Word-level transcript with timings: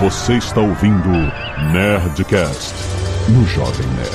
Você 0.00 0.38
está 0.38 0.62
ouvindo 0.62 1.10
Nerdcast 1.74 2.74
no 3.28 3.44
Jovem 3.44 3.86
Nerd. 3.88 4.10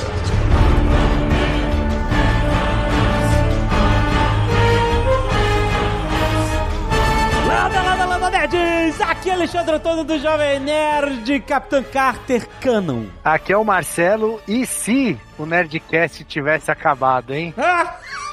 Landa, 7.46 7.82
landa, 7.82 8.04
landa, 8.04 8.30
nerds! 8.30 9.00
Aqui 9.00 9.30
é 9.30 9.34
Alexandre 9.34 9.76
Antônio 9.76 10.02
do 10.02 10.18
Jovem 10.18 10.58
Nerd, 10.58 11.40
Capitão 11.42 11.84
Carter 11.84 12.48
Canon. 12.60 13.04
Aqui 13.24 13.52
é 13.52 13.56
o 13.56 13.64
Marcelo. 13.64 14.40
E 14.48 14.66
se 14.66 15.16
o 15.38 15.46
Nerdcast 15.46 16.24
tivesse 16.24 16.68
acabado, 16.68 17.32
hein? 17.32 17.54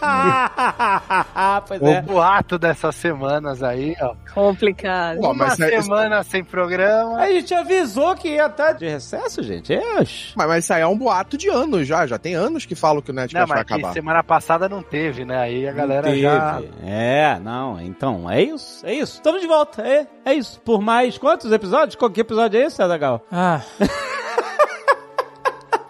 pois 1.67 1.81
O 1.81 1.87
é. 1.87 2.01
boato 2.01 2.57
dessas 2.57 2.95
semanas 2.95 3.61
aí, 3.63 3.95
ó. 4.01 4.13
Complicado. 4.33 5.19
Pô, 5.19 5.31
Uma 5.31 5.47
é- 5.47 5.55
semana 5.81 6.23
sem 6.23 6.43
programa. 6.43 7.17
A 7.17 7.31
gente 7.31 7.53
avisou 7.53 8.15
que 8.15 8.29
ia 8.29 8.47
estar 8.47 8.73
de 8.73 8.87
recesso, 8.87 9.41
gente. 9.43 9.73
É. 9.73 9.93
mas, 9.95 10.33
mas 10.35 10.63
isso 10.63 10.73
aí 10.73 10.81
é 10.81 10.87
um 10.87 10.97
boato 10.97 11.37
de 11.37 11.49
anos 11.49 11.87
já. 11.87 12.05
Já 12.07 12.17
tem 12.17 12.33
anos 12.35 12.65
que 12.65 12.75
falam 12.75 13.01
que 13.01 13.11
o 13.11 13.13
Não, 13.13 13.21
Nerdcast 13.21 13.47
vai 13.47 13.57
mas 13.59 13.67
que 13.67 13.73
acabar. 13.73 13.93
semana 13.93 14.23
passada 14.23 14.67
não 14.69 14.81
teve, 14.81 15.25
né? 15.25 15.37
Aí 15.39 15.67
a 15.67 15.71
galera 15.71 16.03
Teve. 16.03 16.21
já. 16.21 16.61
É, 16.83 17.39
não, 17.39 17.79
então, 17.81 18.29
é 18.29 18.41
isso, 18.41 18.85
é 18.85 18.93
isso. 18.93 19.13
Estamos 19.15 19.41
de 19.41 19.47
volta, 19.47 19.81
é, 19.81 20.07
é 20.25 20.33
isso. 20.33 20.59
Por 20.61 20.81
mais 20.81 21.17
quantos 21.17 21.51
episódios? 21.51 21.95
Qual 21.95 22.09
que 22.11 22.21
episódio 22.21 22.59
é 22.59 22.65
esse, 22.65 22.81
Adagal? 22.81 23.25
Ah, 23.31 23.61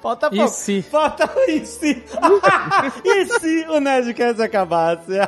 Falta 0.04 0.28
e 0.34 0.36
pouco. 0.36 0.52
se? 0.52 0.82
Falta 0.82 1.30
e 1.48 1.66
se? 1.66 2.04
e 3.06 3.26
se 3.40 3.66
o 3.70 3.80
Nerdcast 3.80 4.42
acabasse? 4.42 5.14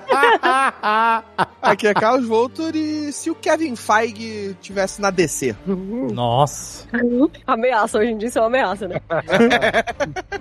Aqui 1.62 1.88
é 1.88 1.94
Carlos 1.94 2.28
Voltor 2.28 2.76
e 2.76 3.10
se 3.14 3.32
o 3.32 3.36
Kevin 3.36 3.78
Feige 3.78 4.54
tivesse 4.62 5.02
na 5.02 5.12
DC? 5.12 5.56
Nossa. 5.66 6.86
Ameaça, 7.48 8.00
hoje 8.00 8.12
em 8.12 8.18
dia 8.18 8.28
isso 8.28 8.38
é 8.38 8.42
uma 8.42 8.48
ameaça, 8.48 8.86
né? 8.86 9.00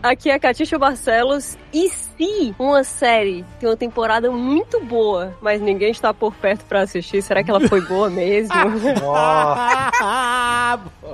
Aqui 0.03 0.31
é 0.31 0.39
Catixa 0.39 0.77
Barcelos. 0.81 1.57
E 1.73 1.89
se 1.89 2.55
uma 2.59 2.83
série 2.83 3.45
tem 3.61 3.69
uma 3.69 3.77
temporada 3.77 4.33
muito 4.33 4.81
boa, 4.81 5.33
mas 5.41 5.61
ninguém 5.61 5.93
está 5.93 6.13
por 6.13 6.35
perto 6.35 6.65
pra 6.65 6.81
assistir, 6.81 7.23
será 7.23 7.45
que 7.45 7.51
ela 7.51 7.69
foi 7.69 7.81
boa 7.83 8.11
mesmo? 8.11 8.53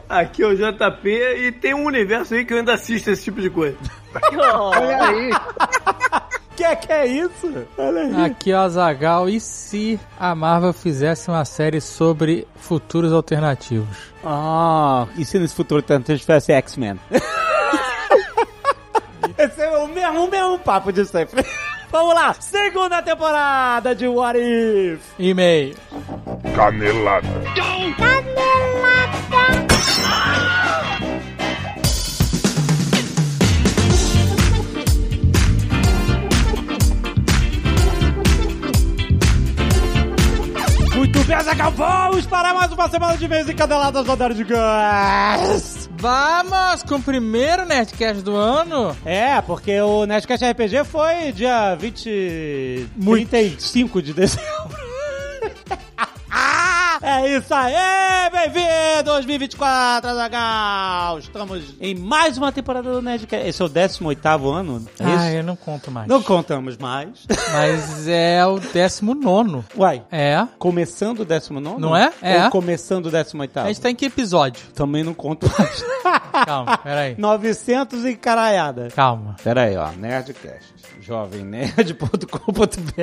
Aqui 0.08 0.42
é 0.42 0.46
o 0.46 0.56
JP 0.56 1.08
e 1.08 1.52
tem 1.52 1.74
um 1.74 1.84
universo 1.84 2.34
aí 2.34 2.44
que 2.44 2.54
eu 2.54 2.58
ainda 2.58 2.74
assisto 2.74 3.09
esse 3.12 3.24
tipo 3.24 3.40
de 3.40 3.50
coisa. 3.50 3.76
Olha 4.32 5.04
aí. 5.04 5.30
que 6.60 6.64
é 6.64 6.76
que 6.76 6.92
é 6.92 7.06
isso? 7.06 7.66
Olha 7.78 8.02
aí. 8.02 8.24
Aqui 8.26 8.52
é 8.52 8.56
o 8.56 8.60
Azagal. 8.60 9.30
E 9.30 9.40
se 9.40 9.98
a 10.18 10.34
Marvel 10.34 10.74
fizesse 10.74 11.30
uma 11.30 11.44
série 11.46 11.80
sobre 11.80 12.46
futuros 12.56 13.14
alternativos? 13.14 13.96
Ah, 14.22 15.06
e 15.16 15.24
se 15.24 15.38
nesse 15.38 15.54
futuro 15.54 15.80
tanto 15.80 16.14
tivesse 16.18 16.52
X-Men? 16.52 17.00
Esse 19.38 19.62
é 19.62 19.70
o 19.78 19.88
mesmo, 19.88 20.24
o 20.26 20.30
mesmo 20.30 20.58
papo 20.58 20.92
de 20.92 21.06
sempre. 21.06 21.42
Vamos 21.90 22.14
lá, 22.14 22.34
segunda 22.34 23.02
temporada 23.02 23.94
de 23.94 24.06
What 24.06 24.38
If. 24.38 25.00
E-mail. 25.18 25.74
Canelada. 26.54 27.26
Bem, 27.54 27.94
Zagal, 41.38 41.70
vamos 41.70 42.26
para 42.26 42.52
mais 42.52 42.70
uma 42.72 42.88
semana 42.88 43.16
de 43.16 43.26
mês 43.26 43.48
encadeladas 43.48 44.04
do 44.04 44.16
Nerd 44.16 44.44
Gás. 44.44 45.88
Vamos 45.96 46.82
com 46.82 46.96
o 46.96 47.02
primeiro 47.02 47.64
Nerdcast 47.64 48.22
do 48.22 48.34
ano. 48.34 48.94
É, 49.04 49.40
porque 49.40 49.80
o 49.80 50.04
Nerdcast 50.04 50.44
RPG 50.44 50.84
foi 50.84 51.32
dia 51.32 51.76
20... 51.76 52.88
35 53.00 54.02
de 54.02 54.12
dezembro. 54.12 54.44
É 57.02 57.34
isso 57.34 57.54
aí, 57.54 57.72
bem-vindo 58.30 59.04
2024, 59.04 60.10
Azagal! 60.10 61.18
Estamos 61.18 61.74
em 61.80 61.94
mais 61.94 62.36
uma 62.36 62.52
temporada 62.52 62.92
do 62.92 63.00
Nerdcast. 63.00 63.48
Esse 63.48 63.62
é 63.62 63.64
o 63.64 63.70
18º 63.70 64.52
ano, 64.54 64.86
é 64.98 65.04
isso? 65.04 65.18
Ah, 65.18 65.32
eu 65.32 65.42
não 65.42 65.56
conto 65.56 65.90
mais. 65.90 66.06
Não 66.06 66.22
contamos 66.22 66.76
mais. 66.76 67.08
Mas 67.52 68.06
é 68.06 68.44
o 68.44 68.58
19. 68.60 69.64
Uai, 69.78 70.02
É? 70.12 70.46
começando 70.58 71.20
o 71.20 71.24
19? 71.24 71.80
Não 71.80 71.96
é? 71.96 72.12
É. 72.20 72.44
Ou 72.44 72.50
começando 72.50 73.06
o 73.06 73.10
18º? 73.10 73.48
A 73.62 73.68
gente 73.68 73.80
tá 73.80 73.90
em 73.90 73.94
que 73.94 74.04
episódio? 74.04 74.62
Também 74.74 75.02
não 75.02 75.14
conto 75.14 75.50
mais. 75.58 75.82
Calma, 76.44 76.76
peraí. 76.78 77.14
900 77.16 78.04
e 78.04 78.14
caralhada. 78.14 78.88
Calma. 78.94 79.36
Pera 79.42 79.62
aí, 79.62 79.76
ó. 79.76 79.90
Nerdcast. 79.92 80.74
Jovemnerd.com.br 81.00 82.98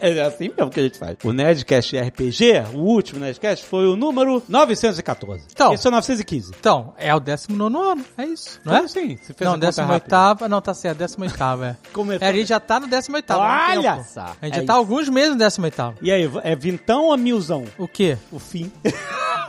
É 0.00 0.20
assim 0.22 0.50
mesmo 0.56 0.70
que 0.70 0.78
a 0.80 0.82
gente 0.84 0.98
faz. 0.98 1.16
O 1.24 1.32
Nerdcast 1.32 1.98
RPG, 1.98 2.62
o 2.74 2.78
último 2.78 3.20
Nerdcast, 3.20 3.39
foi 3.66 3.86
o 3.86 3.96
número 3.96 4.42
914. 4.48 5.44
Então. 5.52 5.72
Esse 5.72 5.86
é 5.86 5.88
o 5.88 5.92
915. 5.92 6.52
Então, 6.58 6.94
é 6.98 7.14
o 7.14 7.20
19 7.20 7.76
ano. 7.76 8.04
É 8.16 8.24
isso, 8.24 8.60
não 8.64 8.72
Como 8.72 8.82
é? 8.82 8.86
assim? 8.86 9.16
Você 9.16 9.32
fez 9.32 9.40
Não, 9.40 9.52
a 9.52 9.54
conta 9.54 9.66
18 9.68 10.10
rápida. 10.12 10.48
Não, 10.48 10.60
tá 10.60 10.74
certo, 10.74 10.98
18 10.98 11.34
é. 11.64 11.76
Começou. 11.92 12.26
É, 12.26 12.30
a 12.30 12.32
gente 12.34 12.48
já 12.48 12.60
tá 12.60 12.78
no 12.80 12.86
18 12.86 13.32
Olha 13.32 14.04
só. 14.04 14.20
A 14.20 14.46
gente 14.46 14.52
É 14.52 14.56
já 14.56 14.56
isso. 14.58 14.66
tá 14.66 14.74
alguns 14.74 15.08
meses 15.08 15.30
no 15.32 15.38
18 15.38 15.94
E 16.02 16.10
aí, 16.12 16.30
é 16.42 16.54
vintão 16.56 17.04
ou 17.06 17.16
milzão? 17.16 17.64
O 17.78 17.88
quê? 17.88 18.16
O 18.30 18.38
fim. 18.38 18.70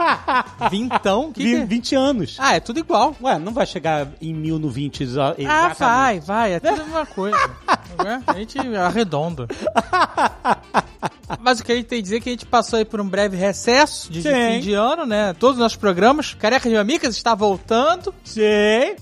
Vintão? 0.69 1.31
Que 1.31 1.43
Vi- 1.43 1.49
que 1.55 1.61
é? 1.61 1.65
20 1.65 1.95
anos. 1.95 2.37
Ah, 2.39 2.55
é 2.55 2.59
tudo 2.59 2.79
igual. 2.79 3.15
Ué, 3.21 3.37
não 3.39 3.51
vai 3.53 3.65
chegar 3.65 4.07
em 4.21 4.33
mil 4.33 4.57
no 4.59 4.69
20 4.69 5.01
exa- 5.03 5.35
Ah, 5.37 5.41
exatamente. 5.41 5.77
vai, 5.79 6.19
vai. 6.19 6.53
É 6.53 6.59
tudo 6.59 6.81
a 6.81 6.83
mesma 6.85 7.05
coisa. 7.05 7.37
Né? 8.03 8.23
a 8.25 8.33
gente 8.33 8.57
arredonda. 8.75 9.47
Mas 11.39 11.59
o 11.59 11.63
que 11.63 11.71
a 11.71 11.75
gente 11.75 11.85
tem 11.85 11.99
que 11.99 12.03
dizer 12.03 12.17
é 12.17 12.19
que 12.19 12.29
a 12.29 12.31
gente 12.33 12.45
passou 12.45 12.77
aí 12.77 12.83
por 12.85 12.99
um 12.99 13.07
breve 13.07 13.37
recesso 13.37 14.11
de, 14.11 14.21
Sim. 14.21 14.29
fim 14.29 14.59
de 14.59 14.73
ano, 14.73 15.05
né? 15.05 15.33
Todos 15.33 15.55
os 15.55 15.61
nossos 15.61 15.77
programas. 15.77 16.33
Careca 16.33 16.67
de 16.69 16.75
Mamicas 16.75 17.15
está 17.15 17.33
voltando. 17.33 18.13
Sim. 18.23 18.41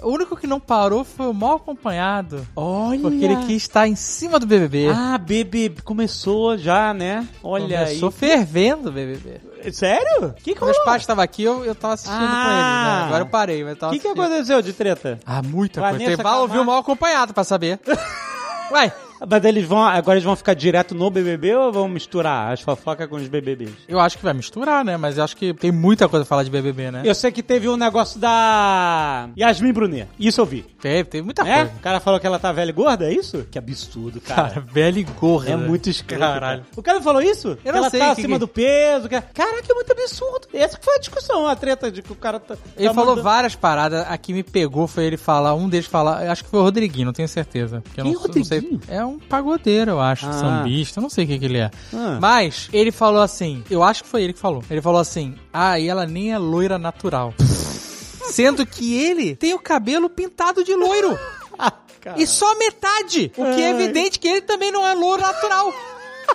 O 0.04 0.10
único 0.10 0.36
que 0.36 0.46
não 0.48 0.60
parou 0.60 1.04
foi 1.04 1.28
o 1.28 1.34
mal 1.34 1.56
acompanhado. 1.56 2.46
Olha. 2.56 3.00
Porque 3.00 3.26
ele 3.26 3.36
quis 3.48 3.64
estar 3.64 3.88
em 3.88 3.96
cima 3.96 4.40
do 4.40 4.46
BBB. 4.46 4.90
Ah, 4.90 5.18
bebê, 5.18 5.72
começou 5.84 6.58
já, 6.58 6.94
né? 6.94 7.28
Olha 7.44 7.80
Começou 7.86 8.10
aí. 8.10 8.16
fervendo 8.16 8.90
o 8.90 8.92
BBB. 8.92 9.42
Sério? 9.74 10.28
O 10.28 10.34
que 10.34 10.53
que 10.56 10.64
meus 10.64 10.72
rolou? 10.78 10.86
pais 10.86 11.02
estavam 11.02 11.24
aqui, 11.24 11.44
eu, 11.44 11.64
eu 11.66 11.75
tava 11.75 11.94
assistindo 11.96 12.18
com 12.18 12.24
eles, 12.24 12.34
Ah. 12.36 12.97
né? 13.02 13.06
Agora 13.08 13.22
eu 13.24 13.28
parei, 13.28 13.64
mas 13.64 13.78
tava 13.78 13.92
O 13.92 13.96
que, 13.96 14.02
que 14.02 14.08
assistindo. 14.08 14.25
aconteceu 14.25 14.62
de 14.62 14.74
treta? 14.74 15.20
Ah, 15.25 15.42
muita 15.42 15.81
Vanessa 15.81 15.97
coisa. 16.06 16.16
Tem- 16.18 16.24
Vai 16.24 16.34
ouvir 16.40 16.46
o 16.46 16.47
Camargo. 16.59 16.72
mal 16.72 16.80
acompanhado 16.81 17.34
pra 17.34 17.44
saber. 17.44 17.80
Vai. 18.72 18.92
Mas 19.28 19.44
eles 19.46 19.66
vão, 19.66 19.84
agora 19.84 20.18
eles 20.18 20.24
vão 20.25 20.35
ficar 20.35 20.53
direto 20.53 20.94
no 20.96 21.09
BBB 21.09 21.56
ou 21.56 21.72
vão 21.72 21.88
misturar 21.88 22.53
as 22.53 22.62
fofocas 22.62 23.07
com 23.07 23.16
os 23.16 23.28
BBBs? 23.28 23.72
Eu 23.88 24.00
acho 24.00 24.18
que 24.18 24.24
vai 24.24 24.34
misturar, 24.34 24.84
né? 24.85 24.97
Mas 24.97 25.18
eu 25.18 25.24
acho 25.24 25.35
que 25.35 25.53
tem 25.53 25.72
muita 25.72 26.07
coisa 26.07 26.24
pra 26.25 26.30
falar 26.30 26.44
de 26.44 26.50
BBB, 26.50 26.91
né? 26.91 27.02
Eu 27.06 27.13
sei 27.16 27.31
que 27.31 27.44
teve 27.44 27.68
um 27.69 27.75
negócio 27.78 28.19
da 28.19 29.30
Yasmin 29.38 29.74
Brunet. 29.74 30.07
Isso 30.19 30.41
eu 30.41 30.46
vi. 30.46 30.62
Teve, 30.81 31.09
teve 31.09 31.24
muita 31.24 31.41
É? 31.47 31.56
coisa. 31.66 31.72
O 31.78 31.80
cara 31.81 32.00
falou 32.00 32.19
que 32.19 32.28
ela 32.28 32.40
tá 32.40 32.52
velha 32.52 32.69
e 32.69 32.74
gorda, 32.74 33.06
é 33.06 33.13
isso? 33.13 33.46
Que 33.52 33.57
absurdo, 33.57 34.22
cara. 34.22 34.50
Cara, 34.50 34.62
velho 34.72 35.00
e 35.00 35.03
gorda. 35.03 35.51
É 35.51 35.56
muito 35.57 35.90
escroto. 35.90 36.19
Caralho. 36.22 36.62
cara. 36.62 36.66
O 36.75 36.81
cara 36.84 37.01
falou 37.01 37.22
isso? 37.22 37.57
que 37.62 37.68
Eu 37.68 37.74
não 37.74 37.80
ela 37.80 37.90
sei 37.90 38.00
tá 38.00 38.06
que 38.16 38.22
acima 38.22 38.36
que- 38.36 38.40
do 38.40 38.47
peso. 38.47 39.09
Que... 39.09 39.19
Caraca, 39.22 39.66
é 39.69 39.74
muito 39.74 39.91
absurdo. 39.91 40.47
Essa 40.53 40.78
que 40.78 40.86
foi 40.86 40.96
a 40.96 41.00
discussão, 41.00 41.47
a 41.47 41.56
treta 41.56 41.91
de 41.91 42.01
que 42.01 42.12
o 42.12 42.16
cara 42.16 42.40
tá. 42.40 42.56
Ele 42.78 42.88
tá 42.88 42.94
falou 42.94 43.22
várias 43.22 43.56
paradas. 43.56 44.06
A 44.07 44.18
que 44.18 44.34
me 44.34 44.44
pegou 44.44 44.88
foi 44.88 45.06
ele 45.06 45.18
falar, 45.18 45.53
um 45.56 45.68
deles 45.68 45.86
falar, 45.88 46.30
acho 46.30 46.44
que 46.44 46.50
foi 46.50 46.59
o 46.59 46.63
Rodriguinho, 46.63 47.06
não 47.07 47.13
tenho 47.13 47.28
certeza. 47.28 47.84
Quem 47.94 48.03
não, 48.03 48.12
é 48.12 48.13
não 48.13 48.22
sei- 48.22 48.59
Rodriguinho? 48.59 48.81
É 48.88 49.06
um 49.06 49.09
pagodeiro, 49.18 49.92
eu 49.92 50.00
acho, 50.02 50.28
Ah. 50.28 50.34
sambista, 50.34 51.00
não 51.02 51.09
sei 51.09 51.24
o 51.24 51.28
que, 51.28 51.40
que 51.40 51.46
ele 51.46 51.58
é. 51.59 51.72
Ah. 51.94 52.18
Mas 52.22 52.70
ele 52.72 52.92
falou 52.92 53.22
assim, 53.22 53.64
eu 53.72 53.81
acho 53.81 54.03
que 54.03 54.09
foi 54.09 54.24
ele 54.24 54.34
que 54.34 54.40
falou. 54.40 54.64
Ele 54.70 54.81
falou 54.81 55.00
assim: 55.00 55.36
"Ah, 55.52 55.80
e 55.80 55.88
ela 55.88 56.06
nem 56.06 56.31
é 56.34 56.38
loira 56.38 56.78
natural". 56.78 57.34
Sendo 58.30 58.66
que 58.66 58.95
ele 58.95 59.36
tem 59.36 59.54
o 59.54 59.60
cabelo 59.60 60.10
pintado 60.10 60.63
de 60.63 60.75
loiro. 60.75 61.18
e 62.16 62.28
só 62.28 62.56
metade. 62.57 63.31
O 63.36 63.44
que 63.56 63.62
é 63.62 63.69
evidente 63.72 64.19
que 64.19 64.28
ele 64.28 64.42
também 64.42 64.72
não 64.72 64.86
é 64.86 64.94
louro 64.94 65.22
natural. 65.22 65.74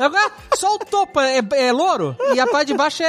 Agora, 0.01 0.33
só 0.57 0.75
o 0.75 0.79
topo 0.81 1.21
é, 1.21 1.41
é 1.53 1.71
louro 1.71 2.17
e 2.35 2.41
a 2.41 2.47
parte 2.49 2.67
de 2.69 2.75
baixo 2.75 3.05
é, 3.05 3.07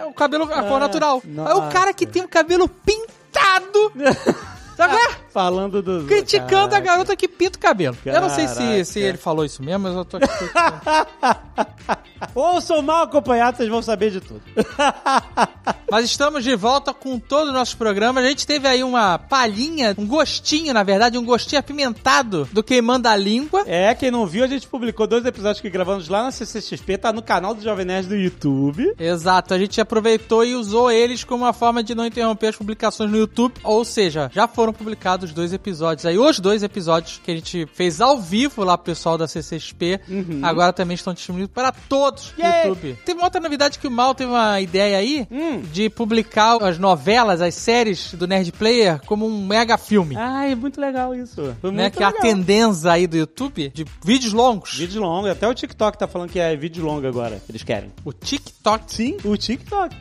é 0.00 0.04
o 0.04 0.12
cabelo, 0.12 0.44
a 0.52 0.62
cor 0.64 0.78
natural. 0.78 1.22
Aí 1.24 1.54
o 1.54 1.70
cara 1.70 1.94
que 1.94 2.04
tem 2.06 2.22
o 2.22 2.28
cabelo 2.28 2.68
pintado. 2.68 3.92
É? 4.78 5.25
Falando 5.36 5.82
do. 5.82 6.06
Criticando 6.06 6.74
a 6.74 6.80
garota 6.80 7.14
que 7.14 7.28
pinta 7.28 7.58
o 7.58 7.60
cabelo. 7.60 7.94
Eu 8.06 8.22
não 8.22 8.30
sei 8.30 8.48
se, 8.48 8.54
Caraca. 8.54 8.84
se 8.86 9.00
ele 9.00 9.18
falou 9.18 9.44
isso 9.44 9.62
mesmo, 9.62 9.80
mas 9.80 9.94
eu 9.94 10.02
tô 10.02 10.16
aqui. 10.16 10.28
Ouçam 12.34 12.82
mal 12.82 13.04
acompanhado, 13.04 13.56
vocês 13.56 13.68
vão 13.68 13.82
saber 13.82 14.10
de 14.10 14.20
tudo. 14.20 14.42
Mas 15.90 16.06
estamos 16.06 16.42
de 16.42 16.54
volta 16.56 16.92
com 16.92 17.18
todos 17.18 17.48
os 17.48 17.54
nossos 17.54 17.74
programas. 17.74 18.24
A 18.24 18.28
gente 18.28 18.46
teve 18.46 18.66
aí 18.66 18.82
uma 18.82 19.18
palhinha, 19.18 19.94
um 19.96 20.06
gostinho, 20.06 20.74
na 20.74 20.82
verdade, 20.82 21.18
um 21.18 21.24
gostinho 21.24 21.60
apimentado 21.60 22.48
do 22.52 22.62
Queimando 22.62 23.08
a 23.08 23.16
Língua. 23.16 23.62
É, 23.66 23.94
quem 23.94 24.10
não 24.10 24.26
viu, 24.26 24.44
a 24.44 24.46
gente 24.46 24.66
publicou 24.66 25.06
dois 25.06 25.24
episódios 25.24 25.60
que 25.60 25.70
gravamos 25.70 26.08
lá 26.08 26.24
na 26.24 26.30
CCXP, 26.30 26.98
tá 26.98 27.12
no 27.12 27.22
canal 27.22 27.54
do 27.54 27.62
Jovem 27.62 27.84
Nerd 27.84 28.08
do 28.08 28.16
YouTube. 28.16 28.94
Exato, 28.98 29.54
a 29.54 29.58
gente 29.58 29.80
aproveitou 29.80 30.44
e 30.44 30.54
usou 30.54 30.90
eles 30.90 31.22
como 31.22 31.44
uma 31.44 31.52
forma 31.52 31.82
de 31.82 31.94
não 31.94 32.06
interromper 32.06 32.48
as 32.48 32.56
publicações 32.56 33.10
no 33.10 33.16
YouTube. 33.16 33.54
Ou 33.62 33.84
seja, 33.84 34.30
já 34.34 34.48
foram 34.48 34.72
publicados 34.72 35.25
dois 35.32 35.52
episódios 35.52 36.04
aí, 36.06 36.18
os 36.18 36.38
dois 36.40 36.62
episódios 36.62 37.20
que 37.24 37.30
a 37.30 37.34
gente 37.34 37.66
fez 37.74 38.00
ao 38.00 38.18
vivo 38.18 38.62
lá 38.64 38.76
pro 38.76 38.86
pessoal 38.86 39.16
da 39.18 39.26
CCXP. 39.28 40.00
Agora 40.42 40.72
também 40.72 40.94
estão 40.94 41.12
disponíveis 41.14 41.50
para 41.52 41.72
todos 41.72 42.32
no! 42.36 42.44
YouTube. 42.44 42.98
Teve 43.04 43.18
uma 43.18 43.24
outra 43.26 43.40
novidade 43.40 43.78
que 43.78 43.86
o 43.86 43.90
Mal 43.90 44.14
teve 44.14 44.30
uma 44.30 44.60
ideia 44.60 44.98
aí 44.98 45.26
Hum. 45.30 45.60
de 45.72 45.88
publicar 45.90 46.62
as 46.62 46.78
novelas, 46.78 47.40
as 47.40 47.54
séries 47.54 48.14
do 48.14 48.26
Nerd 48.26 48.52
Player 48.52 49.00
como 49.06 49.26
um 49.26 49.46
mega 49.46 49.76
filme. 49.78 50.16
Ai, 50.16 50.54
muito 50.54 50.80
legal 50.80 51.14
isso. 51.14 51.54
Foi 51.60 51.70
né, 51.70 51.90
que 51.90 52.02
é 52.02 52.06
a 52.06 52.08
legal. 52.08 52.22
tendência 52.22 52.90
aí 52.92 53.06
do 53.06 53.16
YouTube 53.16 53.70
de 53.74 53.84
vídeos 54.04 54.32
longos. 54.32 54.74
Vídeo 54.76 55.00
longo, 55.02 55.28
até 55.28 55.46
o 55.48 55.54
TikTok 55.54 55.98
tá 55.98 56.06
falando 56.06 56.30
que 56.30 56.38
é 56.38 56.54
vídeo 56.56 56.84
longo 56.84 57.06
agora, 57.06 57.40
eles 57.48 57.62
querem. 57.62 57.92
O 58.04 58.12
TikTok. 58.12 58.84
Sim, 58.92 59.16
o 59.24 59.36
TikTok. 59.36 59.94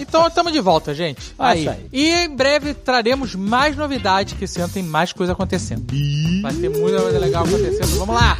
Então 0.00 0.26
estamos 0.26 0.52
de 0.52 0.60
volta, 0.60 0.94
gente. 0.94 1.34
Aí. 1.38 1.60
isso 1.60 1.70
aí. 1.70 1.86
E 1.92 2.10
em 2.10 2.34
breve 2.36 2.74
traremos 2.74 3.34
mais 3.34 3.75
novidades, 3.76 4.34
que 4.34 4.44
esse 4.44 4.60
ano 4.60 4.72
tem 4.72 4.82
mais 4.82 5.12
coisa 5.12 5.32
acontecendo. 5.32 5.86
Vai 6.42 6.52
ter 6.54 6.68
muita 6.68 7.00
coisa 7.00 7.18
legal 7.18 7.44
acontecendo. 7.44 7.98
Vamos 7.98 8.14
lá! 8.14 8.36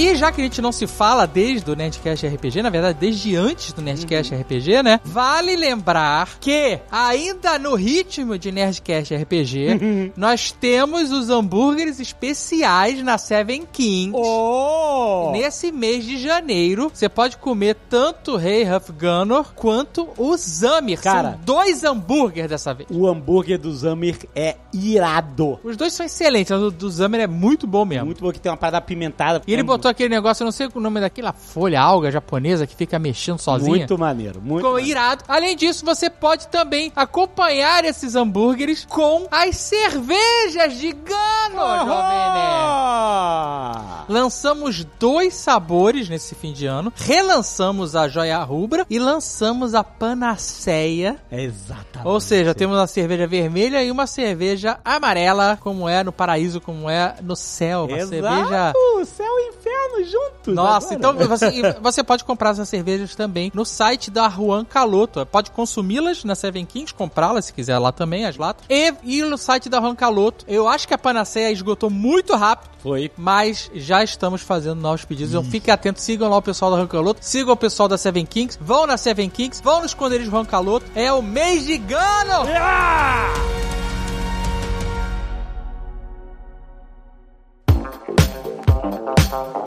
E 0.00 0.16
já 0.16 0.32
que 0.32 0.40
a 0.40 0.44
gente 0.44 0.62
não 0.62 0.72
se 0.72 0.86
fala 0.86 1.26
desde 1.26 1.70
o 1.70 1.76
Nerdcast 1.76 2.26
RPG, 2.26 2.62
na 2.62 2.70
verdade, 2.70 2.96
desde 2.98 3.36
antes 3.36 3.70
do 3.74 3.82
Nerdcast 3.82 4.34
RPG, 4.34 4.82
né? 4.82 4.98
Vale 5.04 5.54
lembrar 5.54 6.38
que, 6.40 6.78
ainda 6.90 7.58
no 7.58 7.74
ritmo 7.74 8.38
de 8.38 8.50
Nerdcast 8.50 9.14
RPG, 9.14 10.12
nós 10.16 10.52
temos 10.52 11.12
os 11.12 11.28
hambúrgueres 11.28 12.00
especiais 12.00 13.02
na 13.02 13.18
Seven 13.18 13.66
Kings. 13.70 14.12
Oh! 14.16 15.32
Nesse 15.32 15.70
mês 15.70 16.06
de 16.06 16.16
janeiro, 16.16 16.90
você 16.94 17.06
pode 17.06 17.36
comer 17.36 17.76
tanto 17.90 18.32
o 18.32 18.36
Rei 18.38 18.62
Huff 18.64 18.92
Gunner 18.92 19.44
quanto 19.54 20.08
o 20.16 20.34
Zamir. 20.34 21.02
Cara. 21.02 21.32
São 21.32 21.40
dois 21.44 21.84
hambúrgueres 21.84 22.48
dessa 22.48 22.72
vez. 22.72 22.88
O 22.90 23.06
hambúrguer 23.06 23.58
do 23.58 23.70
Zamir 23.76 24.16
é 24.34 24.56
irado. 24.72 25.60
Os 25.62 25.76
dois 25.76 25.92
são 25.92 26.06
excelentes, 26.06 26.50
mas 26.50 26.62
o 26.62 26.70
do 26.70 26.88
Zamir 26.90 27.20
é 27.20 27.26
muito 27.26 27.66
bom 27.66 27.84
mesmo. 27.84 28.06
Muito 28.06 28.22
bom 28.24 28.32
que 28.32 28.40
tem 28.40 28.50
uma 28.50 28.56
parada 28.56 28.78
apimentada. 28.78 29.42
E 29.46 29.52
ele 29.52 29.60
É 29.60 29.64
botou 29.64 29.89
aquele 29.90 30.08
negócio, 30.08 30.42
eu 30.42 30.46
não 30.46 30.52
sei 30.52 30.68
o 30.72 30.80
nome 30.80 31.00
daquela 31.00 31.32
folha 31.32 31.80
alga 31.80 32.10
japonesa 32.10 32.66
que 32.66 32.74
fica 32.74 32.98
mexendo 32.98 33.38
sozinha. 33.38 33.70
Muito 33.70 33.98
maneiro, 33.98 34.40
muito 34.40 34.58
Ficou 34.58 34.72
maneiro. 34.72 34.90
irado. 34.90 35.24
Além 35.28 35.56
disso, 35.56 35.84
você 35.84 36.08
pode 36.08 36.48
também 36.48 36.92
acompanhar 36.96 37.84
esses 37.84 38.14
hambúrgueres 38.14 38.84
com 38.84 39.26
as 39.30 39.56
cervejas 39.56 40.76
de 40.78 40.92
Gano, 40.92 41.86
Jovem! 41.86 44.00
Lançamos 44.08 44.84
dois 44.98 45.34
sabores 45.34 46.08
nesse 46.08 46.34
fim 46.34 46.52
de 46.52 46.66
ano. 46.66 46.92
Relançamos 46.96 47.94
a 47.94 48.08
Joia 48.08 48.42
Rubra 48.42 48.84
e 48.90 48.98
lançamos 48.98 49.74
a 49.74 49.84
Panaceia. 49.84 51.16
Exatamente. 51.30 52.06
Ou 52.06 52.20
seja, 52.20 52.54
temos 52.54 52.76
uma 52.76 52.86
cerveja 52.86 53.26
vermelha 53.26 53.82
e 53.82 53.90
uma 53.90 54.06
cerveja 54.06 54.78
amarela, 54.84 55.58
como 55.60 55.88
é 55.88 56.02
no 56.02 56.12
paraíso, 56.12 56.60
como 56.60 56.90
é 56.90 57.14
no 57.22 57.36
céu. 57.36 57.84
Uma 57.84 57.98
Exato! 57.98 58.10
cerveja. 58.10 58.72
Céu 59.04 59.38
e 59.38 59.48
inferno 59.48 59.79
juntos. 60.04 60.54
Nossa, 60.54 60.94
agora. 60.94 61.14
então 61.14 61.28
você, 61.28 61.72
você 61.80 62.02
pode 62.02 62.24
comprar 62.24 62.50
essas 62.50 62.68
cervejas 62.68 63.14
também 63.14 63.50
no 63.54 63.64
site 63.64 64.10
da 64.10 64.28
Juan 64.28 64.64
Caloto. 64.64 65.24
Pode 65.26 65.50
consumi-las 65.50 66.24
na 66.24 66.34
Seven 66.34 66.64
Kings, 66.64 66.94
comprá-las 66.94 67.46
se 67.46 67.52
quiser 67.52 67.78
lá 67.78 67.92
também, 67.92 68.24
as 68.26 68.36
latas. 68.36 68.64
E 68.68 68.94
ir 69.04 69.24
no 69.24 69.38
site 69.38 69.68
da 69.68 69.80
Juan 69.80 69.94
Caloto. 69.94 70.44
Eu 70.48 70.68
acho 70.68 70.86
que 70.86 70.94
a 70.94 70.98
Panaceia 70.98 71.50
esgotou 71.50 71.90
muito 71.90 72.34
rápido. 72.34 72.70
Foi. 72.82 73.10
Mas 73.16 73.70
já 73.74 74.02
estamos 74.02 74.40
fazendo 74.40 74.80
novos 74.80 75.04
pedidos. 75.04 75.32
Então 75.32 75.44
fiquem 75.44 75.72
atentos, 75.72 76.02
sigam 76.02 76.28
lá 76.28 76.36
o 76.36 76.42
pessoal 76.42 76.70
da 76.70 76.78
Rancaloto, 76.78 77.20
sigam 77.22 77.52
o 77.52 77.56
pessoal 77.56 77.88
da 77.88 77.98
Seven 77.98 78.24
Kings, 78.24 78.58
vão 78.60 78.86
na 78.86 78.96
Seven 78.96 79.28
Kings, 79.28 79.62
vão 79.62 79.80
no 79.80 79.86
esconderijo 79.86 80.30
Rancaloto. 80.30 80.86
É 80.94 81.12
o 81.12 81.22
mês 81.22 81.66
de 81.66 81.76
Gano! 81.76 82.46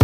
E 0.00 0.03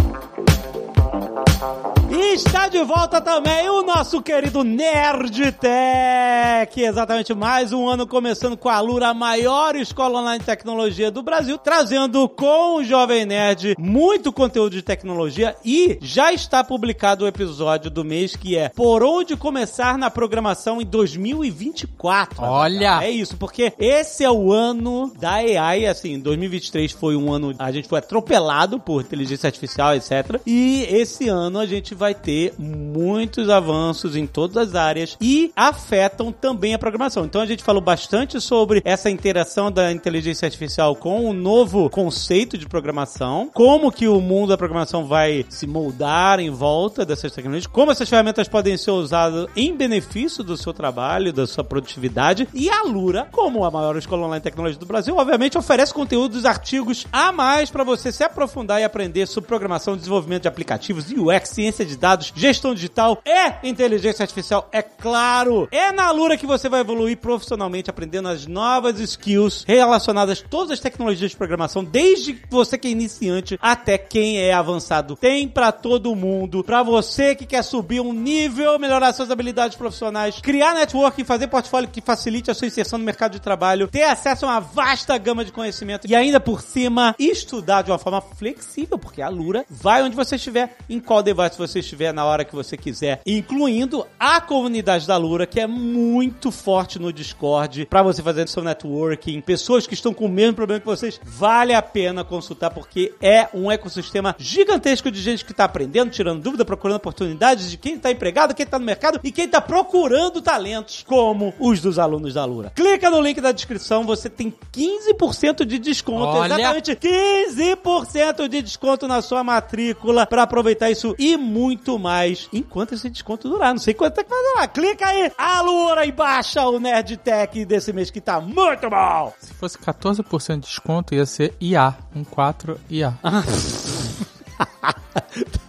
Mm. 1.61 2.30
Está 2.33 2.69
de 2.69 2.81
volta 2.81 3.19
também 3.19 3.67
o 3.67 3.83
nosso 3.83 4.21
querido 4.21 4.63
Nerd 4.63 5.51
Tech. 5.51 6.81
Exatamente 6.81 7.33
mais 7.33 7.73
um 7.73 7.89
ano 7.89 8.07
começando 8.07 8.55
com 8.55 8.69
a 8.69 8.79
Lura, 8.79 9.09
a 9.09 9.13
maior 9.13 9.75
escola 9.75 10.19
online 10.19 10.39
de 10.39 10.45
tecnologia 10.45 11.11
do 11.11 11.21
Brasil, 11.21 11.57
trazendo 11.57 12.29
com 12.29 12.77
o 12.77 12.83
Jovem 12.85 13.25
Nerd 13.25 13.75
muito 13.77 14.31
conteúdo 14.31 14.71
de 14.71 14.81
tecnologia 14.81 15.57
e 15.65 15.97
já 16.01 16.31
está 16.31 16.63
publicado 16.63 17.25
o 17.25 17.27
episódio 17.27 17.91
do 17.91 18.05
mês 18.05 18.33
que 18.33 18.55
é 18.57 18.69
Por 18.69 19.03
onde 19.03 19.35
começar 19.35 19.97
na 19.97 20.09
programação 20.09 20.81
em 20.81 20.85
2024. 20.85 22.41
Olha! 22.41 23.03
É 23.03 23.09
isso, 23.09 23.35
porque 23.35 23.73
esse 23.77 24.23
é 24.23 24.31
o 24.31 24.53
ano 24.53 25.11
da 25.19 25.33
AI, 25.33 25.85
assim, 25.85 26.17
2023 26.17 26.93
foi 26.93 27.17
um 27.17 27.33
ano, 27.33 27.53
a 27.59 27.73
gente 27.73 27.89
foi 27.89 27.99
atropelado 27.99 28.79
por 28.79 29.01
inteligência 29.01 29.47
artificial, 29.47 29.93
etc. 29.95 30.39
E 30.47 30.83
esse 30.89 31.27
ano 31.27 31.59
a 31.59 31.65
gente 31.65 31.93
vai 31.93 32.20
ter 32.21 32.53
muitos 32.57 33.49
avanços 33.49 34.15
em 34.15 34.27
todas 34.27 34.69
as 34.69 34.75
áreas 34.75 35.17
e 35.19 35.51
afetam 35.55 36.31
também 36.31 36.73
a 36.73 36.79
programação. 36.79 37.25
Então 37.25 37.41
a 37.41 37.45
gente 37.45 37.63
falou 37.63 37.81
bastante 37.81 38.39
sobre 38.39 38.81
essa 38.85 39.09
interação 39.09 39.71
da 39.71 39.91
inteligência 39.91 40.45
artificial 40.45 40.95
com 40.95 41.29
o 41.29 41.33
novo 41.33 41.89
conceito 41.89 42.57
de 42.57 42.67
programação, 42.67 43.49
como 43.53 43.91
que 43.91 44.07
o 44.07 44.19
mundo 44.21 44.49
da 44.49 44.57
programação 44.57 45.05
vai 45.05 45.45
se 45.49 45.65
moldar 45.65 46.39
em 46.39 46.49
volta 46.49 47.05
dessas 47.05 47.31
tecnologias, 47.31 47.67
como 47.67 47.91
essas 47.91 48.09
ferramentas 48.09 48.47
podem 48.47 48.77
ser 48.77 48.91
usadas 48.91 49.47
em 49.55 49.75
benefício 49.75 50.43
do 50.43 50.57
seu 50.57 50.73
trabalho, 50.73 51.33
da 51.33 51.47
sua 51.47 51.63
produtividade. 51.63 52.47
E 52.53 52.69
a 52.69 52.83
Lura, 52.83 53.27
como 53.31 53.65
a 53.65 53.71
maior 53.71 53.95
escola 53.97 54.25
online 54.25 54.39
de 54.39 54.43
tecnologia 54.43 54.79
do 54.79 54.85
Brasil, 54.85 55.15
obviamente 55.17 55.57
oferece 55.57 55.93
conteúdos, 55.93 56.45
artigos 56.45 57.07
a 57.11 57.31
mais 57.31 57.69
para 57.69 57.83
você 57.83 58.11
se 58.11 58.23
aprofundar 58.23 58.79
e 58.79 58.83
aprender 58.83 59.27
sobre 59.27 59.47
programação, 59.47 59.97
desenvolvimento 59.97 60.43
de 60.43 60.47
aplicativos, 60.47 61.05
UX, 61.11 61.49
ciência 61.49 61.85
de 61.85 61.95
dados, 61.97 62.10
gestão 62.19 62.73
digital 62.73 63.21
e 63.25 63.67
inteligência 63.67 64.23
artificial, 64.23 64.67
é 64.71 64.81
claro. 64.81 65.67
É 65.71 65.91
na 65.91 66.11
Lura 66.11 66.37
que 66.37 66.45
você 66.45 66.69
vai 66.69 66.81
evoluir 66.81 67.17
profissionalmente 67.17 67.89
aprendendo 67.89 68.27
as 68.27 68.45
novas 68.45 68.99
skills 68.99 69.63
relacionadas 69.67 70.43
a 70.45 70.49
todas 70.49 70.71
as 70.71 70.79
tecnologias 70.79 71.31
de 71.31 71.37
programação, 71.37 71.83
desde 71.83 72.41
você 72.49 72.77
que 72.77 72.87
é 72.87 72.91
iniciante 72.91 73.57
até 73.61 73.97
quem 73.97 74.39
é 74.39 74.53
avançado. 74.53 75.15
Tem 75.15 75.47
para 75.47 75.71
todo 75.71 76.15
mundo, 76.15 76.63
para 76.63 76.83
você 76.83 77.35
que 77.35 77.45
quer 77.45 77.63
subir 77.63 78.01
um 78.01 78.13
nível, 78.13 78.79
melhorar 78.79 79.13
suas 79.13 79.31
habilidades 79.31 79.77
profissionais, 79.77 80.39
criar 80.41 80.73
networking, 80.73 81.23
fazer 81.23 81.47
portfólio 81.47 81.89
que 81.89 82.01
facilite 82.01 82.51
a 82.51 82.53
sua 82.53 82.67
inserção 82.67 82.99
no 82.99 83.05
mercado 83.05 83.33
de 83.33 83.39
trabalho, 83.39 83.87
ter 83.87 84.03
acesso 84.03 84.45
a 84.45 84.49
uma 84.49 84.59
vasta 84.59 85.17
gama 85.17 85.45
de 85.45 85.51
conhecimento 85.51 86.07
e 86.07 86.15
ainda 86.15 86.39
por 86.39 86.61
cima 86.61 87.15
estudar 87.19 87.81
de 87.81 87.91
uma 87.91 87.97
forma 87.97 88.21
flexível, 88.21 88.97
porque 88.97 89.21
a 89.21 89.29
Lura 89.29 89.65
vai 89.69 90.03
onde 90.03 90.15
você 90.15 90.35
estiver, 90.35 90.75
em 90.89 90.99
qual 90.99 91.23
device 91.23 91.57
você 91.57 91.79
estiver, 91.79 92.00
na 92.13 92.25
hora 92.25 92.43
que 92.43 92.55
você 92.55 92.75
quiser, 92.75 93.21
incluindo 93.25 94.07
a 94.19 94.39
comunidade 94.41 95.05
da 95.05 95.17
Lura, 95.17 95.45
que 95.45 95.59
é 95.59 95.67
muito 95.67 96.51
forte 96.51 96.97
no 96.99 97.11
Discord, 97.13 97.85
para 97.85 98.03
você 98.03 98.21
fazer 98.21 98.47
seu 98.47 98.63
networking, 98.63 99.41
pessoas 99.41 99.85
que 99.85 99.93
estão 99.93 100.13
com 100.13 100.25
o 100.25 100.29
mesmo 100.29 100.55
problema 100.55 100.79
que 100.79 100.85
vocês, 100.85 101.19
vale 101.23 101.73
a 101.73 101.81
pena 101.81 102.23
consultar, 102.23 102.71
porque 102.71 103.13
é 103.21 103.47
um 103.53 103.71
ecossistema 103.71 104.35
gigantesco 104.37 105.11
de 105.11 105.21
gente 105.21 105.45
que 105.45 105.53
tá 105.53 105.65
aprendendo, 105.65 106.11
tirando 106.11 106.41
dúvida, 106.41 106.65
procurando 106.65 106.97
oportunidades 106.97 107.69
de 107.69 107.77
quem 107.77 107.97
tá 107.97 108.11
empregado, 108.11 108.55
quem 108.55 108.65
tá 108.65 108.79
no 108.79 108.85
mercado 108.85 109.19
e 109.23 109.31
quem 109.31 109.47
tá 109.47 109.59
procurando 109.59 110.41
talentos, 110.41 111.03
como 111.07 111.53
os 111.59 111.81
dos 111.81 111.99
alunos 111.99 112.33
da 112.33 112.45
Lura. 112.45 112.71
Clica 112.75 113.09
no 113.09 113.21
link 113.21 113.41
da 113.41 113.51
descrição, 113.51 114.03
você 114.03 114.29
tem 114.29 114.53
15% 114.73 115.65
de 115.65 115.77
desconto, 115.77 116.37
Olha! 116.37 116.55
exatamente 116.55 116.95
15% 116.95 118.47
de 118.47 118.61
desconto 118.61 119.07
na 119.07 119.21
sua 119.21 119.43
matrícula 119.43 120.25
para 120.25 120.43
aproveitar 120.43 120.89
isso 120.89 121.15
e 121.17 121.37
muito 121.37 121.90
mais 121.97 122.49
enquanto 122.51 122.93
esse 122.93 123.09
desconto 123.09 123.49
durar. 123.49 123.73
Não 123.73 123.79
sei 123.79 123.93
quanto 123.93 124.19
é 124.19 124.23
que 124.23 124.29
vai 124.29 124.41
durar. 124.41 124.67
Clica 124.67 125.07
aí, 125.07 125.31
alura 125.37 126.05
e 126.05 126.11
baixa 126.11 126.65
o 126.65 126.79
Nerd 126.79 127.17
Tech 127.17 127.65
desse 127.65 127.93
mês 127.93 128.09
que 128.09 128.21
tá 128.21 128.39
muito 128.39 128.89
bom. 128.89 129.33
Se 129.39 129.53
fosse 129.53 129.77
14% 129.77 130.55
de 130.55 130.61
desconto, 130.61 131.15
ia 131.15 131.25
ser 131.25 131.53
IA. 131.59 131.95
Um 132.15 132.23
4 132.23 132.79
IA. 132.89 133.13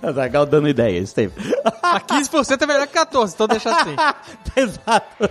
Legal 0.02 0.46
dando 0.46 0.68
ideias, 0.68 1.10
Steve. 1.10 1.32
A 1.82 2.00
15% 2.00 2.62
é 2.62 2.66
melhor 2.66 2.86
que 2.86 2.98
14%, 2.98 3.34
então 3.34 3.46
deixa 3.46 3.70
assim. 3.70 3.96
Exato. 4.56 5.30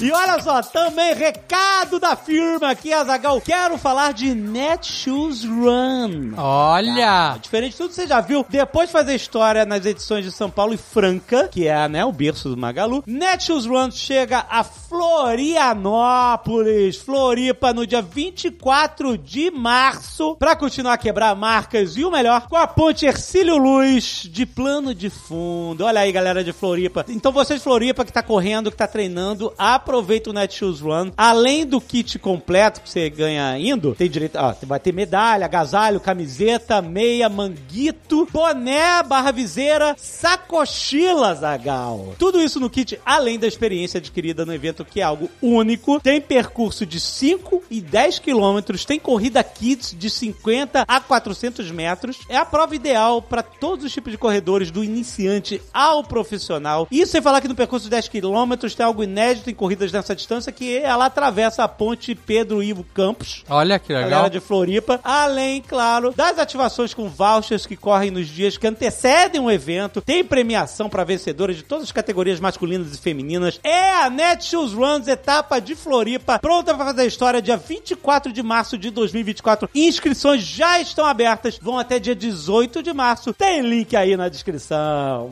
E 0.00 0.10
olha 0.10 0.42
só, 0.42 0.60
também 0.60 1.14
recado 1.14 2.00
da 2.00 2.16
firma 2.16 2.70
aqui, 2.70 2.92
Azagal. 2.92 3.40
Quero 3.40 3.78
falar 3.78 4.12
de 4.12 4.34
Netshoes 4.34 5.44
Run. 5.44 6.32
Olha! 6.36 7.38
Diferente 7.40 7.70
de 7.72 7.78
tudo 7.78 7.90
que 7.90 7.94
você 7.94 8.04
já 8.06 8.20
viu, 8.20 8.44
depois 8.48 8.88
de 8.88 8.92
fazer 8.92 9.14
história 9.14 9.64
nas 9.64 9.86
edições 9.86 10.24
de 10.24 10.32
São 10.32 10.50
Paulo 10.50 10.74
e 10.74 10.76
Franca, 10.76 11.46
que 11.48 11.68
é 11.68 11.88
né, 11.88 12.04
o 12.04 12.10
berço 12.10 12.48
do 12.48 12.56
Magalu, 12.56 13.04
Netshoes 13.06 13.66
Run 13.66 13.92
chega 13.92 14.44
a 14.50 14.64
Florianópolis, 14.64 16.96
Floripa, 16.96 17.72
no 17.72 17.86
dia 17.86 18.02
24 18.02 19.16
de 19.16 19.48
março, 19.50 20.34
pra 20.36 20.56
continuar 20.56 20.94
a 20.94 20.98
quebrar 20.98 21.36
marcas 21.36 21.96
e 21.96 22.04
o 22.04 22.10
melhor, 22.10 22.48
com 22.48 22.56
a 22.56 22.66
ponte 22.66 23.06
Ercílio 23.06 23.56
Luz 23.56 24.28
de 24.30 24.44
plano 24.44 24.92
de 24.92 25.08
fundo. 25.08 25.84
Olha 25.84 26.00
aí, 26.00 26.10
galera 26.10 26.42
de 26.42 26.52
Floripa. 26.52 27.04
Então 27.08 27.30
você 27.30 27.54
de 27.54 27.60
Floripa 27.60 28.04
que 28.04 28.12
tá 28.12 28.22
correndo, 28.22 28.72
que 28.72 28.76
tá 28.76 28.88
treinando, 28.88 29.52
aproveita 29.84 30.30
o 30.30 30.32
Netshoes 30.32 30.80
Run. 30.80 31.10
Além 31.16 31.66
do 31.66 31.80
kit 31.80 32.18
completo 32.18 32.80
que 32.80 32.88
você 32.88 33.10
ganha 33.10 33.56
indo, 33.58 33.94
tem 33.94 34.08
direito, 34.08 34.36
ó, 34.36 34.54
vai 34.62 34.80
ter 34.80 34.92
medalha, 34.92 35.44
agasalho, 35.44 36.00
camiseta, 36.00 36.80
meia, 36.80 37.28
manguito, 37.28 38.26
boné, 38.32 39.02
barra 39.02 39.30
viseira, 39.30 39.94
sacochila, 39.98 41.34
Zagal. 41.34 42.14
Tudo 42.18 42.40
isso 42.40 42.58
no 42.58 42.70
kit, 42.70 42.98
além 43.04 43.38
da 43.38 43.46
experiência 43.46 43.98
adquirida 43.98 44.46
no 44.46 44.54
evento, 44.54 44.84
que 44.84 45.00
é 45.00 45.04
algo 45.04 45.30
único. 45.42 46.00
Tem 46.00 46.20
percurso 46.20 46.86
de 46.86 46.98
5 46.98 47.62
e 47.70 47.80
10 47.80 48.18
quilômetros, 48.20 48.84
tem 48.84 48.98
corrida 48.98 49.44
kits 49.44 49.94
de 49.96 50.08
50 50.08 50.84
a 50.88 51.00
400 51.00 51.70
metros. 51.70 52.20
É 52.28 52.36
a 52.36 52.44
prova 52.44 52.74
ideal 52.74 53.20
para 53.20 53.42
todos 53.42 53.84
os 53.84 53.92
tipos 53.92 54.10
de 54.10 54.18
corredores, 54.18 54.70
do 54.70 54.82
iniciante 54.82 55.60
ao 55.72 56.02
profissional. 56.02 56.88
Isso 56.90 57.12
sem 57.12 57.20
falar 57.22 57.40
que 57.40 57.48
no 57.48 57.54
percurso 57.54 57.84
de 57.84 57.90
10 57.90 58.08
quilômetros 58.08 58.74
tem 58.74 58.86
algo 58.86 59.02
inédito 59.02 59.50
em 59.50 59.54
corridas 59.74 59.92
nessa 59.92 60.14
distância, 60.14 60.52
que 60.52 60.78
ela 60.78 61.06
atravessa 61.06 61.64
a 61.64 61.68
ponte 61.68 62.14
Pedro 62.14 62.62
Ivo 62.62 62.84
Campos. 62.94 63.44
Olha 63.48 63.78
que 63.78 63.92
Galera 63.92 64.08
legal. 64.08 64.30
de 64.30 64.40
Floripa, 64.40 65.00
além, 65.02 65.60
claro, 65.60 66.12
das 66.16 66.38
ativações 66.38 66.94
com 66.94 67.08
vouchers 67.08 67.66
que 67.66 67.76
correm 67.76 68.10
nos 68.10 68.28
dias 68.28 68.56
que 68.56 68.66
antecedem 68.66 69.40
o 69.40 69.50
evento. 69.50 70.00
Tem 70.00 70.24
premiação 70.24 70.88
para 70.88 71.04
vencedores 71.04 71.56
de 71.56 71.62
todas 71.62 71.84
as 71.84 71.92
categorias 71.92 72.40
masculinas 72.40 72.94
e 72.94 72.98
femininas. 72.98 73.58
É 73.62 74.02
a 74.02 74.08
Netshoes 74.08 74.72
Runs, 74.72 75.08
etapa 75.08 75.60
de 75.60 75.74
Floripa, 75.74 76.38
pronta 76.38 76.74
para 76.74 76.84
fazer 76.86 77.02
a 77.02 77.06
história 77.06 77.42
dia 77.42 77.56
24 77.56 78.32
de 78.32 78.42
março 78.42 78.78
de 78.78 78.90
2024. 78.90 79.68
Inscrições 79.74 80.42
já 80.42 80.80
estão 80.80 81.04
abertas, 81.04 81.58
vão 81.60 81.78
até 81.78 81.98
dia 81.98 82.14
18 82.14 82.82
de 82.82 82.92
março. 82.92 83.34
Tem 83.34 83.60
link 83.60 83.96
aí 83.96 84.16
na 84.16 84.28
descrição. 84.28 85.30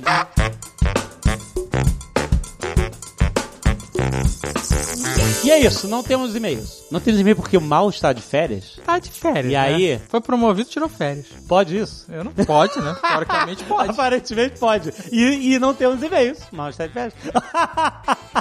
E 5.45 5.51
é 5.51 5.59
isso, 5.59 5.89
não 5.89 6.03
temos 6.03 6.35
e-mails. 6.37 6.85
Não 6.91 7.01
temos 7.01 7.21
e-mail 7.21 7.37
porque 7.37 7.57
o 7.57 7.61
mal 7.61 7.89
está 7.91 8.13
de 8.13 8.23
férias. 8.23 8.79
Tá 8.87 8.99
de 8.99 9.11
férias. 9.11 9.53
E 9.53 9.57
aí? 9.57 9.97
né? 9.97 10.01
Foi 10.09 10.21
promovido, 10.21 10.69
tirou 10.69 10.89
férias. 10.89 11.27
Pode 11.49 11.77
isso? 11.77 12.07
Eu 12.11 12.23
não 12.25 12.33
pode, 12.33 12.79
né? 12.81 12.97
Teoricamente 13.01 13.65
pode. 13.65 13.91
Aparentemente 13.93 14.59
pode. 14.59 14.93
E, 15.11 15.55
e 15.55 15.59
não 15.59 15.75
temos 15.75 16.03
e-mails. 16.03 16.39
Mal 16.53 16.71
está 16.71 16.87
de 16.87 16.93
férias. 16.93 17.15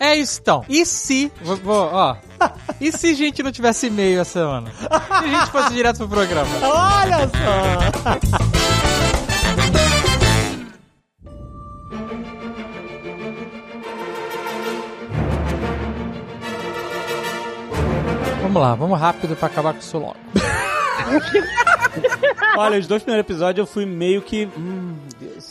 É 0.00 0.16
isso 0.16 0.40
então. 0.40 0.64
E 0.66 0.86
se. 0.86 1.30
Vou, 1.42 1.56
vou- 1.58 1.90
ó. 1.92 2.16
E 2.80 2.90
se 2.90 3.08
a 3.10 3.14
gente 3.14 3.42
não 3.42 3.52
tivesse 3.52 3.88
e-mail 3.88 4.18
essa 4.20 4.32
semana? 4.40 4.70
Se 4.72 4.86
a 4.88 5.26
gente 5.26 5.50
fosse 5.50 5.74
direto 5.74 5.98
pro 5.98 6.08
programa? 6.08 6.48
Olha 6.66 7.18
só! 7.28 8.54
Vamos 18.54 18.68
lá, 18.68 18.74
vamos 18.76 19.00
rápido 19.00 19.34
pra 19.34 19.48
acabar 19.48 19.72
com 19.72 19.80
isso 19.80 19.98
logo. 19.98 20.16
Olha, 22.56 22.78
os 22.78 22.86
dois 22.86 23.02
primeiros 23.02 23.28
episódios 23.28 23.66
eu 23.66 23.72
fui 23.72 23.84
meio 23.86 24.22
que. 24.22 24.48
Hum, 24.56 24.94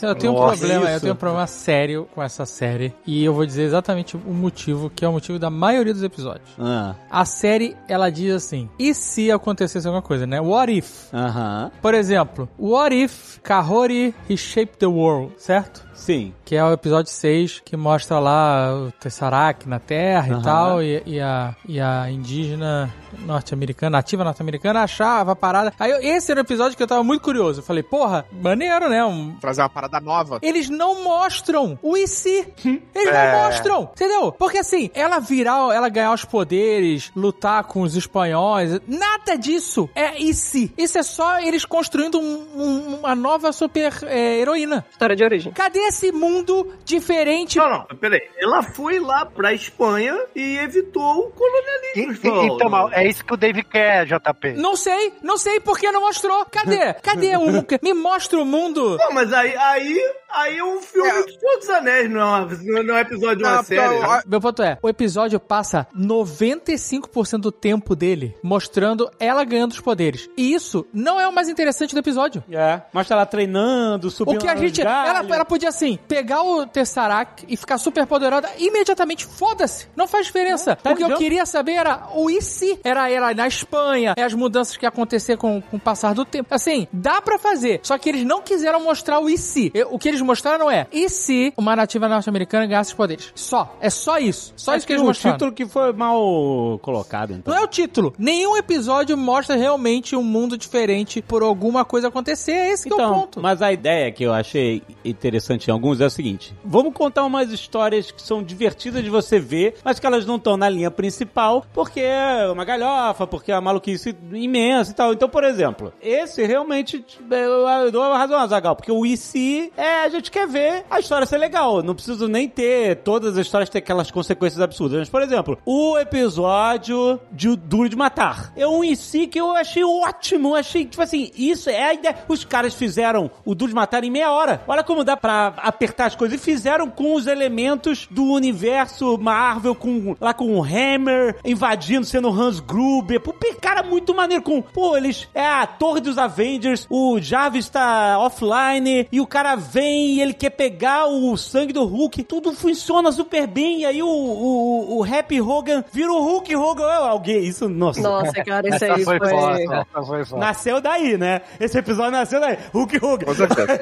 Eu 0.02 0.14
tenho 0.14 0.32
um 0.32 0.36
Nossa, 0.36 0.56
problema, 0.58 0.84
eu 0.86 0.90
isso. 0.92 1.00
tenho 1.00 1.12
um 1.12 1.16
problema 1.16 1.46
sério 1.46 2.08
com 2.14 2.22
essa 2.22 2.44
série. 2.46 2.94
E 3.06 3.24
eu 3.24 3.32
vou 3.34 3.44
dizer 3.46 3.62
exatamente 3.62 4.16
o 4.16 4.20
motivo, 4.32 4.90
que 4.90 5.04
é 5.04 5.08
o 5.08 5.12
motivo 5.12 5.38
da 5.38 5.50
maioria 5.50 5.92
dos 5.92 6.02
episódios. 6.02 6.48
Ah, 6.58 6.94
A 7.10 7.24
série, 7.24 7.76
ela 7.88 8.10
diz 8.10 8.34
assim: 8.34 8.68
e 8.78 8.94
se 8.94 9.30
acontecesse 9.30 9.86
alguma 9.86 10.02
coisa, 10.02 10.26
né? 10.26 10.40
What 10.40 10.72
if? 10.76 11.12
Aham. 11.12 11.70
Por 11.80 11.94
exemplo, 11.94 12.48
What 12.58 12.94
if 12.94 13.38
Kahori 13.42 14.14
reshaped 14.28 14.78
the 14.78 14.86
world, 14.86 15.32
certo? 15.38 15.84
Sim. 15.94 16.34
Que 16.44 16.56
é 16.56 16.64
o 16.64 16.72
episódio 16.72 17.10
6, 17.10 17.62
que 17.64 17.76
mostra 17.76 18.18
lá 18.18 18.74
o 18.74 18.90
Tesseract 18.92 19.68
na 19.68 19.78
Terra 19.78 20.38
e 20.38 20.42
tal, 20.42 20.82
e, 20.82 21.02
e 21.06 21.20
a, 21.20 21.54
e 21.68 21.80
a 21.80 22.10
indígena 22.10 22.92
norte-americana, 23.20 23.98
nativa 23.98 24.24
norte-americana, 24.24 24.82
achava 24.82 25.32
a 25.32 25.36
parada. 25.36 25.72
Aí 25.78 25.90
eu- 25.90 26.00
esse 26.00 26.30
era 26.30 26.40
o 26.40 26.44
episódio 26.44 26.76
que 26.76 26.82
eu 26.82 26.86
tava 26.86 27.02
muito 27.04 27.22
curioso. 27.22 27.60
Eu 27.60 27.64
falei, 27.64 27.82
porra, 27.82 28.26
maneiro, 28.32 28.88
né? 28.88 29.04
Um- 29.04 29.36
Trazer 29.40 29.62
uma 29.62 29.68
parada 29.68 30.00
nova. 30.00 30.38
eles 30.42 30.68
não 30.68 31.02
mostram 31.04 31.78
o 31.82 31.96
e 31.96 32.06
se. 32.06 32.46
Eles 32.94 33.12
não 33.12 33.20
É. 33.20 33.32
mostram, 33.44 33.82
entendeu? 33.92 34.32
Porque 34.32 34.58
assim, 34.58 34.90
ela 34.94 35.18
virar, 35.18 35.74
ela 35.74 35.88
ganhar 35.88 36.12
os 36.12 36.24
poderes, 36.24 37.10
lutar 37.14 37.64
com 37.64 37.82
os 37.82 37.96
espanhóis, 37.96 38.80
nada 38.86 39.36
disso 39.36 39.88
é 39.94 40.18
e 40.20 40.32
se. 40.32 40.72
Isso 40.78 40.96
é 40.98 41.02
só 41.02 41.40
eles 41.40 41.64
construindo 41.64 42.18
um- 42.20 42.46
um- 42.54 42.96
uma 43.00 43.14
nova 43.14 43.52
super 43.52 43.92
é, 44.04 44.38
heroína. 44.40 44.84
História 44.90 45.16
de 45.16 45.24
origem. 45.24 45.52
Cadê 45.52 45.78
esse 45.80 46.12
mundo 46.12 46.72
diferente? 46.84 47.58
Não, 47.58 47.68
não, 47.68 47.84
peraí. 47.98 48.20
Ela 48.38 48.62
foi 48.62 48.98
lá 49.00 49.26
pra 49.26 49.52
Espanha 49.52 50.16
e 50.34 50.56
evitou 50.58 51.26
o 51.26 51.28
E- 51.28 51.32
colonialismo. 51.32 52.12
e- 52.12 52.14
João. 52.28 52.46
então, 52.56 52.70
Mal, 52.70 52.90
é 53.04 53.08
isso 53.10 53.24
que 53.24 53.34
o 53.34 53.36
Dave 53.36 53.62
quer, 53.62 54.06
JP. 54.06 54.52
Não 54.56 54.76
sei, 54.76 55.12
não 55.22 55.36
sei 55.36 55.60
porque 55.60 55.90
não 55.90 56.00
mostrou. 56.02 56.44
Cadê? 56.50 56.94
Cadê 56.94 57.36
o 57.36 57.64
Me 57.82 57.92
mostra 57.94 58.40
o 58.40 58.44
mundo. 58.44 58.96
Não, 58.98 59.12
mas 59.12 59.32
aí, 59.32 59.54
aí, 59.56 60.00
aí 60.32 60.58
é 60.58 60.64
um 60.64 60.80
filme 60.80 61.08
É. 61.08 61.22
de 61.22 61.38
Senhor 61.38 61.58
dos 61.58 61.70
Anéis, 61.70 62.10
não 62.10 62.20
é, 62.36 62.82
não 62.82 62.94
é 62.94 62.98
um 62.98 63.00
episódio 63.00 63.36
de 63.38 63.42
uma 63.44 63.56
Não, 63.56 63.62
série. 63.64 63.80
não, 64.00 64.00
né? 64.10 64.22
Meu 64.26 64.40
ponto 64.40 64.62
é, 64.62 64.78
o 64.82 64.88
episódio 64.88 65.38
passa 65.40 65.86
95% 65.96 67.38
do 67.38 67.52
tempo 67.52 67.94
dele 67.96 68.36
mostrando 68.42 69.10
ela 69.18 69.44
ganhando 69.44 69.72
os 69.72 69.80
poderes. 69.80 70.28
E 70.36 70.52
isso 70.54 70.86
não 70.92 71.20
é 71.20 71.26
o 71.28 71.32
mais 71.32 71.48
interessante 71.48 71.94
do 71.94 71.98
episódio. 72.00 72.42
É. 72.50 72.82
Mostra 72.92 73.16
ela 73.16 73.26
treinando, 73.26 74.10
subindo 74.10 74.36
O 74.36 74.40
que 74.40 74.48
a 74.48 74.56
gente. 74.56 74.80
Ela, 74.80 75.24
ela 75.28 75.44
podia, 75.44 75.68
assim, 75.68 75.98
pegar 76.08 76.42
o 76.42 76.66
Tesseract 76.66 77.44
e 77.48 77.56
ficar 77.56 77.78
super 77.78 78.06
poderosa 78.06 78.48
imediatamente. 78.58 79.26
Foda-se. 79.26 79.88
Não 79.96 80.06
faz 80.06 80.26
diferença. 80.26 80.76
tá 80.76 80.92
o 80.92 80.96
que 80.96 81.02
eu 81.02 81.16
queria 81.16 81.46
saber 81.46 81.72
era 81.72 82.08
o 82.14 82.30
e 82.30 82.40
se. 82.42 82.78
Era 82.84 82.93
ela 83.10 83.32
na 83.34 83.46
Espanha, 83.46 84.14
é 84.16 84.22
as 84.22 84.34
mudanças 84.34 84.76
que 84.76 84.84
ia 84.84 84.88
acontecer 84.88 85.36
com, 85.36 85.60
com 85.60 85.76
o 85.76 85.80
passar 85.80 86.14
do 86.14 86.24
tempo. 86.24 86.54
Assim, 86.54 86.86
dá 86.92 87.20
pra 87.20 87.38
fazer. 87.38 87.80
Só 87.82 87.96
que 87.98 88.08
eles 88.08 88.24
não 88.24 88.40
quiseram 88.42 88.82
mostrar 88.82 89.20
o 89.20 89.28
e 89.28 89.36
se. 89.38 89.70
Eu- 89.74 89.88
O 89.94 89.98
que 89.98 90.08
eles 90.08 90.20
mostraram 90.20 90.70
é: 90.70 90.86
e 90.92 91.08
se 91.08 91.52
uma 91.56 91.74
nativa 91.76 92.08
norte-americana 92.08 92.66
ganhasse 92.66 92.90
os 92.90 92.96
poderes? 92.96 93.32
Só. 93.34 93.76
É 93.80 93.90
só 93.90 94.18
isso. 94.18 94.52
Só 94.56 94.72
Acho 94.72 94.78
isso 94.78 94.86
que 94.86 94.92
eles 94.92 95.02
o 95.02 95.06
mostraram. 95.06 95.36
título 95.36 95.52
que 95.52 95.66
foi 95.66 95.92
mal 95.92 96.78
colocado, 96.82 97.32
então. 97.32 97.52
Não 97.54 97.60
é 97.60 97.64
o 97.64 97.68
título. 97.68 98.14
Nenhum 98.18 98.56
episódio 98.56 99.16
mostra 99.16 99.56
realmente 99.56 100.16
um 100.16 100.22
mundo 100.22 100.56
diferente 100.56 101.20
por 101.22 101.42
alguma 101.42 101.84
coisa 101.84 102.08
acontecer. 102.08 102.52
É 102.52 102.70
esse 102.72 102.88
que 102.88 102.92
é 102.92 102.96
o 102.96 102.98
Então, 102.98 103.14
ponto. 103.14 103.40
mas 103.42 103.60
a 103.62 103.72
ideia 103.72 104.10
que 104.12 104.22
eu 104.24 104.32
achei 104.32 104.82
interessante 105.04 105.68
em 105.68 105.70
alguns 105.72 106.00
é 106.00 106.06
o 106.06 106.10
seguinte: 106.10 106.54
vamos 106.64 106.92
contar 106.94 107.24
umas 107.24 107.50
histórias 107.50 108.10
que 108.10 108.22
são 108.22 108.42
divertidas 108.42 109.02
de 109.02 109.10
você 109.10 109.38
ver, 109.38 109.76
mas 109.84 109.98
que 109.98 110.06
elas 110.06 110.24
não 110.26 110.36
estão 110.36 110.56
na 110.56 110.68
linha 110.68 110.90
principal, 110.90 111.64
porque 111.72 112.00
é 112.00 112.48
uma 112.50 112.64
galhofa, 112.76 113.26
porque 113.26 113.52
é 113.52 113.54
uma 113.54 113.60
maluquice 113.60 114.16
imensa 114.32 114.90
e 114.90 114.94
tal. 114.94 115.12
Então, 115.12 115.28
por 115.28 115.44
exemplo, 115.44 115.92
esse 116.02 116.44
realmente 116.44 117.04
eu, 117.30 117.92
dou 117.92 118.02
a 118.02 118.18
razão 118.18 118.38
a 118.38 118.46
Zagal, 118.46 118.76
porque 118.76 118.92
o 118.92 119.06
IC 119.06 119.72
é 119.76 120.04
a 120.04 120.08
gente 120.08 120.30
quer 120.30 120.46
ver 120.46 120.84
a 120.90 121.00
história 121.00 121.26
ser 121.26 121.38
legal. 121.38 121.82
Não 121.82 121.94
preciso 121.94 122.28
nem 122.28 122.48
ter 122.48 122.96
todas 122.96 123.38
as 123.38 123.46
histórias 123.46 123.70
ter 123.70 123.78
aquelas 123.78 124.10
consequências 124.10 124.60
absurdas. 124.60 124.98
Mas, 124.98 125.08
por 125.08 125.22
exemplo, 125.22 125.58
o 125.64 125.98
episódio 125.98 127.20
de 127.30 127.54
Duro 127.56 127.88
de 127.88 127.96
Matar. 127.96 128.52
É 128.56 128.66
um 128.66 128.82
IC 128.82 129.28
que 129.28 129.40
eu 129.40 129.54
achei 129.54 129.84
ótimo. 129.84 130.50
Eu 130.50 130.56
achei, 130.56 130.84
tipo 130.84 131.02
assim, 131.02 131.30
isso 131.36 131.70
é 131.70 131.82
a 131.82 131.94
ideia. 131.94 132.16
Os 132.28 132.44
caras 132.44 132.74
fizeram 132.74 133.30
o 133.44 133.54
Duro 133.54 133.70
de 133.70 133.74
Matar 133.74 134.04
em 134.04 134.10
meia 134.10 134.30
hora. 134.32 134.62
Olha 134.66 134.82
como 134.82 135.04
dá 135.04 135.16
pra 135.16 135.54
apertar 135.58 136.06
as 136.06 136.16
coisas. 136.16 136.40
E 136.40 136.42
fizeram 136.42 136.90
com 136.90 137.14
os 137.14 137.26
elementos 137.26 138.08
do 138.10 138.24
universo 138.24 139.16
Marvel, 139.18 139.74
com 139.74 140.16
lá 140.20 140.34
com 140.34 140.56
o 140.56 140.62
Hammer 140.62 141.36
invadindo, 141.44 142.04
sendo 142.04 142.28
Hans 142.28 142.60
Gruber. 142.66 143.20
Pô, 143.20 143.34
cara, 143.60 143.82
muito 143.82 144.14
maneiro. 144.14 144.42
Com, 144.42 144.60
pô, 144.62 144.96
eles. 144.96 145.28
É 145.34 145.46
a 145.46 145.66
Torre 145.66 146.00
dos 146.00 146.18
Avengers, 146.18 146.86
o 146.90 147.18
Jarvis 147.20 147.68
tá 147.68 148.18
offline 148.18 149.08
e 149.10 149.20
o 149.20 149.26
cara 149.26 149.56
vem 149.56 150.14
e 150.14 150.20
ele 150.20 150.34
quer 150.34 150.50
pegar 150.50 151.06
o 151.06 151.36
sangue 151.36 151.72
do 151.72 151.84
Hulk, 151.84 152.22
tudo 152.24 152.52
funciona 152.52 153.10
super 153.12 153.46
bem, 153.46 153.80
e 153.80 153.86
aí 153.86 154.02
o, 154.02 154.08
o, 154.08 154.98
o 154.98 155.04
Happy 155.04 155.40
Hogan 155.40 155.84
vira 155.92 156.12
o 156.12 156.20
Hulk 156.20 156.54
Hogan, 156.54 156.84
é 156.84 156.96
alguém, 156.96 157.44
isso, 157.44 157.68
nossa. 157.68 158.00
Nossa, 158.00 158.44
cara, 158.44 158.68
isso 158.68 158.84
aí 158.84 159.04
foi 159.04 159.18
foi. 159.18 160.24
foi. 160.24 160.38
Nasceu 160.38 160.80
daí, 160.80 161.16
né? 161.16 161.42
Esse 161.58 161.78
episódio 161.78 162.12
nasceu 162.12 162.40
daí. 162.40 162.58
Hulk 162.72 163.04
Hogan. 163.04 163.26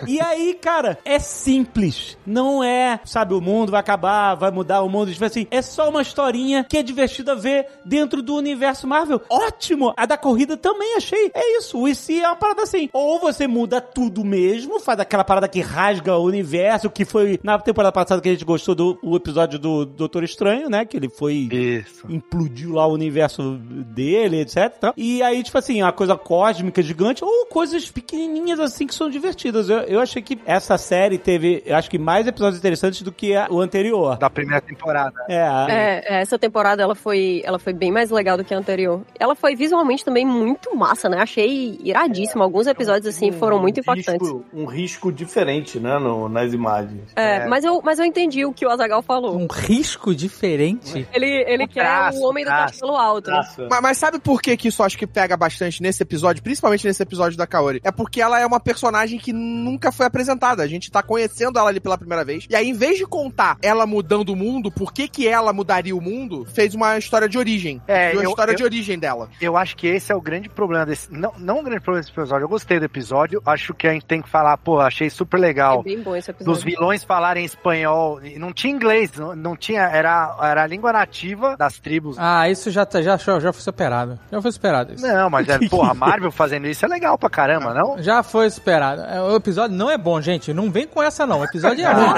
E 0.06 0.20
aí, 0.20 0.54
cara, 0.54 0.98
é 1.04 1.18
simples. 1.18 2.16
Não 2.26 2.62
é, 2.62 3.00
sabe, 3.04 3.34
o 3.34 3.40
mundo 3.40 3.72
vai 3.72 3.80
acabar, 3.80 4.34
vai 4.34 4.50
mudar 4.50 4.82
o 4.82 4.88
mundo. 4.88 5.12
Tipo 5.12 5.24
assim, 5.24 5.46
é 5.50 5.62
só 5.62 5.88
uma 5.88 6.02
historinha 6.02 6.64
que 6.68 6.78
é 6.78 6.82
divertida 6.82 7.34
ver 7.34 7.66
dentro 7.84 8.22
do 8.22 8.34
universo 8.34 8.71
Marvel. 8.86 9.20
Ótimo! 9.28 9.92
A 9.96 10.06
da 10.06 10.16
corrida 10.16 10.56
também 10.56 10.96
achei. 10.96 11.30
É 11.34 11.58
isso. 11.58 11.78
O 11.78 11.88
IC 11.88 12.20
é 12.20 12.26
uma 12.26 12.36
parada 12.36 12.62
assim. 12.62 12.88
Ou 12.92 13.18
você 13.20 13.46
muda 13.46 13.80
tudo 13.80 14.24
mesmo, 14.24 14.80
faz 14.80 14.98
aquela 15.00 15.24
parada 15.24 15.48
que 15.48 15.60
rasga 15.60 16.16
o 16.16 16.24
universo, 16.24 16.90
que 16.90 17.04
foi 17.04 17.38
na 17.42 17.58
temporada 17.58 17.92
passada 17.92 18.20
que 18.20 18.28
a 18.28 18.32
gente 18.32 18.44
gostou 18.44 18.74
do 18.74 18.98
o 19.02 19.16
episódio 19.16 19.58
do 19.58 19.84
Doutor 19.84 20.24
Estranho, 20.24 20.68
né? 20.68 20.84
Que 20.84 20.96
ele 20.96 21.08
foi 21.08 21.48
Isso. 21.52 22.06
implodiu 22.08 22.72
lá 22.74 22.86
o 22.86 22.92
universo 22.92 23.58
dele, 23.58 24.40
etc. 24.40 24.92
e 24.96 25.22
aí, 25.22 25.42
tipo 25.42 25.58
assim, 25.58 25.82
uma 25.82 25.92
coisa 25.92 26.16
cósmica, 26.16 26.82
gigante, 26.82 27.24
ou 27.24 27.46
coisas 27.46 27.90
pequenininhas 27.90 28.58
assim 28.60 28.86
que 28.86 28.94
são 28.94 29.08
divertidas. 29.10 29.68
Eu, 29.68 29.78
eu 29.80 30.00
achei 30.00 30.22
que 30.22 30.38
essa 30.46 30.76
série 30.78 31.18
teve, 31.18 31.62
eu 31.66 31.76
acho 31.76 31.90
que 31.90 31.98
mais 31.98 32.26
episódios 32.26 32.58
interessantes 32.58 33.02
do 33.02 33.12
que 33.12 33.34
a- 33.34 33.46
o 33.50 33.60
anterior. 33.60 34.16
Da 34.18 34.30
primeira 34.30 34.60
temporada. 34.60 35.12
É, 35.28 35.42
a- 35.42 35.66
É, 35.70 36.20
essa 36.22 36.38
temporada 36.38 36.82
ela 36.82 36.94
foi, 36.94 37.42
ela 37.44 37.58
foi 37.58 37.72
bem 37.72 37.90
mais 37.90 38.10
legal 38.10 38.36
do 38.36 38.44
que 38.44 38.54
a 38.54 38.58
anterior. 38.62 39.02
Ela 39.18 39.34
foi 39.34 39.54
visualmente 39.54 40.04
também 40.04 40.24
muito 40.24 40.74
massa, 40.76 41.08
né? 41.08 41.18
Achei 41.20 41.78
iradíssimo. 41.82 42.42
Alguns 42.42 42.66
episódios 42.66 43.06
assim 43.14 43.30
foram 43.32 43.60
muito 43.60 43.80
impactantes. 43.80 44.26
Risco, 44.26 44.44
um 44.54 44.64
risco 44.64 45.12
diferente, 45.12 45.78
né, 45.78 45.98
no- 45.98 46.28
nas 46.28 46.52
imagens. 46.52 47.02
É, 47.14 47.46
mas 47.46 47.64
eu, 47.64 47.80
mas 47.84 47.98
eu 47.98 48.04
entendi 48.04 48.44
o 48.46 48.52
que 48.52 48.64
o 48.64 48.70
Azagal 48.70 49.02
falou. 49.02 49.36
Um 49.36 49.46
risco 49.46 50.14
diferente. 50.14 51.06
Ele, 51.12 51.44
ele 51.46 51.64
O 51.64 51.68
quer 51.68 51.82
traço, 51.84 52.18
o 52.18 52.28
homem 52.28 52.44
do 52.44 52.48
traço. 52.48 52.72
castelo 52.74 52.96
alto. 52.96 53.30
Nossa. 53.30 53.66
Mas, 53.70 53.82
mas 53.82 53.98
sabe 53.98 54.18
por 54.18 54.40
que, 54.40 54.56
que 54.56 54.68
isso 54.68 54.82
acho 54.82 54.96
que 54.98 55.06
pega 55.06 55.36
bastante 55.36 55.82
nesse 55.82 56.02
episódio, 56.02 56.42
principalmente 56.42 56.86
nesse 56.86 57.02
episódio 57.02 57.36
da 57.36 57.46
Kaori? 57.46 57.80
É 57.84 57.90
porque 57.90 58.20
ela 58.20 58.40
é 58.40 58.46
uma 58.46 58.60
personagem 58.60 59.18
que 59.18 59.32
nunca 59.32 59.90
foi 59.92 60.06
apresentada. 60.06 60.62
A 60.62 60.66
gente 60.66 60.90
tá 60.90 61.02
conhecendo 61.02 61.58
ela 61.58 61.68
ali 61.68 61.80
pela 61.80 61.98
primeira 61.98 62.24
vez. 62.24 62.46
E 62.48 62.54
aí, 62.56 62.68
em 62.68 62.74
vez 62.74 62.98
de 62.98 63.06
contar 63.06 63.56
ela 63.62 63.86
mudando 63.86 64.30
o 64.30 64.36
mundo, 64.36 64.70
por 64.70 64.92
que 64.92 65.08
que 65.08 65.26
ela 65.26 65.52
mudaria 65.52 65.96
o 65.96 66.00
mundo, 66.00 66.46
fez 66.52 66.74
uma 66.74 66.96
história 66.98 67.28
de 67.28 67.38
origem. 67.38 67.80
É, 67.88 68.12
uma 68.12 68.22
eu- 68.24 68.30
história 68.30 68.51
eu- 68.52 68.56
de 68.58 68.64
origem 68.64 68.98
dela. 68.98 69.28
Eu 69.40 69.56
acho 69.56 69.76
que 69.76 69.86
esse 69.86 70.12
é 70.12 70.14
o 70.14 70.20
grande 70.20 70.48
problema 70.48 70.86
desse. 70.86 71.12
Não, 71.12 71.32
não 71.38 71.60
o 71.60 71.62
grande 71.62 71.80
problema 71.80 72.02
desse 72.02 72.12
episódio. 72.12 72.44
Eu 72.44 72.48
gostei 72.48 72.78
do 72.78 72.84
episódio. 72.84 73.42
Acho 73.46 73.74
que 73.74 73.86
a 73.86 73.92
gente 73.92 74.06
tem 74.06 74.20
que 74.22 74.28
falar, 74.28 74.56
pô, 74.58 74.80
achei 74.80 75.08
super 75.10 75.38
É 75.38 75.40
legal. 75.40 75.82
bem 75.82 76.00
bom 76.02 76.14
esse 76.16 76.30
episódio. 76.30 76.52
Dos 76.54 76.62
vilões 76.64 77.04
falarem 77.04 77.44
espanhol. 77.44 78.20
Não 78.38 78.52
tinha 78.52 78.72
inglês, 78.72 79.12
não, 79.16 79.34
não 79.34 79.56
tinha. 79.56 79.82
Era, 79.82 80.36
era 80.42 80.62
a 80.62 80.66
língua 80.66 80.92
nativa 80.92 81.56
das 81.56 81.78
tribos. 81.78 82.16
Ah, 82.18 82.48
isso 82.48 82.70
já, 82.70 82.84
tá- 82.86 83.02
já, 83.02 83.16
já 83.16 83.52
foi 83.52 83.62
superado. 83.62 84.18
Já 84.30 84.40
foi 84.42 84.52
superado 84.52 84.94
isso. 84.94 85.06
Não, 85.06 85.28
mas 85.30 85.48
é, 85.48 85.58
porra, 85.68 85.90
a 85.92 85.94
Marvel 85.94 86.30
fazendo 86.30 86.66
isso 86.66 86.84
é 86.84 86.88
legal 86.88 87.18
pra 87.18 87.28
caramba, 87.30 87.72
não? 87.74 88.00
Já 88.02 88.22
foi 88.22 88.48
superado. 88.50 89.02
É, 89.02 89.20
O 89.20 89.36
episódio 89.36 89.76
não 89.76 89.90
é 89.90 89.98
bom, 89.98 90.20
gente. 90.20 90.52
Não 90.52 90.70
vem 90.70 90.86
com 90.86 91.02
essa, 91.02 91.26
não. 91.26 91.40
O 91.40 91.44
episódio 91.44 91.84
é 91.84 91.92
ruim. 91.92 92.12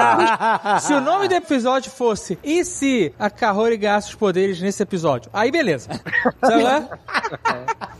se 0.81 0.93
o 0.93 1.01
nome 1.01 1.27
do 1.27 1.33
episódio 1.35 1.91
fosse 1.91 2.37
E 2.43 2.63
se 2.65 3.13
a 3.19 3.29
Kahori 3.29 3.77
ganhasse 3.77 4.09
os 4.09 4.15
poderes 4.15 4.61
nesse 4.61 4.81
episódio? 4.83 5.29
Aí 5.33 5.51
beleza. 5.51 5.89
Sabe 6.41 6.63
lá? 6.63 6.89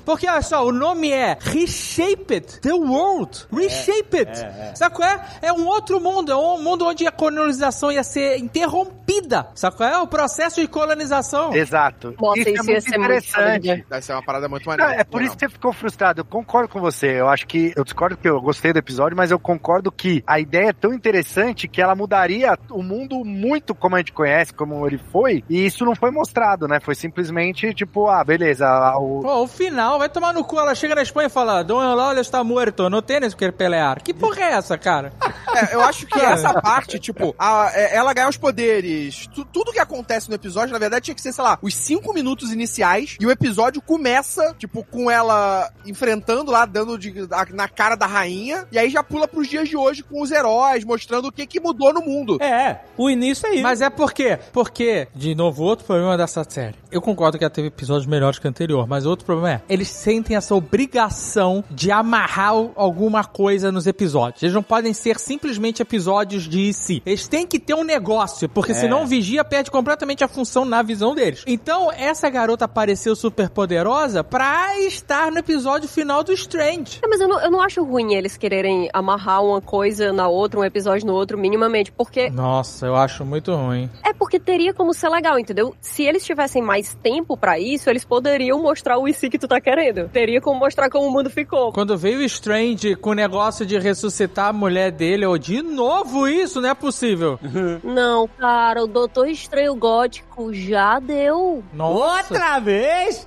Porque 0.06 0.30
olha 0.30 0.42
só, 0.44 0.64
o 0.64 0.72
nome 0.72 1.12
é 1.12 1.36
Reshaped 1.42 2.62
the 2.62 2.74
World. 2.74 3.48
Reshaped. 3.52 4.32
Sabe 4.76 4.96
qual 4.96 5.10
é? 5.10 5.26
É 5.42 5.52
um 5.52 5.66
outro 5.66 6.00
mundo. 6.00 6.32
É 6.32 6.36
um 6.36 6.62
mundo 6.62 6.86
onde 6.86 7.08
a 7.08 7.12
colonização 7.12 7.92
ia 7.92 8.04
ser 8.04 8.38
interrompida. 8.38 9.48
Sabe 9.56 9.78
qual 9.78 9.90
é? 9.90 9.98
O 9.98 10.08
processo 10.08 10.62
de 10.62 10.68
colonização. 10.68 11.54
Exato. 11.56 12.14
Nossa, 12.22 12.40
isso, 12.40 12.50
isso 12.50 12.62
é 12.62 12.64
ia 12.64 12.64
muito 12.64 12.90
ser 12.90 13.00
interessante. 13.00 13.86
Deve 13.90 14.02
ser 14.02 14.14
uma 14.14 14.24
parada 14.24 14.48
muito 14.48 14.66
maneira. 14.68 14.94
é 14.94 15.04
por 15.04 15.24
isso 15.24 15.34
que 15.34 15.40
você 15.40 15.50
ficou 15.50 15.74
frustrado. 15.74 16.22
Eu 16.22 16.26
concordo 16.26 16.70
com 16.70 16.80
você. 16.80 17.20
Eu 17.20 17.28
acho 17.28 17.48
que. 17.48 17.74
Eu 17.76 17.84
discordo 17.84 18.16
que 18.16 18.30
eu 18.30 18.40
gostei 18.40 18.72
do 18.72 18.78
episódio, 18.78 19.18
mas 19.18 19.32
eu 19.32 19.40
concordo 19.40 19.92
que 19.92 20.24
a 20.28 20.40
ideia 20.40 20.70
é 20.70 20.74
tão 20.74 20.94
interessante 20.94 21.68
que 21.68 21.82
ela 21.82 21.96
mudaria 21.96 22.56
o 22.70 22.84
mundo 22.84 23.26
muito 23.26 23.74
como 23.74 23.96
a 23.96 24.00
gente 24.00 24.14
conhece, 24.14 24.54
como 24.54 24.86
ele 24.86 25.00
foi. 25.12 25.44
E 25.50 25.66
isso 25.66 25.84
não 25.84 25.96
foi 25.96 26.12
mostrado, 26.12 26.68
né? 26.68 26.80
Foi 26.80 26.94
simplesmente 26.94 27.74
tipo, 27.74 28.08
ah, 28.20 28.24
beleza. 28.24 28.68
O... 28.98 29.22
Pô, 29.22 29.44
o 29.44 29.48
final, 29.48 29.98
vai 30.00 30.10
tomar 30.10 30.34
no 30.34 30.44
cu. 30.44 30.60
Ela 30.60 30.76
chega 30.76 30.96
na 30.96 31.02
Espanha 31.02 31.28
e 31.28 31.30
fala: 31.30 31.64
Don 31.64 31.82
Eulalio 31.82 32.22
está 32.22 32.44
muerto, 32.44 32.90
no 32.90 33.02
tênis 33.02 33.34
quer 33.34 33.52
pelear. 33.52 34.02
Que 34.02 34.14
porra 34.14 34.42
é 34.42 34.52
essa, 34.54 34.78
cara? 34.78 35.14
É, 35.56 35.76
eu 35.76 35.82
acho 35.82 36.06
que 36.08 36.20
essa 36.22 36.54
parte, 36.62 37.00
tipo, 37.00 37.34
a- 37.40 37.72
é, 37.74 37.96
ela 37.96 38.14
ganhar 38.14 38.30
os 38.30 38.38
poderes, 38.38 39.28
tu- 39.34 39.46
tudo 39.46 39.72
que 39.72 39.80
acontece 39.80 40.30
no 40.30 40.36
episódio, 40.36 40.74
na 40.74 40.80
verdade, 40.80 41.06
tinha 41.06 41.16
que 41.16 41.22
ser, 41.22 41.32
sei 41.34 41.44
lá, 41.44 41.58
os 41.62 41.74
cinco 41.76 42.14
minutos 42.14 42.52
iniciais, 42.52 43.16
e 43.20 43.26
o 43.26 43.32
episódio 43.32 43.82
começa, 43.82 44.54
tipo, 44.58 44.84
com 44.84 45.10
ela 45.10 45.70
enfrentando 45.86 46.52
lá, 46.52 46.66
dando 46.66 46.98
de- 46.98 47.28
a- 47.32 47.46
na 47.54 47.68
cara 47.68 47.96
da 47.96 48.06
rainha, 48.06 48.66
e 48.72 48.78
aí 48.80 48.90
já 48.90 49.04
pula 49.04 49.28
pros 49.28 49.48
dias 49.48 49.70
de 49.70 49.78
hoje 49.78 50.04
com 50.04 50.22
os 50.22 50.32
heróis, 50.32 50.84
mostrando 50.84 51.28
o 51.28 51.32
que 51.32 51.46
que 51.46 51.60
mudou 51.60 51.94
no 51.94 52.02
mundo. 52.02 52.38
é, 52.42 52.80
o 52.98 53.10
início 53.10 53.48
é 53.48 53.54
isso. 53.56 53.64
Mas 53.64 53.82
é 53.82 53.90
por 53.90 54.14
quê? 54.14 54.38
Porque, 54.52 55.08
de 55.16 55.36
novo, 55.36 55.64
outro 55.64 55.86
problema 55.86 56.18
dessa 56.18 56.44
série. 56.48 56.76
Eu 56.96 57.02
concordo 57.02 57.38
que 57.38 57.44
ela 57.44 57.52
teve 57.52 57.68
episódios 57.68 58.06
melhores 58.06 58.40
que 58.40 58.48
o 58.48 58.50
anterior, 58.50 58.88
mas 58.88 59.06
outro 59.06 59.26
problema 59.26 59.56
é, 59.56 59.62
eles 59.68 59.90
sentem 59.90 60.38
essa 60.38 60.56
obrigação 60.56 61.62
de 61.70 61.92
amarrar 61.92 62.54
alguma 62.74 63.22
coisa 63.26 63.70
nos 63.70 63.86
episódios. 63.86 64.42
Eles 64.42 64.56
não 64.56 64.64
podem 64.64 64.94
ser 64.94 65.20
simplesmente 65.20 65.82
episódios 65.82 66.44
de 66.44 66.72
si. 66.72 67.04
Eles 67.06 67.28
têm 67.28 67.46
que 67.46 67.60
ter 67.60 67.74
um 67.74 67.84
negócio, 67.84 68.48
porque 68.48 68.74
senão 68.74 69.04
o 69.04 69.06
Vigia 69.06 69.44
perde 69.44 69.70
completamente 69.70 70.24
a 70.24 70.28
função 70.30 70.64
na 70.64 70.82
visão 70.82 71.14
deles. 71.14 71.44
Então, 71.46 71.92
essa 71.92 72.30
garota 72.30 72.64
apareceu 72.64 73.14
super 73.14 73.50
poderosa 73.50 74.24
pra 74.24 74.80
estar 74.80 75.30
no 75.34 75.40
episódio 75.40 75.90
final 75.90 76.24
do 76.24 76.32
Strange. 76.32 77.02
É, 77.04 77.08
mas 77.10 77.20
eu 77.20 77.28
não, 77.28 77.42
eu 77.42 77.52
não 77.52 77.62
acho 77.62 77.84
ruim 77.84 78.14
eles 78.14 78.38
quererem 78.38 78.90
amarrar 78.94 79.44
uma 79.44 79.60
coisa 79.60 80.14
na 80.14 80.30
outra, 80.30 80.62
um 80.62 80.64
episódio 80.64 81.06
no 81.06 81.14
outro, 81.14 81.38
minimamente. 81.38 81.92
Porque 81.92 82.30
Nossa, 82.30 82.86
eu 82.86 82.96
acho 82.96 83.26
muito 83.26 83.54
ruim. 83.54 83.90
é 84.02 84.14
porque 84.14 84.40
teria 84.40 84.74
como 84.74 84.94
ser 84.94 85.10
legal, 85.10 85.38
entendeu? 85.38 85.76
Se 85.82 86.04
eles 86.04 86.24
tivessem 86.24 86.62
mais 86.62 86.85
tempo 86.94 87.38
pra 87.38 87.58
isso, 87.60 87.90
eles 87.90 88.06
poderiam 88.06 88.62
mostrar 88.62 88.98
o 88.98 89.08
IC 89.08 89.30
que 89.30 89.40
tu 89.40 89.48
tá 89.48 89.60
querendo. 89.60 90.10
Teria 90.10 90.42
como 90.42 90.60
mostrar 90.60 90.90
como 90.90 91.08
o 91.08 91.12
mundo 91.12 91.30
ficou. 91.30 91.72
Quando 91.72 91.98
veio 91.98 92.20
o 92.20 92.24
Strange 92.24 92.96
com 92.96 93.12
o 93.12 93.14
negócio 93.14 93.66
de 93.66 93.78
ressuscitar 93.80 94.48
a 94.48 94.54
mulher 94.54 94.92
dele, 94.92 95.26
eu, 95.26 95.38
de 95.38 95.62
novo 95.62 96.28
isso, 96.28 96.62
não 96.62 96.70
é 96.70 96.76
possível. 96.76 97.40
Não, 97.84 98.28
cara, 98.28 98.84
o 98.84 98.88
Doutor 98.88 99.28
Estranho 99.28 99.76
Gótico 99.76 100.54
já 100.54 101.00
deu. 101.00 101.64
Nossa. 101.74 102.34
Outra 102.34 102.60
vez? 102.60 103.26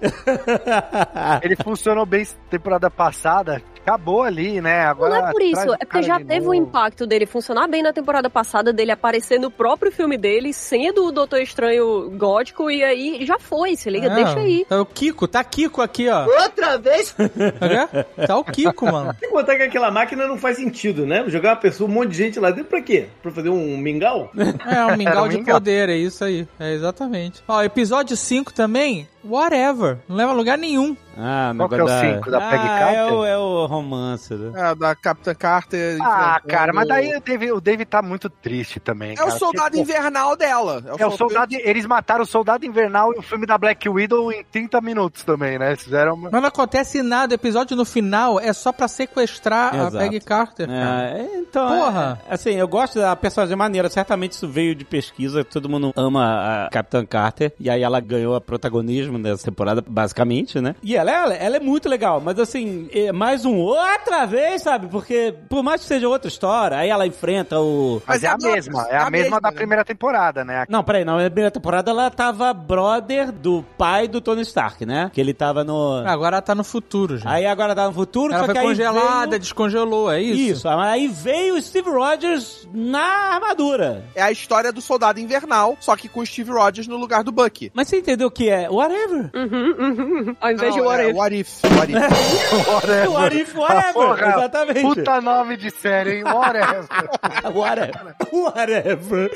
Ele 1.43 1.57
funcionou 1.57 2.05
bem 2.05 2.27
temporada 2.51 2.91
passada. 2.91 3.63
Acabou 3.89 4.23
ali, 4.23 4.61
né? 4.61 4.83
Agora 4.83 5.21
Não 5.21 5.29
é 5.29 5.33
por 5.33 5.43
isso, 5.43 5.75
é 5.75 5.79
porque 5.85 6.03
já 6.03 6.19
teve 6.19 6.41
o 6.47 6.53
novo. 6.53 6.55
impacto 6.55 7.07
dele 7.07 7.27
funcionar 7.27 7.67
bem 7.69 7.83
na 7.83 7.93
temporada 7.93 8.29
passada, 8.29 8.73
dele 8.73 8.91
aparecer 8.93 9.39
no 9.41 9.51
próprio 9.51 9.91
filme 9.91 10.17
dele, 10.19 10.53
sendo 10.53 11.07
o 11.07 11.13
Doutor 11.13 11.41
Estranho 11.41 12.11
gótico, 12.17 12.71
e 12.71 12.85
aí 12.85 13.25
já 13.25 13.39
foi, 13.39 13.77
se 13.77 13.89
liga, 13.91 14.09
É, 14.09 14.15
deixa 14.15 14.39
aí. 14.39 14.67
Tá 14.69 14.81
o 14.81 14.87
Kiko, 14.87 15.27
tá 15.27 15.43
Kiko 15.43 15.81
aqui, 15.83 16.09
ó. 16.09 16.27
Outra 16.27 16.77
vez? 16.79 17.15
Tá, 17.59 18.27
tá 18.27 18.37
o 18.37 18.45
Kiko, 18.45 18.87
mano. 18.87 19.15
Sem 19.19 19.31
contar 19.31 19.57
que 19.57 19.63
aquela 19.63 19.91
máquina 19.91 20.27
não 20.27 20.37
faz 20.37 20.57
sentido, 20.57 21.07
né? 21.07 21.25
Jogar 21.29 21.51
uma 21.51 21.57
pessoa, 21.57 21.89
um 21.89 21.93
monte 21.93 22.11
de 22.11 22.17
gente 22.17 22.39
lá 22.41 22.51
dentro 22.51 22.71
pra 22.71 22.81
quê? 22.81 23.07
Pra 23.23 23.31
fazer 23.31 23.49
um 23.49 23.77
mingau? 23.77 24.31
É, 24.37 24.85
um 24.87 24.97
mingau 24.97 25.25
um 25.25 25.29
de 25.29 25.39
mingau. 25.39 25.55
poder, 25.55 25.89
é 25.89 25.97
isso 25.97 26.25
aí. 26.25 26.47
É 26.59 26.73
exatamente. 26.73 27.43
Ó, 27.49 27.63
episódio 27.63 28.17
5 28.17 28.53
também, 28.53 29.09
whatever. 29.25 29.99
Não 30.09 30.17
leva 30.17 30.33
a 30.33 30.35
lugar 30.35 30.59
nenhum. 30.59 30.97
Ah, 31.21 31.53
Qual 31.57 31.69
que 31.69 31.75
é 31.75 31.83
o 31.83 31.87
negócio 31.87 32.15
cinco, 32.15 32.31
da 32.31 32.41
Peggy 32.41 32.65
ah, 32.65 32.79
Carter? 32.79 32.97
É 32.99 33.13
o, 33.13 33.25
é 33.25 33.39
o 33.39 33.67
romance. 33.67 34.33
Né? 34.35 34.53
É, 34.55 34.75
da 34.77 34.95
Capitã 34.95 35.35
Carter. 35.35 35.99
Ah, 36.01 36.37
enfrentando- 36.39 36.47
cara, 36.49 36.73
mas 36.73 36.87
daí 36.87 37.17
o 37.17 37.21
David, 37.21 37.53
o 37.53 37.61
David 37.61 37.87
tá 37.91 38.01
muito 38.01 38.31
triste 38.31 38.79
também. 38.79 39.11
É 39.11 39.15
o 39.15 39.27
cara, 39.27 39.31
soldado 39.33 39.77
porque, 39.77 39.77
pô, 39.79 39.99
invernal 39.99 40.37
dela. 40.37 40.85
É 40.97 41.05
o 41.07 41.11
soldado. 41.11 41.53
Eles 41.57 41.87
mataram 41.87 42.23
o 42.23 42.27
soldado 42.27 42.65
invernal 42.65 43.13
e 43.15 43.19
o 43.19 43.23
filme 43.23 43.47
da 43.47 43.59
Black 43.59 43.89
Widow 43.89 44.31
em 44.31 44.45
30 44.45 44.81
minutos 44.81 45.25
também, 45.25 45.59
né? 45.59 45.71
Eles 45.71 45.83
Fizeram 45.83 46.15
uma. 46.15 46.31
Mas 46.31 46.41
não 46.41 46.49
acontece 46.49 47.03
nada. 47.03 47.33
O 47.33 47.35
episódio 47.35 47.77
no 47.77 47.85
final 47.85 48.39
é 48.39 48.53
só 48.53 48.71
pra 48.71 48.87
sequestrar 48.87 49.75
Exato. 49.75 49.97
a 49.97 50.01
Peggy 50.01 50.21
Carter. 50.21 50.69
cara. 50.69 51.19
É, 51.19 51.39
então, 51.39 51.67
Porra. 51.67 52.21
é- 52.29 52.35
assim, 52.35 52.51
eu 52.51 52.69
gosto 52.69 53.01
da 53.01 53.17
personagem 53.17 53.57
maneira. 53.57 53.89
Certamente 53.89 54.33
isso 54.33 54.47
veio 54.47 54.73
de 54.73 54.85
pesquisa. 54.85 55.43
Todo 55.45 55.69
mundo 55.69 55.93
ama 55.97 56.67
a 56.67 56.71
Capitã 56.71 57.05
Carter. 57.05 57.53
E 57.59 57.69
aí 57.69 57.83
ela 57.83 57.99
ganhou 57.99 58.37
a 58.37 58.41
protagonismo. 58.41 59.08
Mesmo 59.11 59.19
nessa 59.19 59.45
temporada, 59.45 59.83
basicamente, 59.87 60.61
né? 60.61 60.75
E 60.83 60.97
ela, 60.97 61.11
ela, 61.11 61.35
ela 61.35 61.57
é 61.57 61.61
muito 61.61 61.89
legal, 61.89 62.21
mas 62.21 62.39
assim, 62.39 62.89
é 62.93 63.13
mais 63.13 63.45
um 63.45 63.57
outra 63.57 64.27
vez, 64.27 64.63
sabe? 64.63 64.87
Porque 64.89 65.35
por 65.49 65.63
mais 65.63 65.81
que 65.81 65.87
seja 65.87 66.09
outra 66.09 66.29
história, 66.29 66.77
aí 66.77 66.89
ela 66.91 67.07
enfrenta 67.07 67.59
o. 67.59 68.03
Mas, 68.07 68.23
Mas 68.23 68.25
é 68.25 68.29
a 68.29 68.37
mesma, 68.37 68.87
é 68.91 68.99
é 68.99 69.03
a, 69.03 69.07
a 69.07 69.11
mesma 69.11 69.25
mesma, 69.25 69.41
da 69.41 69.51
né? 69.51 69.57
primeira 69.57 69.85
temporada, 69.85 70.45
né? 70.45 70.65
Não, 70.69 70.83
peraí, 70.83 71.05
na 71.05 71.17
primeira 71.25 71.51
temporada 71.51 71.91
ela 71.91 72.11
tava 72.11 72.53
brother 72.53 73.33
do 73.33 73.65
pai 73.77 74.09
do 74.09 74.21
Tony 74.21 74.43
Stark, 74.43 74.85
né? 74.85 75.11
Que 75.13 75.21
ele 75.21 75.33
tava 75.33 75.65
no. 75.65 76.03
Agora 76.07 76.37
ela 76.37 76.43
tá 76.43 76.55
no 76.55 76.65
futuro, 76.65 77.19
já. 77.19 77.31
Aí 77.31 77.47
agora 77.47 77.75
tá 77.75 77.87
no 77.87 77.93
futuro, 77.93 78.33
ela 78.33 78.41
só 78.41 78.45
foi 78.47 78.55
que 78.55 78.61
aí 78.61 78.67
congelada, 78.67 79.31
veio... 79.31 79.41
descongelou, 79.41 80.11
é 80.11 80.21
isso? 80.21 80.53
Isso, 80.59 80.69
aí 80.69 81.09
veio 81.09 81.57
o 81.57 81.63
Steve 81.63 81.91
Rogers 81.91 82.69
na 82.73 83.35
armadura. 83.35 84.05
É 84.15 84.23
a 84.23 84.33
história 84.33 84.73
do 84.73 84.81
soldado 84.81 85.21
invernal, 85.21 85.77
só 85.81 85.97
que 85.97 86.09
com 86.09 86.21
o 86.21 86.27
Steve 86.27 86.51
Rogers 86.51 86.87
no 86.87 86.97
lugar 86.97 87.23
do 87.23 87.33
Bucky. 87.33 87.71
Mas 87.75 87.89
você 87.89 87.99
entendeu 87.99 88.29
o 88.29 88.31
que 88.31 88.49
é? 88.49 88.69
Whatever. 88.99 89.31
Uhum, 89.35 89.75
uhum. 89.79 90.37
Ao 90.41 90.51
invés 90.53 90.75
de 90.75 90.81
Não, 90.81 90.87
What 90.87 91.03
é, 91.03 91.09
If. 91.11 91.17
What 91.17 91.35
if. 91.37 91.63
What 91.65 91.93
if. 91.93 92.69
Whatever. 92.69 93.09
What 93.19 93.37
if 93.37 93.55
whatever. 93.55 93.93
Porra, 93.93 94.29
Exatamente. 94.29 94.81
Puta 94.83 95.21
nome 95.21 95.57
de 95.57 95.71
série, 95.71 96.17
hein? 96.19 96.25
Whatever. 96.25 96.87
Whatever. 97.55 98.15
Whatever. 98.33 99.31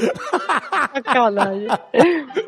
Sacanagem. 0.95 1.69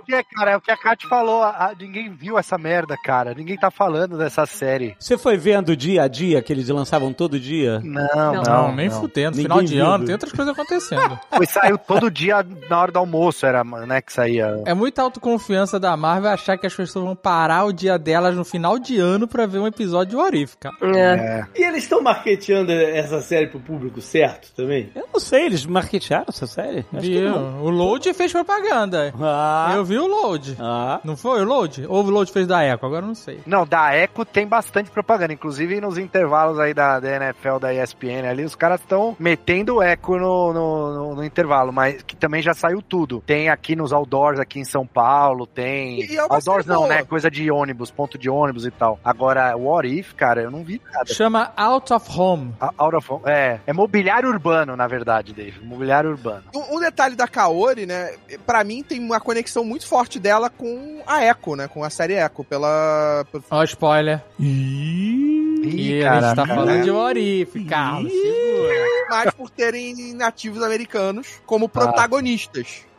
que, 0.07 0.23
cara, 0.35 0.51
é 0.53 0.57
o 0.57 0.61
que 0.61 0.71
a 0.71 0.77
Kat 0.77 1.07
falou. 1.09 1.43
a- 1.43 1.51
a- 1.51 1.73
ninguém 1.79 2.11
viu 2.11 2.39
essa 2.39 2.59
merda, 2.59 2.97
cara. 3.05 3.35
Ninguém 3.35 3.57
tá 3.57 3.71
falando 3.71 4.17
dessa 4.19 4.47
série. 4.47 4.95
Você 4.99 5.17
foi 5.17 5.37
vendo 5.37 5.77
dia 5.77 6.03
a 6.03 6.09
dia 6.09 6.43
que 6.43 6.53
eles 6.53 6.69
lançavam 6.69 7.13
todo 7.13 7.39
dia? 7.39 7.81
Não, 7.83 8.35
Não. 8.35 8.43
Não, 8.43 8.75
nem 8.75 8.91
fudendo. 8.91 9.37
Final 9.37 9.59
Ninguém 9.59 9.77
de 9.77 9.81
ano, 9.81 9.99
viu. 9.99 10.07
tem 10.07 10.15
outras 10.15 10.33
coisas 10.33 10.53
acontecendo. 10.53 11.19
Foi, 11.35 11.47
saiu 11.47 11.79
todo 11.79 12.11
dia 12.11 12.45
na 12.69 12.81
hora 12.81 12.93
do 12.93 12.99
almoço, 12.99 13.45
era, 13.47 13.63
né, 13.65 14.01
que 14.01 14.13
saía. 14.13 14.63
é 14.67 14.75
muita 14.75 15.03
autoconfiança 15.03 15.79
da 15.81 15.97
Marvel 15.97 16.31
achar 16.31 16.57
que 16.59 16.67
as 16.67 16.75
pessoas 16.75 17.04
vão 17.05 17.17
parar 17.17 17.65
o 17.65 17.73
dia 17.73 17.99
delas 17.99 18.35
no 18.37 18.45
final 18.45 18.79
de 18.79 18.99
ano 18.99 19.27
pra 19.29 19.47
ver 19.47 19.59
um 19.59 19.67
episódio 19.67 20.11
de 20.11 20.17
What 20.17 20.37
If, 20.43 20.55
cara. 20.57 20.75
É. 20.83 20.99
É. 21.01 21.47
E 21.57 21.63
eles 21.65 21.83
estão 21.85 22.03
marketeando 22.03 22.73
essa 22.73 23.21
série 23.21 23.47
pro 23.49 23.61
público 23.61 24.01
certo 24.01 24.53
também? 24.55 24.91
Eu 24.95 25.09
não 25.13 25.21
sei, 25.21 25.47
eles 25.47 25.65
marketearam 25.67 26.27
essa 26.29 26.47
série? 26.47 26.85
Acho 26.93 27.01
que 27.07 27.21
Viu? 27.21 27.31
não. 27.31 27.63
O 27.63 27.71
Load 27.71 28.13
fez 28.15 28.33
propaganda. 28.33 29.13
Ah, 29.21 29.73
Eu 29.75 29.85
vi 29.85 29.99
o 29.99 30.07
Load. 30.07 30.57
ah. 30.61 31.01
Não 31.05 31.17
foi 31.17 31.41
o 31.43 31.45
Load? 31.45 31.87
Ou 31.89 32.05
o 32.05 32.11
Load 32.11 32.31
fez 32.33 32.47
da 32.47 32.65
Echo? 32.65 32.85
Agora 32.87 33.03
eu 33.03 33.09
não 33.09 33.15
sei. 33.15 33.41
Não, 33.47 33.67
da 33.67 33.97
Echo 33.97 34.25
tem 34.25 34.47
bastante 34.47 34.91
propaganda. 34.91 35.33
Inclusive 35.33 35.81
nos 35.81 35.99
intervalos 35.99 36.59
aí 36.59 36.73
da, 36.75 37.01
da 37.01 37.09
NFL, 37.17 37.59
da 37.61 37.73
ESPN 37.75 38.29
ali, 38.29 38.45
os 38.45 38.55
caras 38.55 38.81
estão 38.81 39.17
metendo 39.19 39.77
o 39.77 39.83
Echo 39.83 40.17
no, 40.17 40.53
no, 40.53 40.95
no- 40.95 41.15
no 41.17 41.25
intervalo, 41.25 41.73
mas 41.73 42.03
que 42.03 42.17
também 42.17 42.43
já 42.43 42.55
saiu 42.55 42.81
tudo. 42.83 43.23
Tem 43.27 43.49
aqui 43.49 43.75
nos 43.77 43.93
outdoors, 43.93 44.39
aqui 44.41 44.59
em 44.59 44.65
São 44.65 44.87
Paulo, 44.87 45.47
tem. 45.47 46.01
E- 46.01 46.13
e 46.13 46.17
é 46.17 46.21
outdoors 46.21 46.67
não, 46.67 46.77
boa. 46.83 46.94
Né? 46.99 47.05
Coisa 47.05 47.31
de 47.31 47.51
ônibus, 47.51 47.91
ponto 47.91 48.17
de 48.19 48.29
ônibus 48.31 48.65
e 48.67 48.71
tal. 48.71 48.99
Agora, 49.05 49.57
What 49.57 49.89
If, 49.89 50.13
cara, 50.15 50.43
eu 50.43 50.51
não 50.51 50.63
vi 50.65 50.81
nada. 50.93 51.13
Chama 51.13 51.53
Out 51.57 51.93
of 51.93 52.07
Home. 52.19 52.55
A- 52.61 52.73
Out 52.79 52.97
of, 52.97 53.09
é, 53.27 53.61
é 53.67 53.73
mobiliário 53.73 54.29
urbano, 54.29 54.77
na 54.77 54.87
verdade, 54.87 55.33
Dave. 55.33 55.65
Mobiliário 55.65 56.11
urbano. 56.11 56.45
Um, 56.55 56.77
um 56.77 56.81
detalhe 56.81 57.15
da 57.17 57.27
Kaori, 57.29 57.87
né? 57.87 58.15
Pra 58.47 58.63
mim 58.65 58.83
tem 58.83 59.01
uma 59.01 59.21
conexão 59.21 59.65
muito 59.65 59.87
forte 59.87 60.19
dela 60.19 60.49
com 60.51 61.03
a 61.07 61.25
Echo, 61.25 61.55
né? 61.57 61.69
Com 61.69 61.83
a 61.85 61.91
série 61.91 62.15
Echo, 62.15 62.45
pela. 62.45 63.25
Ó, 63.51 63.63
spoiler. 63.65 64.23
Ih, 64.39 65.63
E 65.65 66.05
a 66.05 66.15
gente 66.21 66.37
tá 66.37 66.47
caraca. 66.47 66.55
falando 66.55 66.83
de 66.85 66.91
What 66.91 67.19
If, 67.21 67.69
Carlos. 67.69 68.13
Mas 69.11 69.35
por 69.35 69.51
terem 69.51 70.15
nativos 70.15 70.63
americanos 70.63 71.41
como 71.47 71.69
protagonistas. 71.69 72.83
Ah, 72.85 72.94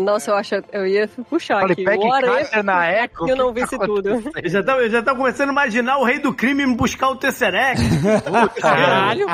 nossa, 0.00 0.30
eu 0.30 0.34
acho. 0.36 0.54
Eu 0.72 0.86
ia 0.86 1.08
puxar 1.28 1.60
Falei, 1.60 1.72
aqui. 1.72 1.84
Peggy 1.84 2.04
What 2.04 2.62
na 2.64 2.90
Echo. 3.04 3.28
eu 3.28 3.36
não 3.36 3.48
o 3.50 3.54
que 3.54 3.60
visse 3.62 3.78
tá 3.78 3.84
tudo. 3.86 4.08
Eu 4.42 4.48
já 4.50 4.62
tava, 4.62 4.80
eu 4.82 4.90
já 4.90 5.02
tava 5.02 5.18
começando 5.18 5.48
a 5.50 5.52
imaginar 5.52 5.98
o 5.98 6.04
rei 6.04 6.18
do 6.18 6.32
crime 6.32 6.66
me 6.66 6.74
buscar 6.74 7.08
o 7.10 7.16
Tesseract. 7.16 7.82
Caralho. 8.60 9.26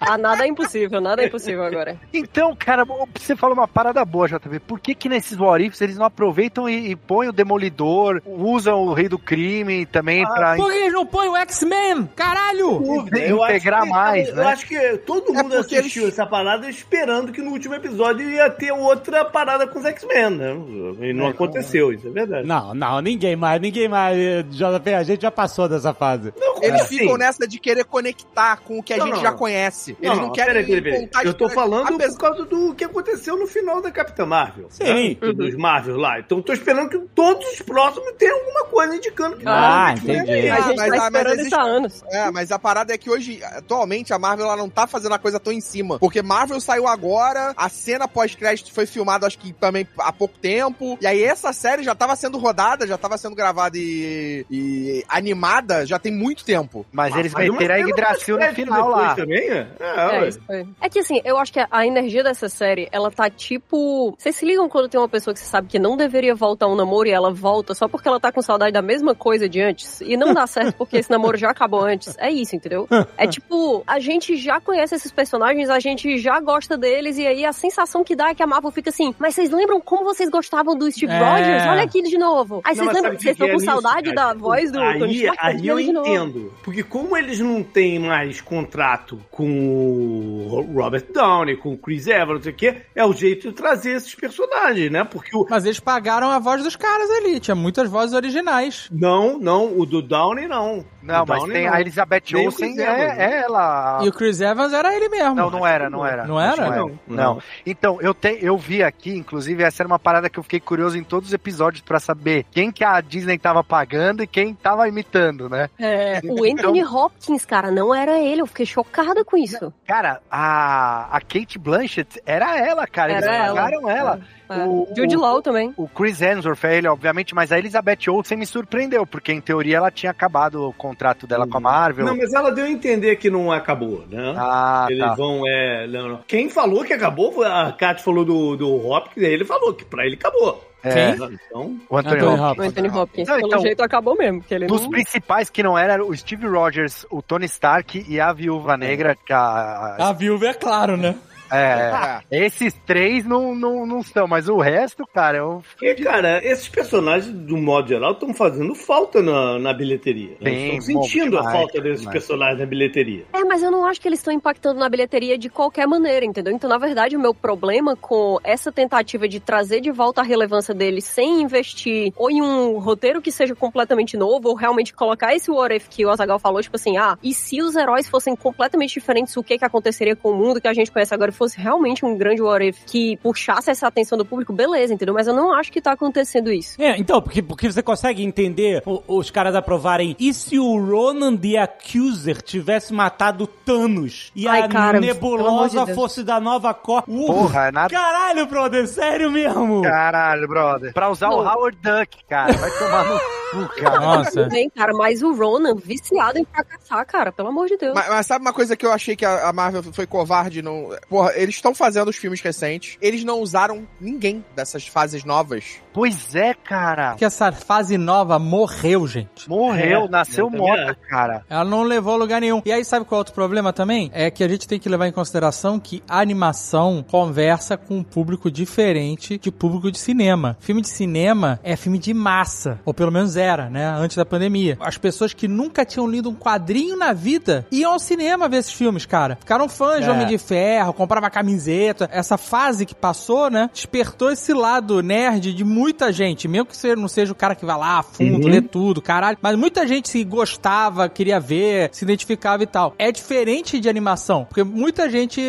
Ah, 0.00 0.18
nada 0.18 0.44
é 0.44 0.48
impossível, 0.48 1.00
nada 1.00 1.22
é 1.22 1.26
impossível 1.26 1.64
agora. 1.64 1.96
Então, 2.12 2.54
cara, 2.56 2.84
você 3.14 3.34
falou 3.34 3.54
uma 3.56 3.66
parada 3.68 4.04
boa, 4.04 4.28
JV. 4.28 4.60
Por 4.60 4.78
que 4.78 4.94
que 4.94 5.08
nesses 5.08 5.38
What 5.38 5.64
Ifs 5.64 5.80
eles 5.80 5.96
não 5.96 6.04
aproveitam 6.06 6.68
e, 6.68 6.90
e 6.90 6.96
põem 6.96 7.28
o 7.28 7.32
Demolidor, 7.32 8.20
usam 8.26 8.82
o 8.82 8.92
Rei 8.92 9.08
do 9.08 9.18
Crime 9.18 9.86
também 9.86 10.24
pra 10.24 10.56
Por 10.56 10.70
que 10.70 10.76
eles 10.76 10.92
não 10.92 11.06
põem 11.06 11.28
o 11.28 11.36
X-Men? 11.36 12.06
Caralho! 12.14 12.82
Eu 13.16 13.42
acho 13.42 13.52
integrar 13.54 13.82
que- 13.84 13.88
mais, 13.88 14.28
eu 14.28 14.34
né? 14.36 14.44
acho 14.46 14.66
que 14.66 14.96
todo 14.98 15.30
É 15.34 15.42
mundo 15.42 15.56
porque 15.56 15.76
assistiu 15.76 16.02
eles- 16.04 16.14
essa 16.14 16.26
parada 16.26 16.68
esperando 16.68 17.32
que 17.32 17.40
no 17.40 17.50
último 17.50 17.74
episódio 17.74 18.28
ia 18.28 18.50
ter 18.50 18.72
outra 19.10 19.24
parada 19.24 19.66
com 19.66 19.78
os 19.78 19.84
X-Men, 19.84 20.30
né? 20.30 20.56
E 21.00 21.12
não 21.12 21.26
aconteceu, 21.28 21.92
isso 21.92 22.08
é 22.08 22.10
verdade. 22.10 22.46
Não, 22.46 22.74
não, 22.74 23.00
ninguém 23.00 23.36
mais, 23.36 23.60
ninguém 23.60 23.88
mais. 23.88 24.16
JP, 24.50 24.94
a 24.94 25.02
gente 25.02 25.22
já 25.22 25.30
passou 25.30 25.68
dessa 25.68 25.92
fase. 25.92 26.32
Não, 26.38 26.62
Eles 26.62 26.82
assim, 26.82 26.98
ficam 26.98 27.16
nessa 27.18 27.46
de 27.46 27.58
querer 27.58 27.84
conectar 27.84 28.56
com 28.58 28.78
o 28.78 28.82
que 28.82 28.94
a 28.94 28.96
Não, 28.96 29.06
gente 29.06 29.16
não. 29.16 29.22
já 29.22 29.32
conhece. 29.32 29.96
Eles 30.00 30.18
não, 30.18 30.32
querem 30.32 30.52
peraí, 30.54 30.66
peraí, 30.66 30.82
peraí. 30.82 31.00
contar 31.00 31.24
Eu 31.24 31.34
tô 31.34 31.48
falando 31.48 31.94
apesar- 31.94 32.12
por 32.12 32.18
causa 32.20 32.44
do 32.44 32.74
que 32.74 32.84
aconteceu 32.84 33.36
no 33.38 33.46
final 33.46 33.80
da 33.82 33.90
Capitã 33.90 34.24
Marvel. 34.24 34.66
Sim. 34.70 35.18
né? 35.20 35.32
Dos 35.32 35.54
Marvel 35.56 35.96
lá. 35.96 36.18
Então 36.20 36.40
tô 36.40 36.52
esperando 36.52 36.88
que 36.88 36.98
todos 37.14 37.46
os 37.52 37.62
próximos 37.62 38.12
tenham 38.18 38.38
alguma 38.38 38.64
coisa 38.66 38.96
indicando 38.96 39.36
que 39.36 39.44
Ah, 39.46 39.94
ter 40.04 40.12
entendi. 40.20 40.48
A 40.50 40.60
gente 40.60 40.76
mas- 40.76 40.76
tá 40.76 40.82
ah, 40.84 40.86
mas 40.88 41.04
esperando 41.04 41.32
existe- 41.34 41.46
isso 41.46 41.56
há 41.56 41.62
anos. 41.62 42.04
É, 42.10 42.30
mas 42.30 42.52
a 42.52 42.58
parada 42.58 42.92
é 42.94 42.98
que 42.98 43.10
hoje, 43.10 43.40
atualmente, 43.42 44.12
a 44.12 44.18
Marvel 44.18 44.46
ela 44.46 44.56
não 44.56 44.68
tá 44.68 44.86
fazendo 44.86 45.14
a 45.14 45.18
coisa 45.18 45.38
tão 45.40 45.52
em 45.52 45.60
cima. 45.60 45.98
Porque 45.98 46.22
Marvel 46.22 46.60
saiu 46.60 46.86
agora, 46.86 47.52
a 47.56 47.68
cena 47.68 48.06
pós-crédito 48.08 48.72
foi 48.72 48.86
filmada, 48.94 49.26
acho 49.26 49.38
que 49.38 49.52
também 49.52 49.86
há 49.98 50.12
pouco 50.12 50.38
tempo. 50.38 50.98
E 51.00 51.06
aí 51.06 51.22
essa 51.22 51.52
série 51.52 51.82
já 51.82 51.94
tava 51.94 52.16
sendo 52.16 52.38
rodada, 52.38 52.86
já 52.86 52.96
tava 52.96 53.18
sendo 53.18 53.36
gravada 53.36 53.76
e, 53.76 54.46
e 54.50 55.04
animada 55.08 55.84
já 55.84 55.98
tem 55.98 56.12
muito 56.12 56.44
tempo. 56.44 56.86
Mas 56.92 57.14
eles 57.16 57.32
Mas 57.32 57.48
uma 57.48 57.58
meteram 57.58 57.74
a 57.74 57.78
Yggdrasil 57.78 58.38
no 58.38 58.54
final 58.54 58.88
lá. 58.88 59.14
Também, 59.14 59.50
é? 59.50 59.66
É, 59.78 60.28
É, 60.28 60.32
foi. 60.32 60.68
É 60.80 60.88
que 60.88 60.98
assim, 61.00 61.20
eu 61.24 61.38
acho 61.38 61.52
que 61.52 61.60
a 61.70 61.86
energia 61.86 62.22
dessa 62.22 62.48
série, 62.48 62.88
ela 62.90 63.10
tá 63.10 63.28
tipo. 63.28 64.14
Vocês 64.18 64.36
se 64.36 64.46
ligam 64.46 64.68
quando 64.68 64.88
tem 64.88 65.00
uma 65.00 65.08
pessoa 65.08 65.34
que 65.34 65.40
você 65.40 65.46
sabe 65.46 65.68
que 65.68 65.78
não 65.78 65.96
deveria 65.96 66.34
voltar 66.34 66.66
um 66.66 66.74
namoro 66.74 67.08
e 67.08 67.12
ela 67.12 67.32
volta 67.32 67.74
só 67.74 67.88
porque 67.88 68.08
ela 68.08 68.20
tá 68.20 68.32
com 68.32 68.40
saudade 68.42 68.72
da 68.72 68.82
mesma 68.82 69.14
coisa 69.14 69.48
de 69.48 69.60
antes? 69.60 70.00
E 70.00 70.16
não 70.16 70.32
dá 70.32 70.46
certo 70.46 70.76
porque 70.76 70.96
esse 70.96 71.10
namoro 71.10 71.36
já 71.36 71.50
acabou 71.50 71.80
antes. 71.80 72.16
É 72.18 72.30
isso, 72.30 72.54
entendeu? 72.56 72.88
É 73.16 73.26
tipo, 73.26 73.82
a 73.86 73.98
gente 73.98 74.36
já 74.36 74.60
conhece 74.60 74.94
esses 74.94 75.12
personagens, 75.12 75.70
a 75.70 75.78
gente 75.78 76.18
já 76.18 76.40
gosta 76.40 76.76
deles, 76.76 77.18
e 77.18 77.26
aí 77.26 77.44
a 77.44 77.52
sensação 77.52 78.04
que 78.04 78.14
dá 78.14 78.30
é 78.30 78.34
que 78.34 78.42
a 78.42 78.46
Marvel 78.46 78.70
fica 78.70 78.83
assim, 78.90 79.14
mas 79.18 79.34
vocês 79.34 79.50
lembram 79.50 79.80
como 79.80 80.04
vocês 80.04 80.28
gostavam 80.30 80.76
do 80.76 80.90
Steve 80.90 81.12
É. 81.12 81.18
Rogers? 81.18 81.66
Olha 81.66 81.82
aqui 81.82 82.02
de 82.02 82.18
novo. 82.18 82.60
Aí 82.64 82.74
Não, 82.76 82.84
vocês 82.84 82.94
lembram, 82.96 83.12
vocês 83.18 83.32
estão 83.32 83.46
que 83.46 83.52
com 83.52 83.58
é 83.58 83.60
nisso, 83.60 83.64
saudade 83.82 84.14
cara? 84.14 84.34
da 84.34 84.38
voz 84.38 84.70
do 84.70 84.78
Tony 84.78 85.04
Aí, 85.04 85.16
Stark? 85.24 85.38
aí 85.40 85.66
eu 85.68 85.80
entendo. 85.80 86.52
Porque 86.62 86.82
como 86.82 87.16
eles 87.16 87.40
não 87.40 87.62
têm 87.62 87.98
mais 87.98 88.40
contrato 88.40 89.18
com 89.30 89.48
o 89.48 90.72
Robert 90.74 91.04
Downey, 91.12 91.56
com 91.56 91.72
o 91.72 91.78
Chris 91.78 92.06
Evans, 92.06 92.36
não 92.36 92.42
sei 92.42 92.52
o 92.52 92.56
quê, 92.56 92.76
é 92.94 93.04
o 93.04 93.12
jeito 93.12 93.48
de 93.48 93.54
trazer 93.54 93.92
esses 93.96 94.14
personagens, 94.14 94.90
né? 94.90 95.04
Porque 95.04 95.36
o... 95.36 95.46
Mas 95.48 95.64
eles 95.64 95.80
pagaram 95.80 96.30
a 96.30 96.38
voz 96.38 96.62
dos 96.62 96.76
caras 96.76 97.10
ali. 97.10 97.40
Tinha 97.40 97.54
muitas 97.54 97.88
vozes 97.88 98.14
originais. 98.14 98.88
Não, 98.90 99.38
não, 99.38 99.78
o 99.78 99.84
do 99.86 100.00
Downey 100.02 100.46
não. 100.46 100.84
Não, 101.02 101.24
mas 101.26 101.44
tem 101.44 101.66
não. 101.66 101.74
a 101.74 101.80
Elizabeth 101.80 102.22
Nem 102.32 102.42
o 102.44 102.46
Olsen, 102.46 102.72
Evans, 102.72 102.78
é, 102.80 102.96
né? 102.96 103.16
é 103.18 103.42
ela. 103.42 104.00
E 104.02 104.08
o 104.08 104.12
Chris 104.12 104.40
Evans 104.40 104.72
era 104.72 104.94
ele 104.94 105.08
mesmo. 105.10 105.34
Não, 105.34 105.50
não 105.50 105.66
era, 105.66 105.90
não 105.90 106.04
era. 106.06 106.26
Não 106.26 106.40
era? 106.40 106.70
Não, 106.70 106.76
Não, 106.88 106.98
não. 107.06 107.16
não. 107.34 107.42
Então, 107.66 107.98
eu, 108.00 108.14
te, 108.14 108.38
eu 108.40 108.56
vi 108.64 108.82
aqui, 108.82 109.10
inclusive, 109.10 109.62
essa 109.62 109.82
era 109.82 109.86
uma 109.86 109.98
parada 109.98 110.30
que 110.30 110.38
eu 110.38 110.42
fiquei 110.42 110.58
curioso 110.60 110.96
em 110.96 111.04
todos 111.04 111.28
os 111.28 111.34
episódios 111.34 111.82
pra 111.82 112.00
saber 112.00 112.46
quem 112.50 112.72
que 112.72 112.82
a 112.82 113.00
Disney 113.00 113.38
tava 113.38 113.62
pagando 113.62 114.22
e 114.22 114.26
quem 114.26 114.54
tava 114.54 114.88
imitando, 114.88 115.48
né? 115.48 115.68
É, 115.78 116.20
o 116.24 116.44
Anthony 116.44 116.82
Hopkins, 116.82 117.44
cara, 117.44 117.70
não 117.70 117.94
era 117.94 118.18
ele. 118.18 118.40
Eu 118.40 118.46
fiquei 118.46 118.64
chocada 118.66 119.24
com 119.24 119.36
isso. 119.36 119.72
Cara, 119.86 120.20
a, 120.30 121.08
a 121.16 121.20
Kate 121.20 121.58
Blanchett 121.58 122.20
era 122.24 122.58
ela, 122.58 122.86
cara. 122.86 123.12
Eles 123.12 123.24
Era 123.24 123.36
ela. 123.46 123.54
pagaram 123.54 123.90
ela. 123.90 124.20
É. 124.20 124.43
O- 124.48 124.88
Jude 124.96 125.16
Law 125.16 125.40
também. 125.42 125.72
O 125.76 125.88
Chris 125.88 126.20
Hemsworth 126.20 126.64
é 126.64 126.76
ele, 126.76 126.88
obviamente, 126.88 127.34
mas 127.34 127.50
a 127.52 127.58
Elizabeth 127.58 128.08
Olsen 128.08 128.36
me 128.38 128.46
surpreendeu, 128.46 129.06
porque 129.06 129.32
em 129.32 129.40
teoria 129.40 129.78
ela 129.78 129.90
tinha 129.90 130.10
acabado 130.10 130.68
o 130.68 130.72
contrato 130.72 131.26
dela 131.26 131.46
com 131.46 131.56
a 131.56 131.60
Marvel. 131.60 132.04
Não, 132.04 132.16
mas 132.16 132.32
ela 132.32 132.50
deu 132.50 132.64
a 132.64 132.70
entender 132.70 133.16
que 133.16 133.30
não 133.30 133.50
acabou, 133.50 134.04
né? 134.10 134.34
Ah, 134.36 134.86
Eles 134.90 135.04
tá. 135.04 135.14
vão, 135.14 135.42
é. 135.46 135.86
Não, 135.86 136.08
não. 136.08 136.20
Quem 136.26 136.48
falou 136.50 136.84
que 136.84 136.92
acabou, 136.92 137.32
foi 137.32 137.46
a 137.46 137.72
Kat 137.72 138.02
falou 138.02 138.24
do, 138.24 138.56
do 138.56 138.86
Hopkins, 138.86 139.22
ele 139.24 139.44
falou 139.44 139.72
que 139.74 139.84
pra 139.84 140.04
ele 140.04 140.14
acabou. 140.16 140.62
É, 140.86 141.12
Então, 141.48 141.78
o 141.88 141.96
Anthony 141.96 142.16
Anthony 142.20 142.38
Hopkins. 142.40 142.58
O 142.58 142.62
Anthony 142.68 142.88
Hopkins, 142.90 143.28
Não, 143.28 143.36
pelo 143.36 143.46
então, 143.48 143.60
jeito, 143.62 143.82
acabou 143.82 144.14
mesmo. 144.18 144.40
Porque 144.40 144.54
ele 144.54 144.66
Dos 144.66 144.82
não... 144.82 144.90
principais 144.90 145.48
que 145.48 145.62
não 145.62 145.78
era 145.78 146.04
o 146.04 146.14
Steve 146.14 146.46
Rogers, 146.46 147.06
o 147.10 147.22
Tony 147.22 147.46
Stark 147.46 148.04
e 148.06 148.20
a 148.20 148.30
Viúva 148.34 148.76
Negra, 148.76 149.16
que 149.16 149.32
a, 149.32 149.96
A 149.98 150.12
viúva 150.12 150.46
é 150.48 150.52
claro, 150.52 150.98
né? 150.98 151.14
É, 151.50 152.20
esses 152.30 152.74
três 152.86 153.24
não, 153.24 153.54
não, 153.54 153.86
não 153.86 154.02
são, 154.02 154.26
mas 154.26 154.48
o 154.48 154.58
resto, 154.58 155.06
cara, 155.06 155.38
eu 155.38 155.62
Porque, 155.78 156.02
cara, 156.02 156.44
esses 156.44 156.68
personagens, 156.68 157.32
do 157.32 157.56
modo 157.56 157.88
geral, 157.88 158.12
estão 158.12 158.34
fazendo 158.34 158.74
falta 158.74 159.22
na, 159.22 159.58
na 159.58 159.72
bilheteria. 159.72 160.36
né? 160.40 160.52
Estão 160.52 160.80
sentindo 161.02 161.32
bom, 161.32 161.38
a 161.38 161.40
demais, 161.40 161.56
falta 161.56 161.80
desses 161.80 162.00
demais. 162.00 162.18
personagens 162.18 162.58
na 162.58 162.66
bilheteria. 162.66 163.24
É, 163.32 163.44
mas 163.44 163.62
eu 163.62 163.70
não 163.70 163.84
acho 163.84 164.00
que 164.00 164.08
eles 164.08 164.20
estão 164.20 164.32
impactando 164.32 164.80
na 164.80 164.88
bilheteria 164.88 165.38
de 165.38 165.48
qualquer 165.48 165.86
maneira, 165.86 166.24
entendeu? 166.24 166.52
Então, 166.52 166.68
na 166.68 166.78
verdade, 166.78 167.16
o 167.16 167.20
meu 167.20 167.34
problema 167.34 167.96
com 167.96 168.38
essa 168.42 168.72
tentativa 168.72 169.28
de 169.28 169.40
trazer 169.40 169.80
de 169.80 169.90
volta 169.90 170.20
a 170.20 170.24
relevância 170.24 170.74
deles 170.74 171.04
sem 171.04 171.42
investir 171.42 172.12
ou 172.16 172.30
em 172.30 172.42
um 172.42 172.78
roteiro 172.78 173.20
que 173.20 173.30
seja 173.30 173.54
completamente 173.54 174.16
novo, 174.16 174.48
ou 174.48 174.54
realmente 174.54 174.92
colocar 174.92 175.34
esse 175.34 175.50
what 175.50 175.74
if 175.74 175.88
que 175.88 176.04
o 176.04 176.10
Azagal 176.10 176.38
falou, 176.38 176.62
tipo 176.62 176.76
assim, 176.76 176.96
ah, 176.96 177.16
e 177.22 177.32
se 177.32 177.62
os 177.62 177.76
heróis 177.76 178.08
fossem 178.08 178.34
completamente 178.34 178.94
diferentes, 178.94 179.36
o 179.36 179.42
que 179.42 179.58
que 179.58 179.64
aconteceria 179.64 180.16
com 180.16 180.30
o 180.30 180.36
mundo 180.36 180.60
que 180.60 180.68
a 180.68 180.72
gente 180.72 180.90
conhece 180.90 181.14
agora 181.14 181.30
e 181.30 181.33
fosse 181.34 181.58
realmente 181.60 182.04
um 182.04 182.16
grande 182.16 182.40
what 182.42 182.64
if 182.66 182.78
que 182.86 183.16
puxasse 183.18 183.70
essa 183.70 183.86
atenção 183.86 184.16
do 184.16 184.24
público, 184.24 184.52
beleza, 184.52 184.94
entendeu? 184.94 185.14
Mas 185.14 185.26
eu 185.26 185.34
não 185.34 185.52
acho 185.54 185.70
que 185.72 185.80
tá 185.80 185.92
acontecendo 185.92 186.52
isso. 186.52 186.80
É, 186.80 186.96
então, 186.98 187.20
porque, 187.20 187.42
porque 187.42 187.70
você 187.70 187.82
consegue 187.82 188.22
entender 188.24 188.82
o- 188.86 189.02
os 189.08 189.30
caras 189.30 189.54
aprovarem. 189.54 190.16
E 190.18 190.32
se 190.32 190.58
o 190.58 190.76
Ronan 190.78 191.36
the 191.36 191.58
Accuser 191.58 192.40
tivesse 192.42 192.92
matado 192.92 193.46
Thanos 193.46 194.30
e 194.34 194.46
Ai, 194.48 194.62
a 194.62 194.68
cara, 194.68 195.00
nebulosa 195.00 195.84
de 195.86 195.94
fosse 195.94 196.22
da 196.22 196.38
nova 196.40 196.72
cor? 196.74 197.04
Uh, 197.08 197.26
Porra, 197.26 197.68
é 197.68 197.72
nada- 197.72 197.94
Caralho, 197.94 198.46
brother, 198.46 198.86
sério 198.86 199.30
mesmo? 199.30 199.82
Caralho, 199.82 200.46
brother. 200.48 200.92
Pra 200.92 201.10
usar 201.10 201.28
o 201.30 201.42
Não. 201.42 201.52
Howard 201.54 201.78
Duck, 201.82 202.24
cara. 202.28 202.52
Vai 202.52 202.70
tomar 202.78 203.04
no 203.04 203.20
cu, 203.68 203.74
cara. 203.76 204.00
Nossa. 204.00 204.44
Bem, 204.44 204.68
cara, 204.70 204.92
mas 204.92 205.22
o 205.22 205.32
Ronan, 205.34 205.74
viciado 205.74 206.38
em 206.38 206.44
fracassar, 206.44 207.06
cara, 207.06 207.32
pelo 207.32 207.48
amor 207.48 207.66
de 207.68 207.76
Deus. 207.76 207.94
Mas, 207.94 208.08
mas 208.08 208.26
sabe 208.26 208.44
uma 208.44 208.52
coisa 208.52 208.76
que 208.76 208.84
eu 208.84 208.92
achei 208.92 209.16
que 209.16 209.24
a, 209.24 209.48
a 209.48 209.52
Marvel 209.52 209.82
foi 209.92 210.06
covarde? 210.06 210.62
Não... 210.62 210.88
Porra, 211.08 211.23
eles 211.34 211.54
estão 211.56 211.74
fazendo 211.74 212.08
os 212.08 212.16
filmes 212.16 212.40
recentes. 212.40 212.96
Eles 213.00 213.24
não 213.24 213.40
usaram 213.40 213.86
ninguém 214.00 214.44
dessas 214.54 214.86
fases 214.86 215.24
novas. 215.24 215.64
Pois 215.92 216.34
é, 216.34 216.54
cara. 216.54 217.10
Porque 217.10 217.24
essa 217.24 217.52
fase 217.52 217.96
nova 217.96 218.38
morreu, 218.38 219.06
gente. 219.06 219.48
Morreu, 219.48 220.04
É, 220.04 220.08
nasceu 220.08 220.50
morta, 220.50 220.94
cara. 221.08 221.44
Ela 221.48 221.64
não 221.64 221.82
levou 221.82 222.14
a 222.14 222.16
lugar 222.16 222.40
nenhum. 222.40 222.62
E 222.64 222.72
aí, 222.72 222.84
sabe 222.84 223.04
qual 223.04 223.18
é 223.18 223.20
outro 223.20 223.34
problema 223.34 223.72
também? 223.72 224.10
É 224.12 224.30
que 224.30 224.42
a 224.42 224.48
gente 224.48 224.66
tem 224.66 224.78
que 224.80 224.88
levar 224.88 225.06
em 225.06 225.12
consideração 225.12 225.78
que 225.78 226.02
a 226.08 226.20
animação 226.20 227.04
conversa 227.08 227.76
com 227.76 227.98
um 227.98 228.02
público 228.02 228.50
diferente 228.50 229.38
de 229.38 229.50
público 229.52 229.90
de 229.90 229.98
cinema. 229.98 230.56
Filme 230.60 230.82
de 230.82 230.88
cinema 230.88 231.60
é 231.62 231.76
filme 231.76 231.98
de 231.98 232.12
massa. 232.12 232.80
Ou 232.84 232.92
pelo 232.92 233.12
menos 233.12 233.36
era, 233.36 233.70
né? 233.70 233.86
Antes 233.86 234.16
da 234.16 234.24
pandemia. 234.26 234.76
As 234.80 234.98
pessoas 234.98 235.32
que 235.32 235.46
nunca 235.46 235.84
tinham 235.84 236.08
lido 236.08 236.28
um 236.28 236.34
quadrinho 236.34 236.96
na 236.96 237.12
vida 237.12 237.66
iam 237.70 237.92
ao 237.92 237.98
cinema 237.98 238.48
ver 238.48 238.58
esses 238.58 238.72
filmes, 238.72 239.06
cara. 239.06 239.36
Ficaram 239.40 239.68
fãs 239.68 240.02
de 240.04 240.10
É. 240.10 240.12
Homem 240.12 240.26
de 240.26 240.38
Ferro, 240.38 240.92
comprava 241.14 241.30
camiseta. 241.30 242.08
Essa 242.12 242.36
fase 242.36 242.84
que 242.84 242.94
passou, 242.94 243.48
né? 243.50 243.70
Despertou 243.72 244.30
esse 244.32 244.52
lado 244.52 245.00
nerd 245.02 245.52
de 245.52 245.62
muita 245.64 246.12
gente. 246.12 246.48
Mesmo 246.48 246.66
que 246.66 246.76
você 246.76 246.96
não 246.96 247.06
seja 247.08 247.30
o 247.32 247.34
cara 247.34 247.54
que 247.54 247.64
vai 247.64 247.76
lá 247.78 247.98
a 247.98 248.02
fundo, 248.02 248.44
Uhum. 248.46 248.50
lê 248.52 248.60
tudo, 248.60 249.00
caralho. 249.00 249.38
Mas 249.40 249.56
muita 249.56 249.86
gente 249.86 250.08
se 250.08 250.22
gostava, 250.24 251.08
queria 251.08 251.38
ver, 251.38 251.90
se 251.92 252.04
identificava 252.04 252.62
e 252.62 252.66
tal. 252.66 252.94
É 252.98 253.12
diferente 253.12 253.78
de 253.78 253.88
animação, 253.88 254.44
porque 254.44 254.64
muita 254.64 255.08
gente 255.08 255.40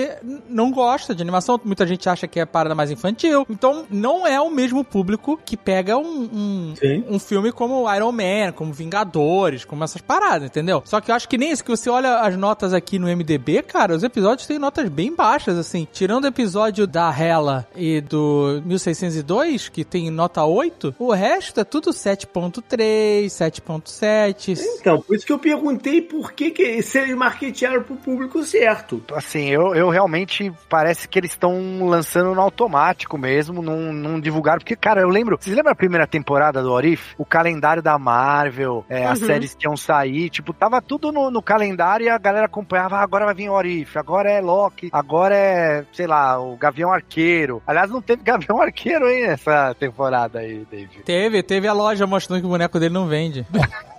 não 0.47 0.71
gosta 0.71 1.15
de 1.15 1.21
animação, 1.23 1.60
muita 1.63 1.86
gente 1.88 2.08
acha 2.08 2.28
que 2.28 2.39
é 2.39 2.45
parada 2.45 2.75
mais 2.75 2.91
infantil. 2.91 3.45
Então, 3.49 3.86
não 3.89 4.28
é 4.28 4.39
o 4.39 4.49
mesmo 4.51 4.84
público 4.84 5.39
que 5.43 5.58
pega 5.58 5.97
um, 5.97 6.30
um, 6.34 6.73
um 7.10 7.19
filme 7.19 7.51
como 7.51 7.91
Iron 7.93 8.12
Man, 8.12 8.51
como 8.56 8.71
Vingadores, 8.73 9.65
como 9.65 9.84
essas 9.84 10.01
paradas, 10.01 10.43
entendeu? 10.47 10.82
Só 10.86 11.01
que 11.01 11.10
eu 11.12 11.15
acho 11.15 11.28
que 11.28 11.38
nem 11.38 11.51
isso, 11.51 11.63
que 11.63 11.71
você 11.71 11.89
olha 11.89 12.19
as 12.19 12.36
notas 12.38 12.73
aqui 12.73 12.99
no 12.99 13.08
MDB, 13.08 13.63
cara, 13.63 13.95
os 13.95 14.04
episódios 14.04 14.45
têm 14.47 14.60
notas 14.60 14.88
bem 14.89 15.15
baixas, 15.15 15.54
assim. 15.57 15.87
Tirando 15.91 16.25
o 16.25 16.27
episódio 16.27 16.85
da 16.87 17.09
Hela 17.17 17.67
e 17.75 18.01
do 18.01 18.61
1602, 18.65 19.69
que 19.69 19.83
tem 19.83 20.09
nota 20.09 20.43
8, 20.43 20.95
o 20.99 21.11
resto 21.13 21.59
é 21.59 21.63
tudo 21.63 21.91
7.3, 21.91 23.25
7.7. 23.25 24.59
Então, 24.79 25.01
por 25.01 25.15
isso 25.15 25.25
que 25.25 25.31
eu 25.33 25.39
perguntei 25.39 26.01
por 26.01 26.31
que, 26.33 26.51
que 26.51 26.81
se 26.81 26.99
eles 26.99 27.15
marketearam 27.15 27.83
pro 27.83 27.95
público 27.95 28.43
certo. 28.43 29.03
Assim, 29.13 29.49
eu, 29.49 29.73
eu 29.75 29.89
realmente 29.89 30.51
parece 30.69 31.07
que 31.07 31.19
eles 31.19 31.31
estão 31.31 31.85
lançando 31.87 32.33
no 32.33 32.41
automático 32.41 33.17
mesmo, 33.17 33.61
não, 33.61 33.93
não 33.93 34.19
divulgaram. 34.19 34.59
Porque, 34.59 34.75
cara, 34.75 35.01
eu 35.01 35.09
lembro. 35.09 35.37
Vocês 35.39 35.55
lembram 35.55 35.71
a 35.73 35.75
primeira 35.75 36.07
temporada 36.07 36.61
do 36.61 36.71
Orif? 36.71 37.13
O 37.17 37.25
calendário 37.25 37.81
da 37.81 37.97
Marvel, 37.97 38.85
é, 38.89 39.05
as 39.05 39.19
Uhum. 39.19 39.27
séries 39.27 39.55
que 39.55 39.65
iam 39.65 39.77
sair, 39.77 40.29
tipo, 40.29 40.53
tava 40.53 40.81
tudo 40.81 41.11
no, 41.11 41.31
no 41.31 41.41
calendário 41.41 42.05
e 42.05 42.09
a 42.09 42.17
galera 42.17 42.45
acompanhava. 42.45 42.97
Ah, 42.97 43.01
agora 43.03 43.25
vai 43.25 43.33
vir 43.33 43.49
Orif, 43.49 43.97
agora 43.97 44.29
é 44.29 44.41
Loki, 44.41 44.89
agora 44.91 45.35
é, 45.35 45.44
sei 45.93 46.08
lá, 46.08 46.39
o 46.39 46.55
Gavião 46.58 46.91
Arqueiro. 46.91 47.62
Aliás, 47.65 47.89
não 47.89 48.01
teve 48.01 48.21
Gavião 48.25 48.62
Arqueiro 48.62 49.05
aí 49.05 49.27
nessa 49.27 49.75
temporada 49.75 50.39
aí, 50.39 50.65
David. 50.69 51.03
Teve, 51.03 51.43
teve 51.43 51.67
a 51.67 51.73
loja 51.73 52.05
mostrando 52.05 52.41
que 52.41 52.45
o 52.45 52.49
boneco 52.49 52.79
dele 52.79 52.93
não 52.93 53.08
vende. 53.08 53.45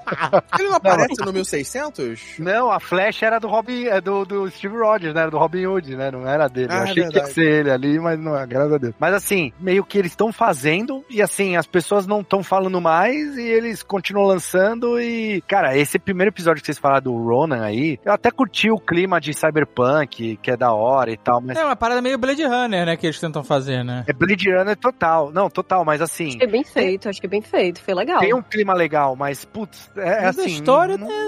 Ele 0.59 0.69
não 0.69 0.77
aparece 0.77 1.21
no 1.25 1.33
1600? 1.33 2.39
Não, 2.39 2.71
a 2.71 2.79
Flash 2.81 3.23
era 3.23 3.39
do 3.39 3.49
Robin, 3.49 3.87
é 3.87 4.01
do, 4.01 4.25
do 4.25 4.51
Steve 4.51 4.77
Rogers, 4.77 5.15
né? 5.15 5.23
Era 5.23 5.31
do 5.31 5.39
Robin 5.39 5.67
Hood, 5.67 5.97
né? 5.97 6.11
Não 6.11 6.27
era 6.27 6.49
dele. 6.49 6.69
Ah, 6.71 6.77
eu 6.77 6.81
é 6.81 6.83
achei 6.83 6.95
que 6.95 7.01
ia 7.01 7.09
verdade. 7.11 7.33
ser 7.33 7.61
ele 7.61 7.71
ali, 7.71 7.99
mas 7.99 8.19
não 8.19 8.37
é, 8.37 8.47
graças 8.47 8.73
a 8.73 8.79
Deus. 8.79 8.95
Mas 8.99 9.15
assim, 9.15 9.53
meio 9.59 9.85
que 9.85 9.99
eles 9.99 10.13
estão 10.13 10.33
fazendo 10.33 11.05
e 11.11 11.21
assim, 11.23 11.57
as 11.57 11.67
pessoas 11.67 12.07
não 12.07 12.21
estão 12.21 12.43
falando 12.43 12.81
mais 12.81 13.37
e 13.37 13.43
eles 13.43 13.83
continuam 13.83 14.27
lançando 14.27 15.01
e, 15.01 15.41
cara, 15.43 15.77
esse 15.77 15.99
primeiro 15.99 16.31
episódio 16.31 16.61
que 16.61 16.67
vocês 16.67 16.79
falaram 16.79 17.03
do 17.03 17.17
Ronan 17.17 17.63
aí, 17.63 17.99
eu 18.05 18.13
até 18.13 18.31
curti 18.31 18.71
o 18.71 18.79
clima 18.79 19.21
de 19.21 19.33
Cyberpunk, 19.35 20.37
que 20.43 20.51
é 20.51 20.57
da 20.57 20.73
hora 20.73 21.11
e 21.11 21.17
tal, 21.17 21.41
mas 21.41 21.57
É 21.57 21.65
uma 21.65 21.77
parada 21.77 22.01
meio 22.03 22.19
Blade 22.19 22.45
Runner, 22.45 22.87
né, 22.87 22.97
que 22.97 23.07
eles 23.07 23.19
tentam 23.21 23.43
fazer, 23.43 23.85
né? 23.85 24.05
é 24.07 24.13
Blade 24.13 24.51
Runner 24.51 24.77
total. 24.77 25.31
Não, 25.33 25.49
total, 25.51 25.85
mas 25.85 26.01
assim, 26.01 26.29
Acho 26.29 26.39
que 26.39 26.45
é 26.45 26.49
bem 26.49 26.65
feito, 26.65 27.09
acho 27.09 27.21
que 27.21 27.27
é 27.27 27.31
bem 27.31 27.43
feito, 27.43 27.81
foi 27.83 27.95
legal. 27.95 28.21
tem 28.21 28.35
um 28.35 28.43
clima 28.43 28.75
legal, 28.75 29.17
mas, 29.17 29.45
putz, 29.45 29.91
é, 29.97 30.09
é 30.09 30.23
Mas 30.23 30.39
assim... 30.39 30.43
a 30.43 30.47
história 30.53 30.97
não- 30.99 31.11
é, 31.11 31.27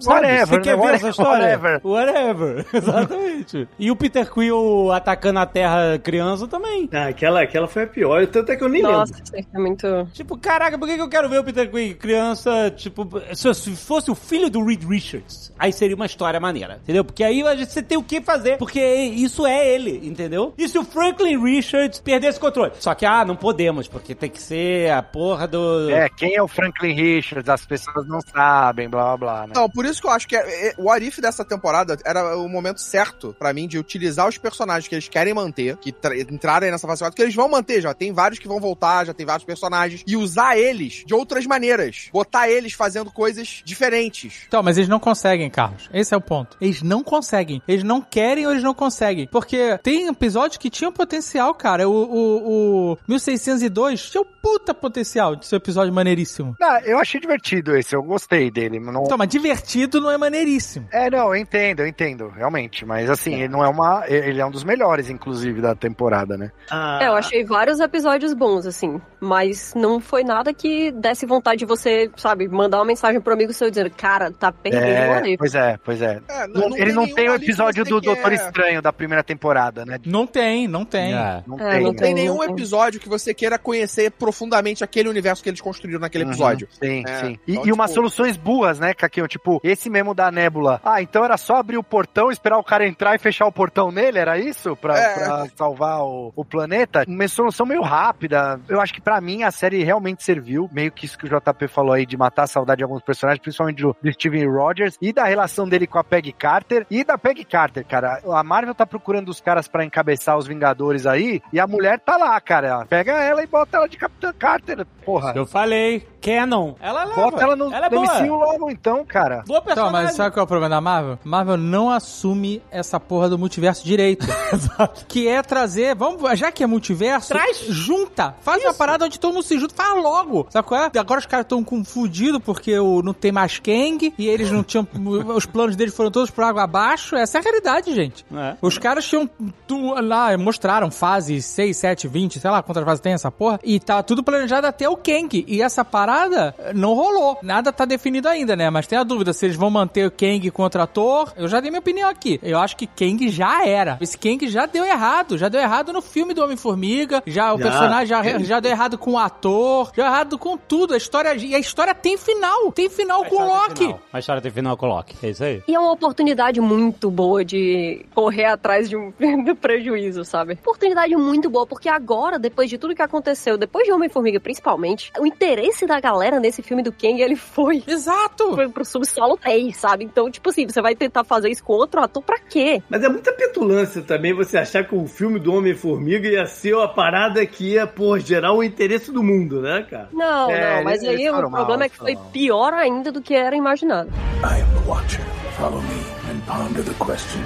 sabe, 0.00 0.26
Whatever, 0.26 0.46
você 0.46 0.60
quer 0.60 0.76
né? 0.76 0.86
ver 0.86 0.94
essa 0.94 1.08
história? 1.10 1.44
Whatever. 1.46 1.80
Whatever. 1.84 2.66
Exatamente. 2.72 3.68
E 3.78 3.90
o 3.90 3.96
Peter 3.96 4.30
Quill 4.30 4.90
atacando 4.92 5.38
a 5.38 5.46
Terra 5.46 5.98
criança 5.98 6.46
também. 6.46 6.88
Ah, 6.92 7.08
aquela, 7.08 7.42
aquela 7.42 7.68
foi 7.68 7.84
a 7.84 7.86
pior, 7.86 8.26
tanto 8.26 8.52
é 8.52 8.56
que 8.56 8.64
eu 8.64 8.68
nem 8.68 8.82
Nossa, 8.82 9.12
lembro. 9.12 9.24
isso 9.24 9.36
aí 9.36 9.46
é 9.54 9.58
muito. 9.58 10.08
Tipo, 10.12 10.36
caraca, 10.38 10.78
por 10.78 10.88
que 10.88 10.96
que 10.96 11.02
eu 11.02 11.08
quero 11.08 11.28
ver 11.28 11.40
o 11.40 11.44
Peter 11.44 11.70
Quill 11.70 11.96
criança? 11.96 12.70
Tipo, 12.76 13.08
se 13.34 13.54
se 13.54 13.76
fosse 13.76 14.10
o 14.10 14.14
filho 14.14 14.50
do 14.50 14.64
Reed 14.64 14.84
Richards, 14.84 15.52
aí 15.58 15.72
seria 15.72 15.96
uma 15.96 16.06
história 16.06 16.40
maneira, 16.40 16.80
entendeu? 16.82 17.04
Porque 17.04 17.22
aí 17.22 17.42
a 17.42 17.54
você 17.56 17.82
tem 17.82 17.98
o 17.98 18.02
que 18.02 18.20
fazer, 18.20 18.56
porque 18.58 18.80
isso 18.80 19.46
é 19.46 19.68
ele, 19.68 20.00
entendeu? 20.06 20.54
E 20.56 20.68
se 20.68 20.78
o 20.78 20.84
Franklin 20.84 21.42
Richards 21.42 22.00
perdesse 22.00 22.38
o 22.38 22.40
controle? 22.40 22.72
Só 22.78 22.94
que, 22.94 23.04
ah, 23.04 23.24
não 23.24 23.36
podemos, 23.36 23.86
porque 23.88 24.14
tem 24.14 24.30
que 24.30 24.40
ser 24.40 24.90
a 24.90 25.02
porra 25.02 25.46
do... 25.46 25.90
É, 25.90 26.08
quem 26.08 26.34
é 26.34 26.42
o 26.42 26.48
Franklin 26.48 26.92
Richards? 26.94 27.48
As 27.60 27.66
pessoas 27.66 28.06
não 28.06 28.20
sabem, 28.20 28.88
blá 28.88 29.16
blá 29.16 29.16
blá, 29.16 29.46
né? 29.46 29.52
Não, 29.54 29.68
por 29.68 29.84
isso 29.84 30.00
que 30.00 30.06
eu 30.06 30.10
acho 30.12 30.26
que 30.26 30.36
é, 30.36 30.68
é- 30.68 30.74
o 30.78 30.90
Arif 30.90 31.20
dessa 31.20 31.44
temporada 31.44 31.96
era 32.04 32.36
o 32.36 32.48
momento 32.48 32.80
certo 32.80 33.34
pra 33.38 33.52
mim 33.52 33.66
de 33.68 33.78
utilizar 33.78 34.28
os 34.28 34.38
personagens 34.38 34.88
que 34.88 34.94
eles 34.94 35.08
querem 35.08 35.34
manter, 35.34 35.76
que 35.76 35.92
tra- 35.92 36.16
entraram 36.18 36.66
aí 36.66 36.70
nessa 36.70 36.86
fase 36.86 37.00
4, 37.00 37.14
que 37.16 37.22
eles 37.22 37.34
vão 37.34 37.48
manter 37.48 37.80
já. 37.80 37.92
Tem 37.94 38.12
vários 38.12 38.38
que 38.38 38.48
vão 38.48 38.60
voltar, 38.60 39.04
já 39.06 39.14
tem 39.14 39.26
vários 39.26 39.44
personagens, 39.44 40.02
e 40.06 40.16
usar 40.16 40.56
eles 40.58 41.04
de 41.06 41.14
outras 41.14 41.46
maneiras. 41.46 42.08
Botar 42.12 42.48
eles 42.48 42.72
fazendo 42.72 43.10
coisas 43.10 43.62
diferentes. 43.64 44.44
Então, 44.48 44.62
mas 44.62 44.76
eles 44.76 44.88
não 44.88 45.00
conseguem, 45.00 45.50
Carlos. 45.50 45.88
Esse 45.92 46.14
é 46.14 46.16
o 46.16 46.20
ponto. 46.20 46.56
Eles 46.60 46.82
não 46.82 47.02
conseguem. 47.02 47.62
Eles 47.66 47.82
não 47.84 48.00
querem 48.00 48.46
ou 48.46 48.52
eles 48.52 48.62
não 48.64 48.74
conseguem. 48.74 49.26
Porque 49.30 49.78
tem 49.82 50.06
episódios 50.08 50.56
que 50.58 50.70
tinham 50.70 50.92
potencial, 50.92 51.54
cara. 51.54 51.88
O, 51.88 51.92
o, 51.92 52.92
o 52.92 52.98
1602 53.06 54.10
tinha 54.10 54.22
um 54.22 54.26
puta 54.42 54.72
potencial 54.72 55.36
de 55.36 55.46
ser 55.46 55.56
um 55.56 55.58
episódio 55.58 55.92
maneiríssimo. 55.92 56.56
Ah, 56.62 56.80
eu 56.84 56.98
achei 56.98 57.20
divertido 57.20 57.49
esse, 57.58 57.94
eu 57.94 58.02
gostei 58.02 58.50
dele. 58.50 58.78
Não... 58.80 59.02
Então, 59.04 59.18
mas 59.18 59.28
divertido 59.28 60.00
não 60.00 60.10
é 60.10 60.16
maneiríssimo. 60.18 60.86
É, 60.92 61.10
não, 61.10 61.34
eu 61.34 61.36
entendo, 61.36 61.80
eu 61.80 61.86
entendo, 61.86 62.28
realmente. 62.28 62.84
Mas 62.84 63.08
assim, 63.10 63.34
ele 63.34 63.48
não 63.48 63.64
é 63.64 63.68
uma. 63.68 64.04
Ele 64.08 64.40
é 64.40 64.46
um 64.46 64.50
dos 64.50 64.64
melhores, 64.64 65.10
inclusive, 65.10 65.60
da 65.60 65.74
temporada, 65.74 66.36
né? 66.36 66.50
Ah, 66.70 66.98
É, 67.02 67.08
eu 67.08 67.14
achei 67.14 67.44
vários 67.44 67.80
episódios 67.80 68.32
bons, 68.32 68.66
assim. 68.66 69.00
Mas 69.20 69.74
não 69.74 70.00
foi 70.00 70.24
nada 70.24 70.52
que 70.54 70.90
desse 70.92 71.26
vontade 71.26 71.58
de 71.60 71.66
você, 71.66 72.10
sabe, 72.16 72.48
mandar 72.48 72.78
uma 72.78 72.84
mensagem 72.86 73.20
pro 73.20 73.32
amigo 73.34 73.52
seu 73.52 73.68
dizendo, 73.70 73.90
cara, 73.90 74.30
tá 74.30 74.50
perdendo 74.50 74.82
o 74.82 74.86
É, 75.28 75.36
pois 75.36 75.54
é, 75.54 75.78
pois 75.84 76.02
é. 76.02 76.20
É, 76.28 76.46
Não- 76.46 76.76
ele 76.76 76.92
não 76.92 77.02
nenhum 77.04 77.14
tem 77.14 77.28
o 77.28 77.34
episódio 77.34 77.84
do 77.84 78.00
Doutor 78.00 78.32
Estranho 78.32 78.80
da 78.80 78.92
primeira 78.92 79.22
temporada, 79.22 79.84
né? 79.84 79.98
Não 80.06 80.26
tem, 80.26 80.66
não 80.68 80.84
tem. 80.84 81.14
É. 81.14 81.42
Não 81.46 81.58
É, 81.58 81.70
tem. 81.70 81.82
não? 81.84 81.94
Tem 81.94 82.14
nenhum 82.14 82.34
Não 82.38 82.46
tem. 82.46 82.52
episódio 82.54 83.00
que 83.00 83.08
você 83.08 83.34
queira 83.34 83.58
conhecer 83.58 84.10
profundamente 84.12 84.82
aquele 84.84 85.08
universo 85.08 85.42
que 85.42 85.48
eles 85.50 85.60
construíram 85.60 86.00
naquele 86.00 86.24
Uhum, 86.24 86.30
episódio. 86.30 86.68
Sim, 86.82 87.04
É. 87.06 87.20
sim. 87.20 87.38
E, 87.46 87.52
Então, 87.52 87.66
e 87.66 87.72
umas 87.72 87.90
tipo- 87.90 88.00
soluções 88.00 88.36
burras, 88.36 88.78
né, 88.78 88.94
Caquinho? 88.94 89.26
Tipo, 89.26 89.60
esse 89.64 89.88
mesmo 89.90 90.14
da 90.14 90.30
Nebula. 90.30 90.80
Ah, 90.84 91.02
então 91.02 91.24
era 91.24 91.36
só 91.36 91.56
abrir 91.56 91.76
o 91.78 91.82
portão, 91.82 92.30
esperar 92.30 92.58
o 92.58 92.64
cara 92.64 92.86
entrar 92.86 93.14
e 93.14 93.18
fechar 93.18 93.46
o 93.46 93.52
portão 93.52 93.90
nele? 93.90 94.18
Era 94.18 94.38
isso? 94.38 94.76
Pra, 94.76 94.98
É. 94.98 95.14
pra 95.14 95.46
salvar 95.56 96.00
o, 96.02 96.32
o 96.36 96.44
planeta? 96.44 97.04
Uma 97.08 97.26
solução 97.28 97.66
meio 97.66 97.82
rápida. 97.82 98.60
Eu 98.68 98.80
acho 98.80 98.92
que 98.94 99.00
pra 99.00 99.20
mim 99.20 99.42
a 99.42 99.50
série 99.50 99.82
realmente 99.82 100.22
serviu. 100.22 100.68
Meio 100.72 100.92
que 100.92 101.04
isso 101.06 101.18
que 101.18 101.26
o 101.26 101.28
JP 101.28 101.68
falou 101.68 101.92
aí, 101.92 102.06
de 102.06 102.16
matar 102.16 102.44
a 102.44 102.46
saudade 102.46 102.78
de 102.78 102.84
alguns 102.84 103.02
personagens, 103.02 103.42
principalmente 103.42 103.82
do, 103.82 103.96
do 104.02 104.12
Steven 104.12 104.46
Rogers, 104.46 104.96
e 105.00 105.12
da 105.12 105.24
relação 105.24 105.68
dele 105.68 105.86
com 105.86 105.98
a 105.98 106.04
Peggy 106.04 106.32
Carter. 106.32 106.86
E 106.90 107.02
da 107.04 107.16
Peggy 107.18 107.44
Carter, 107.44 107.84
cara. 107.86 108.20
A 108.32 108.42
Marvel 108.44 108.74
tá 108.74 108.86
procurando 108.86 109.28
os 109.28 109.40
caras 109.40 109.66
pra 109.68 109.84
encabeçar 109.84 110.36
os 110.36 110.46
Vingadores 110.46 111.06
aí, 111.06 111.40
e 111.52 111.60
a 111.60 111.66
mulher 111.66 111.98
tá 112.00 112.16
lá, 112.16 112.40
cara. 112.40 112.84
Pega 112.88 113.12
ela 113.12 113.42
e 113.42 113.46
bota 113.46 113.76
ela 113.76 113.88
de 113.88 113.96
Capitã 113.96 114.32
Carter. 114.32 114.86
Porra. 115.12 115.32
Eu 115.34 115.46
falei, 115.46 116.06
Canon. 116.20 116.74
Ela 116.80 117.04
leva. 117.04 117.20
Bota 117.22 117.42
ela 117.42 117.56
no, 117.56 117.72
ela 117.72 117.86
é 117.86 117.90
boa. 117.90 118.20
Logo, 118.26 118.70
então, 118.70 119.04
cara. 119.04 119.42
Boa 119.46 119.58
Então, 119.60 119.62
personagem. 119.74 120.06
mas 120.06 120.14
sabe 120.16 120.34
qual 120.34 120.42
é 120.42 120.44
o 120.44 120.46
problema 120.46 120.68
da 120.74 120.80
Marvel? 120.80 121.18
Marvel 121.24 121.56
não 121.56 121.90
assume 121.90 122.62
essa 122.70 122.98
porra 123.00 123.28
do 123.28 123.38
multiverso 123.38 123.84
direito. 123.84 124.26
que 125.08 125.28
é 125.28 125.42
trazer, 125.42 125.94
vamos, 125.94 126.38
já 126.38 126.50
que 126.52 126.62
é 126.62 126.66
multiverso, 126.66 127.28
Traz. 127.28 127.58
junta. 127.68 128.34
Faz 128.40 128.62
uma 128.64 128.74
parada 128.74 129.04
onde 129.04 129.18
todo 129.18 129.32
mundo 129.32 129.42
se 129.44 129.58
junta, 129.58 129.74
faz 129.74 130.02
logo. 130.02 130.46
Sabe 130.50 130.66
qual 130.68 130.80
é? 130.84 130.90
Agora 130.98 131.20
os 131.20 131.26
caras 131.26 131.44
estão 131.44 131.62
confundidos 131.64 132.40
porque 132.44 132.78
o, 132.78 133.02
não 133.02 133.12
tem 133.12 133.32
mais 133.32 133.58
Kang 133.58 134.12
e 134.18 134.28
eles 134.28 134.50
não 134.50 134.62
tinham. 134.62 134.86
os 135.34 135.46
planos 135.46 135.76
deles 135.76 135.94
foram 135.94 136.10
todos 136.10 136.30
por 136.30 136.44
água 136.44 136.62
abaixo. 136.62 137.16
Essa 137.16 137.38
é 137.38 137.40
a 137.40 137.42
realidade, 137.42 137.94
gente. 137.94 138.24
É. 138.34 138.56
Os 138.60 138.78
caras 138.78 139.06
tinham 139.06 139.28
tu- 139.66 139.94
lá, 140.00 140.36
mostraram 140.38 140.90
fases 140.90 141.44
6, 141.46 141.76
7, 141.76 142.08
20, 142.08 142.38
sei 142.40 142.50
lá 142.50 142.62
quantas 142.62 142.84
fases 142.84 143.00
tem 143.00 143.12
essa 143.12 143.30
porra, 143.30 143.58
e 143.64 143.78
tá 143.80 144.02
tudo 144.02 144.22
planejado 144.22 144.66
até 144.66 144.88
o 144.88 144.96
Kang. 145.00 145.44
E 145.46 145.62
essa 145.62 145.84
parada 145.84 146.54
não 146.74 146.94
rolou. 146.94 147.38
Nada 147.42 147.72
tá 147.72 147.84
definido 147.84 148.28
ainda, 148.28 148.54
né? 148.54 148.70
Mas 148.70 148.86
tem 148.86 148.98
a 148.98 149.02
dúvida 149.02 149.32
se 149.32 149.46
eles 149.46 149.56
vão 149.56 149.70
manter 149.70 150.06
o 150.06 150.10
Kang 150.10 150.50
contra 150.50 150.86
Thor. 150.86 151.32
Eu 151.36 151.48
já 151.48 151.60
dei 151.60 151.70
minha 151.70 151.80
opinião 151.80 152.08
aqui. 152.08 152.38
Eu 152.42 152.58
acho 152.58 152.76
que 152.76 152.86
Kang 152.86 153.28
já 153.28 153.66
era. 153.66 153.98
Esse 154.00 154.18
Kang 154.18 154.48
já 154.48 154.66
deu 154.66 154.84
errado. 154.84 155.38
Já 155.38 155.48
deu 155.48 155.60
errado 155.60 155.92
no 155.92 156.02
filme 156.02 156.34
do 156.34 156.42
Homem-Formiga. 156.42 157.22
Já 157.26 157.52
o 157.54 157.58
Já. 157.58 157.64
personagem 157.64 158.06
já, 158.06 158.38
já 158.40 158.60
deu 158.60 158.70
errado 158.70 158.98
com 158.98 159.12
o 159.12 159.18
ator. 159.18 159.86
Já 159.94 160.02
deu 160.02 160.06
errado 160.06 160.38
com 160.38 160.56
tudo. 160.56 160.94
A 160.94 160.96
história, 160.96 161.34
e 161.34 161.54
a 161.54 161.58
história 161.58 161.94
tem 161.94 162.16
final. 162.16 162.72
Tem 162.72 162.88
final 162.88 163.24
com 163.24 163.36
o 163.36 163.46
Loki. 163.46 163.94
A 164.12 164.18
história 164.18 164.42
tem 164.42 164.50
final 164.50 164.76
com 164.76 164.86
o 164.86 164.88
Loki. 164.88 165.16
É 165.22 165.30
isso 165.30 165.44
aí. 165.44 165.62
E 165.66 165.74
é 165.74 165.78
uma 165.78 165.92
oportunidade 165.92 166.60
muito 166.60 167.10
boa 167.10 167.44
de 167.44 168.04
correr 168.14 168.46
atrás 168.46 168.88
de 168.88 168.96
um 168.96 169.12
do 169.44 169.54
prejuízo, 169.56 170.24
sabe? 170.24 170.54
Oportunidade 170.54 171.14
muito 171.16 171.48
boa, 171.48 171.66
porque 171.66 171.88
agora, 171.88 172.38
depois 172.38 172.68
de 172.68 172.78
tudo 172.78 172.94
que 172.94 173.02
aconteceu, 173.02 173.56
depois 173.56 173.86
de 173.86 173.92
Homem-Formiga 173.92 174.40
principalmente, 174.40 174.79
o 175.18 175.26
interesse 175.26 175.86
da 175.86 176.00
galera 176.00 176.40
nesse 176.40 176.62
filme 176.62 176.82
do 176.82 176.92
Kang, 176.92 177.20
ele 177.20 177.36
foi. 177.36 177.82
Exato. 177.86 178.54
Foi 178.54 178.68
pro 178.68 178.84
subsolo 178.84 179.36
3, 179.36 179.76
sabe? 179.76 180.04
Então, 180.04 180.30
tipo 180.30 180.48
assim, 180.50 180.66
você 180.66 180.80
vai 180.80 180.94
tentar 180.94 181.24
fazer 181.24 181.50
isso 181.50 181.62
com 181.64 181.72
outro 181.74 182.00
ator 182.00 182.22
pra 182.22 182.38
quê? 182.38 182.82
Mas 182.88 183.02
é 183.02 183.08
muita 183.08 183.32
petulância 183.32 184.02
também 184.02 184.32
você 184.34 184.58
achar 184.58 184.84
que 184.84 184.94
o 184.94 185.06
filme 185.06 185.38
do 185.38 185.54
Homem-Formiga 185.54 186.28
ia 186.28 186.46
ser 186.46 186.76
a 186.76 186.88
parada 186.88 187.44
que 187.46 187.72
ia, 187.74 187.86
pô, 187.86 188.18
gerar 188.18 188.52
o 188.52 188.62
interesse 188.62 189.12
do 189.12 189.22
mundo, 189.22 189.60
né, 189.60 189.86
cara? 189.88 190.08
Não, 190.12 190.50
É, 190.50 190.76
não, 190.76 190.84
mas 190.84 191.02
aí 191.02 191.28
o 191.28 191.34
foram 191.34 191.50
problema 191.50 191.76
mal, 191.78 191.82
é 191.86 191.88
que 191.88 191.96
foi 191.96 192.14
mal. 192.14 192.24
pior 192.32 192.72
ainda 192.74 193.10
do 193.12 193.20
que 193.20 193.34
era 193.34 193.56
imaginado. 193.56 194.10
I 194.42 194.60
am 194.62 194.82
the 194.82 194.88
Watcher. 194.88 195.24
Follow 195.56 195.82
me 195.82 196.00
and 196.30 196.40
ponder 196.46 196.82
the 196.84 196.94
question. 197.04 197.42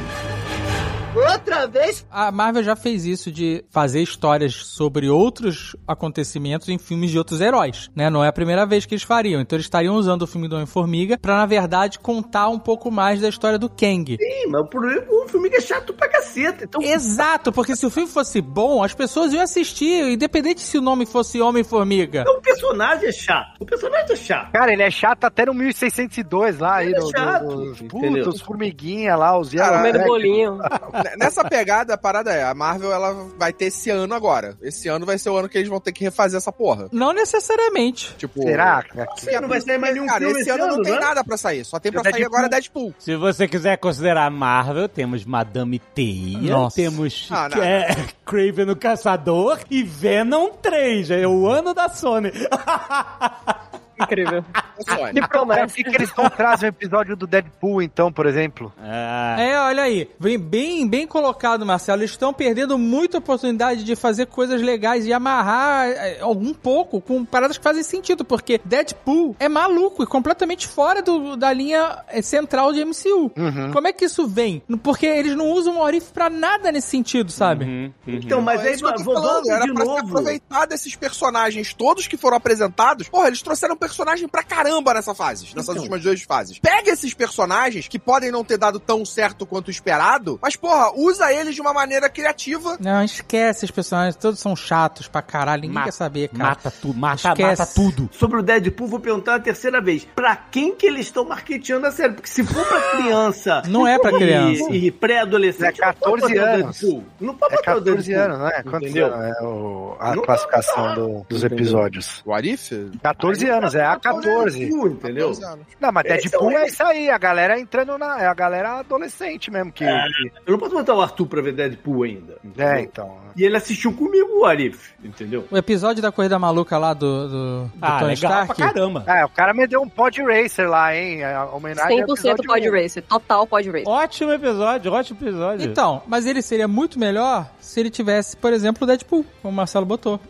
Outra 1.14 1.66
vez? 1.68 2.04
A 2.10 2.32
Marvel 2.32 2.62
já 2.62 2.74
fez 2.74 3.04
isso 3.04 3.30
de 3.30 3.64
fazer 3.70 4.02
histórias 4.02 4.54
sobre 4.54 5.08
outros 5.08 5.76
acontecimentos 5.86 6.68
em 6.68 6.76
filmes 6.78 7.10
de 7.10 7.18
outros 7.18 7.40
heróis, 7.40 7.90
né? 7.94 8.10
Não 8.10 8.24
é 8.24 8.28
a 8.28 8.32
primeira 8.32 8.66
vez 8.66 8.84
que 8.84 8.94
eles 8.94 9.04
fariam. 9.04 9.40
Então 9.40 9.56
eles 9.56 9.66
estariam 9.66 9.94
usando 9.94 10.22
o 10.22 10.26
filme 10.26 10.48
do 10.48 10.56
Homem-Formiga 10.56 11.16
pra, 11.16 11.36
na 11.36 11.46
verdade, 11.46 11.98
contar 12.00 12.48
um 12.48 12.58
pouco 12.58 12.90
mais 12.90 13.20
da 13.20 13.28
história 13.28 13.58
do 13.58 13.68
Kang. 13.68 14.16
Sim, 14.20 14.46
mas 14.50 14.62
o 14.62 14.66
problema 14.66 14.98
é 15.02 15.04
que 15.04 15.10
o 15.12 15.16
Homem-Formiga 15.18 15.56
é 15.56 15.60
chato 15.60 15.94
pra 15.94 16.08
caceta. 16.08 16.64
Então, 16.64 16.82
Exato, 16.82 17.52
porque 17.52 17.76
se 17.76 17.86
o 17.86 17.90
filme 17.90 18.08
fosse 18.08 18.40
bom, 18.40 18.82
as 18.82 18.92
pessoas 18.94 19.32
iam 19.32 19.42
assistir, 19.42 20.04
independente 20.12 20.60
se 20.62 20.76
o 20.78 20.80
nome 20.82 21.06
fosse 21.06 21.40
Homem-Formiga. 21.40 22.24
o 22.28 22.40
personagem 22.40 23.08
é 23.08 23.12
chato. 23.12 23.56
O 23.60 23.64
personagem 23.64 24.06
é 24.12 24.16
chato. 24.16 24.52
Cara, 24.52 24.72
ele 24.72 24.82
é 24.82 24.90
chato 24.90 25.24
até 25.24 25.46
no 25.46 25.54
1602 25.54 26.58
lá, 26.58 26.76
aí, 26.76 26.88
Ele 26.88 26.96
é 26.96 27.00
do, 27.00 27.10
chato, 27.10 27.46
do, 27.46 27.56
dos- 27.66 27.80
entendeu? 27.80 28.24
puta, 28.24 28.28
os 28.30 28.40
formiguinha 28.40 29.14
lá, 29.16 29.38
os 29.38 29.52
Yellow 29.52 29.76
Comendo 29.78 29.98
bolinho. 30.04 30.58
Nessa 31.18 31.44
pegada, 31.44 31.94
a 31.94 31.98
parada 31.98 32.32
é, 32.32 32.42
a 32.44 32.54
Marvel 32.54 32.92
ela 32.92 33.12
vai 33.38 33.52
ter 33.52 33.66
esse 33.66 33.90
ano 33.90 34.14
agora. 34.14 34.56
Esse 34.62 34.88
ano 34.88 35.04
vai 35.06 35.18
ser 35.18 35.30
o 35.30 35.36
ano 35.36 35.48
que 35.48 35.58
eles 35.58 35.68
vão 35.68 35.80
ter 35.80 35.92
que 35.92 36.04
refazer 36.04 36.38
essa 36.38 36.50
porra. 36.52 36.88
Não 36.92 37.12
necessariamente. 37.12 38.14
Tipo, 38.16 38.42
Será? 38.42 38.82
cara? 38.82 39.06
Sim, 39.16 39.32
Não 39.40 39.48
vai 39.48 39.60
sair 39.60 39.78
mais 39.78 39.94
nenhum 39.94 40.06
cara, 40.06 40.18
filme 40.20 40.32
esse 40.40 40.42
esse 40.42 40.50
ano 40.50 40.66
não 40.66 40.74
ano, 40.74 40.82
tem 40.84 40.92
né? 40.92 40.98
nada 41.00 41.24
pra 41.24 41.36
sair. 41.36 41.64
Só 41.64 41.78
tem 41.78 41.92
pra 41.92 42.02
Deadpool. 42.02 42.20
sair 42.20 42.26
agora 42.26 42.48
Deadpool. 42.48 42.94
Se 42.98 43.16
você 43.16 43.46
quiser 43.48 43.76
considerar 43.78 44.30
Marvel, 44.30 44.88
temos 44.88 45.24
Madame 45.24 45.78
Teia, 45.78 46.50
Nossa. 46.52 46.76
temos 46.76 47.28
Ah, 47.30 47.48
não, 47.54 47.62
é, 47.62 47.94
Craven 48.24 48.70
o 48.70 48.76
Caçador 48.76 49.58
e 49.70 49.82
Venom 49.82 50.50
3. 50.62 51.10
É 51.10 51.26
o 51.26 51.46
ano 51.48 51.74
da 51.74 51.88
Sony. 51.88 52.32
Incrível. 54.00 54.44
Sony. 54.88 55.12
Que 55.14 55.20
Por 55.20 55.28
promessa. 55.28 55.74
que, 55.74 55.84
que 55.84 55.96
eles 55.96 56.12
não 56.16 56.28
trazem 56.28 56.68
um 56.68 56.70
episódio 56.70 57.16
do 57.16 57.26
Deadpool, 57.26 57.82
então, 57.82 58.12
por 58.12 58.26
exemplo? 58.26 58.72
É. 58.82 59.50
É, 59.50 59.60
olha 59.60 59.82
aí, 59.84 60.08
bem, 60.18 60.38
bem, 60.38 60.86
bem 60.88 61.06
colocado, 61.06 61.64
Marcelo. 61.64 62.00
Eles 62.00 62.10
estão 62.10 62.32
perdendo 62.32 62.76
muita 62.78 63.18
oportunidade 63.18 63.84
de 63.84 63.94
fazer 63.96 64.26
coisas 64.26 64.60
legais 64.60 65.06
e 65.06 65.12
amarrar 65.12 65.88
é, 65.88 66.18
algum 66.20 66.52
pouco 66.52 67.00
com 67.00 67.24
paradas 67.24 67.56
que 67.58 67.62
fazem 67.64 67.82
sentido, 67.82 68.24
porque 68.24 68.60
Deadpool 68.64 69.36
é 69.38 69.48
maluco 69.48 70.02
e 70.02 70.06
completamente 70.06 70.66
fora 70.66 71.00
do- 71.02 71.36
da 71.36 71.52
linha 71.52 71.98
é, 72.08 72.20
central 72.22 72.72
de 72.72 72.84
MCU. 72.84 73.30
Como 73.72 73.86
é 73.86 73.92
que 73.92 74.04
isso 74.06 74.26
vem? 74.26 74.62
Porque 74.82 75.06
eles 75.06 75.34
não 75.36 75.50
usam 75.50 75.76
o 75.76 75.80
Orif 75.82 76.12
pra 76.12 76.28
nada 76.28 76.72
nesse 76.72 76.88
sentido, 76.88 77.30
sabe? 77.30 77.64
Uhum, 77.64 77.92
uhum. 78.06 78.14
Então, 78.14 78.40
mas 78.40 78.62
É 78.64 78.68
aí 78.68 78.74
isso 78.74 78.84
que 78.84 78.90
eu 78.90 78.94
tô 78.96 79.04
vamos 79.04 79.20
falando, 79.22 79.50
era 79.50 79.64
pra 79.72 79.84
se 79.84 79.88
novo. 79.88 79.98
aproveitar 80.08 80.66
desses 80.66 80.96
personagens 80.96 81.72
todos 81.74 82.06
que 82.06 82.16
foram 82.16 82.36
apresentados. 82.36 83.08
Porra, 83.08 83.28
eles 83.28 83.42
trouxeram 83.42 83.76
personagem 83.88 84.28
pra 84.28 84.42
caramba 84.42 84.94
nessa 84.94 85.14
fase, 85.14 85.44
nessas 85.46 85.62
Então. 85.68 85.76
últimas 85.76 86.02
duas 86.02 86.22
fases. 86.22 86.58
Pega 86.58 86.90
esses 86.90 87.12
personagens 87.14 87.88
que 87.88 87.98
podem 87.98 88.30
não 88.30 88.44
ter 88.44 88.56
dado 88.58 88.78
tão 88.80 89.04
certo 89.04 89.46
quanto 89.46 89.68
o 89.68 89.70
esperado, 89.70 90.38
mas 90.42 90.56
porra, 90.56 90.92
usa 90.96 91.32
eles 91.32 91.54
de 91.54 91.60
uma 91.60 91.72
maneira 91.72 92.08
criativa. 92.08 92.76
Não, 92.80 93.02
esquece 93.02 93.64
os 93.64 93.70
personagens, 93.70 94.16
todos 94.16 94.40
são 94.40 94.54
chatos 94.56 95.08
pra 95.08 95.22
caralho, 95.22 95.62
ninguém 95.62 95.74
Mata- 95.74 95.86
quer 95.86 95.92
saber, 95.92 96.28
cara. 96.28 96.44
Mata 96.50 96.70
tudo, 96.70 96.98
mata, 96.98 97.28
Esquece. 97.28 97.60
mata 97.62 97.72
tudo. 97.74 98.10
Sobre 98.12 98.38
o 98.38 98.42
Deadpool, 98.42 98.88
vou 98.88 99.00
perguntar 99.00 99.34
a 99.36 99.40
terceira 99.40 99.80
vez. 99.80 100.06
Pra 100.14 100.34
quem 100.36 100.74
que 100.74 100.86
eles 100.86 101.06
estão 101.06 101.24
marketeando 101.24 101.86
a 101.86 101.90
série? 101.90 102.14
Porque 102.14 102.28
se 102.28 102.42
for 102.44 102.64
pra 102.66 102.80
criança... 102.92 103.62
Não 103.68 103.86
é 103.86 103.98
pra 103.98 104.10
e- 104.12 104.14
criança. 104.16 104.72
E, 104.72 104.90
pré-adolescente... 104.90 105.82
É 105.82 105.86
não 105.86 105.94
pode 105.94 106.22
14 106.22 106.34
botar 106.34 106.44
o 106.44 106.54
anos. 106.54 106.80
Deadpool. 106.80 107.04
Não 107.20 107.34
pode 107.34 107.54
É 107.54 107.56
botar 107.56 107.70
o 107.72 107.74
14 107.76 108.08
Deadpool. 108.12 108.34
anos, 108.36 108.44
né? 108.54 108.62
Quantos 108.62 108.90
Entendeu? 108.90 109.14
anos 109.14 109.36
é 109.36 109.42
o- 109.42 109.96
a 110.00 110.14
Não 110.16 110.22
classificação 110.22 110.94
do- 110.94 111.26
dos 111.28 111.44
episódios? 111.44 112.22
O 112.24 112.32
Arif? 112.32 112.70
14 113.02 113.48
anos, 113.48 113.73
é 113.74 113.84
a 113.84 113.96
14. 113.98 114.58
Deadpool, 114.58 114.88
Entendeu? 114.88 115.28
14 115.28 115.44
anos. 115.44 115.66
Não, 115.80 115.92
mas 115.92 116.04
Esse 116.06 116.28
Deadpool 116.30 116.50
é 116.50 116.54
o- 116.54 116.58
é 116.58 116.66
isso 116.66 116.82
aí, 116.82 117.10
a 117.10 117.18
galera 117.18 117.58
entrando 117.60 117.96
na. 117.98 118.20
É 118.22 118.26
a 118.26 118.34
galera 118.34 118.78
adolescente 118.80 119.50
mesmo 119.50 119.72
que. 119.72 119.84
Eu 119.84 120.52
não 120.52 120.58
posso 120.58 120.74
botar 120.74 120.94
o 120.94 121.00
Arthur 121.00 121.26
pra 121.26 121.42
ver 121.42 121.52
Deadpool 121.52 122.02
ainda. 122.04 122.36
entendeu? 122.44 122.68
É, 122.68 122.80
então. 122.82 123.16
E 123.36 123.42
ele 123.44 123.56
assistiu 123.56 123.92
comigo 123.92 124.40
o 124.40 124.44
Arif, 124.44 124.92
entendeu? 125.02 125.44
O 125.50 125.56
episódio 125.56 126.00
da 126.00 126.12
Corrida 126.12 126.38
Maluca 126.38 126.78
lá 126.78 126.94
do, 126.94 127.28
do, 127.28 127.64
do 127.64 127.70
Ah, 127.82 127.98
Tony 127.98 128.14
legal 128.14 128.30
Stark. 128.42 128.54
pra 128.54 128.66
caramba. 128.68 129.04
É, 129.06 129.24
o 129.24 129.28
cara 129.28 129.52
me 129.52 129.66
deu 129.66 129.82
um 129.82 129.88
pod 129.88 130.22
racer 130.22 130.68
lá, 130.68 130.94
hein? 130.96 131.24
A 131.24 131.46
homenagem 131.46 132.00
ao 132.02 132.08
100% 132.08 132.10
episódio 132.12 132.44
pod 132.46 132.68
um. 132.68 132.72
racer. 132.72 133.02
Total 133.02 133.46
pod 133.46 133.70
racer. 133.70 133.88
Ótimo 133.88 134.32
episódio, 134.32 134.92
ótimo 134.92 135.18
episódio. 135.20 135.68
Então, 135.68 136.02
mas 136.06 136.26
ele 136.26 136.42
seria 136.42 136.68
muito 136.68 136.98
melhor 136.98 137.50
se 137.58 137.80
ele 137.80 137.90
tivesse, 137.90 138.36
por 138.36 138.52
exemplo, 138.52 138.84
o 138.84 138.86
Deadpool, 138.86 139.24
como 139.42 139.52
o 139.52 139.56
Marcelo 139.56 139.84
botou. 139.84 140.20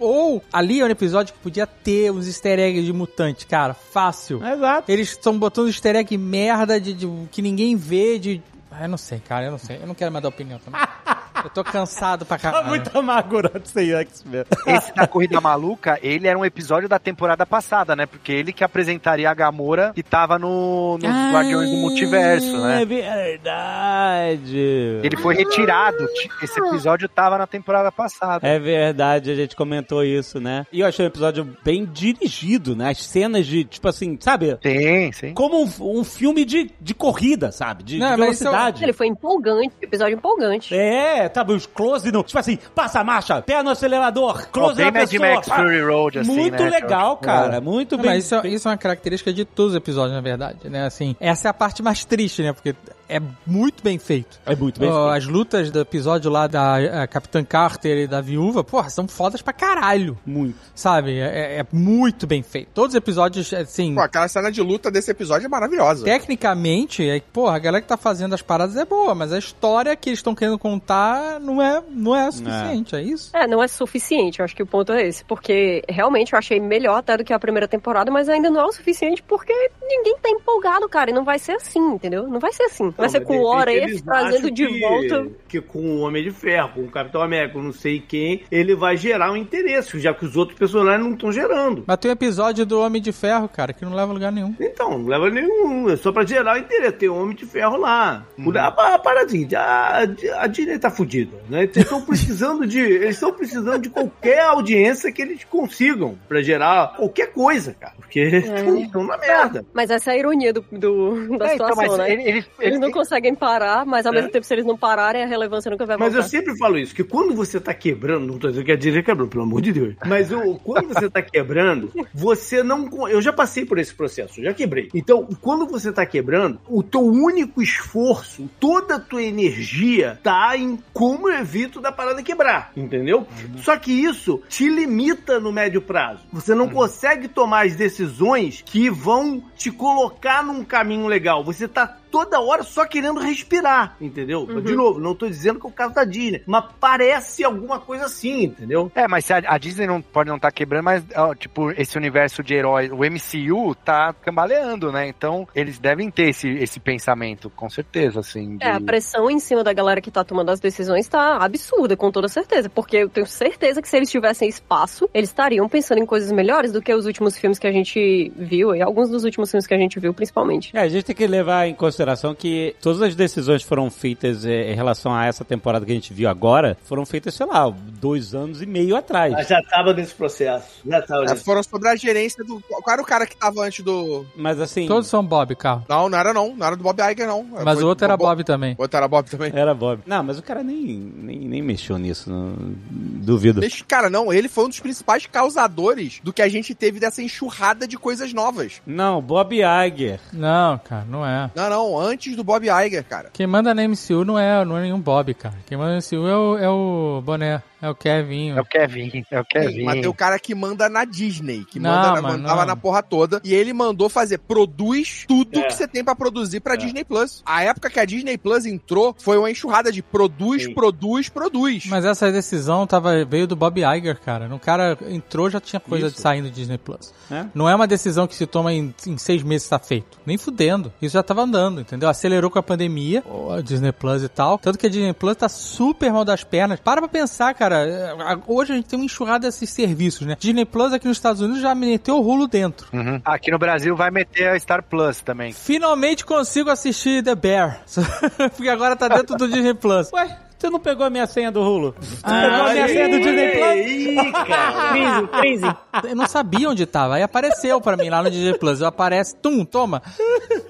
Ou 0.00 0.42
ali 0.52 0.80
é 0.80 0.84
um 0.84 0.88
episódio 0.88 1.34
que 1.34 1.40
podia 1.40 1.66
ter 1.66 2.10
uns 2.10 2.26
easter 2.26 2.58
eggs 2.58 2.87
de 2.92 2.92
mutante, 2.98 3.46
cara. 3.46 3.74
Fácil. 3.74 4.44
Exato. 4.44 4.90
Eles 4.90 5.10
estão 5.10 5.38
botando 5.38 5.68
easter 5.68 5.94
egg 5.96 6.16
merda 6.16 6.80
de, 6.80 6.92
de- 6.94 7.28
que 7.30 7.42
ninguém 7.42 7.76
vê, 7.76 8.18
de. 8.18 8.42
Ah, 8.70 8.84
eu 8.84 8.88
não 8.88 8.98
sei, 8.98 9.18
cara, 9.20 9.46
eu 9.46 9.50
não 9.50 9.58
sei. 9.58 9.76
Eu 9.82 9.86
não 9.86 9.94
quero 9.94 10.10
mais 10.12 10.22
dar 10.22 10.28
opinião 10.28 10.58
também. 10.58 10.80
eu 11.44 11.50
tô 11.50 11.64
cansado 11.64 12.24
pra 12.26 12.36
Tá 12.38 12.50
caralho. 12.50 12.68
muito 12.68 12.96
amargurado 12.98 13.62
sem 13.64 13.92
X-Men. 13.92 14.44
Esse 14.66 14.94
da 14.94 15.06
Corrida 15.06 15.40
Maluca, 15.40 15.98
ele 16.02 16.26
era 16.28 16.38
um 16.38 16.44
episódio 16.44 16.88
da 16.88 16.98
temporada 16.98 17.44
passada, 17.46 17.94
né? 17.96 18.06
Porque 18.06 18.32
ele 18.32 18.52
que 18.52 18.62
apresentaria 18.64 19.30
a 19.30 19.34
Gamora 19.34 19.92
que 19.94 20.02
tava 20.02 20.38
no, 20.38 20.98
nos 20.98 21.10
Ah, 21.10 21.30
Guardiões 21.32 21.70
do 21.70 21.76
Multiverso, 21.76 22.56
É 22.56 22.78
né? 22.78 22.84
verdade. 22.84 24.58
Ele 25.02 25.16
foi 25.16 25.34
retirado. 25.34 25.96
Esse 26.42 26.60
episódio 26.60 27.08
tava 27.08 27.38
na 27.38 27.46
temporada 27.46 27.90
passada. 27.90 28.46
É 28.46 28.58
verdade, 28.58 29.30
a 29.30 29.34
gente 29.34 29.56
comentou 29.56 30.04
isso, 30.04 30.40
né? 30.40 30.66
E 30.72 30.80
eu 30.80 30.86
achei 30.86 31.04
o 31.04 31.08
episódio 31.08 31.56
bem 31.64 31.84
dirigido, 31.84 32.76
né? 32.76 32.90
As 32.90 33.02
cenas 33.02 33.46
de, 33.46 33.64
tipo 33.64 33.88
assim, 33.88 34.16
sabe? 34.20 34.58
Sim, 34.62 35.12
sim. 35.12 35.34
Como 35.34 35.64
um, 35.64 36.00
um 36.00 36.04
filme 36.04 36.44
de, 36.44 36.70
de 36.80 36.94
corrida, 36.94 37.50
sabe? 37.52 37.82
De, 37.82 37.98
Não, 37.98 38.08
de 38.08 38.12
é- 38.14 38.16
velocidade. 38.16 38.84
Ele 38.84 38.92
foi 38.92 39.06
empolgante, 39.06 39.72
episódio 39.80 40.14
empolgante. 40.14 40.74
É, 40.74 41.27
sabe, 41.34 41.52
os 41.52 41.66
close 41.66 42.10
no. 42.12 42.22
Tipo 42.22 42.38
assim, 42.38 42.58
passa 42.74 43.00
a 43.00 43.04
marcha, 43.04 43.40
pé 43.42 43.62
no 43.62 43.70
acelerador, 43.70 44.48
close 44.50 44.76
bem 44.76 44.86
na 44.86 44.92
Mad 45.00 45.08
pessoa. 45.10 45.34
Max 45.34 45.48
Fury 45.48 45.82
Road, 45.82 46.18
assim, 46.20 46.30
Muito 46.36 46.62
né, 46.62 46.70
legal, 46.70 47.16
cara. 47.16 47.60
Muito 47.60 47.96
Não, 47.96 48.02
bem. 48.02 48.12
mas 48.14 48.24
isso, 48.24 48.34
é- 48.34 48.48
isso 48.48 48.68
é 48.68 48.70
uma 48.70 48.76
característica 48.76 49.32
de 49.32 49.44
todos 49.44 49.72
os 49.72 49.76
episódios, 49.76 50.14
na 50.14 50.20
verdade, 50.20 50.68
né? 50.68 50.84
Assim, 50.86 51.14
essa 51.20 51.48
é 51.48 51.50
a 51.50 51.54
parte 51.54 51.82
mais 51.82 52.04
triste, 52.04 52.42
né? 52.42 52.52
Porque 52.52 52.74
é 53.08 53.20
muito 53.46 53.82
bem 53.82 53.98
feito. 53.98 54.38
É 54.44 54.54
muito 54.54 54.78
bem 54.78 54.88
Ó, 54.88 55.10
feito. 55.10 55.16
As 55.16 55.26
lutas 55.26 55.70
do 55.70 55.80
episódio 55.80 56.30
lá 56.30 56.46
da 56.46 56.80
eh, 56.80 57.06
Capitã 57.06 57.42
Carter 57.44 57.98
e 57.98 58.06
da 58.06 58.20
Viúva, 58.20 58.62
porra, 58.62 58.90
são 58.90 59.08
fodas 59.08 59.40
pra 59.40 59.52
caralho. 59.52 60.18
Muito. 60.26 60.56
Sabe? 60.74 61.18
É, 61.18 61.60
é 61.60 61.66
muito 61.72 62.26
bem 62.26 62.42
feito. 62.42 62.68
Todos 62.74 62.94
os 62.94 62.98
episódios, 62.98 63.52
assim... 63.52 63.94
Pô, 63.94 64.00
aquela 64.00 64.28
cena 64.28 64.50
de 64.52 64.60
luta 64.60 64.90
desse 64.90 65.10
episódio 65.10 65.46
é 65.46 65.48
maravilhosa. 65.48 66.04
Tecnicamente, 66.04 67.08
é, 67.08 67.20
porra, 67.32 67.56
a 67.56 67.58
galera 67.58 67.82
que 67.82 67.88
tá 67.88 67.96
fazendo 67.96 68.34
as 68.34 68.42
paradas 68.42 68.76
é 68.76 68.84
boa, 68.84 69.14
mas 69.14 69.32
a 69.32 69.38
história 69.38 69.96
que 69.96 70.10
eles 70.10 70.18
estão 70.18 70.34
querendo 70.34 70.58
contar 70.58 71.40
não 71.40 71.62
é, 71.62 71.82
não 71.90 72.14
é 72.14 72.30
suficiente, 72.30 72.94
é, 72.94 73.02
isso? 73.02 73.34
É, 73.34 73.46
não 73.46 73.62
é 73.62 73.68
suficiente, 73.68 74.40
eu 74.40 74.44
acho 74.44 74.54
que 74.54 74.62
o 74.62 74.66
ponto 74.66 74.92
é 74.92 75.06
esse. 75.06 75.24
Porque 75.24 75.82
realmente 75.88 76.32
eu 76.32 76.38
achei 76.38 76.60
melhor 76.60 76.98
até 76.98 77.16
do 77.16 77.24
que 77.24 77.32
a 77.32 77.38
primeira 77.38 77.66
temporada, 77.66 78.10
mas 78.10 78.28
ainda 78.28 78.50
não 78.50 78.60
é 78.60 78.64
o 78.64 78.72
suficiente 78.72 79.22
porque 79.22 79.52
ninguém 79.80 80.16
tá 80.20 80.28
empolgado, 80.28 80.88
cara. 80.88 81.10
E 81.10 81.12
não 81.14 81.24
vai 81.24 81.38
ser 81.38 81.52
assim, 81.52 81.80
entendeu? 81.80 82.28
Não 82.28 82.38
vai 82.38 82.52
ser 82.52 82.64
assim. 82.64 82.92
Vai 82.98 83.08
ser 83.08 83.20
com 83.20 83.38
o 83.38 83.44
Oref 83.46 83.76
eles 83.76 84.02
trazendo 84.02 84.50
de 84.50 84.66
que- 84.66 84.80
volta. 84.80 85.26
Que 85.48 85.60
com 85.60 85.78
o 85.78 86.00
Homem 86.00 86.22
de 86.22 86.30
Ferro, 86.30 86.70
com 86.74 86.80
o 86.82 86.90
Capitão 86.90 87.22
América, 87.22 87.58
não 87.58 87.72
sei 87.72 88.00
quem, 88.00 88.42
ele 88.50 88.74
vai 88.74 88.96
gerar 88.96 89.32
um 89.32 89.36
interesse, 89.36 89.98
já 90.00 90.12
que 90.12 90.24
os 90.24 90.36
outros 90.36 90.58
personagens 90.58 91.02
não 91.04 91.14
estão 91.14 91.32
gerando. 91.32 91.84
Mas 91.86 91.96
tem 91.98 92.10
um 92.10 92.12
episódio 92.12 92.66
do 92.66 92.80
Homem 92.80 93.00
de 93.00 93.12
Ferro, 93.12 93.48
cara, 93.48 93.72
que 93.72 93.84
não 93.84 93.94
leva 93.94 94.10
a 94.10 94.14
lugar 94.14 94.32
nenhum. 94.32 94.54
Então, 94.60 94.98
não 94.98 95.06
leva 95.08 95.30
nenhum, 95.30 95.88
é 95.88 95.96
só 95.96 96.12
pra 96.12 96.24
gerar 96.26 96.56
o 96.56 96.58
interesse. 96.58 96.92
Tem 96.98 97.08
Homem 97.08 97.34
de 97.36 97.46
Ferro 97.46 97.76
lá. 97.76 98.26
Uhum. 98.38 98.52
A, 98.56 98.94
a 98.94 98.98
paradinha, 98.98 99.48
a, 99.58 99.98
a 100.42 100.46
Disney 100.46 100.78
tá 100.78 100.90
fudida, 100.90 101.36
né? 101.48 101.62
Eles 101.64 101.76
estão 101.76 102.00
precisando 102.02 102.66
de. 102.66 102.78
Eles 102.80 103.14
estão 103.14 103.32
precisando 103.32 103.82
de 103.82 103.90
qualquer 103.90 104.40
audiência 104.40 105.12
que 105.12 105.22
eles 105.22 105.44
consigam 105.44 106.18
pra 106.28 106.42
gerar 106.42 106.94
qualquer 106.96 107.32
coisa, 107.32 107.74
cara. 107.78 107.94
Porque 107.96 108.20
estão 108.20 109.04
na 109.04 109.16
merda. 109.18 109.64
Mas 109.72 109.90
essa 109.90 110.10
é 110.10 110.14
a 110.14 110.18
ironia 110.18 110.52
do, 110.52 110.64
do- 110.72 111.38
da 111.38 111.50
É, 111.50 111.54
então, 111.54 111.68
situação, 111.68 111.76
mas 111.76 111.98
né? 111.98 112.12
ele- 112.12 112.22
ele- 112.22 112.28
Eles 112.38 112.46
ele- 112.60 112.78
não 112.88 112.92
conseguem 112.92 113.34
parar, 113.34 113.84
mas 113.86 114.06
ao 114.06 114.12
É. 114.12 114.16
mesmo 114.16 114.30
tempo, 114.30 114.44
se 114.44 114.54
eles 114.54 114.64
não 114.66 114.76
pararem, 114.76 115.22
a 115.22 115.26
relevância 115.26 115.70
nunca 115.70 115.86
vai 115.86 115.96
Mas 115.96 116.12
voltar. 116.12 116.26
eu 116.26 116.30
sempre 116.30 116.56
falo 116.58 116.78
isso, 116.78 116.94
que 116.94 117.04
quando 117.04 117.34
você 117.34 117.60
tá 117.60 117.72
quebrando, 117.74 118.26
não 118.26 118.38
tô 118.38 118.48
dizendo 118.48 118.64
que 118.64 118.72
a 118.72 118.76
Disney 118.76 119.02
quebrou, 119.02 119.28
pelo 119.28 119.44
amor 119.44 119.60
de 119.60 119.72
Deus. 119.72 119.94
Mas 120.06 120.32
o, 120.32 120.56
quando 120.62 120.88
você 120.88 121.08
tá 121.08 121.22
quebrando, 121.22 121.90
você 122.12 122.62
não. 122.62 122.88
Eu 123.08 123.20
já 123.22 123.32
passei 123.32 123.64
por 123.64 123.78
esse 123.78 123.94
processo, 123.94 124.40
eu 124.40 124.44
já 124.44 124.54
quebrei. 124.54 124.88
Então, 124.94 125.26
quando 125.40 125.66
você 125.66 125.92
tá 125.92 126.04
quebrando, 126.06 126.60
o 126.68 126.82
teu 126.82 127.02
único 127.02 127.62
esforço, 127.62 128.48
toda 128.60 128.96
a 128.96 129.00
tua 129.00 129.22
energia 129.22 130.18
tá 130.22 130.56
em 130.56 130.78
como 130.92 131.28
eu 131.28 131.38
evito 131.40 131.80
da 131.80 131.92
parada 131.92 132.22
quebrar, 132.22 132.72
entendeu? 132.76 133.26
Só 133.58 133.76
que 133.76 133.92
isso 133.92 134.42
te 134.48 134.68
limita 134.68 135.38
no 135.40 135.52
médio 135.52 135.80
prazo. 135.82 136.20
Você 136.32 136.54
não 136.54 136.68
consegue 136.68 137.28
tomar 137.28 137.66
as 137.66 137.76
decisões 137.76 138.62
que 138.64 138.88
vão 138.90 139.42
te 139.56 139.70
colocar 139.70 140.42
num 140.44 140.64
caminho 140.64 141.06
legal. 141.06 141.44
Você 141.44 141.66
tá 141.68 141.86
toda 142.10 142.40
hora 142.40 142.62
só 142.62 142.86
querendo 142.86 143.20
respirar, 143.20 143.96
entendeu? 144.00 144.46
De 144.62 144.74
novo, 144.74 144.98
não 144.98 145.14
tô 145.14 145.28
dizendo 145.28 145.58
que 145.60 145.66
é 145.66 145.68
o 145.68 145.72
caso 145.72 145.94
da 145.94 146.04
Disney, 146.04 146.42
mas 146.46 146.64
parece 146.80 147.44
alguma 147.44 147.78
coisa 147.78 148.06
assim, 148.06 148.44
entendeu? 148.44 148.90
É, 148.94 149.06
mas 149.08 149.30
a, 149.30 149.38
a 149.46 149.58
Disney 149.58 149.86
não 149.86 150.00
pode 150.00 150.28
não 150.28 150.36
estar 150.36 150.50
quebrando, 150.52 150.84
mas 150.84 151.04
ó, 151.14 151.34
tipo, 151.34 151.70
esse 151.72 151.96
universo 151.96 152.42
de 152.42 152.54
heróis, 152.54 152.90
o 152.90 152.96
MCU 153.04 153.74
tá 153.74 154.12
cambaleando, 154.12 154.90
né? 154.92 155.08
Então, 155.08 155.46
eles 155.54 155.78
devem 155.78 156.10
ter 156.10 156.30
esse, 156.30 156.48
esse 156.48 156.80
pensamento, 156.80 157.50
com 157.50 157.68
certeza, 157.68 158.20
assim. 158.20 158.56
de- 158.56 158.64
É, 158.64 158.70
a 158.72 158.80
pressão 158.80 159.30
em 159.30 159.38
cima 159.38 159.62
da 159.62 159.72
galera 159.72 160.00
que 160.00 160.10
tá 160.10 160.24
tomando 160.24 160.50
as 160.50 160.60
decisões 160.60 161.06
tá 161.08 161.36
absurda, 161.36 161.96
com 161.96 162.10
toda 162.10 162.28
certeza. 162.28 162.68
Porque 162.68 162.96
eu 162.98 163.08
tenho 163.08 163.26
certeza 163.26 163.82
que 163.82 163.88
se 163.88 163.96
eles 163.96 164.10
tivessem 164.10 164.48
espaço, 164.48 165.08
eles 165.12 165.28
estariam 165.30 165.68
pensando 165.68 165.98
em 166.00 166.06
coisas 166.06 166.30
melhores 166.32 166.72
do 166.72 166.80
que 166.82 166.92
os 166.94 167.06
últimos 167.06 167.36
filmes 167.36 167.58
que 167.58 167.66
a 167.66 167.72
gente 167.72 168.32
viu, 168.36 168.74
e 168.74 168.82
alguns 168.82 169.08
dos 169.10 169.24
últimos 169.24 169.50
filmes 169.50 169.66
que 169.66 169.74
a 169.74 169.78
gente 169.78 169.98
viu, 170.00 170.14
principalmente. 170.14 170.76
É, 170.76 170.80
a 170.80 170.88
gente 170.88 171.04
tem 171.04 171.16
que 171.16 171.26
levar 171.26 171.66
em 171.66 171.74
consideração 171.74 171.97
que 172.34 172.74
todas 172.80 173.00
as 173.02 173.14
decisões 173.14 173.62
foram 173.62 173.90
feitas 173.90 174.44
eh, 174.44 174.72
em 174.72 174.74
relação 174.74 175.12
a 175.14 175.26
essa 175.26 175.44
temporada 175.44 175.84
que 175.84 175.92
a 175.92 175.94
gente 175.94 176.12
viu 176.12 176.28
agora 176.28 176.76
foram 176.84 177.04
feitas, 177.06 177.34
sei 177.34 177.46
lá, 177.46 177.68
dois 178.00 178.34
anos 178.34 178.62
e 178.62 178.66
meio 178.66 178.96
atrás. 178.96 179.32
Mas 179.32 179.48
já 179.48 179.60
tava 179.62 179.92
nesse 179.92 180.14
processo. 180.14 180.66
Já 180.86 181.02
tava 181.02 181.24
É, 181.24 181.36
foram 181.36 181.62
sobre 181.62 181.88
a 181.88 181.96
gerência 181.96 182.44
do. 182.44 182.60
Qual 182.60 182.92
era 182.92 183.02
o 183.02 183.04
cara 183.04 183.26
que 183.26 183.36
tava 183.36 183.62
antes 183.62 183.84
do. 183.84 184.24
Mas 184.36 184.60
assim. 184.60 184.86
Todos 184.86 185.08
são 185.08 185.24
Bob, 185.24 185.54
carro. 185.56 185.84
Não, 185.88 186.08
não 186.08 186.18
era 186.18 186.32
não. 186.32 186.54
Não 186.56 186.66
era 186.66 186.76
do 186.76 186.82
Bob 186.82 187.00
Iger, 187.00 187.26
não. 187.26 187.42
Mas 187.44 187.74
Foi 187.74 187.84
o 187.84 187.86
outro 187.88 188.04
era 188.04 188.16
do 188.16 188.20
Bob 188.24 188.44
também. 188.44 188.74
O 188.78 188.82
outro 188.82 188.96
era 188.96 189.08
Bob 189.08 189.28
também. 189.28 189.52
Era 189.54 189.74
Bob. 189.74 190.00
Não, 190.06 190.22
mas 190.22 190.38
o 190.38 190.42
cara 190.42 190.62
nem, 190.62 190.76
nem, 190.76 191.38
nem 191.40 191.62
mexeu 191.62 191.98
nisso. 191.98 192.30
Não, 192.30 192.54
duvido. 192.90 193.60
Deixa- 193.60 193.84
Cara, 193.86 194.10
não, 194.10 194.32
ele 194.32 194.48
foi 194.48 194.64
um 194.64 194.68
dos 194.68 194.80
principais 194.80 195.26
causadores 195.26 196.20
do 196.22 196.32
que 196.32 196.42
a 196.42 196.48
gente 196.48 196.74
teve 196.74 197.00
dessa 197.00 197.22
enxurrada 197.22 197.86
de 197.86 197.96
coisas 197.96 198.32
novas. 198.32 198.80
Não, 198.86 199.20
Bob 199.20 199.56
Iger. 199.56 200.20
Não, 200.32 200.78
cara, 200.78 201.04
não 201.08 201.24
é. 201.26 201.50
Não, 201.54 201.70
não, 201.70 201.87
antes 201.96 202.34
do 202.34 202.42
Bob 202.42 202.66
Iger, 202.66 203.04
cara. 203.04 203.30
Quem 203.32 203.46
manda 203.46 203.72
na 203.72 203.86
MCU 203.86 204.24
não 204.24 204.36
é, 204.36 204.64
não 204.64 204.76
é 204.76 204.82
nenhum 204.82 205.00
Bob, 205.00 205.32
cara. 205.34 205.54
Quem 205.66 205.78
manda 205.78 205.92
na 205.92 205.98
MCU 205.98 206.26
é 206.26 206.36
o, 206.36 206.58
é 206.58 206.68
o 206.68 207.22
Boné, 207.24 207.62
é 207.80 207.88
o 207.88 207.94
Kevinho. 207.94 208.56
É 208.58 208.60
o 208.60 208.64
Kevin, 208.64 209.24
é 209.30 209.40
o 209.40 209.44
Kevin. 209.44 209.84
Mas 209.84 210.00
tem 210.00 210.08
o 210.08 210.14
cara 210.14 210.38
que 210.38 210.54
manda 210.54 210.88
na 210.88 211.04
Disney, 211.04 211.64
que 211.64 211.78
Não, 211.78 211.90
manda, 211.90 212.22
mas 212.22 212.32
mandava 212.36 212.60
não. 212.60 212.66
na 212.66 212.76
porra 212.76 213.02
toda. 213.02 213.40
E 213.44 213.54
ele 213.54 213.72
mandou 213.72 214.08
fazer, 214.08 214.38
produz 214.38 215.24
tudo 215.26 215.58
É. 215.58 215.62
que 215.64 215.74
você 215.74 215.86
tem 215.88 216.02
pra 216.04 216.14
produzir 216.14 216.60
pra 216.60 216.76
Disney 216.76 217.04
Plus. 217.04 217.42
A 217.46 217.62
época 217.62 217.88
que 217.90 218.00
a 218.00 218.04
Disney 218.04 218.36
Plus 218.38 218.66
entrou, 218.66 219.14
foi 219.18 219.38
uma 219.38 219.50
enxurrada 219.50 219.90
de 219.92 220.02
produz, 220.02 220.64
Sim. 220.64 220.74
produz, 220.74 221.28
produz. 221.28 221.86
Mas 221.86 222.04
essa 222.04 222.30
decisão 222.32 222.86
tava, 222.86 223.24
veio 223.24 223.46
do 223.46 223.56
Bob 223.56 223.80
Iger, 223.80 224.18
cara. 224.20 224.48
No 224.48 224.58
cara 224.58 224.96
entrou, 225.08 225.48
já 225.50 225.60
tinha 225.60 225.80
coisa 225.80 226.06
Isso. 226.08 226.16
de 226.16 226.20
sair 226.22 226.40
no 226.42 226.50
Disney 226.50 226.78
Plus. 226.78 227.12
É? 227.30 227.46
Não 227.54 227.68
é 227.68 227.74
uma 227.74 227.86
decisão 227.86 228.26
que 228.26 228.34
se 228.34 228.46
toma 228.46 228.72
em, 228.72 228.94
em 229.06 229.18
seis 229.18 229.42
meses 229.42 229.68
tá 229.68 229.78
feito. 229.78 230.18
Nem 230.24 230.36
fudendo. 230.38 230.92
Isso 231.00 231.12
já 231.14 231.22
tava 231.22 231.42
andando, 231.42 231.80
entendeu? 231.80 232.08
Acelerou 232.08 232.50
com 232.50 232.58
a 232.58 232.62
pandemia, 232.62 233.22
o- 233.26 233.52
a 233.52 233.60
Disney 233.60 233.92
Plus 233.92 234.22
e 234.22 234.28
tal. 234.28 234.58
Tanto 234.58 234.78
que 234.78 234.86
a 234.86 234.90
Disney 234.90 235.12
Plus 235.12 235.36
tá 235.36 235.48
super 235.48 236.12
mal 236.12 236.24
das 236.24 236.42
pernas. 236.44 236.80
Para 236.80 237.00
pra 237.00 237.08
pensar, 237.08 237.54
cara. 237.54 237.67
É, 237.76 238.10
a- 238.12 238.38
Hoje 238.46 238.72
a 238.72 238.76
gente 238.76 238.86
tem 238.86 238.98
uma 238.98 239.04
enxurrada 239.04 239.46
desses 239.46 239.70
serviços, 239.70 240.26
né? 240.26 240.36
Disney 240.38 240.64
Plus 240.64 240.92
aqui 240.92 241.06
nos 241.08 241.16
Estados 241.16 241.40
Unidos 241.40 241.60
já 241.60 241.74
meteu 241.74 242.16
o 242.16 242.20
rolo 242.20 242.46
dentro. 242.46 242.88
Uhum. 242.92 243.20
Aqui 243.24 243.50
no 243.50 243.58
Brasil 243.58 243.94
vai 243.96 244.10
meter 244.10 244.48
a 244.48 244.58
Star 244.58 244.82
Plus 244.82 245.20
também. 245.20 245.52
Finalmente 245.52 246.24
consigo 246.24 246.70
assistir 246.70 247.22
The 247.22 247.34
Bear. 247.34 247.82
Porque 248.56 248.68
agora 248.68 248.96
tá 248.96 249.08
dentro 249.08 249.36
do 249.36 249.48
Disney 249.48 249.74
Plus. 249.74 250.10
Ué, 250.12 250.38
você 250.58 250.70
não 250.70 250.80
pegou 250.80 251.06
a 251.06 251.10
minha 251.10 251.26
senha 251.26 251.52
do 251.52 251.62
Rulo? 251.62 251.94
Ah, 252.22 252.42
pegou 252.42 252.66
a 252.66 252.72
minha 252.72 252.88
senha 252.88 253.08
do 253.08 253.18
Disney 253.20 253.48
Plus? 253.52 253.86
Ih, 253.86 254.32
cara. 254.32 254.88
Crise, 254.90 255.28
crise. 255.40 255.76
Eu 256.10 256.16
não 256.16 256.26
sabia 256.26 256.68
onde 256.68 256.84
tava. 256.86 257.16
Aí 257.16 257.22
apareceu 257.22 257.80
pra 257.80 257.96
mim 257.96 258.08
lá 258.08 258.22
no 258.22 258.30
DJ 258.30 258.58
Plus. 258.58 258.80
Eu 258.80 258.88
aparece, 258.88 259.36
tum, 259.36 259.64
toma. 259.64 260.02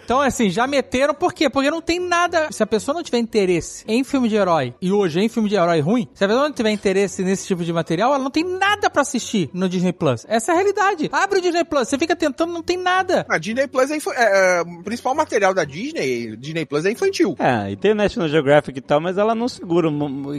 Então, 0.05 0.20
assim, 0.20 0.51
já 0.51 0.66
meteram. 0.66 1.14
Por 1.14 1.32
quê? 1.32 1.51
Porque 1.51 1.70
não 1.70 1.80
tem 1.80 2.01
nada. 2.01 2.49
Se 2.51 2.62
a 2.62 2.66
pessoa 2.66 2.95
não 2.95 3.03
tiver 3.03 3.18
interesse 3.18 3.84
em 3.86 4.03
filme 4.05 4.28
de 4.28 4.36
herói, 4.36 4.74
e 4.80 4.93
hoje 4.93 5.20
em 5.20 5.28
filme 5.28 5.49
de 5.49 5.55
herói 5.55 5.80
ruim, 5.80 6.09
se 6.14 6.24
a 6.24 6.28
pessoa 6.28 6.49
não 6.49 6.55
tiver 6.55 6.70
interesse 6.70 7.22
nesse 7.22 7.47
tipo 7.47 7.64
de 7.64 7.72
material, 7.72 8.14
ela 8.14 8.22
não 8.22 8.30
tem 8.30 8.45
nada 8.45 8.91
pra 8.91 9.03
assistir 9.03 9.51
no 9.53 9.68
Disney 9.68 9.93
Plus. 9.93 10.24
Essa 10.28 10.53
é 10.53 10.55
a 10.55 10.57
realidade. 10.57 11.09
Abre 11.12 11.39
o 11.39 11.43
Disney 11.43 11.64
Plus, 11.64 11.89
você 11.89 11.99
fica 11.99 12.16
tentando, 12.16 12.53
não 12.53 12.62
tem 12.62 12.76
nada. 12.76 13.26
A 13.28 13.39
Disney 13.39 13.66
Plus 13.66 13.91
é, 13.91 13.97
é, 13.97 14.59
é, 14.59 14.62
o 14.62 14.82
principal 14.82 15.14
material 15.14 15.55
da 15.55 15.64
Disney, 15.64 16.36
Disney 16.36 16.64
Plus 16.64 16.84
é 16.84 16.91
infantil. 16.91 17.36
É, 17.39 17.70
e 17.70 17.76
tem 17.76 17.93
o 17.93 17.95
National 17.95 18.28
Geographic 18.28 18.78
e 18.78 18.82
tal, 18.82 19.01
mas 19.01 19.18
ela 19.18 19.34
não 19.34 19.49
segura. 19.49 19.78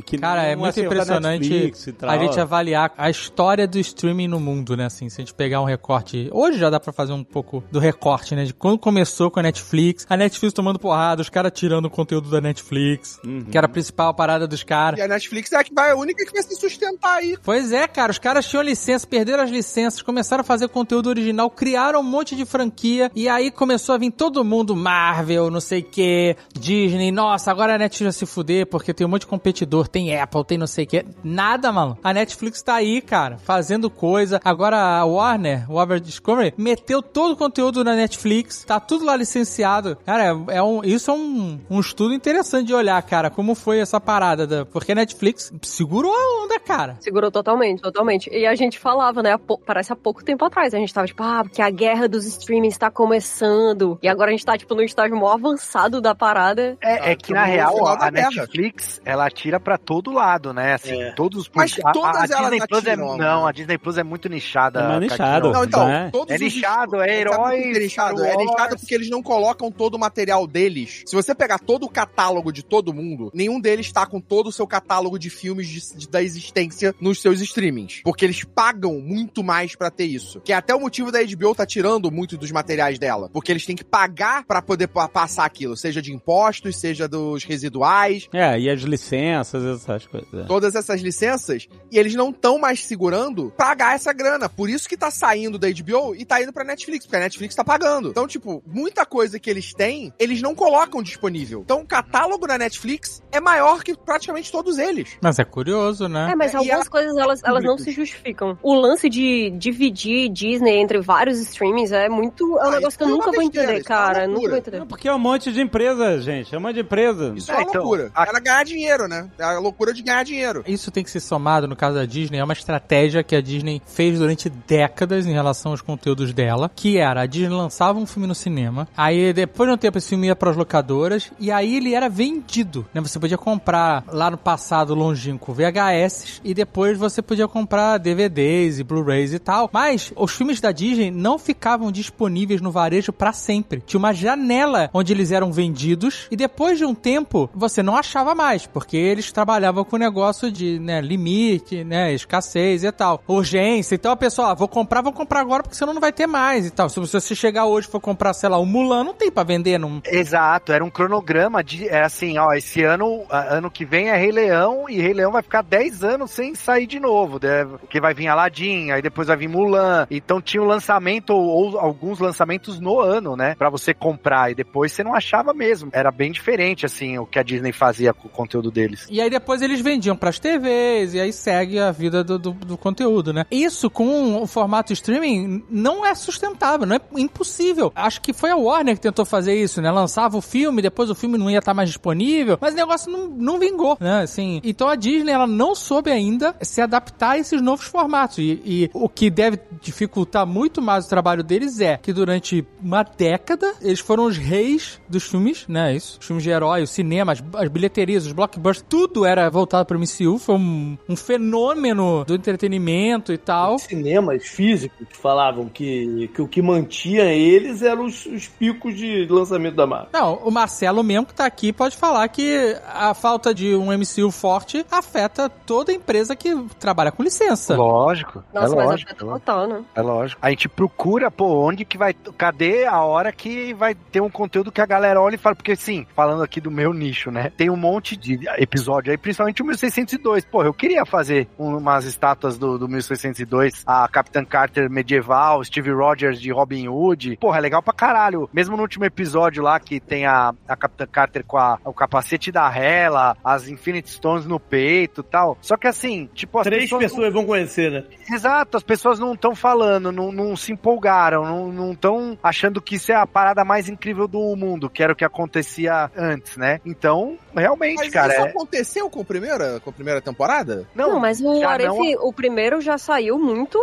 Que 0.05 0.17
Cara, 0.17 0.43
é 0.43 0.55
muito 0.55 0.69
acerta 0.69 0.93
impressionante 0.93 1.73
a 2.01 2.17
gente 2.17 2.39
avaliar 2.39 2.93
a 2.97 3.09
história 3.09 3.67
do 3.67 3.79
streaming 3.79 4.27
no 4.27 4.39
mundo, 4.39 4.75
né? 4.75 4.85
Assim, 4.85 5.09
se 5.09 5.21
a 5.21 5.23
gente 5.23 5.33
pegar 5.33 5.61
um 5.61 5.65
recorte. 5.65 6.29
Hoje 6.31 6.57
já 6.57 6.69
dá 6.69 6.79
pra 6.79 6.91
fazer 6.91 7.13
um 7.13 7.23
pouco 7.23 7.63
do 7.71 7.79
recorte, 7.79 8.35
né? 8.35 8.43
De 8.43 8.53
quando 8.53 8.77
começou 8.77 9.29
com 9.31 9.39
a 9.39 9.43
Netflix, 9.43 10.05
a 10.09 10.17
Netflix 10.17 10.53
tomando 10.53 10.79
porrada, 10.79 11.21
os 11.21 11.29
caras 11.29 11.51
tirando 11.53 11.85
o 11.85 11.89
conteúdo 11.89 12.29
da 12.29 12.41
Netflix, 12.41 13.19
que 13.49 13.57
era 13.57 13.65
a 13.65 13.69
principal 13.69 14.13
parada 14.13 14.47
dos 14.47 14.63
caras. 14.63 14.99
E 14.99 15.03
a 15.03 15.07
Netflix 15.07 15.51
é 15.51 15.57
a, 15.57 15.63
que 15.63 15.73
vai, 15.73 15.91
a 15.91 15.95
única 15.95 16.25
que 16.25 16.31
vai 16.31 16.43
se 16.43 16.55
sustentar 16.55 17.17
aí. 17.17 17.37
Pois 17.43 17.71
é, 17.71 17.87
cara, 17.87 18.11
os 18.11 18.19
caras 18.19 18.47
tinham 18.47 18.63
licença, 18.63 19.05
perderam 19.07 19.43
as 19.43 19.49
licenças, 19.49 20.01
começaram 20.01 20.41
a 20.41 20.43
fazer 20.43 20.67
conteúdo 20.69 21.07
original, 21.07 21.49
criaram 21.49 21.99
um 21.99 22.03
monte 22.03 22.35
de 22.35 22.45
franquia, 22.45 23.11
e 23.15 23.27
aí 23.27 23.51
começou 23.51 23.95
a 23.95 23.97
vir 23.97 24.11
todo 24.11 24.43
mundo, 24.43 24.75
Marvel, 24.75 25.49
não 25.49 25.61
sei 25.61 25.81
o 25.81 25.83
que, 25.83 26.35
Disney, 26.53 27.11
nossa, 27.11 27.51
agora 27.51 27.75
a 27.75 27.77
Netflix 27.77 28.15
vai 28.15 28.19
se 28.19 28.25
fuder, 28.25 28.65
porque 28.67 28.93
tem 28.93 29.05
um 29.05 29.09
monte 29.09 29.21
de 29.21 29.27
competidor, 29.29 29.87
tem 29.87 30.15
Apple, 30.19 30.43
tem 30.43 30.57
não 30.57 30.67
sei 30.67 30.85
o 30.85 30.87
que, 30.87 31.05
nada, 31.23 31.71
mano. 31.71 31.97
A 32.03 32.13
Netflix 32.13 32.61
tá 32.61 32.75
aí, 32.75 33.01
cara, 33.01 33.37
fazendo 33.37 33.89
coisa. 33.89 34.39
Agora 34.43 34.77
a 34.77 35.05
Warner, 35.05 35.71
Warner 35.71 35.99
Discovery, 35.99 36.53
meteu 36.57 37.01
todo 37.01 37.33
o 37.33 37.37
conteúdo 37.37 37.83
na 37.83 37.95
Netflix, 37.95 38.63
tá 38.65 38.79
tudo 38.79 39.05
lá 39.05 39.15
licenciado. 39.15 39.97
Cara, 40.05 40.23
é, 40.49 40.57
é 40.57 40.63
um, 40.63 40.83
isso 40.83 41.11
é 41.11 41.13
um, 41.13 41.59
um 41.69 41.79
estudo 41.79 42.13
interessante 42.13 42.67
de 42.67 42.73
olhar, 42.73 43.01
cara, 43.03 43.29
como 43.29 43.55
foi 43.55 43.79
essa 43.79 43.99
parada, 43.99 44.45
da, 44.45 44.65
porque 44.65 44.91
a 44.91 44.95
Netflix 44.95 45.51
segurou 45.61 46.13
a 46.13 46.43
onda, 46.43 46.59
cara. 46.59 46.97
Segurou 46.99 47.31
totalmente, 47.31 47.81
totalmente. 47.81 48.29
E 48.31 48.45
a 48.45 48.55
gente 48.55 48.79
falava, 48.79 49.21
né, 49.21 49.33
há 49.33 49.39
parece 49.65 49.93
há 49.93 49.95
pouco 49.95 50.23
tempo 50.23 50.43
atrás, 50.45 50.73
a 50.73 50.77
gente 50.77 50.93
tava 50.93 51.07
tipo, 51.07 51.23
ah, 51.23 51.43
porque 51.43 51.61
a 51.61 51.69
guerra 51.69 52.07
dos 52.07 52.25
streamings 52.25 52.77
tá 52.77 52.89
começando. 52.89 53.97
E 54.01 54.07
agora 54.07 54.29
a 54.29 54.31
gente 54.31 54.45
tá, 54.45 54.57
tipo, 54.57 54.73
no 54.75 54.81
estágio 54.81 55.15
maior 55.15 55.33
avançado 55.33 56.01
da 56.01 56.15
parada. 56.15 56.77
É, 56.81 57.11
é 57.11 57.11
Ah, 57.11 57.15
que 57.15 57.33
na 57.33 57.43
real, 57.43 57.87
a. 57.87 58.09
Netflix, 58.11 59.01
ela 59.05 59.18
ela 59.19 59.27
atira 59.27 59.59
pra 59.59 59.77
todo 59.77 60.11
lado, 60.11 60.53
né? 60.53 60.73
Assim, 60.73 61.01
É. 61.01 61.11
todos 61.11 61.41
os 61.41 61.51
Mas 61.53 61.75
a, 61.83 61.91
todas 61.91 62.15
a, 62.31 62.35
a 62.35 62.37
elas 62.39 62.51
Disney 62.51 62.67
Plus 62.67 62.85
é, 62.85 62.91
atiram, 62.91 63.17
Não, 63.17 63.43
né? 63.43 63.49
a 63.49 63.51
Disney 63.51 63.77
Plus 63.77 63.97
é 63.97 64.03
muito 64.03 64.29
nichada. 64.29 64.79
É 64.95 64.99
nichado. 64.99 65.51
Não, 65.51 65.63
então, 65.63 65.87
né? 65.87 66.09
todos 66.11 66.31
É 66.31 66.35
os- 66.35 66.41
nichado, 66.41 66.95
é 67.01 67.07
Sabe 67.23 67.25
por 67.29 67.49
que 67.49 67.55
herói. 67.55 67.59
É 67.75 67.79
nichado, 67.79 68.23
é 68.25 68.35
nichado 68.37 68.77
porque 68.79 68.95
eles 68.95 69.09
não 69.09 69.21
colocam 69.21 69.71
todo 69.71 69.95
o 69.95 69.99
material 69.99 70.47
deles. 70.47 71.03
Se 71.05 71.15
você 71.15 71.35
pegar 71.35 71.59
todo 71.59 71.83
o 71.85 71.89
catálogo 71.89 72.51
de 72.51 72.63
todo 72.63 72.93
mundo, 72.93 73.29
nenhum 73.33 73.59
deles 73.59 73.91
tá 73.91 74.05
com 74.05 74.21
todo 74.21 74.47
o 74.47 74.51
seu 74.51 74.65
catálogo 74.67 75.19
de 75.19 75.29
filmes 75.29 75.67
de- 75.67 75.97
de- 75.97 76.09
da 76.09 76.21
existência 76.23 76.95
nos 77.01 77.21
seus 77.21 77.41
streamings. 77.41 78.01
Porque 78.03 78.25
eles 78.25 78.43
pagam 78.43 78.99
muito 78.99 79.43
mais 79.43 79.75
pra 79.75 79.91
ter 79.91 80.05
isso. 80.05 80.39
Que 80.41 80.53
é 80.53 80.55
até 80.55 80.73
o 80.73 80.79
motivo 80.79 81.11
da 81.11 81.19
HBO 81.21 81.53
tá 81.53 81.65
tirando 81.65 82.09
muito 82.11 82.37
dos 82.37 82.51
materiais 82.51 82.97
dela. 82.97 83.29
Porque 83.33 83.51
eles 83.51 83.65
têm 83.65 83.75
que 83.75 83.83
pagar 83.83 84.45
pra 84.45 84.61
poder 84.61 84.87
pa- 84.87 85.07
passar 85.07 85.45
aquilo. 85.45 85.75
Seja 85.75 86.01
de 86.01 86.13
impostos, 86.13 86.77
seja 86.77 87.07
dos 87.07 87.43
residuais. 87.43 88.27
É, 88.33 88.59
e 88.59 88.69
as 88.69 88.81
licenças, 88.81 89.08
essas 89.17 90.05
coisas. 90.07 90.27
é. 90.33 90.43
todas 90.43 90.75
essas 90.75 91.01
licenças 91.01 91.67
e 91.91 91.97
eles 91.97 92.13
não 92.13 92.29
estão 92.29 92.57
mais 92.59 92.83
segurando 92.85 93.53
pagar 93.57 93.95
essa 93.95 94.11
grana. 94.13 94.47
Por 94.49 94.69
isso 94.69 94.87
que 94.87 94.97
tá 94.97 95.09
saindo 95.11 95.57
da 95.57 95.67
HBO 95.69 96.15
e 96.15 96.25
tá 96.25 96.41
indo 96.41 96.53
pra 96.53 96.63
Netflix, 96.63 97.05
porque 97.05 97.17
a 97.17 97.19
Netflix 97.21 97.55
tá 97.55 97.63
pagando. 97.63 98.09
Então, 98.09 98.27
tipo, 98.27 98.63
muita 98.67 99.05
coisa 99.05 99.39
que 99.39 99.49
eles 99.49 99.73
têm, 99.73 100.13
eles 100.19 100.41
não 100.41 100.53
colocam 100.55 101.01
disponível. 101.01 101.61
Então, 101.61 101.81
o 101.81 101.85
catálogo 101.85 102.47
da 102.47 102.57
Netflix 102.57 103.21
é 103.31 103.39
maior 103.39 103.83
que 103.83 103.95
praticamente 103.95 104.51
todos 104.51 104.77
eles. 104.77 105.17
Mas 105.21 105.39
é 105.39 105.43
curioso, 105.45 106.07
né? 106.07 106.29
É, 106.31 106.35
mas 106.35 106.53
É, 106.53 106.57
algumas 106.57 106.87
a- 106.87 106.89
coisas 106.89 107.17
elas, 107.17 107.41
elas 107.43 107.63
não 107.63 107.77
se 107.77 107.91
justificam. 107.91 108.57
O 108.61 108.73
lance 108.75 109.09
de 109.09 109.49
dividir 109.51 110.29
Disney 110.29 110.77
entre 110.79 110.99
vários 110.99 111.39
streamings 111.39 111.91
é 111.91 112.09
muito. 112.09 112.57
É 112.59 112.63
um 112.65 112.67
Ah, 112.67 112.71
negócio 112.71 112.97
que 112.97 113.03
eu 113.03 113.07
é 113.07 113.11
nunca 113.11 113.31
vou 113.31 113.41
entender, 113.41 113.83
cara. 113.83 114.27
Nunca 114.27 114.49
vou 114.49 114.57
entender. 114.57 114.79
Não, 114.79 114.87
porque 114.87 115.07
é 115.07 115.13
um 115.13 115.19
monte 115.19 115.51
de 115.51 115.61
empresa, 115.61 116.19
gente. 116.21 116.53
É 116.53 116.57
um 116.57 116.61
monte 116.61 116.75
de 116.75 116.81
empresa. 116.81 117.33
Isso 117.35 117.51
É, 117.51 117.55
é, 117.55 117.57
uma 117.57 117.63
então, 117.69 117.81
loucura. 117.81 118.11
a- 118.13 118.25
Ela 118.29 118.39
ganhar 118.39 118.63
dinheiro, 118.65 118.98
né? 119.07 119.29
É 119.37 119.43
a 119.43 119.59
loucura 119.59 119.93
de 119.93 120.01
ganhar 120.01 120.23
dinheiro. 120.23 120.63
Isso 120.67 120.91
tem 120.91 121.03
que 121.03 121.11
ser 121.11 121.19
somado, 121.19 121.67
no 121.67 121.75
caso 121.75 121.95
da 121.95 122.05
Disney, 122.05 122.39
é 122.39 122.43
uma 122.43 122.53
estratégia 122.53 123.23
que 123.23 123.35
a 123.35 123.41
Disney 123.41 123.81
fez 123.85 124.17
durante 124.19 124.49
décadas 124.49 125.25
em 125.25 125.33
relação 125.33 125.71
aos 125.71 125.81
conteúdos 125.81 126.33
dela, 126.33 126.71
que 126.75 126.97
era, 126.97 127.21
a 127.21 127.25
Disney 127.25 127.55
lançava 127.55 127.99
um 127.99 128.05
filme 128.05 128.27
no 128.27 128.35
cinema, 128.35 128.87
aí 128.95 129.33
depois 129.33 129.69
de 129.69 129.75
um 129.75 129.77
tempo 129.77 129.97
esse 129.97 130.09
filme 130.09 130.27
ia 130.27 130.35
para 130.35 130.51
as 130.51 130.57
locadoras, 130.57 131.31
e 131.39 131.51
aí 131.51 131.77
ele 131.77 131.93
era 131.93 132.09
vendido, 132.09 132.85
né? 132.93 133.01
Você 133.01 133.19
podia 133.19 133.37
comprar 133.37 134.03
lá 134.07 134.29
no 134.29 134.37
passado 134.37 134.93
longínquo 134.95 135.53
VHS, 135.53 136.41
e 136.43 136.53
depois 136.53 136.97
você 136.97 137.21
podia 137.21 137.47
comprar 137.47 137.97
DVDs 137.97 138.79
e 138.79 138.83
Blu-rays 138.83 139.33
e 139.33 139.39
tal, 139.39 139.69
mas 139.71 140.11
os 140.15 140.31
filmes 140.31 140.59
da 140.59 140.71
Disney 140.71 141.11
não 141.11 141.37
ficavam 141.39 141.91
disponíveis 141.91 142.61
no 142.61 142.71
varejo 142.71 143.13
para 143.13 143.33
sempre. 143.33 143.83
Tinha 143.85 143.99
uma 143.99 144.13
janela 144.13 144.89
onde 144.93 145.13
eles 145.13 145.31
eram 145.31 145.51
vendidos, 145.51 146.27
e 146.31 146.35
depois 146.35 146.77
de 146.77 146.85
um 146.85 146.95
tempo, 146.95 147.49
você 147.53 147.81
não 147.83 147.95
achava 147.95 148.35
mais, 148.35 148.65
porque 148.89 148.97
eles 148.97 149.31
trabalhavam 149.31 149.85
com 149.85 149.97
o 149.97 149.99
negócio 149.99 150.51
de, 150.51 150.79
né, 150.79 150.99
limite, 150.99 151.83
né, 151.83 152.11
escassez 152.11 152.83
e 152.83 152.91
tal. 152.91 153.21
Urgência. 153.27 153.93
Então 153.93 154.11
a 154.11 154.15
pessoa, 154.15 154.49
ah, 154.49 154.53
vou 154.55 154.67
comprar, 154.67 155.03
vou 155.03 155.13
comprar 155.13 155.41
agora, 155.41 155.61
porque 155.61 155.77
senão 155.77 155.93
não 155.93 156.01
vai 156.01 156.11
ter 156.11 156.25
mais 156.25 156.65
e 156.65 156.71
tal. 156.71 156.89
Se 156.89 156.99
você 156.99 157.35
chegar 157.35 157.67
hoje 157.67 157.87
e 157.87 157.91
for 157.91 157.99
comprar, 157.99 158.33
sei 158.33 158.49
lá, 158.49 158.59
um 158.59 158.65
Mulan, 158.65 159.03
não 159.03 159.13
tem 159.13 159.29
pra 159.29 159.43
vender, 159.43 159.77
não... 159.77 160.01
Exato, 160.03 160.73
era 160.73 160.83
um 160.83 160.89
cronograma 160.89 161.63
de. 161.63 161.87
É 161.87 162.01
assim, 162.01 162.39
ó, 162.39 162.51
esse 162.53 162.81
ano, 162.81 163.25
ano 163.29 163.69
que 163.69 163.85
vem 163.85 164.09
é 164.09 164.17
Rei 164.17 164.31
Leão, 164.31 164.89
e 164.89 164.99
Rei 164.99 165.13
Leão 165.13 165.31
vai 165.31 165.43
ficar 165.43 165.61
10 165.61 166.03
anos 166.03 166.31
sem 166.31 166.55
sair 166.55 166.87
de 166.87 166.99
novo. 166.99 167.39
né? 167.39 167.65
Porque 167.65 168.01
vai 168.01 168.15
vir 168.15 168.27
Aladdin, 168.27 168.89
aí 168.89 169.03
depois 169.03 169.27
vai 169.27 169.37
vir 169.37 169.49
Mulan. 169.49 170.07
Então 170.09 170.41
tinha 170.41 170.63
um 170.63 170.65
lançamento, 170.67 171.29
ou, 171.29 171.75
ou 171.75 171.79
alguns 171.79 172.17
lançamentos 172.19 172.79
no 172.79 172.99
ano, 172.99 173.35
né? 173.35 173.53
Pra 173.53 173.69
você 173.69 173.93
comprar, 173.93 174.49
e 174.49 174.55
depois 174.55 174.91
você 174.91 175.03
não 175.03 175.13
achava 175.13 175.53
mesmo. 175.53 175.91
Era 175.93 176.09
bem 176.09 176.31
diferente, 176.31 176.87
assim, 176.87 177.19
o 177.19 177.27
que 177.27 177.37
a 177.37 177.43
Disney 177.43 177.71
fazia 177.71 178.15
com 178.15 178.27
o 178.27 178.31
conteúdo 178.31 178.68
deles. 178.71 179.07
E 179.09 179.21
aí 179.21 179.29
depois 179.29 179.61
eles 179.61 179.81
vendiam 179.81 180.15
pras 180.15 180.39
TVs, 180.39 181.13
e 181.13 181.19
aí 181.19 181.33
segue 181.33 181.79
a 181.79 181.91
vida 181.91 182.23
do, 182.23 182.37
do, 182.37 182.51
do 182.51 182.77
conteúdo, 182.77 183.33
né? 183.33 183.45
Isso 183.51 183.89
com 183.89 184.41
o 184.41 184.47
formato 184.47 184.93
streaming 184.93 185.63
não 185.69 186.05
é 186.05 186.13
sustentável, 186.15 186.85
não 186.85 186.95
é 186.95 187.01
impossível. 187.17 187.91
Acho 187.95 188.21
que 188.21 188.33
foi 188.33 188.51
a 188.51 188.55
Warner 188.55 188.95
que 188.95 189.01
tentou 189.01 189.25
fazer 189.25 189.55
isso, 189.55 189.81
né? 189.81 189.91
Lançava 189.91 190.37
o 190.37 190.41
filme, 190.41 190.81
depois 190.81 191.09
o 191.09 191.15
filme 191.15 191.37
não 191.37 191.49
ia 191.49 191.59
estar 191.59 191.73
mais 191.73 191.89
disponível, 191.89 192.57
mas 192.59 192.73
o 192.73 192.77
negócio 192.77 193.11
não, 193.11 193.27
não 193.27 193.59
vingou, 193.59 193.97
né? 193.99 194.21
Assim, 194.21 194.61
então 194.63 194.87
a 194.87 194.95
Disney, 194.95 195.31
ela 195.31 195.47
não 195.47 195.75
soube 195.75 196.11
ainda 196.11 196.55
se 196.61 196.81
adaptar 196.81 197.31
a 197.31 197.37
esses 197.37 197.61
novos 197.61 197.85
formatos. 197.85 198.37
E, 198.39 198.61
e 198.65 198.89
o 198.93 199.09
que 199.09 199.29
deve 199.29 199.59
dificultar 199.81 200.45
muito 200.45 200.81
mais 200.81 201.05
o 201.05 201.09
trabalho 201.09 201.43
deles 201.43 201.79
é 201.79 201.97
que 201.97 202.13
durante 202.13 202.65
uma 202.81 203.03
década 203.03 203.73
eles 203.81 203.99
foram 203.99 204.25
os 204.25 204.37
reis 204.37 204.99
dos 205.07 205.23
filmes, 205.23 205.65
né? 205.67 205.95
Isso. 205.95 206.17
Os 206.19 206.27
filmes 206.27 206.43
de 206.43 206.49
herói, 206.49 206.83
o 206.83 206.87
cinema, 206.87 207.31
as, 207.31 207.43
as 207.55 207.69
bilheterias, 207.69 208.25
os 208.25 208.31
blockbusters, 208.31 208.58
tudo 208.87 209.25
era 209.25 209.49
voltado 209.49 209.85
para 209.85 209.97
o 209.97 209.99
MCU. 209.99 210.37
Foi 210.37 210.55
um, 210.55 210.97
um 211.07 211.15
fenômeno 211.15 212.23
do 212.25 212.35
entretenimento 212.35 213.31
e 213.33 213.37
tal. 213.37 213.79
Cinemas 213.79 214.45
físicos 214.47 215.07
falavam 215.13 215.67
que, 215.67 216.29
que 216.33 216.41
o 216.41 216.47
que 216.47 216.61
mantinha 216.61 217.25
eles 217.25 217.81
eram 217.81 218.05
os, 218.05 218.25
os 218.25 218.47
picos 218.47 218.95
de 218.95 219.27
lançamento 219.29 219.75
da 219.75 219.87
Marvel. 219.87 220.09
Não, 220.13 220.35
o 220.35 220.51
Marcelo 220.51 221.03
mesmo 221.03 221.27
que 221.27 221.33
tá 221.33 221.45
aqui 221.45 221.71
pode 221.71 221.95
falar 221.95 222.27
que 222.27 222.75
a 222.87 223.13
falta 223.13 223.53
de 223.53 223.75
um 223.75 223.87
MCU 223.91 224.31
forte 224.31 224.85
afeta 224.91 225.49
toda 225.49 225.93
empresa 225.93 226.35
que 226.35 226.55
trabalha 226.79 227.11
com 227.11 227.23
licença. 227.23 227.75
Lógico. 227.75 228.43
Nossa, 228.53 228.73
é 228.73 228.75
mas 228.75 228.85
lógico. 228.87 229.11
afeta 229.11 229.25
total, 229.25 229.67
né? 229.67 229.83
É 229.95 230.01
lógico. 230.01 230.39
A 230.41 230.49
gente 230.49 230.67
procura, 230.67 231.31
pô, 231.31 231.67
onde 231.67 231.85
que 231.85 231.97
vai. 231.97 232.13
Cadê 232.13 232.85
a 232.85 233.01
hora 233.01 233.31
que 233.31 233.73
vai 233.73 233.95
ter 233.95 234.21
um 234.21 234.29
conteúdo 234.29 234.71
que 234.71 234.81
a 234.81 234.85
galera 234.85 235.21
olha 235.21 235.35
e 235.35 235.37
fala? 235.37 235.55
Porque, 235.55 235.75
sim, 235.75 236.05
falando 236.15 236.43
aqui 236.43 236.59
do 236.59 236.71
meu 236.71 236.93
nicho, 236.93 237.31
né? 237.31 237.51
Tem 237.55 237.69
um 237.69 237.75
monte 237.75 238.15
de 238.15 238.47
episódio 238.57 239.11
aí, 239.11 239.17
principalmente 239.17 239.61
o 239.61 239.65
1602. 239.65 240.45
Pô, 240.45 240.63
eu 240.63 240.73
queria 240.73 241.05
fazer 241.05 241.47
um- 241.57 241.77
umas 241.77 242.05
estátuas 242.05 242.57
do, 242.57 242.77
do 242.77 242.87
1602, 242.87 243.83
a 243.85 244.07
Capitã 244.07 244.43
Carter 244.43 244.89
medieval, 244.89 245.63
Steve 245.63 245.91
Rogers 245.91 246.39
de 246.41 246.51
Robin 246.51 246.87
Hood. 246.87 247.37
Porra, 247.37 247.57
é 247.57 247.61
legal 247.61 247.81
pra 247.83 247.93
caralho. 247.93 248.49
Mesmo 248.53 248.75
no 248.75 248.81
último 248.81 249.05
episódio 249.05 249.63
lá, 249.63 249.79
que 249.79 249.99
tem 249.99 250.25
a, 250.25 250.53
a 250.67 250.75
Capitã 250.75 251.05
Carter 251.05 251.43
com 251.45 251.57
a- 251.57 251.77
o 251.85 251.93
capacete 251.93 252.51
da 252.51 252.69
Hela, 252.75 253.35
as 253.43 253.67
Infinite 253.67 254.09
Stones 254.09 254.45
no 254.45 254.59
peito 254.59 255.21
e 255.21 255.23
tal. 255.23 255.57
Só 255.61 255.77
que 255.77 255.87
assim, 255.87 256.29
tipo, 256.33 256.57
as 256.59 256.63
Três 256.65 256.83
pessoas. 256.83 257.03
pessoas 257.03 257.33
vão 257.33 257.45
conhecer, 257.45 257.91
né? 257.91 258.03
Exato, 258.31 258.77
as 258.77 258.83
pessoas 258.83 259.19
não 259.19 259.33
estão 259.33 259.55
falando, 259.55 260.11
não, 260.11 260.31
não 260.31 260.55
se 260.55 260.71
empolgaram, 260.71 261.71
não 261.71 261.91
estão 261.91 262.37
achando 262.43 262.81
que 262.81 262.95
isso 262.95 263.11
é 263.11 263.15
a 263.15 263.25
parada 263.27 263.63
mais 263.65 263.89
incrível 263.89 264.27
do 264.27 264.55
mundo, 264.55 264.89
que 264.89 265.01
era 265.03 265.13
o 265.13 265.15
que 265.15 265.25
acontecia 265.25 266.09
antes, 266.15 266.57
né? 266.57 266.79
Então, 266.85 267.37
realmente, 267.55 267.97
Mas 267.97 268.09
cara, 268.13 268.33
isso 268.39 268.47
é... 268.47 268.49
aconteceu 268.49 269.09
com 269.09 269.21
a 269.21 269.25
primeira, 269.25 269.79
com 269.79 269.89
a 269.89 269.93
primeira 269.93 270.21
temporada? 270.21 270.87
Não, 270.95 271.19
mas 271.19 271.39
o 271.41 271.65
Arif, 271.67 271.87
não- 271.87 272.27
o 272.27 272.33
primeiro 272.33 272.81
já 272.81 272.97
saiu 272.97 273.37
muito. 273.37 273.79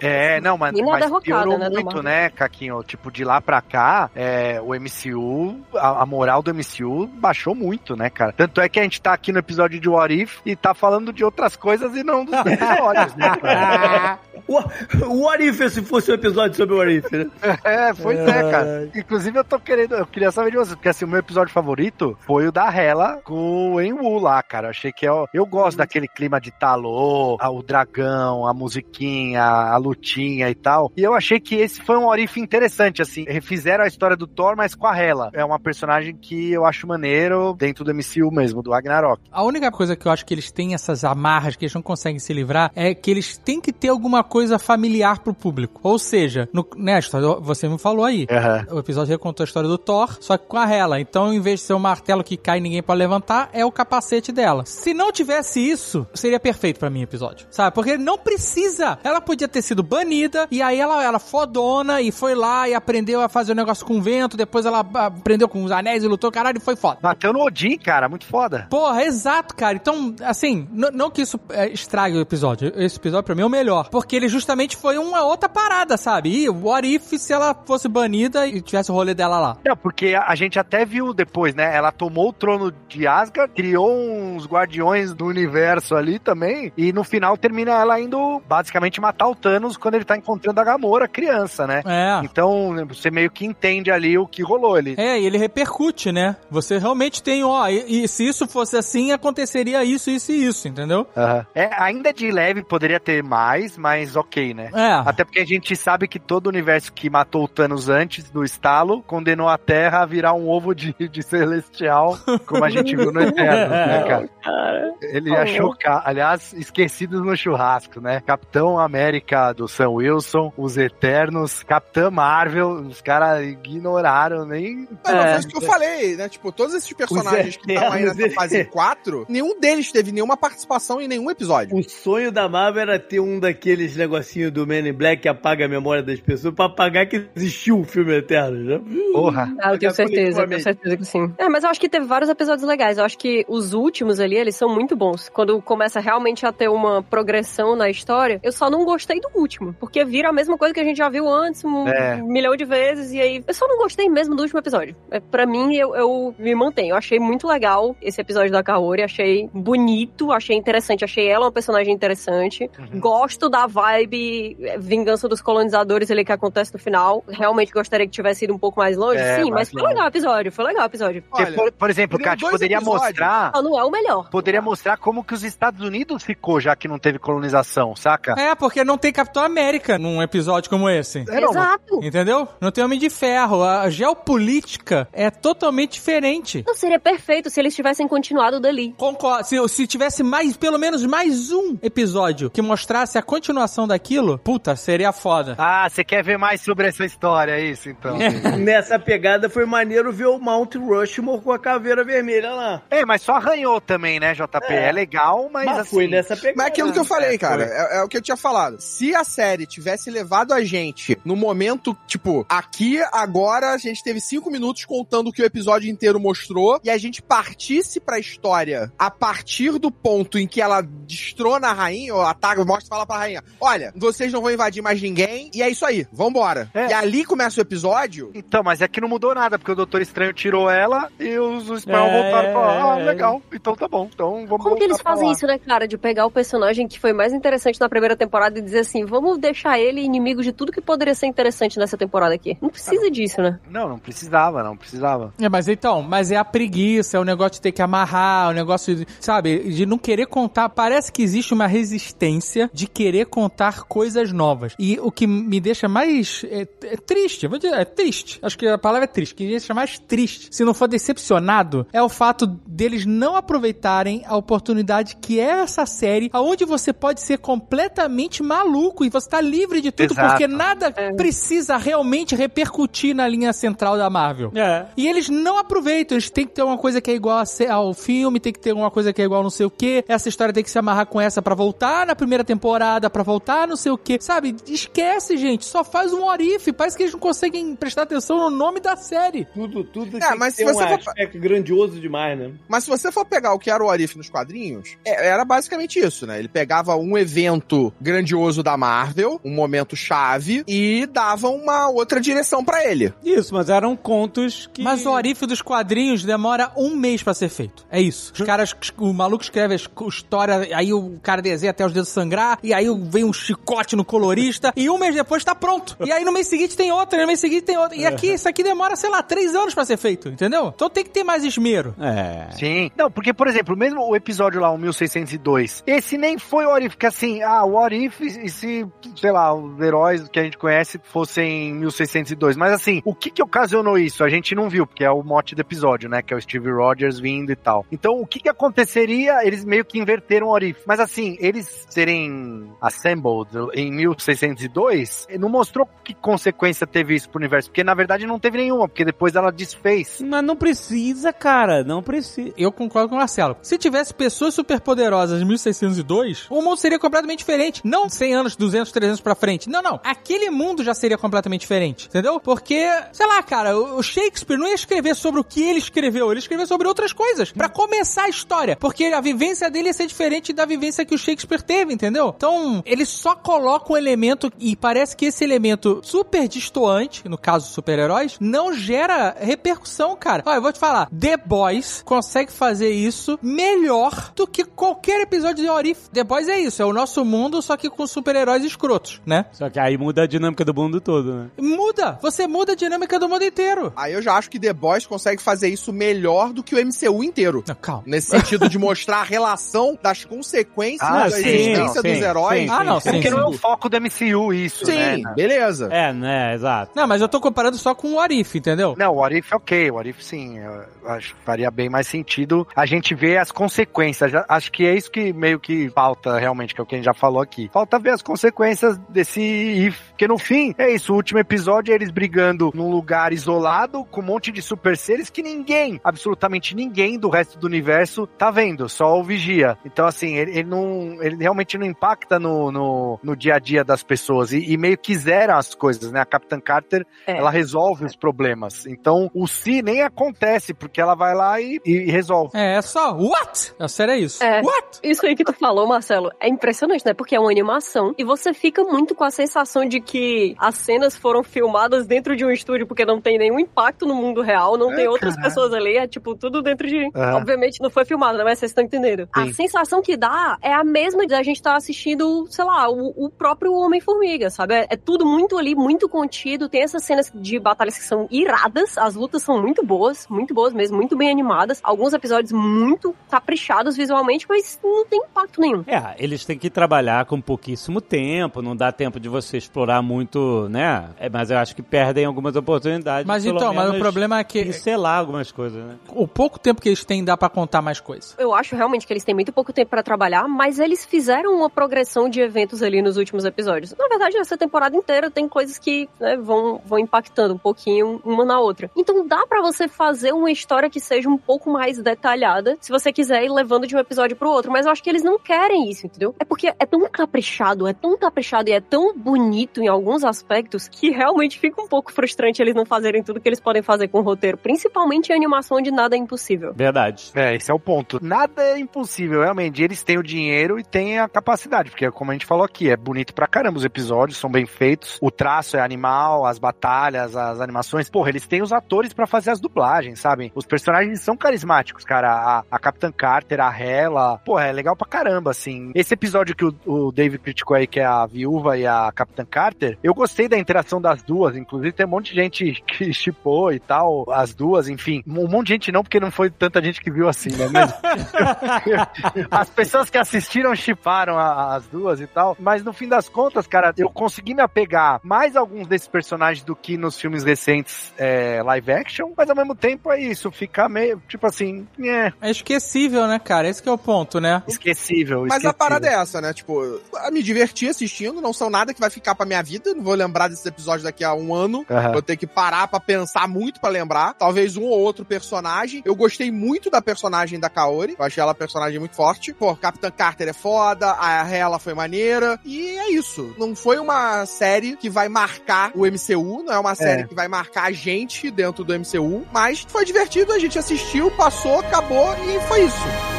É, 0.00 0.40
não, 0.40 0.58
mas, 0.58 0.76
E 0.76 0.82
na 0.82 0.92
mas 0.92 1.00
derrocada, 1.04 1.24
piorou 1.24 1.58
né, 1.58 1.68
muito, 1.70 2.02
né, 2.02 2.30
Caquinho? 2.30 2.82
Tipo, 2.82 3.10
de 3.10 3.24
lá 3.24 3.40
pra 3.40 3.60
cá, 3.60 4.10
é, 4.14 4.60
o 4.60 4.74
MCU, 4.74 5.60
a, 5.74 6.02
a 6.02 6.06
moral 6.06 6.42
do 6.42 6.52
MCU 6.54 7.06
baixou 7.06 7.54
muito, 7.54 7.96
né, 7.96 8.10
cara? 8.10 8.32
Tanto 8.32 8.60
é 8.60 8.68
que 8.68 8.78
a 8.78 8.82
gente 8.82 9.00
tá 9.00 9.12
aqui 9.12 9.32
no 9.32 9.38
episódio 9.38 9.80
de 9.80 9.88
What 9.88 10.12
If 10.14 10.40
e 10.44 10.54
tá 10.56 10.74
falando 10.74 11.12
de 11.12 11.24
outras 11.24 11.56
coisas 11.56 11.94
e 11.96 12.02
não 12.02 12.24
dos 12.24 12.34
episódios, 12.34 13.14
né, 13.16 13.36
cara? 13.40 14.18
O, 14.46 15.22
o 15.22 15.28
Arif, 15.28 15.68
se 15.70 15.82
fosse 15.82 16.10
um 16.10 16.14
episódio 16.14 16.56
sobre 16.56 16.74
o 16.74 16.80
Arif, 16.80 17.10
né? 17.16 17.26
É, 17.64 17.92
pois 17.94 18.18
é, 18.18 18.50
cara. 18.50 18.90
Inclusive, 18.94 19.38
eu 19.38 19.44
tô 19.44 19.58
querendo, 19.58 19.94
eu 19.94 20.06
queria 20.06 20.30
saber 20.30 20.50
de 20.50 20.56
você, 20.56 20.74
porque 20.74 20.88
assim, 20.88 21.04
o 21.04 21.08
meu 21.08 21.18
episódio 21.18 21.52
favorito 21.52 22.16
foi 22.26 22.46
o 22.46 22.52
da 22.52 22.72
Hela 22.72 23.20
com 23.24 23.65
o 23.74 23.80
Enwu 23.80 24.18
lá, 24.18 24.42
cara. 24.42 24.66
Eu 24.66 24.70
achei 24.70 24.92
que 24.92 25.06
é. 25.06 25.12
o- 25.12 25.26
Eu 25.32 25.46
gosto 25.46 25.76
daquele 25.78 26.08
clima 26.08 26.40
de 26.40 26.50
talô, 26.50 27.36
a- 27.40 27.50
o 27.50 27.62
dragão, 27.62 28.46
a 28.46 28.52
musiquinha, 28.54 29.42
a 29.42 29.76
lutinha 29.76 30.48
e 30.50 30.54
tal. 30.54 30.90
E 30.96 31.02
eu 31.02 31.14
achei 31.14 31.38
que 31.40 31.54
esse 31.56 31.80
foi 31.82 31.96
um 31.96 32.06
orife 32.06 32.40
interessante, 32.40 33.02
assim. 33.02 33.24
Refizeram 33.28 33.84
a 33.84 33.86
história 33.86 34.16
do 34.16 34.26
Thor, 34.26 34.54
mas 34.56 34.74
com 34.74 34.86
a 34.86 34.96
Hela. 34.96 35.30
É 35.32 35.44
uma 35.44 35.58
personagem 35.58 36.14
que 36.16 36.52
eu 36.52 36.64
acho 36.64 36.86
maneiro 36.86 37.54
dentro 37.58 37.84
do 37.84 37.90
MCU 37.92 38.30
mesmo, 38.32 38.62
do 38.62 38.70
Ragnarok. 38.70 39.20
A 39.30 39.42
única 39.42 39.70
coisa 39.70 39.96
que 39.96 40.06
eu 40.06 40.12
acho 40.12 40.24
que 40.24 40.34
eles 40.34 40.50
têm 40.50 40.74
essas 40.74 41.04
amarras 41.04 41.56
que 41.56 41.64
eles 41.64 41.74
não 41.74 41.82
conseguem 41.82 42.18
se 42.18 42.32
livrar 42.32 42.70
é 42.74 42.94
que 42.94 43.10
eles 43.10 43.36
têm 43.36 43.60
que 43.60 43.72
ter 43.72 43.88
alguma 43.88 44.22
coisa 44.22 44.58
familiar 44.58 45.18
pro 45.20 45.34
público. 45.34 45.80
Ou 45.82 45.98
seja, 45.98 46.48
no, 46.52 46.66
né, 46.76 46.98
história, 46.98 47.26
você 47.40 47.68
me 47.68 47.78
falou 47.78 48.04
aí. 48.04 48.26
O 48.70 48.78
episódio 48.78 49.10
recontou 49.12 49.44
a 49.44 49.46
história 49.46 49.68
do 49.68 49.78
Thor, 49.78 50.16
só 50.20 50.36
que 50.36 50.46
com 50.46 50.56
a 50.58 50.70
Hela. 50.70 51.00
Então, 51.00 51.32
em 51.32 51.40
vez 51.40 51.60
de 51.60 51.66
ser 51.66 51.72
o 51.74 51.78
martelo 51.78 52.24
que 52.24 52.36
cai 52.36 52.58
e 52.58 52.60
ninguém 52.60 52.82
pode 52.82 52.98
levantar, 52.98 53.48
é 53.56 53.64
o 53.64 53.72
capacete 53.72 54.30
dela. 54.30 54.64
Se 54.66 54.92
não 54.92 55.10
tivesse 55.10 55.60
isso, 55.60 56.06
seria 56.14 56.38
perfeito 56.38 56.78
pra 56.78 56.90
mim 56.90 57.00
o 57.00 57.04
episódio. 57.04 57.46
Sabe? 57.50 57.74
Porque 57.74 57.96
não 57.96 58.18
precisa. 58.18 58.98
Ela 59.02 59.20
podia 59.20 59.48
ter 59.48 59.62
sido 59.62 59.82
banida, 59.82 60.46
e 60.50 60.60
aí 60.60 60.78
ela 60.78 61.02
era 61.02 61.18
fodona 61.18 62.00
e 62.00 62.12
foi 62.12 62.34
lá 62.34 62.68
e 62.68 62.74
aprendeu 62.74 63.20
a 63.22 63.28
fazer 63.28 63.52
o 63.52 63.54
negócio 63.54 63.86
com 63.86 64.00
vento. 64.00 64.36
Depois 64.36 64.66
ela 64.66 64.80
aprendeu 64.80 65.48
com 65.48 65.64
os 65.64 65.72
anéis 65.72 66.04
e 66.04 66.08
lutou, 66.08 66.30
caralho, 66.30 66.58
e 66.58 66.60
foi 66.60 66.76
foda. 66.76 66.98
Bateu 67.00 67.32
no 67.32 67.42
Odin, 67.42 67.78
cara, 67.78 68.08
muito 68.08 68.26
foda. 68.26 68.66
Porra, 68.70 69.04
exato, 69.04 69.54
cara. 69.54 69.76
Então, 69.76 70.14
assim, 70.22 70.68
não 70.72 71.10
que 71.10 71.22
isso 71.22 71.40
é, 71.50 71.68
estrague 71.68 72.16
o 72.16 72.20
episódio. 72.20 72.72
Esse 72.76 72.96
episódio, 72.96 73.24
pra 73.24 73.34
mim, 73.34 73.42
é 73.42 73.46
o 73.46 73.50
melhor. 73.50 73.88
Porque 73.88 74.16
ele 74.16 74.28
justamente 74.28 74.76
foi 74.76 74.98
uma 74.98 75.24
outra 75.24 75.48
parada, 75.48 75.96
sabe? 75.96 76.42
E 76.42 76.48
o 76.48 76.66
What 76.66 76.86
If 76.86 77.14
se 77.18 77.32
ela 77.32 77.54
fosse 77.64 77.88
banida 77.88 78.46
e 78.46 78.60
tivesse 78.60 78.90
o 78.90 78.94
rolê 78.94 79.14
dela 79.14 79.40
lá? 79.40 79.56
Não, 79.64 79.76
porque 79.76 80.14
a, 80.14 80.26
a 80.28 80.34
gente 80.34 80.58
até 80.58 80.84
viu 80.84 81.14
depois, 81.14 81.54
né? 81.54 81.74
Ela 81.74 81.90
tomou 81.90 82.28
o 82.28 82.32
trono 82.32 82.72
de 82.88 83.06
Asgard, 83.06 83.45
criou 83.48 83.92
uns 83.92 84.46
guardiões 84.46 85.14
do 85.14 85.26
universo 85.26 85.94
ali 85.94 86.18
também, 86.18 86.72
e 86.76 86.92
no 86.92 87.04
final 87.04 87.36
termina 87.36 87.72
ela 87.72 88.00
indo 88.00 88.40
basicamente 88.48 89.00
matar 89.00 89.28
o 89.28 89.34
Thanos 89.34 89.76
quando 89.76 89.94
ele 89.94 90.04
tá 90.04 90.16
encontrando 90.16 90.60
a 90.60 90.64
Gamora, 90.64 91.08
criança, 91.08 91.66
né? 91.66 91.82
É. 91.86 92.20
Então 92.24 92.74
você 92.88 93.10
meio 93.10 93.30
que 93.30 93.44
entende 93.44 93.90
ali 93.90 94.18
o 94.18 94.26
que 94.26 94.42
rolou 94.42 94.74
ali. 94.74 94.94
É, 94.98 95.18
e 95.20 95.26
ele 95.26 95.38
repercute, 95.38 96.12
né? 96.12 96.36
Você 96.50 96.78
realmente 96.78 97.22
tem, 97.22 97.44
ó, 97.44 97.68
e, 97.68 98.04
e 98.04 98.08
se 98.08 98.26
isso 98.26 98.46
fosse 98.46 98.76
assim, 98.76 99.12
aconteceria 99.12 99.84
isso, 99.84 100.10
isso 100.10 100.32
e 100.32 100.46
isso, 100.46 100.68
entendeu? 100.68 101.06
Aham. 101.16 101.46
É, 101.54 101.70
ainda 101.82 102.12
de 102.12 102.30
leve 102.30 102.62
poderia 102.62 103.00
ter 103.00 103.22
mais, 103.22 103.76
mas 103.76 104.16
ok, 104.16 104.54
né? 104.54 104.70
É. 104.74 104.92
Até 105.08 105.24
porque 105.24 105.40
a 105.40 105.44
gente 105.44 105.74
sabe 105.76 106.08
que 106.08 106.18
todo 106.18 106.46
o 106.46 106.48
universo 106.50 106.92
que 106.92 107.08
matou 107.08 107.44
o 107.44 107.48
Thanos 107.48 107.88
antes 107.88 108.30
do 108.30 108.44
estalo 108.44 109.02
condenou 109.02 109.48
a 109.48 109.58
Terra 109.58 110.02
a 110.02 110.06
virar 110.06 110.34
um 110.34 110.48
ovo 110.48 110.74
de, 110.74 110.94
de 111.08 111.22
celestial, 111.22 112.18
como 112.46 112.64
a 112.64 112.70
gente 112.70 112.94
viu 112.96 113.12
no 113.12 113.20
Eterno, 113.42 113.70
né, 113.70 114.04
cara? 114.42 114.92
Ele 115.02 115.30
ia 115.30 115.46
chocar. 115.46 116.02
Aliás, 116.04 116.52
esquecidos 116.54 117.20
no 117.22 117.36
churrasco, 117.36 118.00
né? 118.00 118.20
Capitão 118.26 118.78
América 118.78 119.52
do 119.52 119.68
Sam 119.68 119.90
Wilson, 119.90 120.52
os 120.56 120.76
Eternos, 120.76 121.62
Capitã 121.62 122.10
Marvel, 122.10 122.70
os 122.72 123.00
caras 123.00 123.44
ignoraram 123.46 124.46
nem. 124.46 124.88
Mas 125.04 125.14
não 125.14 125.22
É. 125.22 125.28
foi 125.30 125.38
isso 125.40 125.48
que 125.48 125.56
eu 125.56 125.60
falei, 125.62 126.16
né? 126.16 126.28
Tipo, 126.28 126.50
todos 126.52 126.74
esses 126.74 126.92
personagens 126.92 127.56
que 127.56 127.72
estavam 127.72 127.92
aí 127.92 128.02
nessa 128.04 128.14
Eternos. 128.14 128.34
fase 128.34 128.64
4, 128.64 129.26
nenhum 129.28 129.58
deles 129.60 129.90
teve 129.92 130.12
nenhuma 130.12 130.36
participação 130.36 131.00
em 131.00 131.08
nenhum 131.08 131.30
episódio. 131.30 131.76
O 131.76 131.82
sonho 131.88 132.30
da 132.32 132.48
Marvel 132.48 132.82
era 132.82 132.98
ter 132.98 133.20
um 133.20 133.38
daqueles 133.38 133.96
negocinhos 133.96 134.50
do 134.50 134.66
Man 134.66 134.80
in 134.88 134.92
Black 134.92 135.22
que 135.22 135.28
apaga 135.28 135.64
a 135.66 135.68
memória 135.68 136.02
das 136.02 136.20
pessoas 136.20 136.54
pra 136.54 136.66
apagar 136.66 137.06
que 137.06 137.26
existiu 137.36 137.80
o 137.80 137.84
filme 137.84 138.14
Eterno, 138.16 138.56
né? 138.64 138.80
Porra. 139.12 139.52
Ah, 139.60 139.72
eu 139.72 139.78
tenho 139.78 139.92
certeza, 139.92 140.42
eu 140.42 140.48
tenho 140.48 140.62
certeza 140.62 140.96
que 140.96 141.04
sim. 141.04 141.32
É, 141.38 141.48
mas 141.48 141.64
eu 141.64 141.70
acho 141.70 141.80
que 141.80 141.88
teve 141.88 142.06
vários 142.06 142.30
episódios 142.30 142.66
legais. 142.66 142.98
Eu 142.98 143.04
acho 143.04 143.18
que 143.18 143.25
os 143.48 143.72
últimos 143.72 144.20
ali, 144.20 144.36
eles 144.36 144.56
são 144.56 144.68
muito 144.68 144.96
bons. 144.96 145.28
Quando 145.28 145.60
começa 145.62 146.00
realmente 146.00 146.44
a 146.46 146.52
ter 146.52 146.68
uma 146.68 147.02
progressão 147.02 147.74
na 147.76 147.88
história, 147.90 148.40
eu 148.42 148.52
só 148.52 148.70
não 148.70 148.84
gostei 148.84 149.20
do 149.20 149.28
último. 149.34 149.74
Porque 149.80 150.04
vira 150.04 150.28
a 150.28 150.32
mesma 150.32 150.56
coisa 150.58 150.72
que 150.74 150.80
a 150.80 150.84
gente 150.84 150.96
já 150.98 151.08
viu 151.08 151.28
antes 151.28 151.64
um 151.64 151.86
É. 151.88 152.16
milhão 152.22 152.56
de 152.56 152.64
vezes. 152.64 153.12
E 153.12 153.20
aí, 153.20 153.44
eu 153.46 153.54
só 153.54 153.66
não 153.66 153.78
gostei 153.78 154.08
mesmo 154.08 154.34
do 154.34 154.42
último 154.42 154.58
episódio. 154.60 154.94
É, 155.10 155.20
pra 155.20 155.46
mim, 155.46 155.74
eu, 155.74 155.94
eu 155.94 156.34
me 156.38 156.54
mantenho. 156.54 156.92
Eu 156.92 156.96
achei 156.96 157.18
muito 157.18 157.46
legal 157.46 157.96
esse 158.02 158.20
episódio 158.20 158.50
da 158.52 158.62
Kaori. 158.62 159.02
Achei 159.02 159.48
bonito, 159.52 160.32
achei 160.32 160.56
interessante. 160.56 161.04
Achei 161.04 161.26
ela 161.28 161.46
uma 161.46 161.52
personagem 161.52 161.92
interessante. 161.92 162.70
Uhum. 162.78 163.00
Gosto 163.00 163.48
da 163.48 163.66
vibe 163.66 164.56
é, 164.60 164.78
vingança 164.78 165.28
dos 165.28 165.40
colonizadores 165.40 166.10
ali 166.10 166.24
que 166.24 166.32
acontece 166.32 166.72
no 166.72 166.78
final. 166.78 167.24
Realmente 167.28 167.72
gostaria 167.72 168.06
que 168.06 168.12
tivesse 168.12 168.44
ido 168.44 168.54
um 168.54 168.58
pouco 168.58 168.78
mais 168.78 168.96
longe. 168.96 169.18
É, 169.20 169.42
Sim, 169.42 169.50
mas 169.50 169.70
foi 169.70 169.82
legal 169.82 170.04
o 170.04 170.08
episódio. 170.08 170.52
Foi 170.52 170.64
legal 170.64 170.82
o 170.84 170.86
episódio. 170.86 171.24
Olha, 171.32 171.52
por, 171.52 171.72
por 171.72 171.90
exemplo, 171.90 172.18
dois 172.18 172.40
poderia 172.52 172.76
episódios. 172.76 173.02
Mostrar. 173.08 173.52
Não, 173.54 173.62
não 173.62 173.78
é 173.78 173.84
o 173.84 173.90
melhor. 173.90 174.28
Poderia 174.30 174.62
mostrar 174.62 174.96
como 174.96 175.24
que 175.24 175.34
os 175.34 175.42
Estados 175.42 175.84
Unidos 175.84 176.22
ficou, 176.22 176.60
já 176.60 176.74
que 176.76 176.88
não 176.88 176.98
teve 176.98 177.18
colonização, 177.18 177.94
saca? 177.96 178.34
É, 178.38 178.54
porque 178.54 178.84
não 178.84 178.98
tem 178.98 179.12
Capitão 179.12 179.42
América 179.42 179.98
num 179.98 180.22
episódio 180.22 180.70
como 180.70 180.88
esse. 180.88 181.24
É, 181.28 181.40
não, 181.40 181.50
Exato. 181.50 182.00
Entendeu? 182.02 182.48
Não 182.60 182.70
tem 182.70 182.84
Homem 182.84 182.98
de 182.98 183.10
Ferro. 183.10 183.62
A 183.62 183.88
geopolítica 183.90 185.08
é 185.12 185.30
totalmente 185.30 185.92
diferente. 185.92 186.64
Não 186.66 186.74
seria 186.74 186.98
perfeito 186.98 187.50
se 187.50 187.60
eles 187.60 187.74
tivessem 187.74 188.06
continuado 188.08 188.60
dali. 188.60 188.94
Concordo. 188.96 189.46
Se, 189.46 189.68
se 189.68 189.86
tivesse 189.86 190.22
mais, 190.22 190.56
pelo 190.56 190.78
menos 190.78 191.04
mais 191.04 191.52
um 191.52 191.76
episódio 191.82 192.50
que 192.50 192.62
mostrasse 192.62 193.18
a 193.18 193.22
continuação 193.22 193.86
daquilo, 193.86 194.38
puta, 194.38 194.76
seria 194.76 195.12
foda. 195.12 195.54
Ah, 195.58 195.88
você 195.88 196.04
quer 196.04 196.22
ver 196.22 196.38
mais 196.38 196.60
sobre 196.60 196.88
essa 196.88 197.04
história, 197.04 197.52
é 197.52 197.64
isso, 197.64 197.88
então. 197.88 198.16
Nessa 198.58 198.98
pegada 198.98 199.48
foi 199.48 199.64
maneiro 199.66 200.12
ver 200.12 200.26
o 200.26 200.38
Mount 200.38 200.74
Rushmore 200.74 201.42
com 201.42 201.52
a 201.52 201.58
caveira 201.58 202.04
vermelha 202.04 202.50
lá. 202.50 202.82
É, 202.96 203.04
mas 203.04 203.22
só 203.22 203.34
arranhou 203.34 203.80
também, 203.80 204.18
né, 204.18 204.34
JP? 204.34 204.72
É, 204.72 204.88
É. 204.88 204.92
legal, 204.92 205.48
mas, 205.52 205.66
Mas 205.66 205.78
assim... 205.80 205.90
foi 205.90 206.06
nessa 206.08 206.36
pegada. 206.36 206.54
Mas 206.56 206.66
é 206.66 206.68
aquilo 206.68 206.92
que 206.92 206.98
eu 206.98 207.04
falei, 207.04 207.34
É, 207.34 207.38
cara. 207.38 207.64
É, 207.64 207.98
é 207.98 208.02
o 208.02 208.08
que 208.08 208.16
eu 208.16 208.22
tinha 208.22 208.36
falado. 208.36 208.80
Se 208.80 209.14
a 209.14 209.24
série 209.24 209.66
tivesse 209.66 210.10
levado 210.10 210.52
a 210.52 210.62
gente 210.64 211.18
no 211.24 211.36
momento, 211.36 211.96
tipo, 212.06 212.44
aqui, 212.48 213.00
agora, 213.12 213.72
a 213.72 213.78
gente 213.78 214.02
teve 214.02 214.20
cinco 214.20 214.50
minutos 214.50 214.84
contando 214.84 215.28
o 215.28 215.32
que 215.32 215.42
o 215.42 215.44
episódio 215.44 215.90
inteiro 215.90 216.18
mostrou, 216.20 216.80
e 216.82 216.90
a 216.90 216.96
gente 216.98 217.20
partisse 217.22 218.00
pra 218.00 218.18
história 218.18 218.92
a 218.98 219.10
partir 219.10 219.78
do 219.78 219.90
ponto 219.90 220.38
em 220.38 220.46
que 220.46 220.60
ela 220.60 220.82
destrona 220.82 221.68
a 221.68 221.72
rainha, 221.72 222.14
ou 222.14 222.22
ataca, 222.22 222.64
mostra 222.64 222.86
e 222.86 222.88
fala 222.88 223.06
pra 223.06 223.18
rainha: 223.18 223.42
Olha, 223.60 223.92
vocês 223.96 224.32
não 224.32 224.40
vão 224.40 224.50
invadir 224.52 224.82
mais 224.82 225.00
ninguém, 225.00 225.50
e 225.54 225.62
é 225.62 225.68
isso 225.68 225.84
aí, 225.84 226.06
vambora. 226.12 226.70
É. 226.74 226.88
E 226.88 226.92
ali 226.92 227.24
começa 227.24 227.60
o 227.60 227.62
episódio. 227.62 228.30
Então, 228.34 228.62
mas 228.62 228.80
é 228.80 228.88
que 228.88 229.00
não 229.00 229.08
mudou 229.08 229.34
nada, 229.34 229.58
porque 229.58 229.72
o 229.72 229.74
Doutor 229.74 230.00
Estranho 230.00 230.32
tirou 230.32 230.70
ela 230.70 231.10
e 231.18 231.38
os, 231.38 231.68
os 231.68 231.78
espanhóis 231.80 232.12
É, 232.12 232.22
voltaram 232.22 232.50
e 232.50 232.52
falaram, 232.52 232.80
ah, 232.80 232.85
é. 232.94 233.04
legal, 233.04 233.42
então 233.52 233.74
tá 233.74 233.88
bom, 233.88 234.08
então 234.12 234.46
vamos 234.46 234.64
Como 234.64 234.76
que 234.76 234.84
eles 234.84 235.00
fazem 235.00 235.30
isso, 235.30 235.46
né, 235.46 235.58
cara? 235.58 235.86
De 235.86 235.96
pegar 235.98 236.26
o 236.26 236.30
personagem 236.30 236.86
que 236.86 236.98
foi 236.98 237.12
mais 237.12 237.32
interessante 237.32 237.80
na 237.80 237.88
primeira 237.88 238.16
temporada 238.16 238.58
e 238.58 238.62
dizer 238.62 238.80
assim, 238.80 239.04
vamos 239.04 239.38
deixar 239.38 239.78
ele 239.78 240.00
inimigo 240.00 240.42
de 240.42 240.52
tudo 240.52 240.72
que 240.72 240.80
poderia 240.80 241.14
ser 241.14 241.26
interessante 241.26 241.78
nessa 241.78 241.96
temporada 241.96 242.34
aqui. 242.34 242.56
Não 242.60 242.70
precisa 242.70 243.10
disso, 243.10 243.42
né? 243.42 243.58
Não, 243.68 243.88
não 243.88 243.98
precisava, 243.98 244.62
não 244.62 244.76
precisava. 244.76 245.32
É, 245.40 245.48
mas 245.48 245.68
então, 245.68 246.02
mas 246.02 246.30
é 246.30 246.36
a 246.36 246.44
preguiça, 246.44 247.16
é 247.16 247.20
o 247.20 247.24
negócio 247.24 247.52
de 247.52 247.60
ter 247.60 247.72
que 247.72 247.82
amarrar, 247.82 248.50
o 248.50 248.52
negócio, 248.52 248.94
de, 248.94 249.06
sabe, 249.20 249.58
de 249.70 249.86
não 249.86 249.98
querer 249.98 250.26
contar. 250.26 250.68
Parece 250.68 251.12
que 251.12 251.22
existe 251.22 251.52
uma 251.52 251.66
resistência 251.66 252.70
de 252.72 252.86
querer 252.86 253.26
contar 253.26 253.84
coisas 253.84 254.32
novas. 254.32 254.74
E 254.78 254.98
o 255.00 255.10
que 255.10 255.26
me 255.26 255.60
deixa 255.60 255.88
mais 255.88 256.44
é, 256.50 256.62
é 256.84 256.96
triste, 256.96 257.46
vou 257.46 257.58
dizer, 257.58 257.74
é 257.74 257.84
triste. 257.84 258.38
Acho 258.42 258.58
que 258.58 258.66
a 258.66 258.78
palavra 258.78 259.04
é 259.04 259.08
triste. 259.08 259.32
O 259.32 259.36
que 259.36 259.44
me 259.44 259.50
deixa 259.50 259.74
mais 259.74 259.98
triste, 259.98 260.48
se 260.50 260.64
não 260.64 260.74
for 260.74 260.88
decepcionado, 260.88 261.86
é 261.92 262.02
o 262.02 262.08
fato 262.08 262.46
deles 262.76 263.06
não 263.06 263.34
aproveitarem 263.36 264.22
a 264.26 264.36
oportunidade 264.36 265.16
que 265.16 265.40
é 265.40 265.60
essa 265.62 265.86
série, 265.86 266.28
aonde 266.32 266.64
você 266.64 266.92
pode 266.92 267.20
ser 267.22 267.38
completamente 267.38 268.42
maluco 268.42 269.04
e 269.04 269.08
você 269.08 269.28
tá 269.28 269.40
livre 269.40 269.80
de 269.80 269.90
tudo, 269.90 270.12
Exato. 270.12 270.28
porque 270.28 270.46
nada 270.46 270.92
precisa 271.16 271.76
realmente 271.76 272.34
repercutir 272.34 273.14
na 273.14 273.26
linha 273.26 273.52
central 273.52 273.96
da 273.96 274.10
Marvel. 274.10 274.52
É. 274.54 274.86
E 274.96 275.08
eles 275.08 275.28
não 275.28 275.58
aproveitam, 275.58 276.16
eles 276.16 276.30
têm 276.30 276.46
que 276.46 276.52
ter 276.54 276.62
uma 276.62 276.76
coisa 276.78 277.00
que 277.00 277.10
é 277.10 277.14
igual 277.14 277.42
ao 277.70 277.94
filme, 277.94 278.38
tem 278.40 278.52
que 278.52 278.60
ter 278.60 278.72
uma 278.72 278.90
coisa 278.90 279.12
que 279.12 279.22
é 279.22 279.24
igual 279.24 279.42
não 279.42 279.50
sei 279.50 279.66
o 279.66 279.70
que. 279.70 280.04
Essa 280.08 280.28
história 280.28 280.52
tem 280.52 280.62
que 280.62 280.70
se 280.70 280.78
amarrar 280.78 281.06
com 281.06 281.20
essa 281.20 281.40
pra 281.40 281.54
voltar 281.54 282.06
na 282.06 282.14
primeira 282.14 282.44
temporada, 282.44 283.08
pra 283.08 283.22
voltar 283.22 283.66
não 283.66 283.76
sei 283.76 283.90
o 283.92 283.98
que. 283.98 284.18
Sabe? 284.20 284.54
Esquece, 284.66 285.36
gente. 285.36 285.64
Só 285.64 285.82
faz 285.84 286.12
um 286.12 286.24
orif. 286.24 286.72
Parece 286.72 286.96
que 286.96 287.02
eles 287.04 287.12
não 287.12 287.20
conseguem 287.20 287.74
prestar 287.74 288.02
atenção 288.02 288.36
no 288.38 288.50
nome 288.50 288.80
da 288.80 288.96
série. 288.96 289.46
Tudo, 289.54 289.84
tudo 289.84 290.16
É, 290.18 290.20
tem 290.28 290.38
mas 290.38 290.54
que 290.54 290.60
se 290.62 290.64
ter 290.66 290.72
você 290.72 290.84
um 290.84 290.88
for- 290.88 291.08
aspecto 291.08 291.38
grandioso 291.38 291.98
demais, 292.00 292.38
né? 292.38 292.50
Mas 292.68 292.84
se 292.84 292.90
você 292.90 293.10
for 293.12 293.24
pegar 293.24 293.52
o 293.54 293.58
que 293.58 293.70
era 293.70 293.82
o 293.84 293.90
Arif 293.90 294.16
nos 294.16 294.28
quadrinhos, 294.28 294.96
é- 295.04 295.26
era 295.28 295.44
basicamente 295.44 295.98
isso, 295.98 296.26
né? 296.26 296.38
Ele 296.38 296.48
pegava 296.48 296.96
um 296.96 297.16
evento 297.16 297.92
grandioso 298.00 298.62
da 298.62 298.76
Marvel, 298.76 299.40
um 299.44 299.54
momento 299.54 299.96
chave, 299.96 300.64
e 300.66 301.06
dava 301.06 301.48
uma 301.48 301.88
outra 301.88 302.20
direção 302.20 302.64
pra 302.64 302.84
ele. 302.84 303.12
Isso, 303.24 303.54
mas 303.54 303.68
eram 303.68 303.96
contos 303.96 304.68
que. 304.72 304.82
Mas 304.82 305.04
o 305.06 305.10
orif 305.10 305.46
dos 305.46 305.62
quadrinhos 305.62 306.24
demora 306.24 306.70
um 306.76 306.94
mês 306.96 307.22
pra 307.22 307.34
ser 307.34 307.48
feito. 307.48 307.86
É 307.90 308.00
isso. 308.00 308.32
Os 308.32 308.40
caras, 308.42 308.74
o 308.98 309.12
maluco 309.12 309.42
escreve 309.44 309.74
a 309.74 310.08
história, 310.08 310.68
aí 310.76 310.92
o 310.92 311.18
cara 311.22 311.40
desenha 311.42 311.70
até 311.70 311.84
os 311.84 311.92
dedos 311.92 312.08
sangrar, 312.08 312.58
e 312.62 312.72
aí 312.72 312.86
vem 313.04 313.24
um 313.24 313.32
chicote 313.32 313.96
no 313.96 314.04
colorista, 314.04 314.72
e 314.76 314.88
um 314.90 314.98
mês 314.98 315.14
depois 315.14 315.44
tá 315.44 315.54
pronto. 315.54 315.96
E 316.04 316.12
aí 316.12 316.24
no 316.24 316.32
mês 316.32 316.46
seguinte 316.46 316.76
tem 316.76 316.90
outra, 316.92 317.20
no 317.20 317.26
mês 317.26 317.40
seguinte 317.40 317.62
tem 317.62 317.76
outra. 317.76 317.96
E 317.96 318.06
aqui, 318.06 318.28
isso 318.32 318.48
aqui 318.48 318.62
demora, 318.62 318.96
sei 318.96 319.10
lá, 319.10 319.22
três 319.22 319.54
anos 319.54 319.74
pra 319.74 319.84
ser 319.84 319.96
feito, 319.96 320.28
entendeu? 320.28 320.72
Então 320.74 320.88
tem 320.90 321.04
que 321.04 321.10
ter 321.10 321.24
mais 321.24 321.44
esmero. 321.44 321.94
É. 322.00 322.48
Sim. 322.58 322.90
Não, 322.96 323.10
porque, 323.10 323.32
por 323.32 323.46
exemplo, 323.46 323.76
mesmo 323.76 324.00
o 324.00 324.16
episódio 324.16 324.60
lá, 324.60 324.70
o 324.70 324.78
1602, 324.78 325.84
esse 325.86 326.18
nem 326.18 326.38
foi 326.38 326.64
o 326.66 326.70
What 326.70 326.86
If, 326.86 326.96
que 326.96 327.06
assim, 327.06 327.42
ah, 327.42 327.64
o 327.64 327.72
What 327.72 327.94
If, 327.94 328.20
e 328.20 328.48
se, 328.48 328.86
sei 329.16 329.30
lá, 329.30 329.54
os 329.54 329.80
heróis 329.80 330.28
que 330.28 330.38
a 330.38 330.42
gente 330.42 330.58
conhece 330.58 331.00
fossem 331.02 331.74
1602. 331.74 332.56
Mas 332.56 332.72
assim, 332.72 333.02
o 333.04 333.14
que 333.14 333.30
que 333.30 333.42
ocasionou 333.42 333.98
isso? 333.98 334.24
A 334.24 334.28
gente 334.28 334.54
não 334.54 334.68
viu, 334.68 334.86
porque 334.86 335.04
é 335.04 335.10
o 335.10 335.22
mote 335.22 335.54
do 335.54 335.60
episódio, 335.60 336.08
né? 336.08 336.22
Que 336.22 336.34
é 336.34 336.36
o 336.36 336.40
Steve 336.40 336.70
Rogers 336.70 337.18
vindo 337.18 337.50
e 337.52 337.56
tal. 337.56 337.84
Então, 337.90 338.20
o 338.20 338.26
que 338.26 338.40
que 338.40 338.48
aconteceria? 338.48 339.46
Eles 339.46 339.64
meio 339.64 339.84
que 339.84 339.98
inverteram 339.98 340.48
o 340.48 340.50
What 340.50 340.66
If. 340.66 340.78
Mas 340.86 341.00
assim, 341.00 341.36
eles 341.40 341.86
serem 341.88 342.70
assembled 342.80 343.50
em 343.74 343.90
1602, 343.90 345.28
não 345.38 345.48
mostrou 345.48 345.88
que 346.04 346.14
consequência 346.14 346.86
teve 346.86 347.14
isso 347.14 347.28
pro 347.28 347.38
universo. 347.38 347.70
Porque 347.70 347.84
na 347.84 347.94
verdade 347.94 348.26
não 348.26 348.38
teve 348.38 348.58
nenhuma, 348.58 348.88
porque 348.88 349.04
depois 349.04 349.34
ela 349.34 349.50
desfez. 349.50 350.20
Mas 350.20 350.44
não 350.44 350.56
precisa, 350.56 351.32
cara. 351.32 351.82
Não 351.84 352.02
precisa. 352.02 352.45
Eu 352.56 352.72
concordo 352.72 353.08
com 353.08 353.14
o 353.14 353.18
Marcelo. 353.18 353.56
Se 353.62 353.78
tivesse 353.78 354.12
pessoas 354.12 354.54
superpoderosas 354.54 355.40
em 355.40 355.44
1602, 355.44 356.46
o 356.50 356.62
mundo 356.62 356.76
seria 356.76 356.98
completamente 356.98 357.38
diferente. 357.40 357.80
Não 357.84 358.08
100 358.08 358.34
anos, 358.34 358.56
200, 358.56 358.92
300 358.92 359.20
pra 359.20 359.34
frente. 359.34 359.68
Não, 359.68 359.82
não. 359.82 360.00
Aquele 360.04 360.50
mundo 360.50 360.82
já 360.84 360.94
seria 360.94 361.18
completamente 361.18 361.62
diferente. 361.62 362.06
Entendeu? 362.06 362.40
Porque, 362.40 362.88
sei 363.12 363.26
lá, 363.26 363.42
cara, 363.42 363.76
o 363.76 364.02
Shakespeare 364.02 364.58
não 364.58 364.66
ia 364.66 364.74
escrever 364.74 365.14
sobre 365.14 365.40
o 365.40 365.44
que 365.44 365.62
ele 365.62 365.78
escreveu. 365.78 366.30
Ele 366.30 366.40
escreveu 366.40 366.66
sobre 366.66 366.86
outras 366.86 367.12
coisas. 367.12 367.52
Pra 367.52 367.68
começar 367.68 368.24
a 368.24 368.28
história. 368.28 368.76
Porque 368.76 369.04
a 369.06 369.20
vivência 369.20 369.70
dele 369.70 369.88
ia 369.88 369.94
ser 369.94 370.06
diferente 370.06 370.52
da 370.52 370.64
vivência 370.64 371.04
que 371.04 371.14
o 371.14 371.18
Shakespeare 371.18 371.62
teve, 371.62 371.92
entendeu? 371.92 372.32
Então, 372.36 372.82
eles 372.84 373.08
só 373.08 373.34
coloca 373.34 373.92
um 373.92 373.96
elemento 373.96 374.52
e 374.58 374.76
parece 374.76 375.16
que 375.16 375.26
esse 375.26 375.44
elemento 375.44 376.00
super 376.02 376.48
distoante, 376.48 377.28
no 377.28 377.38
caso 377.38 377.72
super-heróis, 377.72 378.36
não 378.40 378.72
gera 378.72 379.36
repercussão, 379.38 380.16
cara. 380.16 380.42
Olha, 380.46 380.56
eu 380.56 380.62
vou 380.62 380.72
te 380.72 380.78
falar, 380.78 381.08
The 381.10 381.36
Boys 381.36 382.02
consegue 382.04 382.35
fazer 382.46 382.90
isso 382.90 383.38
melhor 383.42 384.32
do 384.34 384.46
que 384.46 384.64
qualquer 384.64 385.20
episódio 385.22 385.64
de 385.64 385.70
Orif. 385.70 386.08
The 386.10 386.24
Boys 386.24 386.48
é 386.48 386.58
isso, 386.58 386.82
é 386.82 386.84
o 386.84 386.92
nosso 386.92 387.24
mundo, 387.24 387.62
só 387.62 387.76
que 387.76 387.88
com 387.88 388.06
super-heróis 388.06 388.64
escrotos, 388.64 389.20
né? 389.24 389.46
Só 389.52 389.70
que 389.70 389.78
aí 389.78 389.96
muda 389.96 390.22
a 390.22 390.26
dinâmica 390.26 390.64
do 390.64 390.74
mundo 390.74 391.00
todo, 391.00 391.32
né? 391.34 391.46
Muda! 391.58 392.18
Você 392.20 392.46
muda 392.46 392.72
a 392.72 392.74
dinâmica 392.74 393.18
do 393.18 393.28
mundo 393.28 393.44
inteiro. 393.44 393.92
Aí 393.96 394.12
eu 394.12 394.20
já 394.20 394.34
acho 394.34 394.50
que 394.50 394.58
The 394.58 394.72
Boys 394.72 395.06
consegue 395.06 395.40
fazer 395.40 395.68
isso 395.68 395.92
melhor 395.92 396.52
do 396.52 396.62
que 396.62 396.74
o 396.74 396.78
MCU 396.84 397.22
inteiro. 397.24 397.64
Não, 397.66 397.74
calma. 397.74 398.02
Nesse 398.06 398.28
sentido 398.30 398.68
de 398.68 398.78
mostrar 398.78 399.18
a 399.18 399.24
relação 399.24 399.98
das 400.02 400.24
consequências 400.24 401.08
Ah, 401.08 401.24
da 401.24 401.30
sim, 401.30 401.48
existência 401.48 402.02
sim, 402.02 402.12
dos 402.12 402.22
heróis. 402.22 402.60
sim, 402.62 402.68
Ah, 402.70 402.84
não, 402.84 403.00
sim, 403.00 403.08
sim, 403.10 403.16
Porque 403.16 403.28
sim. 403.30 403.34
não 403.34 403.42
é 403.42 403.46
o 403.46 403.52
foco 403.52 403.88
do 403.88 403.96
MCU 404.00 404.52
isso, 404.52 404.84
Sim, 404.84 405.22
né? 405.22 405.32
beleza. 405.34 405.88
É, 405.90 406.12
né, 406.12 406.54
exato. 406.54 406.92
Não, 406.94 407.06
mas 407.06 407.20
eu 407.22 407.28
tô 407.28 407.40
comparando 407.40 407.78
só 407.78 407.94
com 407.94 408.12
o 408.14 408.20
Arif, 408.20 408.56
entendeu? 408.58 408.94
Não, 408.98 409.14
o 409.14 409.24
Arif 409.24 409.52
é 409.52 409.56
ok, 409.56 409.90
o 409.90 409.98
Arif 409.98 410.22
sim, 410.24 410.58
eu 410.58 410.84
acho 411.10 411.34
que 411.34 411.40
faria 411.42 411.70
bem 411.70 411.88
mais 411.88 412.06
sentido 412.06 412.25
a 412.74 412.86
gente 412.86 413.14
ver 413.14 413.38
as 413.38 413.50
consequências. 413.52 414.32
Acho 414.48 414.72
que 414.72 414.84
é 414.86 414.94
isso 414.94 415.10
que 415.10 415.32
meio 415.32 415.58
que 415.60 415.88
falta 415.90 416.38
realmente, 416.38 416.74
que 416.74 416.80
é 416.80 416.84
o 416.84 416.86
que 416.86 416.94
a 416.94 416.98
gente 416.98 417.04
já 417.06 417.14
falou 417.14 417.40
aqui. 417.40 417.70
Falta 417.72 417.98
ver 417.98 418.10
as 418.10 418.22
consequências 418.22 418.98
desse 419.08 419.40
If, 419.40 420.00
porque 420.10 420.26
no 420.28 420.38
fim, 420.38 420.74
é 420.78 420.90
isso, 420.90 421.12
o 421.12 421.16
último 421.16 421.38
episódio 421.38 421.92
é 421.92 421.94
eles 421.94 422.10
brigando 422.10 422.70
num 422.74 422.90
lugar 422.90 423.32
isolado, 423.32 424.04
com 424.04 424.20
um 424.20 424.24
monte 424.24 424.50
de 424.50 424.62
super 424.62 424.96
seres 424.96 425.30
que 425.30 425.42
ninguém, 425.42 426.00
absolutamente 426.02 426.74
ninguém 426.74 427.18
do 427.18 427.28
resto 427.28 427.58
do 427.58 427.66
universo 427.66 428.26
tá 428.26 428.50
vendo, 428.50 428.88
só 428.88 429.18
o 429.18 429.24
Vigia. 429.24 429.76
Então 429.84 430.06
assim, 430.06 430.36
ele, 430.36 430.52
ele 430.52 430.68
não, 430.68 431.22
ele 431.22 431.36
realmente 431.36 431.76
não 431.78 431.86
impacta 431.86 432.38
no, 432.38 432.70
no, 432.72 433.20
no 433.22 433.36
dia 433.36 433.54
a 433.54 433.58
dia 433.58 433.84
das 433.84 434.02
pessoas 434.02 434.52
e, 434.52 434.72
e 434.72 434.76
meio 434.76 434.98
que 434.98 435.14
zera 435.14 435.56
as 435.56 435.74
coisas, 435.74 436.10
né? 436.10 436.20
A 436.20 436.26
Capitã 436.26 436.60
Carter 436.60 437.06
É. 437.26 437.36
ela 437.38 437.50
resolve 437.50 438.04
os 438.04 438.16
problemas. 438.16 438.86
Então, 438.86 439.30
o 439.34 439.46
si 439.46 439.82
nem 439.82 440.02
acontece, 440.02 440.72
porque 440.74 441.00
ela 441.00 441.14
vai 441.14 441.34
lá 441.34 441.60
e, 441.60 441.80
e 441.84 442.10
resolve. 442.16 442.50
É, 442.56 442.76
é 442.76 442.82
só, 442.82 443.14
what? 443.16 443.74
A 443.78 443.88
série 443.88 444.12
é 444.12 444.18
isso. 444.18 444.42
É. 444.42 444.60
What? 444.62 444.98
Isso 445.02 445.24
aí 445.26 445.34
que 445.36 445.44
tu 445.44 445.52
falou, 445.52 445.86
Marcelo, 445.86 446.30
é 446.40 446.48
impressionante, 446.48 447.04
né? 447.04 447.14
Porque 447.14 447.34
é 447.36 447.40
uma 447.40 447.50
animação 447.50 448.14
e 448.18 448.24
você 448.24 448.52
fica 448.54 448.82
muito 448.84 449.14
com 449.14 449.24
a 449.24 449.30
sensação 449.30 449.86
de 449.86 450.00
que 450.00 450.54
as 450.58 450.74
cenas 450.76 451.16
foram 451.16 451.42
filmadas 451.42 452.06
dentro 452.06 452.36
de 452.36 452.44
um 452.44 452.50
estúdio 452.50 452.86
porque 452.86 453.04
não 453.04 453.20
tem 453.20 453.38
nenhum 453.38 453.58
impacto 453.58 454.06
no 454.06 454.14
mundo 454.14 454.40
real, 454.42 454.76
não 454.76 454.92
É, 454.92 454.96
tem 454.96 455.08
outras 455.08 455.34
caralho. 455.34 455.54
pessoas 455.54 455.72
ali, 455.74 455.96
é 455.96 456.06
tipo 456.06 456.34
tudo 456.34 456.62
dentro 456.62 456.86
de. 456.86 457.08
Aham. 457.14 457.36
Obviamente 457.36 457.80
não 457.80 457.90
foi 457.90 458.04
filmado, 458.04 458.38
né? 458.38 458.44
Mas 458.44 458.58
vocês 458.58 458.70
estão 458.70 458.84
entendendo. 458.84 459.28
A 459.32 459.44
Sim. 459.46 459.52
sensação 459.52 460.00
que 460.02 460.16
dá 460.16 460.56
é 460.62 460.72
a 460.72 460.84
mesma 460.84 461.26
de 461.26 461.34
a 461.34 461.42
gente 461.42 461.56
estar 461.56 461.76
assistindo, 461.76 462.46
sei 462.48 462.64
lá, 462.64 462.88
o, 462.90 463.12
o 463.26 463.30
próprio 463.30 463.72
Homem-Formiga, 463.74 464.50
sabe? 464.50 464.74
É, 464.74 464.86
é 464.90 464.96
tudo 464.96 465.24
muito 465.26 465.56
ali, 465.58 465.74
muito 465.74 466.08
contido. 466.08 466.68
Tem 466.68 466.82
essas 466.82 467.04
cenas 467.04 467.30
de 467.34 467.58
batalhas 467.58 467.96
que 467.96 468.04
são 468.04 468.26
iradas, 468.30 468.96
as 468.98 469.14
lutas 469.14 469.42
são 469.42 469.60
muito 469.60 469.84
boas, 469.84 470.26
muito 470.28 470.54
boas 470.54 470.72
mesmo, 470.72 470.96
muito 470.96 471.16
bem 471.16 471.30
animadas. 471.30 471.80
Alguns 472.06 472.14
episódios 472.14 472.52
muito 472.52 473.12
caprichados 473.28 473.96
visualmente, 473.96 474.46
mas 474.48 474.78
não 474.80 475.04
tem 475.06 475.18
impacto 475.18 475.60
nenhum. 475.60 475.82
É, 475.88 476.14
eles 476.18 476.44
têm 476.44 476.56
que 476.56 476.70
trabalhar 476.70 477.24
com 477.24 477.40
pouquíssimo 477.40 478.00
tempo, 478.00 478.62
não 478.62 478.76
dá 478.76 478.92
tempo 478.92 479.18
de 479.18 479.28
você 479.28 479.56
explorar 479.56 480.00
muito, 480.02 480.68
né? 480.68 481.10
É, 481.18 481.28
mas 481.28 481.50
eu 481.50 481.58
acho 481.58 481.74
que 481.74 481.82
perdem 481.82 482.24
algumas 482.24 482.54
oportunidades. 482.54 483.26
Mas 483.26 483.44
então, 483.44 483.74
mas 483.74 483.92
o 483.92 483.98
problema 483.98 484.38
é 484.38 484.44
que 484.44 484.64
Pincelar 484.64 485.18
algumas 485.18 485.50
coisas, 485.50 485.84
né? 485.84 485.96
o 486.10 486.28
pouco 486.28 486.60
tempo 486.60 486.80
que 486.80 486.88
eles 486.88 487.04
têm 487.04 487.24
dá 487.24 487.36
pra 487.36 487.48
contar 487.48 487.82
mais 487.82 487.98
coisa. 487.98 488.36
Eu 488.38 488.54
acho 488.54 488.76
realmente 488.76 489.04
que 489.04 489.12
eles 489.12 489.24
têm 489.24 489.34
muito 489.34 489.52
pouco 489.52 489.72
tempo 489.72 489.90
pra 489.90 490.02
trabalhar, 490.02 490.46
mas 490.46 490.78
eles 490.78 491.04
fizeram 491.04 491.56
uma 491.56 491.68
progressão 491.68 492.28
de 492.28 492.40
eventos 492.40 492.84
ali 492.84 493.02
nos 493.02 493.16
últimos 493.16 493.44
episódios. 493.44 493.92
Na 493.98 494.06
verdade, 494.06 494.36
essa 494.36 494.56
temporada 494.56 494.96
inteira 494.96 495.28
tem 495.28 495.48
coisas 495.48 495.76
que 495.76 496.08
né, 496.20 496.36
vão, 496.36 496.80
vão 496.84 497.00
impactando 497.00 497.54
um 497.54 497.58
pouquinho 497.58 498.20
uma 498.24 498.44
na 498.44 498.60
outra. 498.60 498.88
Então 498.96 499.26
dá 499.26 499.44
pra 499.44 499.60
você 499.60 499.88
fazer 499.88 500.32
uma 500.32 500.52
história 500.52 500.88
que 500.88 501.00
seja 501.00 501.28
um 501.28 501.38
pouco 501.38 501.70
mais 501.70 501.85
detalhada, 501.94 502.76
se 502.80 502.90
você 502.90 503.12
quiser 503.12 503.44
ir 503.44 503.50
levando 503.50 503.86
de 503.86 503.96
um 503.96 503.98
episódio 503.98 504.36
pro 504.36 504.50
outro. 504.50 504.70
Mas 504.70 504.86
eu 504.86 504.92
acho 504.92 505.02
que 505.02 505.10
eles 505.10 505.22
não 505.22 505.38
querem 505.38 505.90
isso, 505.90 506.06
entendeu? 506.06 506.34
É 506.38 506.44
porque 506.44 506.68
é 506.68 506.86
tão 506.86 507.08
caprichado, 507.08 507.86
é 507.86 507.92
tão 507.92 508.16
caprichado 508.18 508.68
e 508.68 508.72
é 508.72 508.80
tão 508.80 509.16
bonito 509.16 509.82
em 509.82 509.88
alguns 509.88 510.24
aspectos 510.24 510.88
que 510.88 511.10
realmente 511.10 511.58
fica 511.58 511.80
um 511.80 511.88
pouco 511.88 512.12
frustrante 512.12 512.60
eles 512.60 512.74
não 512.74 512.84
fazerem 512.84 513.22
tudo 513.22 513.40
que 513.40 513.48
eles 513.48 513.60
podem 513.60 513.82
fazer 513.82 514.08
com 514.08 514.18
o 514.18 514.22
roteiro, 514.22 514.56
principalmente 514.56 515.30
em 515.30 515.34
animação 515.34 515.78
onde 515.78 515.90
nada 515.90 516.16
é 516.16 516.18
impossível. 516.18 516.72
Verdade. 516.74 517.30
É, 517.34 517.54
esse 517.54 517.70
é 517.70 517.74
o 517.74 517.78
ponto. 517.78 518.18
Nada 518.22 518.62
é 518.62 518.78
impossível, 518.78 519.42
realmente. 519.42 519.82
Eles 519.82 520.02
têm 520.02 520.18
o 520.18 520.22
dinheiro 520.22 520.78
e 520.78 520.84
têm 520.84 521.18
a 521.18 521.28
capacidade, 521.28 521.90
porque 521.90 522.10
como 522.10 522.30
a 522.30 522.34
gente 522.34 522.46
falou 522.46 522.64
aqui, 522.64 522.90
é 522.90 522.96
bonito 522.96 523.34
pra 523.34 523.46
caramba 523.46 523.78
os 523.78 523.84
episódios, 523.84 524.38
são 524.38 524.50
bem 524.50 524.66
feitos, 524.66 525.18
o 525.20 525.30
traço 525.30 525.76
é 525.76 525.80
animal, 525.80 526.46
as 526.46 526.58
batalhas, 526.58 527.36
as 527.36 527.60
animações. 527.60 528.10
Porra, 528.10 528.30
eles 528.30 528.46
têm 528.46 528.62
os 528.62 528.72
atores 528.72 529.12
pra 529.12 529.26
fazer 529.26 529.50
as 529.50 529.60
dublagens, 529.60 530.20
sabe? 530.20 530.52
Os 530.54 530.66
personagens 530.66 531.20
são 531.20 531.36
carismáticos, 531.36 531.75
cara. 532.04 532.30
A, 532.30 532.64
a 532.70 532.78
Capitã 532.78 533.10
Carter, 533.10 533.60
a 533.60 533.70
Hela, 533.76 534.38
porra, 534.38 534.66
é 534.66 534.72
legal 534.72 534.96
pra 534.96 535.06
caramba, 535.06 535.50
assim. 535.50 535.90
Esse 535.94 536.14
episódio 536.14 536.54
que 536.54 536.64
o, 536.64 536.74
o 536.86 537.12
Dave 537.12 537.38
criticou 537.38 537.76
aí, 537.76 537.86
que 537.86 538.00
é 538.00 538.04
a 538.04 538.26
viúva 538.26 538.76
e 538.78 538.86
a 538.86 539.10
Capitã 539.14 539.44
Carter, 539.44 539.98
eu 540.02 540.14
gostei 540.14 540.48
da 540.48 540.58
interação 540.58 541.00
das 541.00 541.22
duas, 541.22 541.56
inclusive 541.56 541.92
tem 541.92 542.06
um 542.06 542.10
monte 542.10 542.30
de 542.30 542.40
gente 542.40 542.82
que 542.86 543.12
chipou 543.12 543.72
e 543.72 543.78
tal, 543.78 544.26
as 544.30 544.54
duas, 544.54 544.88
enfim. 544.88 545.22
Um 545.26 545.48
monte 545.48 545.68
de 545.68 545.72
gente 545.74 545.92
não, 545.92 546.02
porque 546.02 546.20
não 546.20 546.30
foi 546.30 546.50
tanta 546.50 546.82
gente 546.82 547.00
que 547.00 547.10
viu 547.10 547.28
assim, 547.28 547.50
né? 547.50 547.68
Mas 547.72 547.92
as 549.50 549.70
pessoas 549.70 550.10
que 550.10 550.18
assistiram 550.18 550.74
chiparam 550.74 551.38
as 551.38 551.86
duas 551.88 552.20
e 552.20 552.26
tal, 552.26 552.56
mas 552.60 552.84
no 552.84 552.92
fim 552.92 553.08
das 553.08 553.28
contas, 553.28 553.66
cara, 553.66 553.92
eu 553.96 554.10
consegui 554.10 554.54
me 554.54 554.62
apegar 554.62 555.20
mais 555.22 555.56
a 555.56 555.60
alguns 555.60 555.86
desses 555.86 556.08
personagens 556.08 556.64
do 556.64 556.74
que 556.76 556.96
nos 556.96 557.18
filmes 557.20 557.44
recentes 557.44 558.12
é, 558.16 558.62
live 558.62 558.92
action, 558.92 559.32
mas 559.36 559.50
ao 559.50 559.56
mesmo 559.56 559.74
tempo 559.74 560.12
é 560.12 560.20
isso, 560.20 560.50
fica 560.50 560.88
meio, 560.88 561.20
tipo 561.28 561.46
assim, 561.46 561.65
é, 562.02 562.32
É 562.40 562.50
esquecível, 562.50 563.26
né, 563.26 563.38
cara? 563.38 563.68
Esse 563.68 563.82
que 563.82 563.88
é 563.88 563.92
o 563.92 563.98
ponto, 563.98 564.40
né? 564.40 564.62
esquecível. 564.68 565.42
Mas 565.42 565.52
a 565.52 565.56
esquecível. 565.56 565.74
parada 565.74 566.08
é 566.08 566.14
essa, 566.14 566.40
né? 566.40 566.52
Tipo, 566.52 567.00
me 567.32 567.42
diverti 567.42 567.88
assistindo, 567.88 568.40
não 568.40 568.52
são 568.52 568.70
nada 568.70 568.92
que 568.92 569.00
vai 569.00 569.10
ficar 569.10 569.34
pra 569.34 569.46
minha 569.46 569.62
vida. 569.62 569.94
Não 569.94 570.02
vou 570.02 570.14
lembrar 570.14 570.48
desses 570.48 570.66
episódios 570.66 571.02
daqui 571.02 571.24
a 571.24 571.34
um 571.34 571.54
ano. 571.54 571.84
Aham. 571.90 572.12
Vou 572.12 572.22
ter 572.22 572.36
que 572.36 572.46
parar 572.46 572.88
pra 572.88 573.00
pensar 573.00 573.48
muito 573.48 573.80
pra 573.80 573.90
lembrar. 573.90 574.34
Talvez 574.34 574.76
um 574.76 574.84
ou 574.84 574.98
outro 574.98 575.24
personagem. 575.24 576.02
Eu 576.04 576.14
gostei 576.14 576.50
muito 576.50 576.90
da 576.90 577.00
personagem 577.00 577.58
da 577.58 577.68
Kaori. 577.68 578.16
Eu 578.18 578.24
achei 578.24 578.42
ela 578.42 578.54
personagem 578.54 578.98
muito 578.98 579.14
forte. 579.14 579.52
Pô, 579.52 579.74
Capitã 579.76 580.10
Carter 580.10 580.48
é 580.48 580.52
foda, 580.52 581.16
a 581.18 581.48
Hela 581.48 581.78
foi 581.78 581.94
maneira. 581.94 582.58
E 582.64 582.98
é 582.98 583.10
isso. 583.10 583.54
Não 583.58 583.74
foi 583.74 583.98
uma 583.98 584.44
série 584.46 584.96
que 584.96 585.08
vai 585.08 585.28
marcar 585.28 585.92
o 585.94 586.06
MCU, 586.06 586.62
não 586.64 586.72
é 586.72 586.78
uma 586.78 586.94
série 586.94 587.26
que 587.26 587.34
vai 587.34 587.48
marcar 587.48 587.84
a 587.84 587.92
gente 587.92 588.50
dentro 588.50 588.84
do 588.84 588.92
MCU. 588.98 589.46
Mas 589.52 589.84
foi 589.88 590.04
divertido, 590.04 590.52
a 590.52 590.58
gente 590.58 590.78
assistiu, 590.78 591.30
passou, 591.32 591.55
acabou 591.80 592.34
e 592.44 592.60
foi 592.68 592.84
isso. 592.84 593.35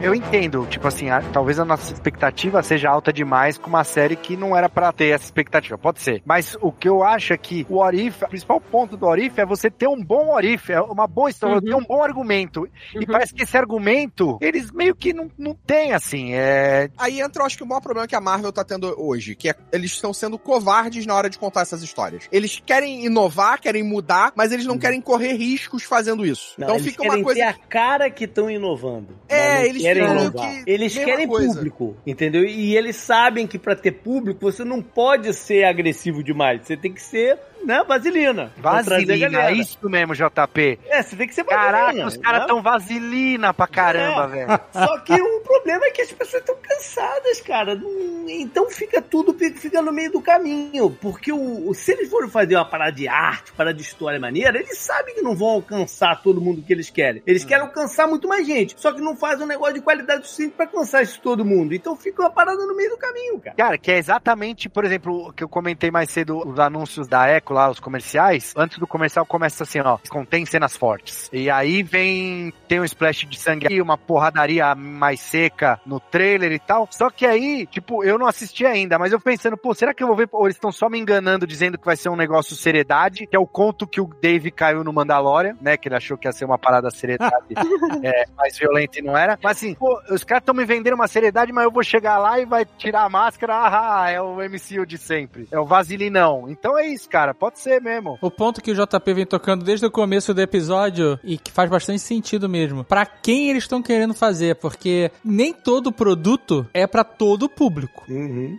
Eu 0.00 0.14
entendo, 0.14 0.64
tipo 0.70 0.86
assim, 0.86 1.10
a- 1.10 1.20
talvez 1.32 1.58
a 1.58 1.64
nossa 1.64 1.92
expectativa 1.92 2.62
seja 2.62 2.88
alta 2.88 3.12
demais 3.12 3.58
com 3.58 3.68
uma 3.68 3.82
série 3.82 4.14
que 4.16 4.36
não 4.36 4.56
era 4.56 4.68
pra 4.68 4.92
ter 4.92 5.08
essa 5.08 5.24
expectativa, 5.24 5.76
pode 5.76 6.00
ser. 6.00 6.22
Mas 6.24 6.56
o 6.60 6.70
que 6.70 6.88
eu 6.88 7.02
acho 7.02 7.32
é 7.32 7.36
que 7.36 7.66
o 7.68 7.78
Orif, 7.78 8.24
o 8.24 8.28
principal 8.28 8.60
ponto 8.60 8.96
do 8.96 9.06
Orif 9.06 9.38
é 9.40 9.44
você 9.44 9.68
ter 9.70 9.88
um 9.88 10.00
bom 10.02 10.32
Orif, 10.32 10.70
é 10.72 10.80
uma 10.80 11.06
boa 11.06 11.28
história, 11.30 11.56
Uhum. 11.56 11.60
ter 11.62 11.74
um 11.74 11.84
bom 11.84 12.02
argumento. 12.02 12.68
E 12.94 13.04
parece 13.06 13.34
que 13.34 13.42
esse 13.42 13.56
argumento, 13.56 14.38
eles 14.40 14.70
meio 14.70 14.94
que 14.94 15.12
não, 15.12 15.30
não 15.36 15.54
tem, 15.54 15.92
assim, 15.92 16.32
é... 16.32 16.88
Aí 16.96 17.20
entra, 17.20 17.42
eu 17.42 17.46
acho 17.46 17.56
que 17.56 17.64
o 17.64 17.66
maior 17.66 17.80
problema 17.80 18.06
que 18.06 18.14
a 18.16 18.20
Marvel 18.20 18.52
tá 18.52 18.64
tendo 18.64 18.94
hoje, 18.98 19.34
que 19.34 19.48
é 19.50 19.54
eles 19.72 19.92
estão 19.92 20.12
sendo 20.14 20.38
covardes 20.38 21.06
na 21.06 21.14
hora 21.14 21.28
de 21.28 21.38
contar 21.38 21.62
essas 21.62 21.82
histórias. 21.82 22.28
Eles 22.30 22.62
querem 22.64 23.04
inovar, 23.04 23.60
querem 23.60 23.82
mudar, 23.82 24.32
mas 24.36 24.52
eles 24.52 24.64
não 24.66 24.78
querem 24.78 25.00
correr 25.00 25.32
riscos 25.34 25.82
fazendo 25.82 26.24
isso. 26.24 26.54
Não, 26.56 26.66
então 26.68 26.76
eles 26.76 26.86
fica 26.88 27.02
uma 27.02 27.22
coisa. 27.22 27.40
ter 27.40 27.46
a 27.46 27.52
cara 27.54 28.08
que 28.10 28.24
estão 28.24 28.48
inovando. 28.50 29.08
É, 29.28 29.66
eles 29.66 29.87
querem 29.94 30.30
que 30.30 30.70
Eles 30.70 30.94
querem 30.96 31.26
coisa. 31.28 31.54
público, 31.54 31.96
entendeu? 32.06 32.44
E 32.44 32.76
eles 32.76 32.96
sabem 32.96 33.46
que 33.46 33.58
pra 33.58 33.74
ter 33.74 33.92
público 33.92 34.40
você 34.40 34.64
não 34.64 34.82
pode 34.82 35.32
ser 35.34 35.64
agressivo 35.64 36.22
demais. 36.22 36.66
Você 36.66 36.76
tem 36.76 36.92
que 36.92 37.02
ser, 37.02 37.38
né, 37.64 37.82
vaselina. 37.86 38.52
Vaselina, 38.56 39.42
é 39.42 39.52
isso 39.52 39.78
mesmo, 39.88 40.14
JP. 40.14 40.78
É, 40.86 41.02
você 41.02 41.16
tem 41.16 41.26
que 41.26 41.34
ser 41.34 41.44
vaselina. 41.44 41.72
Caraca, 41.72 42.06
os 42.06 42.16
caras 42.16 42.40
né? 42.42 42.46
tão 42.46 42.62
vaselina 42.62 43.54
pra 43.54 43.66
caramba, 43.66 44.24
É. 44.24 44.26
velho. 44.28 44.60
Só 44.72 44.98
que 45.00 45.14
o 45.14 45.40
problema 45.40 45.86
é 45.86 45.90
que 45.90 46.02
as 46.02 46.12
pessoas 46.12 46.42
estão 46.42 46.56
cansadas, 46.60 47.40
cara. 47.40 47.80
Então 48.28 48.70
fica 48.70 49.00
tudo 49.00 49.34
fica 49.34 49.82
no 49.82 49.92
meio 49.92 50.12
do 50.12 50.20
caminho. 50.20 50.90
Porque 50.90 51.32
o, 51.32 51.72
se 51.74 51.92
eles 51.92 52.10
forem 52.10 52.30
fazer 52.30 52.56
uma 52.56 52.64
parada 52.64 52.92
de 52.92 53.08
arte, 53.08 53.52
parada 53.52 53.74
de 53.74 53.82
história 53.82 54.20
maneira, 54.20 54.58
eles 54.58 54.78
sabem 54.78 55.14
que 55.14 55.22
não 55.22 55.34
vão 55.34 55.48
alcançar 55.48 56.22
todo 56.22 56.40
mundo 56.40 56.62
que 56.62 56.72
eles 56.72 56.90
querem. 56.90 57.22
Eles 57.26 57.44
querem 57.44 57.64
alcançar 57.64 58.06
muito 58.06 58.28
mais 58.28 58.46
gente. 58.46 58.74
Só 58.78 58.92
que 58.92 59.00
não 59.00 59.16
fazem 59.16 59.44
um 59.44 59.48
negócio 59.48 59.74
de 59.74 59.80
qualidade 59.80 60.26
suficiente 60.26 60.54
pra 60.56 60.66
alcançar 60.66 61.02
isso 61.02 61.20
todo 61.20 61.44
mundo. 61.44 61.74
Então 61.74 61.96
fica 61.96 62.22
uma 62.22 62.30
parada 62.30 62.64
no 62.66 62.76
meio 62.76 62.90
do 62.90 62.96
caminho, 62.96 63.38
cara. 63.40 63.56
Cara, 63.56 63.78
que 63.78 63.90
é 63.90 63.98
exatamente, 63.98 64.68
por 64.68 64.84
exemplo, 64.84 65.28
o 65.28 65.32
que 65.32 65.44
eu 65.44 65.48
comentei 65.48 65.90
mais 65.90 66.10
cedo, 66.10 66.38
os 66.46 66.58
anúncios 66.58 67.06
da 67.06 67.28
clássico 67.40 67.47
lá, 67.54 67.70
os 67.70 67.80
comerciais, 67.80 68.52
antes 68.56 68.78
do 68.78 68.86
comercial 68.86 69.24
começa 69.26 69.62
assim, 69.62 69.80
ó, 69.80 69.98
contém 70.08 70.44
cenas 70.46 70.76
fortes. 70.76 71.28
E 71.32 71.50
aí 71.50 71.82
vem, 71.82 72.52
tem 72.66 72.80
um 72.80 72.84
splash 72.84 73.26
de 73.26 73.38
sangue 73.38 73.66
aí, 73.68 73.80
uma 73.80 73.98
porradaria 73.98 74.74
mais 74.74 75.20
seca 75.20 75.80
no 75.84 76.00
trailer 76.00 76.52
e 76.52 76.58
tal. 76.58 76.88
Só 76.90 77.10
que 77.10 77.26
aí, 77.26 77.66
tipo, 77.66 78.04
eu 78.04 78.18
não 78.18 78.26
assisti 78.26 78.64
ainda, 78.64 78.98
mas 78.98 79.12
eu 79.12 79.20
pensando, 79.20 79.56
pô, 79.56 79.74
será 79.74 79.92
que 79.92 80.02
eu 80.02 80.06
vou 80.06 80.16
ver, 80.16 80.28
ou 80.32 80.46
eles 80.46 80.56
estão 80.56 80.72
só 80.72 80.88
me 80.88 80.98
enganando 80.98 81.46
dizendo 81.46 81.78
que 81.78 81.84
vai 81.84 81.96
ser 81.96 82.08
um 82.08 82.16
negócio 82.16 82.56
seriedade, 82.56 83.26
que 83.26 83.36
é 83.36 83.38
o 83.38 83.46
conto 83.46 83.86
que 83.86 84.00
o 84.00 84.10
Dave 84.20 84.50
caiu 84.50 84.84
no 84.84 84.92
Mandalorian, 84.92 85.56
né, 85.60 85.76
que 85.76 85.88
ele 85.88 85.96
achou 85.96 86.16
que 86.16 86.26
ia 86.28 86.32
ser 86.32 86.44
uma 86.44 86.58
parada 86.58 86.90
seriedade 86.90 87.46
é, 88.02 88.24
mais 88.36 88.58
violenta 88.58 88.98
e 88.98 89.02
não 89.02 89.16
era. 89.16 89.38
Mas 89.42 89.58
assim, 89.58 89.74
pô, 89.74 90.00
os 90.10 90.24
caras 90.24 90.42
estão 90.42 90.54
me 90.54 90.64
vendendo 90.64 90.94
uma 90.94 91.08
seriedade, 91.08 91.52
mas 91.52 91.64
eu 91.64 91.70
vou 91.70 91.82
chegar 91.82 92.18
lá 92.18 92.38
e 92.38 92.44
vai 92.44 92.64
tirar 92.64 93.04
a 93.04 93.08
máscara, 93.08 93.54
ah, 93.54 94.10
é 94.10 94.20
o 94.20 94.36
MCU 94.36 94.86
de 94.86 94.98
sempre. 94.98 95.46
É 95.50 95.58
o 95.58 95.64
Vasilinão. 95.64 96.46
Então 96.48 96.78
é 96.78 96.86
isso, 96.86 97.08
cara, 97.08 97.34
pode 97.38 97.60
ser 97.60 97.80
mesmo. 97.80 98.18
O 98.20 98.30
ponto 98.30 98.60
que 98.60 98.70
o 98.70 98.74
JP 98.74 99.14
vem 99.14 99.26
tocando 99.26 99.64
desde 99.64 99.86
o 99.86 99.90
começo 99.90 100.34
do 100.34 100.40
episódio 100.40 101.18
e 101.22 101.38
que 101.38 101.52
faz 101.52 101.70
bastante 101.70 102.00
sentido 102.00 102.48
mesmo. 102.48 102.84
Pra 102.84 103.06
quem 103.06 103.48
eles 103.48 103.64
estão 103.64 103.82
querendo 103.82 104.14
fazer, 104.14 104.56
porque 104.56 105.10
nem 105.24 105.52
todo 105.52 105.92
produto 105.92 106.66
é 106.74 106.86
pra 106.86 107.04
todo 107.04 107.48
público. 107.48 108.04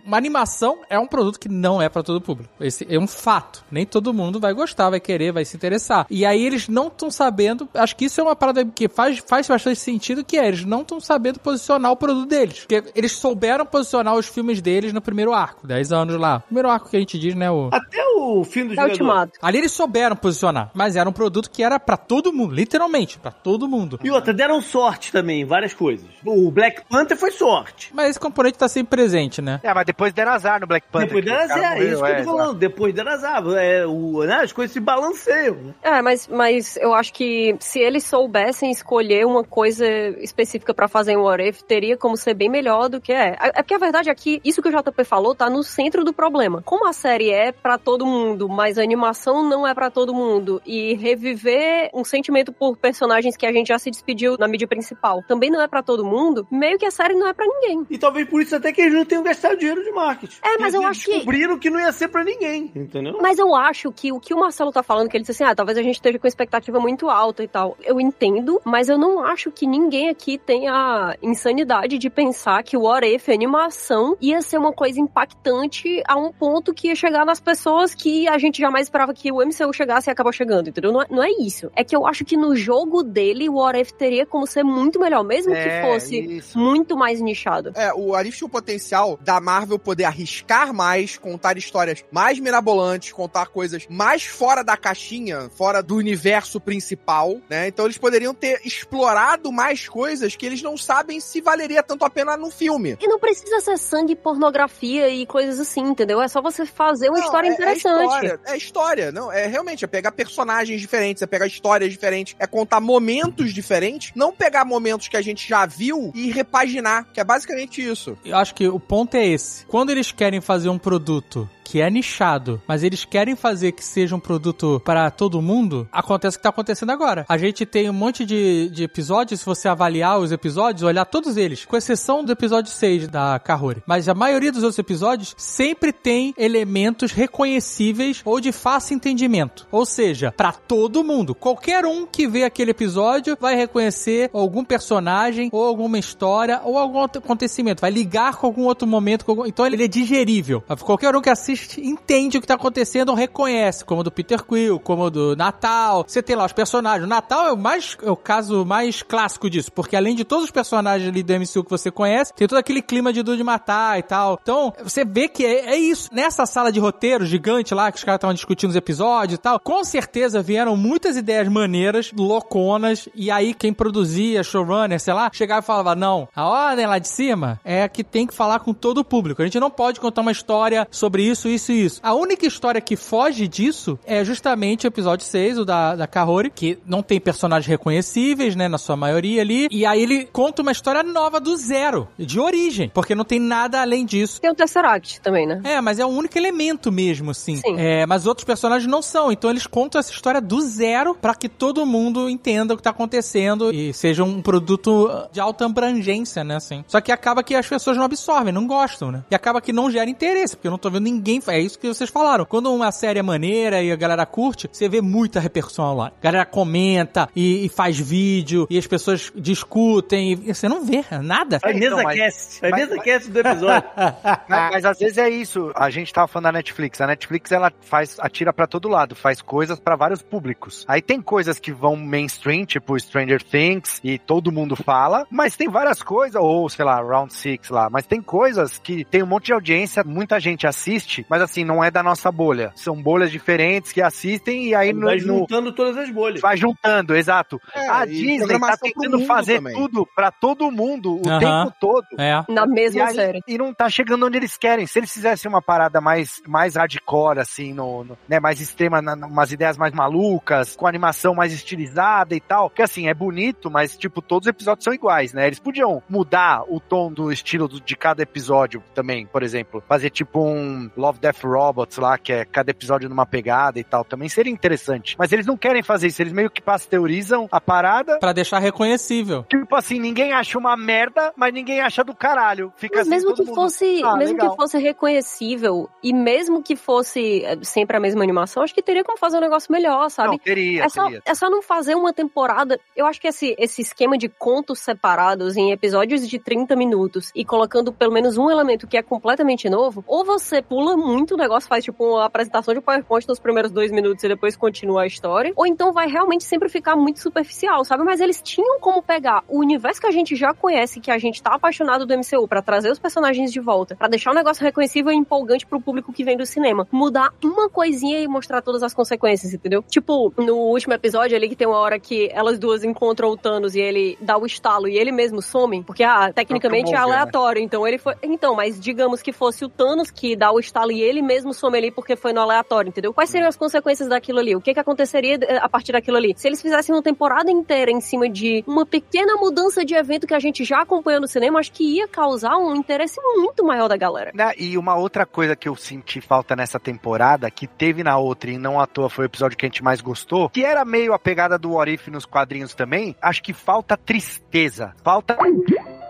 Uma 0.04 0.16
animação 0.16 0.78
é 0.88 0.98
um 0.98 1.06
produto 1.06 1.38
que 1.38 1.48
não 1.48 1.80
é 1.80 1.88
pra 1.88 2.02
todo 2.02 2.20
público. 2.20 2.52
Esse 2.60 2.86
é 2.88 2.98
um 2.98 3.06
fato. 3.06 3.64
Nem 3.70 3.84
todo 3.84 4.14
mundo 4.14 4.40
vai 4.40 4.52
gostar, 4.52 4.90
vai 4.90 5.00
querer, 5.00 5.32
vai 5.32 5.44
se 5.44 5.56
interessar. 5.56 6.06
E 6.10 6.24
aí 6.24 6.44
eles 6.44 6.68
não 6.68 6.88
estão 6.88 7.10
sabendo, 7.10 7.68
acho 7.74 7.96
que 7.96 8.06
isso 8.06 8.20
é 8.20 8.24
uma 8.24 8.36
parada 8.36 8.64
que 8.64 8.88
faz, 8.88 9.18
faz 9.26 9.46
bastante 9.46 9.78
sentido, 9.78 10.24
que 10.24 10.38
é, 10.38 10.48
eles 10.48 10.64
não 10.64 10.82
estão 10.82 11.00
sabendo 11.00 11.38
posicionar 11.38 11.92
o 11.92 11.96
produto 11.96 12.28
deles. 12.28 12.60
Porque 12.60 12.84
eles 12.94 13.12
souberam 13.12 13.66
posicionar 13.66 14.14
os 14.14 14.26
filmes 14.26 14.60
deles 14.60 14.92
no 14.92 15.00
primeiro 15.00 15.32
arco, 15.32 15.66
10 15.66 15.92
anos 15.92 16.16
lá. 16.16 16.40
Primeiro 16.40 16.70
arco 16.70 16.88
que 16.88 16.96
a 16.96 17.00
gente 17.00 17.18
diz, 17.18 17.34
né, 17.34 17.50
o... 17.50 17.68
Até 17.72 18.02
o 18.16 18.44
fim 18.44 18.69
do 18.74 18.80
É 18.80 18.82
jogador. 18.82 18.90
ultimato. 18.92 19.32
Ali 19.42 19.58
eles 19.58 19.72
souberam 19.72 20.16
posicionar, 20.16 20.70
mas 20.74 20.96
era 20.96 21.08
um 21.08 21.12
produto 21.12 21.50
que 21.50 21.62
era 21.62 21.78
pra 21.78 21.96
todo 21.96 22.32
mundo, 22.32 22.54
literalmente, 22.54 23.18
pra 23.18 23.30
todo 23.30 23.68
mundo. 23.68 23.98
E 24.02 24.10
outra, 24.10 24.32
deram 24.32 24.60
sorte 24.60 25.12
também, 25.12 25.42
em 25.42 25.44
várias 25.44 25.74
coisas. 25.74 26.06
O 26.24 26.50
Black 26.50 26.82
Panther 26.88 27.16
foi 27.16 27.30
sorte. 27.30 27.90
Mas 27.94 28.10
esse 28.10 28.20
componente 28.20 28.58
tá 28.58 28.68
sempre 28.68 28.90
presente, 28.90 29.40
né? 29.42 29.60
É, 29.62 29.72
mas 29.74 29.84
depois 29.86 30.12
deram 30.12 30.32
azar 30.32 30.60
no 30.60 30.66
Black 30.66 30.86
Panther. 30.90 31.08
Depois 31.08 31.24
deram 31.24 31.42
azar, 31.44 31.58
é 31.58 31.74
morreu, 31.76 31.88
isso 31.92 32.02
que 32.02 32.10
eu 32.10 32.14
é, 32.14 32.18
tô 32.22 32.24
falando. 32.24 32.58
Depois 32.58 32.94
deram 32.94 33.12
azar. 33.12 33.42
É, 33.56 33.86
o, 33.86 34.24
né, 34.24 34.40
as 34.42 34.52
coisas 34.52 34.72
se 34.72 34.80
balanceiam. 34.80 35.54
né? 35.56 35.74
É, 35.82 36.02
mas, 36.02 36.28
mas 36.28 36.76
eu 36.76 36.94
acho 36.94 37.12
que 37.12 37.56
se 37.60 37.78
eles 37.80 38.04
soubessem 38.04 38.70
escolher 38.70 39.24
uma 39.26 39.44
coisa 39.44 39.86
específica 40.20 40.72
pra 40.74 40.88
fazer 40.88 41.12
em 41.12 41.16
What 41.16 41.42
If, 41.42 41.62
teria 41.62 41.96
como 41.96 42.16
ser 42.16 42.34
bem 42.34 42.48
melhor 42.48 42.88
do 42.88 43.00
que 43.00 43.12
é. 43.12 43.36
É 43.40 43.62
porque 43.62 43.74
a 43.74 43.78
verdade 43.78 44.10
é 44.10 44.14
que 44.14 44.40
isso 44.44 44.62
que 44.62 44.68
o 44.68 44.72
JP 44.72 45.04
falou 45.04 45.34
tá 45.34 45.48
no 45.48 45.62
centro 45.62 46.04
do 46.04 46.12
problema. 46.12 46.62
Como 46.64 46.86
a 46.86 46.92
série 46.92 47.30
é 47.30 47.52
pra 47.52 47.78
todo 47.78 48.04
mundo, 48.06 48.48
mas 48.60 48.76
a 48.76 48.82
animação 48.82 49.42
não 49.42 49.66
é 49.66 49.72
pra 49.72 49.90
todo 49.90 50.12
mundo, 50.14 50.60
e 50.66 50.92
reviver 50.94 51.88
um 51.94 52.04
sentimento 52.04 52.52
por 52.52 52.76
personagens 52.76 53.34
que 53.34 53.46
a 53.46 53.52
gente 53.52 53.68
já 53.68 53.78
se 53.78 53.90
despediu 53.90 54.36
na 54.38 54.46
mídia 54.46 54.68
principal 54.68 55.22
também 55.26 55.50
não 55.50 55.62
é 55.62 55.66
pra 55.66 55.82
todo 55.82 56.04
mundo, 56.04 56.46
meio 56.50 56.78
que 56.78 56.84
a 56.84 56.90
série 56.90 57.14
não 57.14 57.26
é 57.26 57.32
pra 57.32 57.46
ninguém. 57.46 57.86
E 57.88 57.96
talvez 57.96 58.28
por 58.28 58.42
isso 58.42 58.54
até 58.54 58.70
que 58.70 58.82
eles 58.82 58.92
não 58.92 59.06
tenham 59.06 59.22
gastado 59.22 59.56
dinheiro 59.56 59.82
de 59.82 59.90
marketing. 59.92 60.36
É, 60.44 60.58
mas 60.58 60.74
eu 60.74 60.82
Eles 60.82 60.90
acho 60.90 61.04
que- 61.06 61.12
descobriram 61.12 61.58
que... 61.58 61.70
não 61.70 61.80
ia 61.80 61.90
ser 61.90 62.08
pra 62.08 62.22
ninguém, 62.22 62.70
entendeu? 62.76 63.16
Mas 63.22 63.38
eu 63.38 63.54
acho 63.54 63.90
que 63.92 64.12
o 64.12 64.20
que 64.20 64.34
o 64.34 64.38
Marcelo 64.38 64.70
tá 64.72 64.82
falando, 64.82 65.08
que 65.08 65.16
ele 65.16 65.24
disse 65.24 65.42
assim, 65.42 65.50
ah, 65.50 65.54
talvez 65.54 65.78
a 65.78 65.82
gente 65.82 65.94
esteja 65.94 66.18
com 66.18 66.26
expectativa 66.26 66.78
muito 66.78 67.08
alta 67.08 67.42
e 67.42 67.48
tal. 67.48 67.78
Eu 67.82 67.98
entendo, 67.98 68.60
mas 68.64 68.90
eu 68.90 68.98
não 68.98 69.24
acho 69.24 69.50
que 69.50 69.66
ninguém 69.66 70.10
aqui 70.10 70.36
tenha 70.36 70.72
a 70.72 71.16
insanidade 71.22 71.96
de 71.96 72.10
pensar 72.10 72.62
que 72.62 72.76
o 72.76 72.82
What 72.82 73.06
If, 73.06 73.28
animação, 73.30 74.16
ia 74.20 74.42
ser 74.42 74.58
uma 74.58 74.72
coisa 74.72 75.00
impactante 75.00 76.02
a 76.06 76.16
um 76.16 76.30
ponto 76.32 76.74
que 76.74 76.88
ia 76.88 76.94
chegar 76.94 77.24
nas 77.24 77.40
pessoas 77.40 77.94
que 77.94 78.26
a 78.28 78.36
gente 78.38 78.49
jamais 78.58 78.86
esperava 78.86 79.12
que 79.14 79.30
o 79.32 79.36
MCU 79.44 79.72
chegasse 79.72 80.08
e 80.08 80.12
acabou 80.12 80.32
chegando, 80.32 80.68
entendeu? 80.68 80.92
Não 80.92 81.02
é, 81.02 81.06
não 81.10 81.22
é 81.22 81.30
isso. 81.40 81.70
É 81.76 81.84
que 81.84 81.94
eu 81.94 82.06
acho 82.06 82.24
que 82.24 82.36
no 82.36 82.54
jogo 82.56 83.02
dele, 83.02 83.48
o 83.48 83.54
What 83.54 83.78
If 83.80 83.92
teria 83.92 84.24
como 84.26 84.46
ser 84.46 84.62
muito 84.62 84.98
melhor, 84.98 85.22
mesmo 85.24 85.54
É, 85.54 85.62
que 85.82 85.86
fosse 85.86 86.18
isso. 86.20 86.58
muito 86.58 86.96
mais 86.96 87.20
nichado. 87.20 87.72
É, 87.74 87.92
o 87.94 88.14
Arif 88.14 88.36
tinha 88.38 88.46
o 88.46 88.50
potencial 88.50 89.18
da 89.22 89.40
Marvel 89.40 89.78
poder 89.78 90.04
arriscar 90.04 90.72
mais, 90.72 91.16
contar 91.18 91.56
histórias 91.58 92.04
mais 92.10 92.38
mirabolantes, 92.38 93.12
contar 93.12 93.46
coisas 93.48 93.86
mais 93.88 94.24
fora 94.24 94.62
da 94.62 94.76
caixinha, 94.76 95.50
fora 95.50 95.82
do 95.82 95.96
universo 95.96 96.60
principal, 96.60 97.36
né? 97.48 97.68
Então 97.68 97.84
eles 97.84 97.98
poderiam 97.98 98.32
ter 98.34 98.60
explorado 98.64 99.52
mais 99.52 99.88
coisas 99.88 100.34
que 100.36 100.46
eles 100.46 100.62
não 100.62 100.76
sabem 100.76 101.20
se 101.20 101.40
valeria 101.40 101.82
tanto 101.82 102.04
a 102.04 102.10
pena 102.10 102.36
no 102.36 102.50
filme. 102.50 102.96
E 103.00 103.06
não 103.06 103.18
precisa 103.18 103.60
ser 103.60 103.78
sangue, 103.78 104.14
pornografia 104.16 105.08
e 105.08 105.26
coisas 105.26 105.60
assim, 105.60 105.80
entendeu? 105.82 106.20
É 106.20 106.28
só 106.28 106.40
você 106.42 106.64
fazer 106.66 107.08
uma 107.08 107.18
Não, 107.18 107.24
história 107.24 107.48
é- 107.48 107.52
interessante. 107.52 108.00
É 108.00 108.04
história, 108.04 108.39
é 108.46 108.56
história, 108.56 109.12
não, 109.12 109.32
é 109.32 109.46
realmente, 109.46 109.84
é 109.84 109.88
pegar 109.88 110.12
personagens 110.12 110.80
diferentes, 110.80 111.22
é 111.22 111.26
pegar 111.26 111.46
histórias 111.46 111.90
diferentes, 111.90 112.34
é 112.38 112.46
contar 112.46 112.80
momentos 112.80 113.52
diferentes, 113.52 114.12
não 114.14 114.32
pegar 114.32 114.64
momentos 114.64 115.08
que 115.08 115.16
a 115.16 115.22
gente 115.22 115.48
já 115.48 115.66
viu 115.66 116.10
e 116.14 116.30
repaginar, 116.30 117.06
que 117.12 117.20
é 117.20 117.24
basicamente 117.24 117.84
isso. 117.84 118.16
Eu 118.24 118.36
acho 118.36 118.54
que 118.54 118.68
o 118.68 118.80
ponto 118.80 119.16
é 119.16 119.26
esse. 119.26 119.64
Quando 119.66 119.90
eles 119.90 120.12
querem 120.12 120.40
fazer 120.40 120.68
um 120.68 120.78
produto 120.78 121.48
que 121.70 121.80
é 121.80 121.88
nichado, 121.88 122.60
mas 122.66 122.82
eles 122.82 123.04
querem 123.04 123.36
fazer 123.36 123.70
que 123.70 123.84
seja 123.84 124.16
um 124.16 124.18
produto 124.18 124.82
para 124.84 125.08
todo 125.08 125.40
mundo, 125.40 125.88
acontece 125.92 126.36
o 126.36 126.40
que 126.40 126.42
tá 126.42 126.48
acontecendo 126.48 126.90
agora. 126.90 127.24
A 127.28 127.38
gente 127.38 127.64
tem 127.64 127.88
um 127.88 127.92
monte 127.92 128.26
de, 128.26 128.68
de 128.70 128.82
episódios, 128.82 129.38
se 129.38 129.46
você 129.46 129.68
avaliar 129.68 130.18
os 130.18 130.32
episódios, 130.32 130.82
olhar 130.82 131.04
todos 131.04 131.36
eles, 131.36 131.64
com 131.64 131.76
exceção 131.76 132.24
do 132.24 132.32
episódio 132.32 132.72
6 132.72 133.06
da 133.06 133.38
Kahori. 133.38 133.84
Mas 133.86 134.08
a 134.08 134.14
maioria 134.14 134.50
dos 134.50 134.64
outros 134.64 134.80
episódios 134.80 135.32
sempre 135.38 135.92
tem 135.92 136.34
elementos 136.36 137.12
reconhecíveis 137.12 138.20
ou 138.30 138.40
de 138.40 138.52
fácil 138.52 138.94
entendimento. 138.94 139.66
Ou 139.70 139.84
seja, 139.84 140.32
para 140.36 140.52
todo 140.52 141.04
mundo. 141.04 141.34
Qualquer 141.34 141.84
um 141.84 142.06
que 142.06 142.26
vê 142.26 142.44
aquele 142.44 142.70
episódio 142.70 143.36
vai 143.40 143.54
reconhecer 143.54 144.30
algum 144.32 144.64
personagem 144.64 145.48
ou 145.52 145.64
alguma 145.66 145.98
história 145.98 146.60
ou 146.64 146.78
algum 146.78 147.00
acontecimento. 147.02 147.80
Vai 147.80 147.90
ligar 147.90 148.36
com 148.36 148.46
algum 148.46 148.64
outro 148.64 148.86
momento. 148.86 149.24
algum- 149.28 149.46
Então 149.46 149.66
ele 149.66 149.82
é 149.84 149.88
digerível. 149.88 150.62
Qualquer 150.80 151.14
um 151.14 151.20
que 151.20 151.30
assiste 151.30 151.80
entende 151.80 152.38
o 152.38 152.40
que 152.40 152.46
tá 152.46 152.54
acontecendo 152.54 153.14
reconhece, 153.14 153.84
como 153.84 154.02
do 154.02 154.10
Peter 154.10 154.42
Quill, 154.44 154.78
como 154.80 155.10
do 155.10 155.34
Natal. 155.36 156.04
Você 156.06 156.22
tem 156.22 156.36
lá 156.36 156.44
os 156.44 156.52
personagens. 156.52 157.04
O 157.04 157.08
Natal 157.08 157.46
é 157.46 157.52
o 157.52 157.56
mais 157.56 157.96
é 158.02 158.10
o 158.10 158.16
caso 158.16 158.64
mais 158.64 159.02
clássico 159.02 159.48
disso, 159.50 159.72
porque 159.72 159.96
além 159.96 160.14
de 160.14 160.24
todos 160.24 160.44
os 160.44 160.50
personagens 160.50 161.08
ali 161.08 161.22
do 161.22 161.32
MCU 161.32 161.64
que 161.64 161.70
você 161.70 161.90
conhece, 161.90 162.32
tem 162.34 162.46
todo 162.46 162.58
aquele 162.58 162.82
clima 162.82 163.12
de 163.12 163.22
duro 163.22 163.36
de 163.36 163.44
matar 163.44 163.98
e 163.98 164.02
tal. 164.02 164.38
Então, 164.42 164.72
você 164.82 165.04
vê 165.04 165.28
que 165.28 165.44
é, 165.44 165.70
é 165.70 165.76
isso. 165.76 166.08
Nessa 166.12 166.46
sala 166.46 166.70
de 166.70 166.78
roteiro 166.80 167.24
gigante 167.26 167.74
lá, 167.74 167.90
que 167.90 167.98
os 167.98 168.04
caras 168.04 168.19
estavam 168.20 168.34
discutindo 168.34 168.70
os 168.70 168.76
episódios 168.76 169.38
e 169.38 169.40
tal, 169.40 169.58
com 169.58 169.82
certeza 169.82 170.42
vieram 170.42 170.76
muitas 170.76 171.16
ideias 171.16 171.48
maneiras, 171.48 172.12
louconas, 172.16 173.08
e 173.14 173.30
aí 173.30 173.54
quem 173.54 173.72
produzia, 173.72 174.42
showrunner, 174.42 175.00
sei 175.00 175.14
lá, 175.14 175.30
chegava 175.32 175.60
e 175.60 175.66
falava, 175.66 175.94
não, 175.94 176.28
a 176.34 176.46
ordem 176.46 176.86
lá 176.86 176.98
de 176.98 177.08
cima 177.08 177.60
é 177.64 177.88
que 177.88 178.04
tem 178.04 178.26
que 178.26 178.34
falar 178.34 178.60
com 178.60 178.72
todo 178.72 178.98
o 178.98 179.04
público. 179.04 179.42
A 179.42 179.44
gente 179.44 179.58
não 179.58 179.70
pode 179.70 180.00
contar 180.00 180.20
uma 180.20 180.32
história 180.32 180.86
sobre 180.90 181.22
isso, 181.22 181.48
isso 181.48 181.72
e 181.72 181.84
isso. 181.84 182.00
A 182.02 182.14
única 182.14 182.46
história 182.46 182.80
que 182.80 182.96
foge 182.96 183.48
disso 183.48 183.98
é 184.04 184.24
justamente 184.24 184.86
o 184.86 184.88
episódio 184.88 185.24
6, 185.24 185.58
o 185.58 185.64
da, 185.64 185.96
da 185.96 186.06
Kahori, 186.06 186.50
que 186.50 186.78
não 186.86 187.02
tem 187.02 187.20
personagens 187.20 187.66
reconhecíveis, 187.66 188.54
né, 188.54 188.68
na 188.68 188.78
sua 188.78 188.96
maioria 188.96 189.40
ali, 189.42 189.68
e 189.70 189.86
aí 189.86 190.02
ele 190.02 190.24
conta 190.26 190.62
uma 190.62 190.72
história 190.72 191.02
nova 191.02 191.40
do 191.40 191.56
zero, 191.56 192.08
de 192.18 192.38
origem, 192.38 192.90
porque 192.92 193.14
não 193.14 193.24
tem 193.24 193.40
nada 193.40 193.80
além 193.80 194.04
disso. 194.04 194.40
Tem 194.40 194.50
o 194.50 194.54
Tesseract 194.54 195.20
também, 195.20 195.46
né? 195.46 195.60
É, 195.64 195.80
mas 195.80 195.98
é 195.98 196.04
o 196.04 196.08
único 196.08 196.36
elemento 196.36 196.92
mesmo, 196.92 197.30
assim. 197.30 197.56
Sim. 197.56 197.76
É, 197.78 197.99
mas 198.06 198.26
outros 198.26 198.44
personagens 198.44 198.90
não 198.90 199.02
são. 199.02 199.30
Então 199.32 199.50
eles 199.50 199.66
contam 199.66 199.98
essa 199.98 200.12
história 200.12 200.40
do 200.40 200.60
zero 200.60 201.14
pra 201.14 201.34
que 201.34 201.48
todo 201.48 201.84
mundo 201.86 202.28
entenda 202.28 202.74
o 202.74 202.76
que 202.76 202.82
tá 202.82 202.90
acontecendo 202.90 203.72
e 203.72 203.92
seja 203.92 204.24
um 204.24 204.40
produto 204.42 205.10
de 205.32 205.40
alta 205.40 205.66
abrangência, 205.66 206.44
né, 206.44 206.56
assim. 206.56 206.84
Só 206.86 207.00
que 207.00 207.12
acaba 207.12 207.42
que 207.42 207.54
as 207.54 207.66
pessoas 207.66 207.96
não 207.96 208.04
absorvem, 208.04 208.52
não 208.52 208.66
gostam, 208.66 209.10
né? 209.10 209.24
E 209.30 209.34
acaba 209.34 209.60
que 209.60 209.72
não 209.72 209.90
gera 209.90 210.08
interesse, 210.08 210.56
porque 210.56 210.68
eu 210.68 210.72
não 210.72 210.78
tô 210.78 210.90
vendo 210.90 211.04
ninguém. 211.04 211.40
É 211.48 211.58
isso 211.60 211.78
que 211.78 211.88
vocês 211.88 212.10
falaram. 212.10 212.44
Quando 212.44 212.72
uma 212.72 212.92
série 212.92 213.18
é 213.18 213.22
maneira 213.22 213.82
e 213.82 213.90
a 213.90 213.96
galera 213.96 214.26
curte, 214.26 214.68
você 214.70 214.88
vê 214.88 215.00
muita 215.00 215.40
repercussão 215.40 215.94
lá. 215.96 216.06
A 216.08 216.22
galera 216.22 216.44
comenta 216.46 217.28
e, 217.34 217.64
e 217.64 217.68
faz 217.68 217.98
vídeo 217.98 218.66
e 218.70 218.78
as 218.78 218.86
pessoas 218.86 219.32
discutem 219.34 220.32
e 220.32 220.54
você 220.54 220.68
não 220.68 220.84
vê 220.84 221.04
nada. 221.22 221.56
É, 221.62 221.70
então, 221.70 221.78
mesa 221.80 222.02
mas- 222.02 222.16
cast. 222.18 222.58
Mas- 222.62 222.72
mesa 222.72 222.98
cast 223.02 223.30
do 223.30 223.38
episódio. 223.40 223.88
Mas, 224.48 224.70
mas 224.72 224.84
às 224.84 224.98
vezes 224.98 225.18
é 225.18 225.28
isso. 225.28 225.70
A 225.74 225.90
gente 225.90 226.12
tava 226.12 226.26
falando 226.26 226.44
da 226.46 226.52
Netflix. 226.52 227.00
A 227.00 227.06
Netflix 227.06 227.52
ela 227.52 227.70
faz 227.90 228.18
atira 228.20 228.52
pra 228.52 228.66
todo 228.68 228.88
lado, 228.88 229.16
faz 229.16 229.42
coisas 229.42 229.80
pra 229.80 229.96
vários 229.96 230.22
públicos. 230.22 230.84
Aí 230.88 231.02
tem 231.02 231.20
coisas 231.20 231.58
que 231.58 231.72
vão 231.72 231.96
mainstream, 231.96 232.64
tipo 232.64 232.98
Stranger 232.98 233.42
Things 233.42 234.00
e 234.04 234.16
todo 234.18 234.52
mundo 234.52 234.76
fala, 234.76 235.26
mas 235.30 235.56
tem 235.56 235.68
várias 235.68 236.00
coisas 236.02 236.40
ou 236.40 236.68
sei 236.68 236.84
lá, 236.84 237.00
Round 237.02 237.32
Six 237.34 237.68
lá, 237.68 237.90
mas 237.90 238.06
tem 238.06 238.22
coisas 238.22 238.78
que 238.78 239.04
tem 239.04 239.22
um 239.22 239.26
monte 239.26 239.46
de 239.46 239.52
audiência, 239.52 240.04
muita 240.04 240.38
gente 240.38 240.66
assiste, 240.66 241.26
mas 241.28 241.42
assim 241.42 241.64
não 241.64 241.82
é 241.82 241.90
da 241.90 242.02
nossa 242.02 242.30
bolha. 242.30 242.70
São 242.76 242.94
bolhas 243.02 243.30
diferentes 243.32 243.90
que 243.92 244.00
assistem 244.00 244.68
e 244.68 244.74
aí 244.74 244.92
Vai 244.92 245.16
no- 245.16 245.38
juntando 245.40 245.72
todas 245.72 245.96
as 245.96 246.10
bolhas. 246.10 246.40
vai 246.40 246.56
juntando, 246.56 247.16
exato. 247.16 247.58
É, 247.74 247.88
a 247.88 248.04
Disney 248.06 248.58
tá 248.60 248.76
tentando 248.76 249.24
fazer 249.26 249.56
também. 249.56 249.74
tudo 249.74 250.06
pra 250.14 250.30
todo 250.30 250.70
mundo 250.70 251.16
o 251.16 251.28
Aham. 251.28 251.38
tempo 251.64 251.76
todo. 251.80 252.06
É. 252.18 252.44
Na 252.48 252.66
mesma 252.66 253.00
E, 253.00 253.02
aí- 253.02 253.14
série. 253.14 253.40
e 253.48 253.58
não 253.58 253.74
tá 253.74 253.88
chegando 253.88 254.26
onde 254.26 254.36
eles 254.36 254.56
querem. 254.56 254.86
Se 254.86 254.98
eles 255.00 255.12
fizessem 255.12 255.48
uma 255.48 255.60
parada 255.60 256.00
mais, 256.00 256.40
mais 256.46 256.76
hardcore, 256.76 257.40
assim, 257.40 257.72
no, 257.80 258.04
no- 258.04 258.18
né, 258.28 258.38
mais 258.38 258.60
extrema, 258.60 259.00
na, 259.00 259.14
umas 259.14 259.52
ideias 259.52 259.76
mais 259.78 259.92
malucas, 259.94 260.76
com 260.76 260.86
animação 260.86 261.34
mais 261.34 261.52
estilizada 261.52 262.34
e 262.34 262.40
tal. 262.40 262.68
Que 262.70 262.82
assim, 262.82 263.08
é 263.08 263.14
bonito, 263.14 263.70
mas, 263.70 263.96
tipo, 263.96 264.20
todos 264.20 264.46
os 264.46 264.50
episódios 264.50 264.84
são 264.84 264.92
iguais, 264.92 265.32
né? 265.32 265.46
Eles 265.46 265.58
podiam 265.58 266.02
mudar 266.08 266.62
o 266.68 266.78
tom 266.80 267.12
do 267.12 267.32
estilo 267.32 267.66
do- 267.68 267.80
de 267.80 267.96
cada 267.96 268.22
episódio 268.22 268.82
também, 268.94 269.26
por 269.26 269.42
exemplo. 269.42 269.82
Fazer 269.88 270.10
tipo 270.10 270.40
um 270.44 270.90
Love 270.96 271.18
Death 271.20 271.42
Robots 271.44 271.96
lá, 271.98 272.18
que 272.18 272.32
é 272.32 272.44
cada 272.44 272.70
episódio 272.70 273.08
numa 273.08 273.24
pegada 273.26 273.78
e 273.78 273.84
tal. 273.84 274.04
Também 274.04 274.28
seria 274.28 274.52
interessante. 274.52 275.16
Mas 275.18 275.32
eles 275.32 275.46
não 275.46 275.56
querem 275.56 275.82
fazer 275.82 276.08
isso, 276.08 276.20
eles 276.22 276.32
meio 276.32 276.50
que 276.50 276.60
pasteurizam 276.60 277.48
a 277.50 277.60
parada. 277.60 278.18
Pra 278.18 278.32
deixar 278.32 278.58
reconhecível. 278.58 279.44
Tipo 279.48 279.74
assim, 279.76 279.98
ninguém 279.98 280.32
acha 280.32 280.58
uma 280.58 280.76
merda, 280.76 281.32
mas 281.36 281.52
ninguém 281.54 281.80
acha 281.80 282.04
do 282.04 282.14
caralho. 282.14 282.72
Fica 282.76 282.98
Mas 282.98 283.02
assim, 283.02 283.10
mesmo 283.10 283.30
todo 283.30 283.42
que 283.44 283.50
mundo, 283.50 283.54
fosse, 283.54 284.02
"Ah, 284.04 284.16
mesmo 284.16 284.36
legal." 284.36 284.50
que 284.50 284.56
fosse 284.56 284.78
reconhecível 284.78 285.88
e 286.02 286.12
mesmo 286.12 286.62
que 286.62 286.76
fosse 286.76 287.44
eh, 287.44 287.58
sempre 287.70 287.96
a 287.96 288.00
mesma 288.00 288.22
animação, 288.22 288.62
acho 288.62 288.74
que 288.74 288.82
teria 288.82 289.04
como 289.04 289.18
fazer 289.18 289.38
um 289.38 289.40
negócio 289.40 289.72
melhor, 289.72 290.10
sabe? 290.10 290.30
Não, 290.30 290.38
teria, 290.38 290.84
é, 290.84 290.88
só, 290.88 291.04
teria. 291.04 291.22
é 291.24 291.34
só 291.34 291.48
não 291.48 291.62
fazer 291.62 291.94
uma 291.94 292.12
temporada. 292.12 292.78
Eu 292.96 293.06
acho 293.06 293.20
que 293.20 293.28
esse, 293.28 293.54
esse 293.58 293.82
esquema 293.82 294.18
de 294.18 294.28
contos 294.28 294.80
separados 294.80 295.56
em 295.56 295.72
episódios 295.72 296.28
de 296.28 296.38
30 296.38 296.76
minutos 296.76 297.30
e 297.34 297.44
colocando 297.44 297.92
pelo 297.92 298.12
menos 298.12 298.36
um 298.36 298.50
elemento 298.50 298.86
que 298.86 298.96
é 298.96 299.02
completamente 299.02 299.68
novo, 299.68 300.04
ou 300.06 300.24
você 300.24 300.60
pula 300.62 300.96
muito 300.96 301.34
o 301.34 301.36
negócio, 301.36 301.68
faz 301.68 301.84
tipo 301.84 302.04
uma 302.04 302.24
apresentação 302.24 302.74
de 302.74 302.80
PowerPoint 302.80 303.26
nos 303.28 303.38
primeiros 303.38 303.70
dois 303.70 303.90
minutos 303.90 304.22
e 304.24 304.28
depois 304.28 304.56
continua 304.56 305.02
a 305.02 305.06
história, 305.06 305.52
ou 305.56 305.66
então 305.66 305.92
vai 305.92 306.08
realmente 306.08 306.44
sempre 306.44 306.68
ficar 306.68 306.96
muito 306.96 307.20
superficial, 307.20 307.84
sabe? 307.84 308.04
Mas 308.04 308.20
eles 308.20 308.40
tinham 308.42 308.80
como 308.80 309.02
pegar 309.02 309.44
o 309.48 309.58
universo 309.58 310.00
que 310.00 310.06
a 310.06 310.10
gente 310.10 310.34
já 310.36 310.52
conhece, 310.52 311.00
que 311.00 311.10
a 311.10 311.18
gente 311.18 311.42
tá 311.42 311.54
apaixonado 311.54 312.06
do 312.06 312.14
MCU, 312.16 312.48
pra 312.48 312.62
trazer 312.62 312.90
os 312.90 312.98
personagens 312.98 313.52
de 313.52 313.60
volta, 313.60 313.94
pra 313.94 314.08
deixar 314.08 314.32
o 314.32 314.34
negócio 314.34 314.64
reconhecível 314.64 315.12
e 315.12 315.16
empolgante 315.16 315.66
pro 315.66 315.80
público 315.80 316.12
que 316.12 316.24
vem 316.24 316.36
do 316.36 316.46
cinema. 316.46 316.86
Mudar 316.90 317.32
uma 317.42 317.59
coisinha 317.68 318.20
e 318.20 318.28
mostrar 318.28 318.62
todas 318.62 318.82
as 318.82 318.94
consequências, 318.94 319.52
entendeu? 319.52 319.82
Tipo, 319.82 320.32
no 320.36 320.56
último 320.56 320.94
episódio 320.94 321.36
ali 321.36 321.48
que 321.48 321.56
tem 321.56 321.66
uma 321.66 321.78
hora 321.78 321.98
que 321.98 322.28
elas 322.32 322.58
duas 322.58 322.84
encontram 322.84 323.28
o 323.30 323.36
Thanos 323.36 323.74
e 323.74 323.80
ele 323.80 324.16
dá 324.20 324.38
o 324.38 324.46
estalo 324.46 324.88
e 324.88 324.96
ele 324.96 325.12
mesmo 325.12 325.42
some, 325.42 325.82
porque 325.84 326.02
ah, 326.02 326.32
tecnicamente 326.32 326.90
é 326.90 326.92
Próprio 326.92 327.02
Monger, 327.02 327.08
né? 327.08 327.20
aleatório, 327.20 327.62
então 327.62 327.86
ele 327.86 327.98
foi. 327.98 328.14
Então, 328.22 328.54
mas 328.54 328.78
digamos 328.78 329.22
que 329.22 329.32
fosse 329.32 329.64
o 329.64 329.68
Thanos 329.68 330.10
que 330.10 330.36
dá 330.36 330.50
o 330.50 330.58
estalo 330.58 330.92
e 330.92 331.00
ele 331.00 331.22
mesmo 331.22 331.52
some 331.52 331.76
ali 331.76 331.90
porque 331.90 332.16
foi 332.16 332.32
no 332.32 332.40
aleatório, 332.40 332.88
entendeu? 332.88 333.12
Quais 333.12 333.30
seriam 333.30 333.48
as 333.48 333.56
consequências 333.56 334.08
daquilo 334.08 334.38
ali? 334.38 334.54
O 334.54 334.60
que 334.60 334.72
que 334.72 334.80
aconteceria 334.80 335.38
eh, 335.42 335.58
a 335.60 335.68
partir 335.68 335.92
daquilo 335.92 336.16
ali? 336.16 336.34
Se 336.36 336.48
eles 336.48 336.62
fizessem 336.62 336.94
uma 336.94 337.02
temporada 337.02 337.50
inteira 337.50 337.90
em 337.90 338.00
cima 338.00 338.28
de 338.28 338.64
uma 338.66 338.86
pequena 338.86 339.36
mudança 339.36 339.84
de 339.84 339.94
evento 339.94 340.26
que 340.26 340.34
a 340.34 340.38
gente 340.38 340.64
já 340.64 340.82
acompanhou 340.82 341.20
no 341.20 341.28
cinema, 341.28 341.58
acho 341.58 341.72
que 341.72 341.84
ia 341.84 342.06
causar 342.06 342.56
um 342.56 342.74
interesse 342.74 343.20
muito 343.36 343.64
maior 343.64 343.88
da 343.88 343.96
galera. 343.96 344.30
Né, 344.34 344.52
E 344.56 344.76
uma 344.76 344.96
outra 344.96 345.26
coisa 345.26 345.56
que 345.56 345.68
eu 345.68 345.76
senti 345.76 346.20
falta 346.20 346.54
nessa 346.54 346.78
temporada, 346.78 347.49
que 347.50 347.66
teve 347.66 348.02
na 348.02 348.16
outra 348.18 348.50
e 348.50 348.58
não 348.58 348.78
à 348.80 348.86
toa 348.86 349.10
foi 349.10 349.24
o 349.24 349.26
episódio 349.26 349.56
que 349.56 349.66
a 349.66 349.68
gente 349.68 349.82
mais 349.82 350.00
gostou, 350.00 350.48
que 350.48 350.64
era 350.64 350.84
meio 350.84 351.12
a 351.12 351.18
pegada 351.18 351.58
do 351.58 351.72
What 351.72 351.92
If 351.92 352.08
nos 352.08 352.24
quadrinhos 352.24 352.74
também, 352.74 353.16
acho 353.20 353.42
que 353.42 353.52
falta 353.52 353.96
tristeza. 353.96 354.92
Falta. 355.02 355.36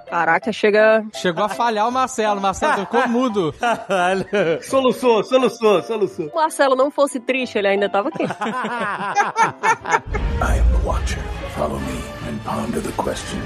Caraca, 0.08 0.52
chega. 0.52 1.04
Chegou 1.14 1.44
a 1.44 1.48
falhar 1.48 1.86
o 1.86 1.92
Marcelo. 1.92 2.40
O 2.40 2.42
Marcelo 2.42 2.80
ficou 2.80 3.06
mudo. 3.08 3.54
Soluçou, 4.62 5.22
soluçou, 5.22 5.82
soluçou. 5.82 6.26
Se 6.26 6.32
o 6.32 6.34
Marcelo 6.34 6.74
não 6.74 6.90
fosse 6.90 7.20
triste, 7.20 7.58
ele 7.58 7.68
ainda 7.68 7.88
tava 7.88 8.08
aqui. 8.08 8.24
I 10.42 10.58
am 10.58 10.68
the 10.72 10.84
Watcher. 10.84 11.22
Follow 11.54 11.78
me 11.78 12.02
and 12.28 12.38
ponder 12.44 12.80
the 12.80 12.92
question. 13.00 13.40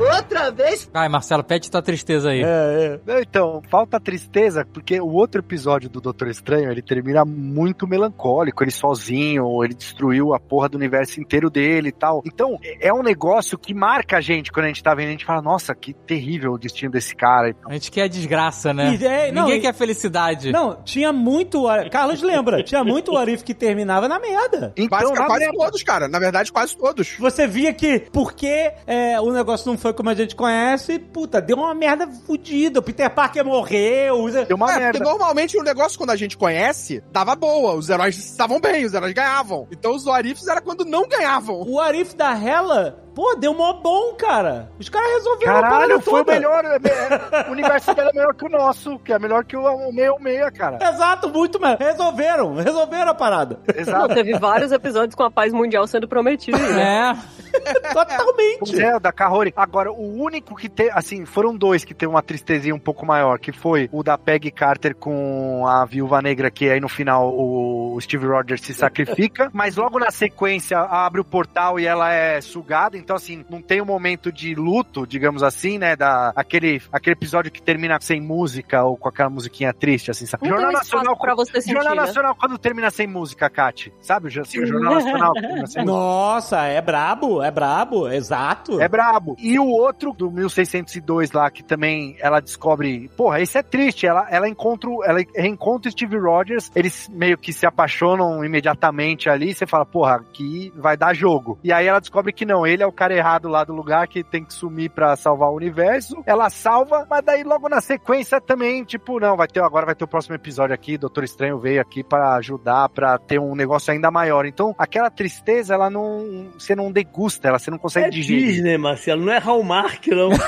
Outra 0.00 0.50
vez? 0.50 0.90
Ai, 0.94 1.08
Marcelo, 1.08 1.44
pede 1.44 1.70
tua 1.70 1.82
tristeza 1.82 2.30
aí. 2.30 2.42
É, 2.42 3.00
é. 3.06 3.20
Então, 3.22 3.62
falta 3.70 4.00
tristeza, 4.00 4.66
porque 4.72 5.00
o 5.00 5.08
outro 5.12 5.40
episódio 5.40 5.88
do 5.88 6.00
Doutor 6.00 6.28
Estranho, 6.28 6.70
ele 6.70 6.82
termina 6.82 7.24
muito 7.24 7.86
melancólico, 7.86 8.62
ele 8.64 8.70
sozinho, 8.70 9.62
ele 9.64 9.74
destruiu 9.74 10.34
a 10.34 10.40
porra 10.40 10.68
do 10.68 10.76
universo 10.76 11.20
inteiro 11.20 11.50
dele 11.50 11.88
e 11.88 11.92
tal. 11.92 12.22
Então, 12.24 12.58
é 12.80 12.92
um 12.92 13.02
negócio 13.02 13.58
que 13.58 13.74
marca 13.74 14.18
a 14.18 14.20
gente 14.20 14.50
quando 14.50 14.64
a 14.66 14.68
gente 14.68 14.82
tá 14.82 14.94
vendo, 14.94 15.08
a 15.08 15.12
gente 15.12 15.24
fala, 15.24 15.42
nossa, 15.42 15.74
que 15.74 15.92
terrível 15.92 16.52
o 16.52 16.58
destino 16.58 16.90
desse 16.92 17.14
cara. 17.14 17.54
A 17.66 17.72
gente 17.74 17.90
quer 17.90 18.08
desgraça, 18.08 18.72
né? 18.72 18.94
E, 18.94 19.04
é, 19.06 19.32
não, 19.32 19.42
Ninguém 19.44 19.58
e- 19.58 19.62
quer 19.62 19.74
felicidade. 19.74 20.52
Não, 20.52 20.82
tinha 20.82 21.12
muito. 21.12 21.64
Carlos 21.90 22.22
lembra, 22.22 22.62
tinha 22.62 22.82
muito 22.84 23.16
Arif 23.16 23.42
que 23.44 23.54
terminava 23.54 24.08
na 24.08 24.18
merda. 24.18 24.72
Então, 24.76 24.98
Quase, 25.00 25.14
quase 25.14 25.52
todos, 25.52 25.82
cara. 25.82 26.08
Na 26.08 26.18
verdade, 26.18 26.52
quase 26.52 26.76
todos. 26.76 27.16
Você 27.18 27.46
via 27.46 27.72
que, 27.72 28.00
porque 28.12 28.72
é, 28.86 29.20
o 29.20 29.30
negócio 29.32 29.70
não 29.70 29.78
foi 29.78 29.89
como 29.94 30.10
a 30.10 30.14
gente 30.14 30.34
conhece, 30.34 30.98
puta, 30.98 31.40
deu 31.40 31.56
uma 31.56 31.74
merda 31.74 32.06
fodida. 32.26 32.80
O 32.80 32.82
Peter 32.82 33.10
Parker 33.10 33.44
morreu. 33.44 34.30
Deu 34.46 34.56
uma 34.56 34.72
é, 34.72 34.78
merda. 34.78 34.98
porque 34.98 35.10
normalmente 35.10 35.58
o 35.58 35.62
negócio, 35.62 35.98
quando 35.98 36.10
a 36.10 36.16
gente 36.16 36.36
conhece, 36.36 37.02
dava 37.12 37.34
boa. 37.34 37.74
Os 37.74 37.88
heróis 37.88 38.16
estavam 38.16 38.60
bem, 38.60 38.84
os 38.84 38.94
heróis 38.94 39.12
ganhavam. 39.12 39.66
Então 39.70 39.94
os 39.94 40.04
Warifs 40.04 40.46
era 40.46 40.60
quando 40.60 40.84
não 40.84 41.08
ganhavam. 41.08 41.62
O 41.66 41.80
Arif 41.80 42.14
da 42.14 42.32
Hela, 42.32 43.02
pô, 43.14 43.34
deu 43.36 43.54
mó 43.54 43.72
bom, 43.74 44.14
cara. 44.14 44.70
Os 44.78 44.88
caras 44.88 45.12
resolveram 45.14 45.52
a 45.52 45.62
Caralho, 45.62 45.74
parada 45.80 46.00
foi 46.00 46.20
o 46.20 46.24
toda. 46.24 46.32
melhor. 46.32 46.64
é, 46.64 46.76
é, 46.76 47.48
O 47.48 47.52
universo 47.52 47.94
dela 47.94 48.10
é 48.10 48.12
melhor 48.12 48.34
que 48.34 48.44
o 48.44 48.48
nosso, 48.48 48.98
que 49.00 49.12
é 49.12 49.18
melhor 49.18 49.44
que 49.44 49.56
o, 49.56 49.92
meio 49.92 50.18
meia, 50.20 50.50
cara. 50.50 50.78
Exato, 50.80 51.28
muito 51.28 51.60
mesmo. 51.60 51.76
Resolveram, 51.78 52.54
resolveram 52.54 53.10
a 53.10 53.14
parada. 53.14 53.58
Não, 53.66 53.80
Exato. 53.80 54.14
teve 54.14 54.38
vários 54.38 54.72
episódios 54.72 55.14
com 55.14 55.22
a 55.22 55.30
paz 55.30 55.52
mundial 55.52 55.86
sendo 55.86 56.08
prometida. 56.08 56.58
Né? 56.58 57.16
É. 57.16 57.40
Totalmente. 57.92 58.80
É, 58.80 58.96
o 58.96 59.00
da 59.00 59.12
Kahori. 59.12 59.52
Agora, 59.56 59.92
o 59.92 60.22
único 60.22 60.54
que 60.54 60.68
tem, 60.68 60.90
assim, 60.92 61.24
foram 61.24 61.56
dois 61.56 61.84
que 61.84 61.94
teve 61.94 62.10
uma 62.10 62.22
tristezinha 62.22 62.74
um 62.74 62.78
pouco 62.78 63.04
maior, 63.04 63.38
que 63.38 63.52
foi 63.52 63.88
o 63.92 64.02
da 64.02 64.16
Peggy 64.16 64.50
Carter 64.50 64.94
com 64.94 65.66
a 65.66 65.84
Viúva 65.84 66.22
Negra, 66.22 66.50
que 66.50 66.68
aí 66.68 66.80
no 66.80 66.88
final 66.88 67.28
o 67.34 67.98
Steve 68.00 68.26
Rogers 68.26 68.62
se 68.62 68.74
sacrifica, 68.74 69.50
mas 69.52 69.76
logo 69.76 69.98
na 69.98 70.10
sequência 70.10 70.78
abre 70.78 71.20
o 71.20 71.24
portal 71.24 71.78
e 71.78 71.86
ela 71.86 72.12
é 72.12 72.40
sugada, 72.40 72.96
então 73.00 73.16
assim, 73.16 73.44
não 73.50 73.60
tem 73.60 73.80
um 73.80 73.84
momento 73.84 74.30
de 74.32 74.54
luto, 74.54 75.06
digamos 75.06 75.42
assim, 75.42 75.78
né, 75.78 75.96
da, 75.96 76.32
aquele, 76.36 76.80
aquele 76.92 77.14
episódio 77.14 77.50
que 77.50 77.60
termina 77.62 77.98
sem 78.00 78.20
música 78.20 78.84
ou 78.84 78.96
com 78.96 79.08
aquela 79.08 79.30
musiquinha 79.30 79.72
triste, 79.72 80.10
assim, 80.10 80.26
sabe? 80.26 80.48
Não 80.48 80.56
um 80.56 80.70
espaço 80.72 81.16
pra 81.18 81.34
você 81.34 81.60
sentir, 81.60 81.72
Jornal 81.74 81.94
né? 81.94 82.00
Nacional 82.02 82.34
quando 82.36 82.58
termina 82.58 82.90
sem 82.90 83.06
música, 83.06 83.48
Kate, 83.50 83.92
sabe? 84.00 84.26
O 84.28 84.30
jo- 84.30 84.42
o 84.42 84.66
Jornal 84.66 84.94
Nacional 84.94 85.32
que 85.34 85.40
termina 85.40 85.66
sem 85.66 85.82
música. 85.84 85.84
Nossa, 85.84 86.64
é 86.66 86.80
brabo, 86.80 87.42
é 87.42 87.50
brabo, 87.50 88.08
exato. 88.08 88.80
É 88.80 88.88
brabo. 88.88 89.36
E 89.38 89.58
o 89.58 89.66
outro, 89.66 90.12
do 90.12 90.30
1602 90.30 91.32
lá, 91.32 91.50
que 91.50 91.62
também 91.62 92.16
ela 92.20 92.40
descobre. 92.40 93.08
Porra, 93.16 93.40
esse 93.40 93.58
é 93.58 93.62
triste. 93.62 94.06
Ela, 94.06 94.26
ela 94.30 94.48
encontra. 94.48 94.90
Ela 95.04 95.20
reencontra 95.34 95.88
o 95.88 95.92
Steve 95.92 96.16
Rogers. 96.18 96.70
Eles 96.74 97.08
meio 97.08 97.36
que 97.38 97.52
se 97.52 97.66
apaixonam 97.66 98.44
imediatamente 98.44 99.28
ali. 99.28 99.54
Você 99.54 99.66
fala, 99.66 99.84
porra, 99.86 100.16
aqui 100.16 100.72
vai 100.76 100.96
dar 100.96 101.14
jogo. 101.14 101.58
E 101.62 101.72
aí 101.72 101.86
ela 101.86 102.00
descobre 102.00 102.32
que 102.32 102.44
não, 102.44 102.66
ele 102.66 102.82
é 102.82 102.86
o 102.90 102.92
cara 102.92 103.14
errado 103.14 103.48
lá 103.48 103.64
do 103.64 103.72
lugar 103.72 104.06
que 104.06 104.22
tem 104.22 104.44
que 104.44 104.52
sumir 104.52 104.90
pra 104.90 105.16
salvar 105.16 105.48
o 105.48 105.56
universo. 105.56 106.22
Ela 106.26 106.50
salva, 106.50 107.06
mas 107.08 107.24
daí 107.24 107.42
logo 107.42 107.68
na 107.68 107.80
sequência 107.80 108.40
também, 108.40 108.84
tipo, 108.84 109.18
não, 109.18 109.36
vai 109.36 109.48
ter 109.48 109.62
agora 109.62 109.86
vai 109.86 109.94
ter 109.94 110.04
o 110.04 110.08
próximo 110.08 110.34
episódio 110.34 110.74
aqui. 110.74 110.98
Doutor 110.98 111.24
Estranho 111.24 111.58
veio 111.58 111.80
aqui 111.80 112.02
pra 112.02 112.34
ajudar, 112.34 112.88
pra 112.88 113.16
ter 113.18 113.40
um 113.40 113.54
negócio 113.54 113.92
ainda 113.92 114.10
maior. 114.10 114.44
Então, 114.44 114.74
aquela 114.78 115.10
tristeza, 115.10 115.74
ela 115.74 115.88
não. 115.88 116.50
Você 116.58 116.74
não 116.74 116.92
degusta, 116.92 117.48
ela 117.48 117.58
você 117.58 117.70
não 117.70 117.78
consegue 117.78 118.06
É 118.06 118.10
digerir. 118.10 118.46
Disney, 118.46 118.76
Marcelo, 118.78 119.24
não 119.24 119.32
é 119.32 119.38
Hallmark, 119.38 120.06
não. 120.08 120.30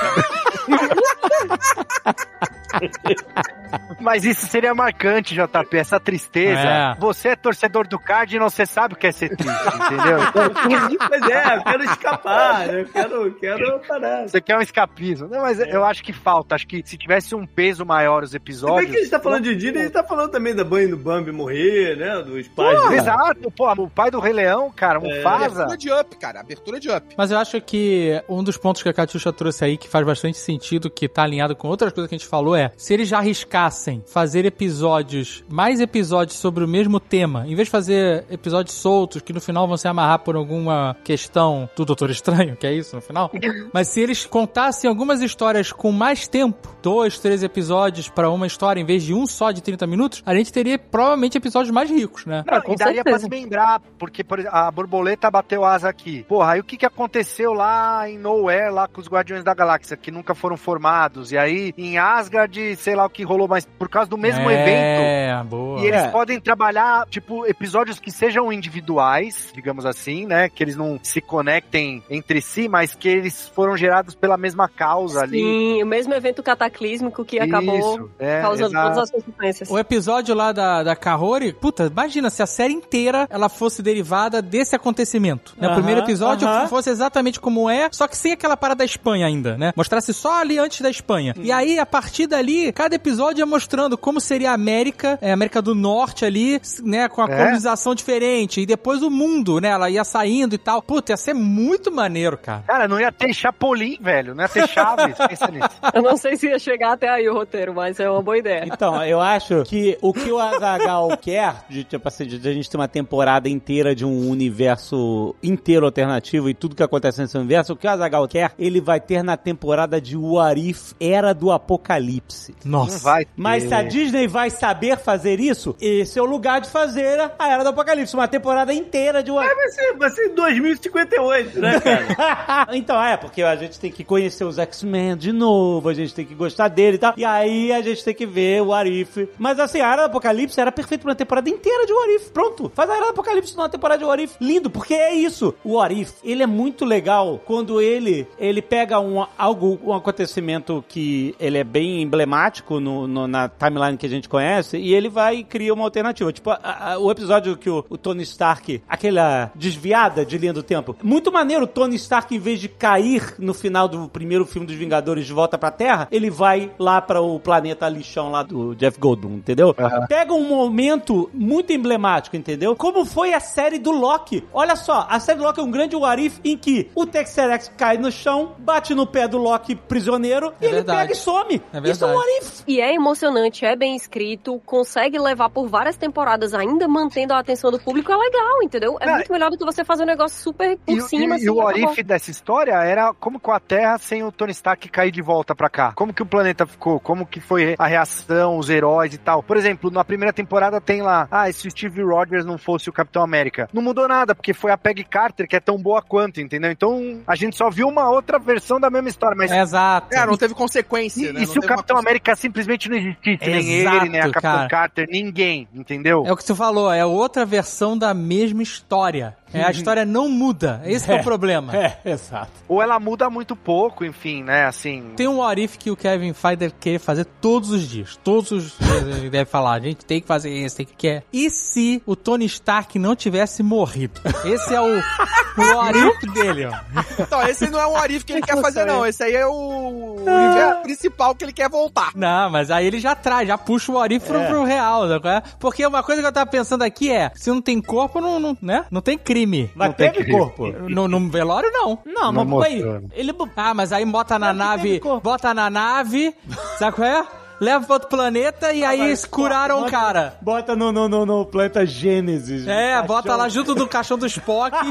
Mas 4.01 4.25
isso 4.25 4.47
seria 4.47 4.75
marcante, 4.75 5.35
JP, 5.35 5.77
essa 5.77 6.01
tristeza. 6.01 6.61
É. 6.61 6.95
Você 6.99 7.29
é 7.29 7.37
torcedor 7.37 7.87
do 7.87 7.99
Cardinal, 7.99 8.51
você 8.51 8.67
sabe 8.67 8.95
o 8.95 8.97
que 8.97 9.07
é 9.07 9.13
ser 9.13 9.37
triste, 9.37 9.67
entendeu? 9.77 10.19
Então, 10.33 11.09
Pois 11.09 11.23
é, 11.31 11.57
eu 11.57 11.63
quero 11.63 11.85
escapar, 11.85 12.32
eu 12.73 12.87
quero, 12.87 13.35
quero 13.35 13.81
parar. 13.81 14.29
você 14.29 14.41
quer 14.41 14.57
um 14.57 14.61
escapismo. 14.61 15.29
Não, 15.29 15.41
mas 15.43 15.61
eu 15.61 15.85
acho 15.85 16.03
que 16.03 16.13
falta. 16.13 16.55
Acho 16.55 16.67
que 16.67 16.83
se 16.85 16.97
tivesse 16.97 17.35
um 17.35 17.47
peso 17.47 17.85
maior 17.85 18.23
os 18.23 18.31
Como 18.31 18.37
é 18.37 18.43
episódios. 18.43 18.91
que 18.91 18.97
a 18.97 19.01
gente 19.01 19.11
tá 19.11 19.21
falando 19.21 19.45
de 19.45 19.55
Disney? 19.57 19.81
A 19.81 19.83
gente 19.85 19.93
tá 19.93 20.05
falando 20.05 20.31
também 20.31 20.55
da 20.55 20.65
banho 20.65 20.91
do 20.91 20.97
Bambi 20.97 21.33
morrer, 21.33 21.97
né? 21.97 22.23
Dos 22.23 22.49
pais 22.49 22.81
Pô. 22.81 22.93
Exato, 22.93 23.51
pô, 23.51 23.73
o 23.73 23.91
pai 23.91 24.11
do 24.11 24.21
Rei 24.21 24.33
Leão, 24.33 24.71
cara, 24.71 24.99
um 24.99 25.03
Mufasa. 25.03 25.65
Abertura 25.65 25.77
de 25.77 25.93
up, 25.93 26.17
cara. 26.17 26.41
Abertura 26.41 26.81
de 26.81 26.91
up. 26.91 27.15
Mas 27.17 27.31
eu 27.31 27.39
acho 27.39 27.61
que 27.61 28.23
um 28.29 28.43
dos 28.43 28.57
pontos 28.57 28.83
que 28.83 28.89
a 28.89 28.93
Catiuxa 28.93 29.33
trouxe 29.33 29.65
aí, 29.65 29.77
que 29.77 29.89
faz 29.89 30.05
bastante 30.07 30.39
sentido, 30.39 30.91
que 30.91 31.09
tá 31.09 31.23
alinhado 31.23 31.55
com 31.57 31.69
outras 31.69 31.93
coisas 31.93 32.09
que 32.09 32.15
a 32.15 32.19
gente 32.19 32.29
falou, 32.29 32.55
é 32.55 32.73
se 32.77 32.93
eles 32.95 33.09
já 33.09 33.19
arriscassem 33.19 34.03
fazer 34.07 34.45
episódios, 34.45 35.45
mais 35.49 35.81
episódios 35.81 36.37
sobre 36.39 36.65
o 36.65 36.69
mesmo 36.69 36.99
tema, 37.01 37.45
em 37.47 37.55
vez 37.55 37.67
de 37.69 37.73
fazer 37.73 38.25
episódios 38.31 38.75
soltos 38.75 39.23
que 39.23 39.33
no 39.33 39.41
final 39.41 39.67
vão 39.67 39.77
se 39.77 39.89
amarrar 39.89 40.21
por 40.21 40.37
alguma 40.37 40.97
questão 41.05 41.69
do 41.77 41.85
Doutor 41.85 42.11
Estranho, 42.23 42.57
que 42.57 42.67
é 42.67 42.73
isso 42.73 42.95
no 42.95 43.03
final, 43.03 43.31
mas 43.73 43.89
se 43.89 44.01
eles 44.01 44.25
contassem 44.27 44.89
algumas 44.89 45.21
histórias 45.21 45.73
com 45.73 45.91
mais 45.91 46.29
tempo, 46.29 46.75
dois, 46.81 47.19
três 47.19 47.43
episódios 47.43 48.09
pra 48.09 48.31
uma 48.31 48.47
história 48.47 48.81
em 48.81 48.85
vez 48.85 49.03
de 49.03 49.13
um 49.13 49.27
só 49.27 49.51
de 49.51 49.61
30 49.61 49.87
minutos, 49.89 50.23
a 50.25 50.35
gente 50.35 50.53
teria 50.53 50.79
provavelmente 50.79 51.37
episódios 51.37 51.71
mais 51.73 51.91
ricos, 51.91 52.25
né? 52.25 52.45
Não, 52.51 52.61
com 52.61 52.73
e 52.75 52.77
daria 52.77 53.03
pra 53.03 53.19
certeza. 53.19 53.37
se 53.37 53.43
lembrar, 53.43 53.81
porque 53.99 54.23
por 54.23 54.39
exemplo, 54.39 54.57
a 54.57 54.71
borboleta 54.71 55.31
bateu 55.31 55.65
asa 55.65 55.89
aqui. 55.89 56.25
Porra, 56.29 56.53
aí 56.53 56.61
o 56.61 56.65
que, 56.65 56.77
que 56.77 56.87
aconteceu 56.87 57.53
lá 57.53 58.09
em 58.09 58.19
Nowhere, 58.19 58.73
lá 58.73 58.87
com 58.87 59.01
os 59.01 59.09
Guardiões 59.09 59.43
da 59.43 59.53
Galáxia, 59.53 59.97
que 59.97 60.11
nunca 60.13 60.35
foram 60.35 60.57
formados? 60.57 61.33
E 61.33 61.39
aí 61.39 61.75
em 61.77 61.99
Asgard, 61.99 62.77
sei 62.77 62.95
lá 62.95 63.05
o 63.07 63.11
que 63.11 63.25
rolou, 63.25 63.49
mas 63.49 63.65
por 63.79 63.89
causa 63.89 64.09
do 64.09 64.17
mesmo 64.17 64.49
evento. 64.51 65.03
É, 65.03 65.43
boa. 65.45 65.81
E 65.81 65.87
eles 65.87 66.03
É. 66.03 66.09
podem 66.09 66.41
trabalhar, 66.41 67.07
tipo, 67.09 67.45
episódios 67.47 67.99
que 67.99 68.11
sejam 68.13 68.53
individuais, 68.53 69.51
digamos 69.55 69.85
assim, 69.87 70.27
né? 70.27 70.49
Que 70.49 70.63
eles 70.63 70.77
não 70.77 70.99
se 71.03 71.21
conectem 71.21 72.03
entre 72.15 72.41
si, 72.43 72.69
mas 72.69 72.95
que 72.95 73.09
eles 73.09 73.49
foram 73.55 73.77
gerados 73.77 74.15
pela 74.15 74.37
mesma 74.37 74.69
causa 74.69 75.23
ali. 75.23 75.39
Sim, 75.41 75.83
o 75.83 75.87
mesmo 75.87 76.13
evento 76.13 76.43
cataclísmico 76.43 77.25
que 77.25 77.41
acabou 77.41 77.79
Isso, 77.79 78.11
é, 78.19 78.41
causando 78.43 78.71
exato. 78.71 78.89
todas 78.95 78.99
as 78.99 79.11
consequências. 79.11 79.71
O 79.71 79.79
episódio 79.79 80.35
lá 80.35 80.53
da, 80.53 80.83
da 80.83 80.95
Kahori, 80.95 81.53
puta, 81.55 81.85
imagina 81.87 82.29
se 82.29 82.43
a 82.43 82.47
série 82.47 82.75
inteira 82.75 83.27
ela 83.31 83.49
fosse 83.49 83.83
derivada 83.83 84.43
desse 84.43 84.77
acontecimento. 84.77 85.55
Né? 85.57 85.67
O 85.67 85.71
Aham, 85.71 85.77
primeiro 85.81 86.01
episódio 86.03 86.47
aham. 86.47 86.69
fosse 86.69 86.91
exatamente 86.91 87.41
como 87.41 87.69
é, 87.71 87.89
só 87.91 88.07
que 88.07 88.17
sem 88.17 88.33
aquela 88.33 88.57
parada 88.57 88.79
da 88.81 88.85
Espanha 88.85 89.27
ainda, 89.27 89.57
né? 89.57 89.73
Mostrasse 89.77 90.13
só 90.13 90.41
ali 90.41 90.59
antes 90.59 90.81
da 90.81 90.91
Espanha. 90.91 91.35
E 91.39 91.51
aí, 91.51 91.79
a 91.79 91.87
partir 91.87 92.27
dali, 92.27 92.73
cada 92.73 92.95
episódio 92.95 93.41
ia 93.43 93.47
mostrando 93.47 93.97
como 93.97 94.21
seria 94.21 94.51
a 94.51 94.55
América, 94.55 95.19
é, 95.23 95.31
a 95.31 95.35
América 95.35 95.63
do 95.63 95.75
Norte 95.75 96.25
ali, 96.25 96.61
né? 96.83 97.09
Com 97.09 97.23
a 97.23 97.25
É. 97.27 97.37
colonização 97.37 97.95
diferente. 97.95 98.61
E 98.61 98.67
depois 98.67 99.03
o 99.03 99.11
mundo, 99.11 99.61
né? 99.61 99.69
Ela 99.69 99.89
ia 99.89 100.05
saindo 100.05 100.55
e 100.55 100.59
tal. 100.59 100.83
Puta, 100.83 101.13
ia 101.13 101.17
ser 101.17 101.35
muito 101.35 101.91
maneiro, 102.03 102.37
cara. 102.37 102.65
Cara, 102.67 102.89
não 102.89 102.99
ia 102.99 103.13
ter 103.13 103.33
Chapolin, 103.33 103.97
velho. 104.01 104.35
Não 104.35 104.43
ia 104.43 104.49
ter 104.49 104.69
Chaves. 104.69 105.17
Pensa 105.29 105.49
nisso. 105.49 105.69
Eu 105.95 106.03
não 106.03 106.17
sei 106.17 106.37
se 106.37 106.49
ia 106.49 106.59
chegar 106.59 106.93
até 106.93 107.09
aí 107.09 107.29
o 107.29 107.35
roteiro, 107.35 107.75
mas 107.75 108.01
é 108.01 108.11
uma 108.11 108.23
boa 108.23 108.37
ideia. 108.37 108.65
Então, 108.67 109.05
eu 109.05 109.21
acho 109.21 109.63
que 109.65 109.97
o 110.03 110.13
que 110.13 110.31
o 110.31 110.39
Azagal 110.39 111.17
quer, 111.21 111.65
de, 111.69 111.85
tipo 111.85 112.07
assim, 112.09 112.27
de 112.27 112.49
a 112.49 112.53
gente 112.53 112.69
ter 112.69 112.77
uma 112.77 112.89
temporada 112.89 113.49
inteira 113.49 113.95
de 113.95 114.05
um 114.05 114.29
universo 114.29 115.35
inteiro 115.43 115.87
alternativo 115.87 116.49
e 116.49 116.55
tudo 116.55 116.75
que 116.75 116.83
acontece 116.83 117.21
nesse 117.21 117.37
universo, 117.37 117.73
o 117.73 117.77
que 117.77 117.87
o 117.87 117.91
Azagal 117.91 118.27
quer, 118.27 118.53
ele 118.59 118.81
vai 118.81 119.01
ter 119.01 119.23
na 119.23 119.37
temporada 119.37 120.01
de 120.01 120.17
What 120.17 120.61
If 120.61 120.93
Era 121.01 121.33
do 121.33 121.51
Apocalipse. 121.53 122.55
Não 122.65 122.87
vai 122.87 123.25
ter. 123.25 123.31
Mas 123.37 123.65
se 123.65 123.75
a 123.75 123.83
Disney 123.83 124.27
vai 124.27 124.51
saber 124.51 124.99
fazer 124.99 125.39
isso, 125.39 125.77
esse 125.81 126.19
é 126.19 126.23
o 126.23 126.27
lugar 126.27 126.61
de 126.61 126.69
fazer 126.69 127.21
a 127.39 127.49
Era 127.49 127.63
do 127.63 127.71
Apocalipse, 127.71 128.15
uma 128.15 128.29
temporada 128.29 128.73
inteira 128.75 129.23
de 129.23 129.31
What 129.31 129.49
If. 129.49 129.57
Vai 129.57 129.69
ser, 129.69 129.97
vai 129.97 130.11
ser 130.11 130.27
em 130.27 130.35
2058, 130.35 131.61
né, 131.61 131.81
cara? 131.81 131.92
então, 132.73 133.03
é, 133.03 133.17
porque 133.17 133.43
a 133.43 133.57
gente 133.57 133.79
tem 133.79 133.91
que 133.91 134.05
conhecer 134.05 134.45
os 134.45 134.59
X-Men 134.59 135.17
de 135.17 135.33
novo, 135.33 135.89
a 135.89 135.95
gente 135.95 136.15
tem 136.15 136.25
que 136.25 136.35
gostar 136.35 136.69
dele 136.69 136.97
e 136.97 136.99
tal. 136.99 137.15
E 137.17 137.25
aí 137.25 137.73
a 137.73 137.81
gente 137.83 138.05
tem 138.05 138.15
que 138.15 138.27
ver 138.27 138.63
o 138.63 138.67
What 138.69 138.91
If. 138.91 139.17
Mas 139.39 139.59
assim, 139.59 139.81
a 139.81 139.93
Era 139.93 140.03
do 140.03 140.07
Apocalipse 140.07 140.61
era 140.61 140.73
perfeito 140.73 141.03
pra 141.03 141.11
uma 141.11 141.15
temporada 141.17 141.49
inteira 141.49 141.87
de 141.87 141.93
What 141.93 142.11
If. 142.17 142.31
Pronto, 142.31 142.71
faz 142.75 142.89
a 142.91 142.95
Era 142.97 143.07
do 143.07 143.11
Apocalipse 143.11 143.57
numa 143.57 143.69
temporada 143.69 143.99
de 143.99 144.05
What 144.05 144.23
If. 144.23 144.35
Lindo, 144.41 144.71
porque 144.71 144.95
é 144.95 145.15
isso. 145.15 145.55
O 145.65 145.75
What 145.77 145.95
If, 146.01 146.13
ele 146.25 146.43
é 146.43 146.47
muito 146.47 146.85
legal 146.85 147.41
quando 147.45 147.81
ele 147.81 148.27
ele 148.39 148.63
pega 148.63 148.99
um, 149.01 149.25
algo, 149.39 149.79
um 149.85 149.93
acontecimento 149.93 150.85
que 150.89 151.35
ele 151.39 151.59
é 151.59 151.65
bem 151.65 152.03
emblemático 152.03 152.81
no, 152.81 153.07
no- 153.07 153.27
na 153.27 153.49
timeline 153.49 153.97
que 153.97 154.07
a 154.07 154.09
gente 154.09 154.29
conhece 154.29 154.77
e 154.79 154.95
ele 154.95 155.09
vai 155.09 155.37
e 155.37 155.45
cria 155.45 155.73
uma 155.75 155.85
alternativa. 155.85 156.33
Tipo, 156.33 156.51
a- 156.51 156.93
a- 156.93 156.99
o 156.99 157.11
episódio 157.11 157.57
que 157.57 157.69
o, 157.71 157.85
o 157.89 157.97
Tony 157.99 158.23
Stark, 158.23 158.83
aquela 158.89 159.51
desviada 159.55 160.25
de 160.25 160.39
linha 160.39 160.53
do 160.53 160.63
tempo. 160.63 160.97
Muito 161.03 161.31
maneiro, 161.33 161.65
o 161.65 161.67
Tony 161.83 161.97
Stark, 161.97 162.33
em 162.33 162.39
vez 162.39 162.61
de 162.61 162.69
cair 162.69 163.35
no 163.41 163.53
final 163.53 163.89
do 163.89 164.09
primeiro 164.09 164.47
filme 164.47 164.65
dos 164.67 164.77
Vingadores 164.77 165.27
de 165.27 165.33
volta 165.33 165.59
pra 165.59 165.69
Terra, 165.71 166.07
ele 166.13 166.31
vai 166.31 166.71
lá 166.79 167.01
para 167.01 167.21
o 167.21 167.41
planeta 167.41 167.89
lixão 167.89 168.31
lá 168.31 168.45
do 168.45 168.73
Jeff 168.77 169.01
Goldblum, 169.01 169.35
entendeu? 169.35 169.75
Pega 170.09 170.33
um 170.33 170.45
momento 170.49 171.29
muito 171.35 171.73
emblemático, 171.73 172.37
entendeu? 172.37 172.77
Como 172.77 173.05
foi 173.05 173.35
a 173.35 173.41
série 173.41 173.81
do 173.81 173.91
Loki. 173.91 174.45
Olha 174.53 174.77
só, 174.77 175.07
a 175.11 175.19
série 175.19 175.39
do 175.39 175.45
Loki 175.45 175.59
é 175.59 175.63
um 175.65 175.71
grande 175.73 175.97
what 175.97 176.25
if 176.25 176.39
em 176.45 176.57
que 176.57 176.89
o 176.95 177.05
Texerex 177.05 177.73
cai 177.77 177.97
no 177.99 178.13
chão, 178.13 178.53
bate 178.59 178.95
no 178.95 179.07
pé 179.07 179.27
do 179.27 179.39
Loki 179.39 179.75
prisioneiro 179.75 180.53
e 180.61 180.65
É 180.65 180.69
ele 180.69 180.75
verdade. 180.77 181.01
pega 181.01 181.13
e 181.13 181.17
some. 181.17 181.55
É 181.55 181.57
Isso 181.57 181.65
é 181.75 181.79
um 181.79 181.83
verdade. 181.83 182.13
what 182.15 182.31
if. 182.47 182.63
E 182.69 182.81
é 182.81 182.95
emocionante, 182.95 183.65
é 183.65 183.75
bem 183.75 183.97
escrito, 183.97 184.61
consegue 184.65 185.19
levar 185.19 185.51
por 185.51 185.67
várias 185.69 185.97
temporadas, 185.97 186.55
ainda 186.55 186.87
mantendo 186.87 187.35
a 187.35 187.41
atenção 187.41 187.73
do 187.73 187.81
público, 187.81 188.13
é 188.13 188.17
legal, 188.17 188.63
entendeu? 188.63 188.97
É 189.01 189.07
Não, 189.07 189.15
muito 189.15 189.33
melhor 189.33 189.51
do 189.51 189.59
que 189.59 189.65
você 189.65 189.85
fazer 189.85 190.05
um 190.05 190.07
negócio 190.07 190.41
super 190.41 190.79
por 190.79 190.97
E, 190.97 191.01
cima, 191.01 191.35
e, 191.35 191.37
assim, 191.39 191.47
e 191.47 191.51
o 191.51 191.62
what 191.65 191.79
acabou. 191.79 191.95
if 191.99 192.05
dessa 192.05 192.31
história 192.31 192.73
era 192.75 193.13
como 193.15 193.39
com 193.41 193.53
a 193.53 193.61
Terra 193.61 193.99
sem 193.99 194.23
o 194.23 194.33
Tony 194.33 194.53
Stark 194.53 194.89
cair 194.89 195.11
de 195.11 195.23
volta 195.23 195.55
pra 195.55 195.69
cá. 195.69 195.93
Como 195.95 196.13
que 196.13 196.23
o 196.23 196.27
planeta 196.27 196.67
ficou? 196.67 197.01
Como 197.01 197.27
que 197.27 197.41
foi 197.41 197.75
a 197.79 197.87
reação, 197.87 198.57
os 198.59 198.69
heróis 198.71 199.15
e 199.15 199.19
tal. 199.19 199.43
Por 199.43 199.57
exemplo, 199.57 199.91
na 199.91 200.05
primeira 200.05 200.33
temporada 200.33 200.81
tem 200.81 201.03
lá, 201.03 201.29
ah, 201.31 201.49
e 201.49 201.53
se 201.53 201.67
o 201.67 201.71
Steve 201.71 202.03
Rogers 202.03 202.45
não 202.45 202.59
fosse 202.59 202.89
o 202.89 202.93
Capitão 202.93 203.23
América. 203.23 203.69
Não 203.73 203.83
mudou 203.83 204.07
nada, 204.09 204.35
porque 204.35 204.53
foi 204.53 204.71
a 204.71 204.79
Peggy 204.79 205.05
Carter 205.05 205.47
que 205.49 205.57
é 205.57 205.61
tão 205.61 205.79
boa 205.81 206.03
quanto, 206.03 206.41
entendeu? 206.41 206.71
Então 206.71 207.21
a 207.27 207.35
gente 207.35 207.57
só 207.57 207.71
viu 207.71 207.89
uma 207.89 208.09
outra 208.11 208.39
versão 208.39 208.81
da 208.81 208.91
mesma 208.91 209.09
história, 209.09 209.37
mas 209.37 209.51
Exato. 209.51 210.15
É, 210.15 210.27
não 210.27 210.37
teve 210.37 210.55
consequência, 210.55 211.29
E, 211.29 211.33
né? 211.33 211.43
e 211.43 211.47
se 211.47 211.59
o 211.59 211.63
Capitão 211.63 211.97
América 211.97 212.35
simplesmente 212.37 212.89
não 212.89 212.97
existisse, 212.97 213.49
nem 213.49 213.81
Exato, 213.81 213.97
ele, 213.97 214.09
nem 214.09 214.21
a 214.21 214.25
Capitã 214.25 214.41
cara. 214.41 214.69
Carter, 214.69 215.09
ninguém, 215.11 215.69
entendeu? 215.75 216.25
É 216.27 216.33
o 216.33 216.37
que 216.37 216.45
você 216.45 216.55
falou, 216.55 216.93
é 216.93 217.05
outra 217.05 217.45
versão 217.45 217.97
da 217.97 218.13
mesma 218.15 218.63
história. 218.63 219.37
É, 219.55 219.63
a 219.63 219.71
história 219.71 220.05
não 220.07 220.31
muda. 220.31 220.81
Esse 220.87 221.05
que 221.05 221.13
é 221.13 221.21
o 221.21 221.23
problema. 221.23 221.52
É, 221.75 221.99
exato. 222.05 222.51
Ou 222.69 222.81
ela 222.83 222.99
muda 222.99 223.29
muito 223.31 223.55
pouco, 223.57 224.05
enfim, 224.05 224.43
né? 224.43 224.65
Assim. 224.67 225.13
Tem 225.17 225.29
um 225.29 225.39
what 225.39 225.61
if 225.63 225.77
que 225.77 225.91
o 225.91 225.97
Kevin 225.97 226.33
Feige 226.33 226.73
quer 226.81 226.99
fazer 226.99 227.25
todos 227.25 227.71
os 227.71 227.89
dias. 227.89 228.19
Todos 228.23 228.51
os 228.51 228.79
dias 228.79 229.19
ele 229.19 229.29
deve 229.31 229.51
falar, 229.51 229.73
a 229.75 229.81
gente 229.81 230.05
tem 230.05 230.21
que 230.21 230.27
fazer 230.27 230.51
isso, 230.51 230.77
tem 230.77 230.87
que 230.87 230.95
quer. 230.95 231.25
E 231.33 231.51
se 231.51 232.03
o 232.07 232.15
Tony 232.17 232.47
Stark 232.47 232.99
não 232.99 233.15
tivesse 233.17 233.63
morrido? 233.63 234.21
Esse 234.45 234.75
é 234.75 234.81
o, 234.81 234.99
o 234.99 236.33
dele, 236.33 236.67
ó. 236.67 236.73
Então, 237.19 237.43
esse 237.43 237.69
não 237.69 237.79
é 237.81 237.87
um 237.87 237.97
Arif 237.97 238.25
que 238.25 238.33
ele 238.33 238.43
quer 238.43 238.61
fazer, 238.61 238.85
não. 238.85 239.05
Esse 239.07 239.23
aí 239.25 239.35
é 239.35 239.47
o 239.47 240.17
universo 240.17 240.83
principal 240.83 241.35
que 241.35 241.45
ele 241.45 241.53
quer 241.53 241.69
voltar. 241.69 242.11
Não, 242.15 242.51
mas 242.51 242.71
aí 242.71 242.87
ele 242.87 243.01
já 243.01 243.15
traz, 243.15 243.47
já 243.49 243.59
puxa 243.59 243.93
o 243.93 243.97
what 243.97 244.15
if 244.15 244.25
pro, 244.27 244.39
É. 244.39 244.47
pro 244.47 244.65
real, 244.65 245.09
sabe 245.09 245.21
qual 245.21 245.35
é? 245.35 245.43
Porque 245.59 245.87
uma 245.87 246.03
coisa 246.03 246.21
que 246.23 246.29
eu 246.29 246.33
tava 246.33 246.51
pensando 246.51 246.83
aqui 246.83 247.11
é, 247.11 247.31
se 247.35 247.51
não 247.51 247.61
tem 247.61 247.81
corpo, 247.81 248.21
não, 248.21 248.39
não, 248.39 248.57
né? 248.61 248.85
Não 248.91 249.01
tem 249.01 249.19
crime. 249.19 249.71
Mas 249.75 249.89
Não 249.89 249.95
tem 249.95 250.11
teve 250.11 250.25
crime. 250.25 250.39
corpo. 250.39 250.67
No, 250.89 251.09
no 251.09 251.21
velório, 251.43 251.71
não. 251.73 251.99
Não, 252.07 252.33
Não 252.33 252.45
mas 252.45 252.65
aí, 252.67 252.83
ele... 253.13 253.35
Ah, 253.57 253.75
mas 253.75 253.93
aí 253.93 254.05
bota 254.07 254.39
na 254.39 254.53
nave, 254.53 255.01
bota 255.23 255.53
na 255.53 255.69
nave, 255.69 256.35
sabe 256.79 256.97
qual 256.97 257.09
é? 257.09 257.27
Leva 257.61 257.85
pra 257.87 257.95
outro 257.95 258.09
planeta 258.09 258.73
e 258.73 258.85
aí 258.85 258.99
Mas 258.99 259.25
curaram 259.25 259.77
o 259.77 259.81
bota- 259.83 259.91
cara. 259.93 260.37
Bota 260.41 260.75
no, 260.75 260.91
no, 260.91 261.09
no, 261.09 261.25
no 261.25 261.47
planeta 261.47 261.87
Gênesis. 261.87 262.67
É, 262.67 263.01
bota 263.03 263.37
lá 263.37 263.49
junto 263.49 263.73
do 263.75 263.87
caixão 263.87 264.19
do 264.19 264.27
Spock. 264.27 264.75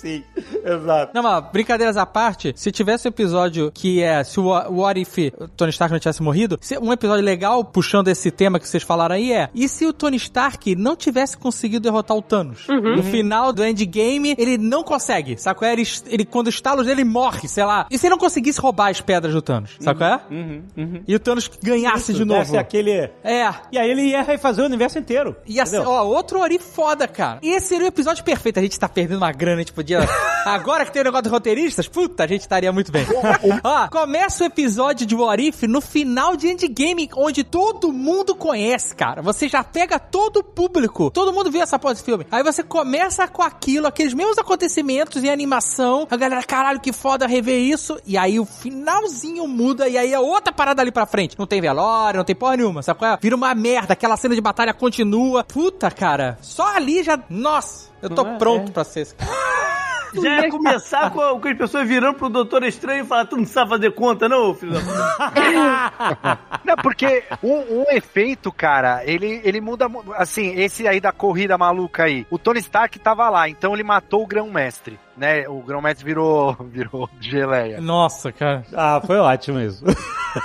Sim, 0.00 0.22
exato. 0.64 1.12
Não, 1.14 1.22
mas 1.22 1.44
brincadeiras 1.52 1.96
à 1.96 2.06
parte, 2.06 2.52
se 2.56 2.70
tivesse 2.70 3.08
um 3.08 3.10
episódio 3.10 3.70
que 3.72 4.00
é 4.02 4.22
se 4.22 4.38
o 4.38 4.44
o 4.48 4.80
What 4.80 5.00
If 5.00 5.16
Tony 5.56 5.70
Stark 5.70 5.92
não 5.92 5.98
tivesse 5.98 6.22
morrido, 6.22 6.56
se- 6.60 6.78
um 6.78 6.92
episódio 6.92 7.24
legal 7.24 7.64
puxando 7.64 8.06
esse 8.08 8.30
tema 8.30 8.58
que 8.60 8.68
vocês 8.68 8.82
falaram 8.82 9.16
aí 9.16 9.32
é, 9.32 9.48
e 9.54 9.68
se 9.68 9.84
o 9.86 9.92
Tony 9.92 10.16
Stark 10.16 10.74
não 10.76 10.94
tivesse 10.94 11.36
conseguido 11.36 11.82
derrotar 11.82 12.16
o 12.16 12.22
Thanos? 12.22 12.66
No 12.68 13.02
final 13.02 13.52
do 13.52 13.64
Endgame, 13.64 14.34
ele 14.38 14.56
não 14.56 14.84
consegue, 14.84 15.36
sabe 15.36 15.58
qual 15.58 15.68
é? 15.68 15.72
Ele, 15.72 15.82
ele 16.06 16.24
quando 16.24 16.48
dele, 16.84 16.90
ele 16.92 17.04
morre, 17.04 17.48
sei 17.48 17.64
lá. 17.64 17.86
E 17.90 17.98
se 17.98 18.06
ele 18.06 18.12
não 18.12 18.18
conseguisse 18.18 18.60
roubar 18.60 18.90
as 18.90 19.00
pedras 19.00 19.34
do 19.34 19.42
Thanos, 19.42 19.76
sabe 19.80 19.98
qual 19.98 20.10
é? 20.10 20.20
Uhum, 20.30 20.62
uhum. 20.76 21.02
E 21.08 21.14
o 21.14 21.18
Thanos 21.18 21.50
ganhasse 21.62 22.12
de 22.12 22.18
Isso, 22.20 22.26
novo. 22.26 22.40
desse 22.40 22.56
aquele... 22.56 22.92
É, 23.24 23.52
E 23.72 23.78
aí 23.78 23.90
ele 23.90 24.02
ia 24.02 24.22
refazer 24.22 24.62
o 24.62 24.66
universo 24.68 24.98
inteiro. 24.98 25.34
Ia 25.46 25.66
ser, 25.66 25.76
entendeu? 25.78 25.92
ó, 25.92 26.04
outro 26.04 26.38
Ori 26.40 26.58
foda, 26.58 27.08
cara. 27.08 27.38
E 27.42 27.50
esse 27.50 27.66
seria 27.68 27.84
o 27.86 27.88
episódio 27.88 28.22
perfeito. 28.24 28.58
A 28.58 28.62
gente 28.62 28.78
tá 28.78 28.88
perdendo 28.88 29.18
uma 29.18 29.32
grana, 29.32 29.56
a 29.56 29.58
gente 29.60 29.72
podia. 29.72 29.87
Agora 30.44 30.86
que 30.86 30.92
tem 30.92 31.02
o 31.02 31.04
negócio 31.04 31.24
dos 31.24 31.32
roteiristas, 31.32 31.88
puta, 31.88 32.24
a 32.24 32.26
gente 32.26 32.40
estaria 32.40 32.72
muito 32.72 32.90
bem. 32.90 33.04
ó, 33.62 33.88
começa 33.88 34.44
o 34.44 34.46
episódio 34.46 35.06
de 35.06 35.14
What 35.14 35.46
If 35.46 35.62
no 35.64 35.80
final 35.80 36.36
de 36.36 36.48
Endgame, 36.48 37.10
onde 37.14 37.44
todo 37.44 37.92
mundo 37.92 38.34
conhece, 38.34 38.94
cara. 38.94 39.20
Você 39.20 39.48
já 39.48 39.62
pega 39.62 39.98
todo 39.98 40.38
o 40.38 40.44
público. 40.44 41.10
Todo 41.10 41.32
mundo 41.32 41.50
viu 41.50 41.60
essa 41.60 41.78
pós 41.78 42.00
filme. 42.00 42.26
Aí 42.30 42.42
você 42.42 42.62
começa 42.62 43.28
com 43.28 43.42
aquilo, 43.42 43.86
aqueles 43.86 44.14
mesmos 44.14 44.38
acontecimentos 44.38 45.22
e 45.22 45.28
animação. 45.28 46.06
A 46.10 46.16
galera, 46.16 46.42
caralho, 46.42 46.80
que 46.80 46.92
foda 46.92 47.26
rever 47.26 47.60
isso. 47.60 47.98
E 48.06 48.16
aí 48.16 48.40
o 48.40 48.46
finalzinho 48.46 49.46
muda, 49.46 49.88
e 49.88 49.98
aí 49.98 50.12
é 50.14 50.18
outra 50.18 50.52
parada 50.52 50.80
ali 50.80 50.90
pra 50.90 51.04
frente. 51.04 51.38
Não 51.38 51.46
tem 51.46 51.60
velório, 51.60 52.18
não 52.18 52.24
tem 52.24 52.34
porra 52.36 52.56
nenhuma, 52.56 52.82
sabe 52.82 52.98
qual 52.98 53.12
é? 53.12 53.18
Vira 53.20 53.36
uma 53.36 53.54
merda, 53.54 53.92
aquela 53.92 54.16
cena 54.16 54.34
de 54.34 54.40
batalha 54.40 54.72
continua. 54.72 55.44
Puta, 55.44 55.90
cara. 55.90 56.38
Só 56.40 56.74
ali 56.74 57.02
já. 57.02 57.18
Nossa, 57.28 57.90
eu 58.00 58.08
tô 58.08 58.26
é? 58.26 58.38
pronto 58.38 58.70
É. 58.70 58.72
pra 58.72 58.84
ser 58.84 59.00
esse 59.00 59.14
cara. 59.14 59.30
Já 60.14 60.40
ia 60.40 60.50
começar 60.50 61.10
com, 61.10 61.40
com 61.40 61.48
as 61.48 61.56
pessoas 61.56 61.86
virando 61.88 62.14
pro 62.16 62.28
Doutor 62.28 62.62
Estranho 62.64 63.04
e 63.04 63.06
falar, 63.06 63.26
tu 63.26 63.36
não 63.36 63.44
sabe 63.46 63.70
fazer 63.70 63.90
conta, 63.92 64.28
não, 64.28 64.54
filho 64.54 64.72
da 64.72 64.80
puta?" 64.80 66.38
Não, 66.64 66.76
porque 66.76 67.24
um, 67.42 67.82
um 67.82 67.84
efeito, 67.90 68.52
cara, 68.52 69.02
ele, 69.04 69.40
ele 69.44 69.60
muda. 69.60 69.88
mu- 69.88 70.04
Assim, 70.14 70.52
esse 70.60 70.86
aí 70.86 71.00
da 71.00 71.12
corrida 71.12 71.56
maluca 71.56 72.04
aí. 72.04 72.26
O 72.30 72.38
Tony 72.38 72.58
Stark 72.60 72.98
tava 72.98 73.28
lá, 73.30 73.48
então 73.48 73.72
ele 73.74 73.82
matou 73.82 74.22
o 74.22 74.26
grão-mestre. 74.26 74.98
Né? 75.18 75.48
O 75.48 75.60
grão-mestre 75.62 76.04
virou, 76.04 76.56
virou 76.70 77.08
geleia. 77.20 77.80
Nossa, 77.80 78.32
cara. 78.32 78.62
Ah, 78.74 79.00
foi 79.04 79.16
ótimo 79.16 79.60
isso. 79.60 79.84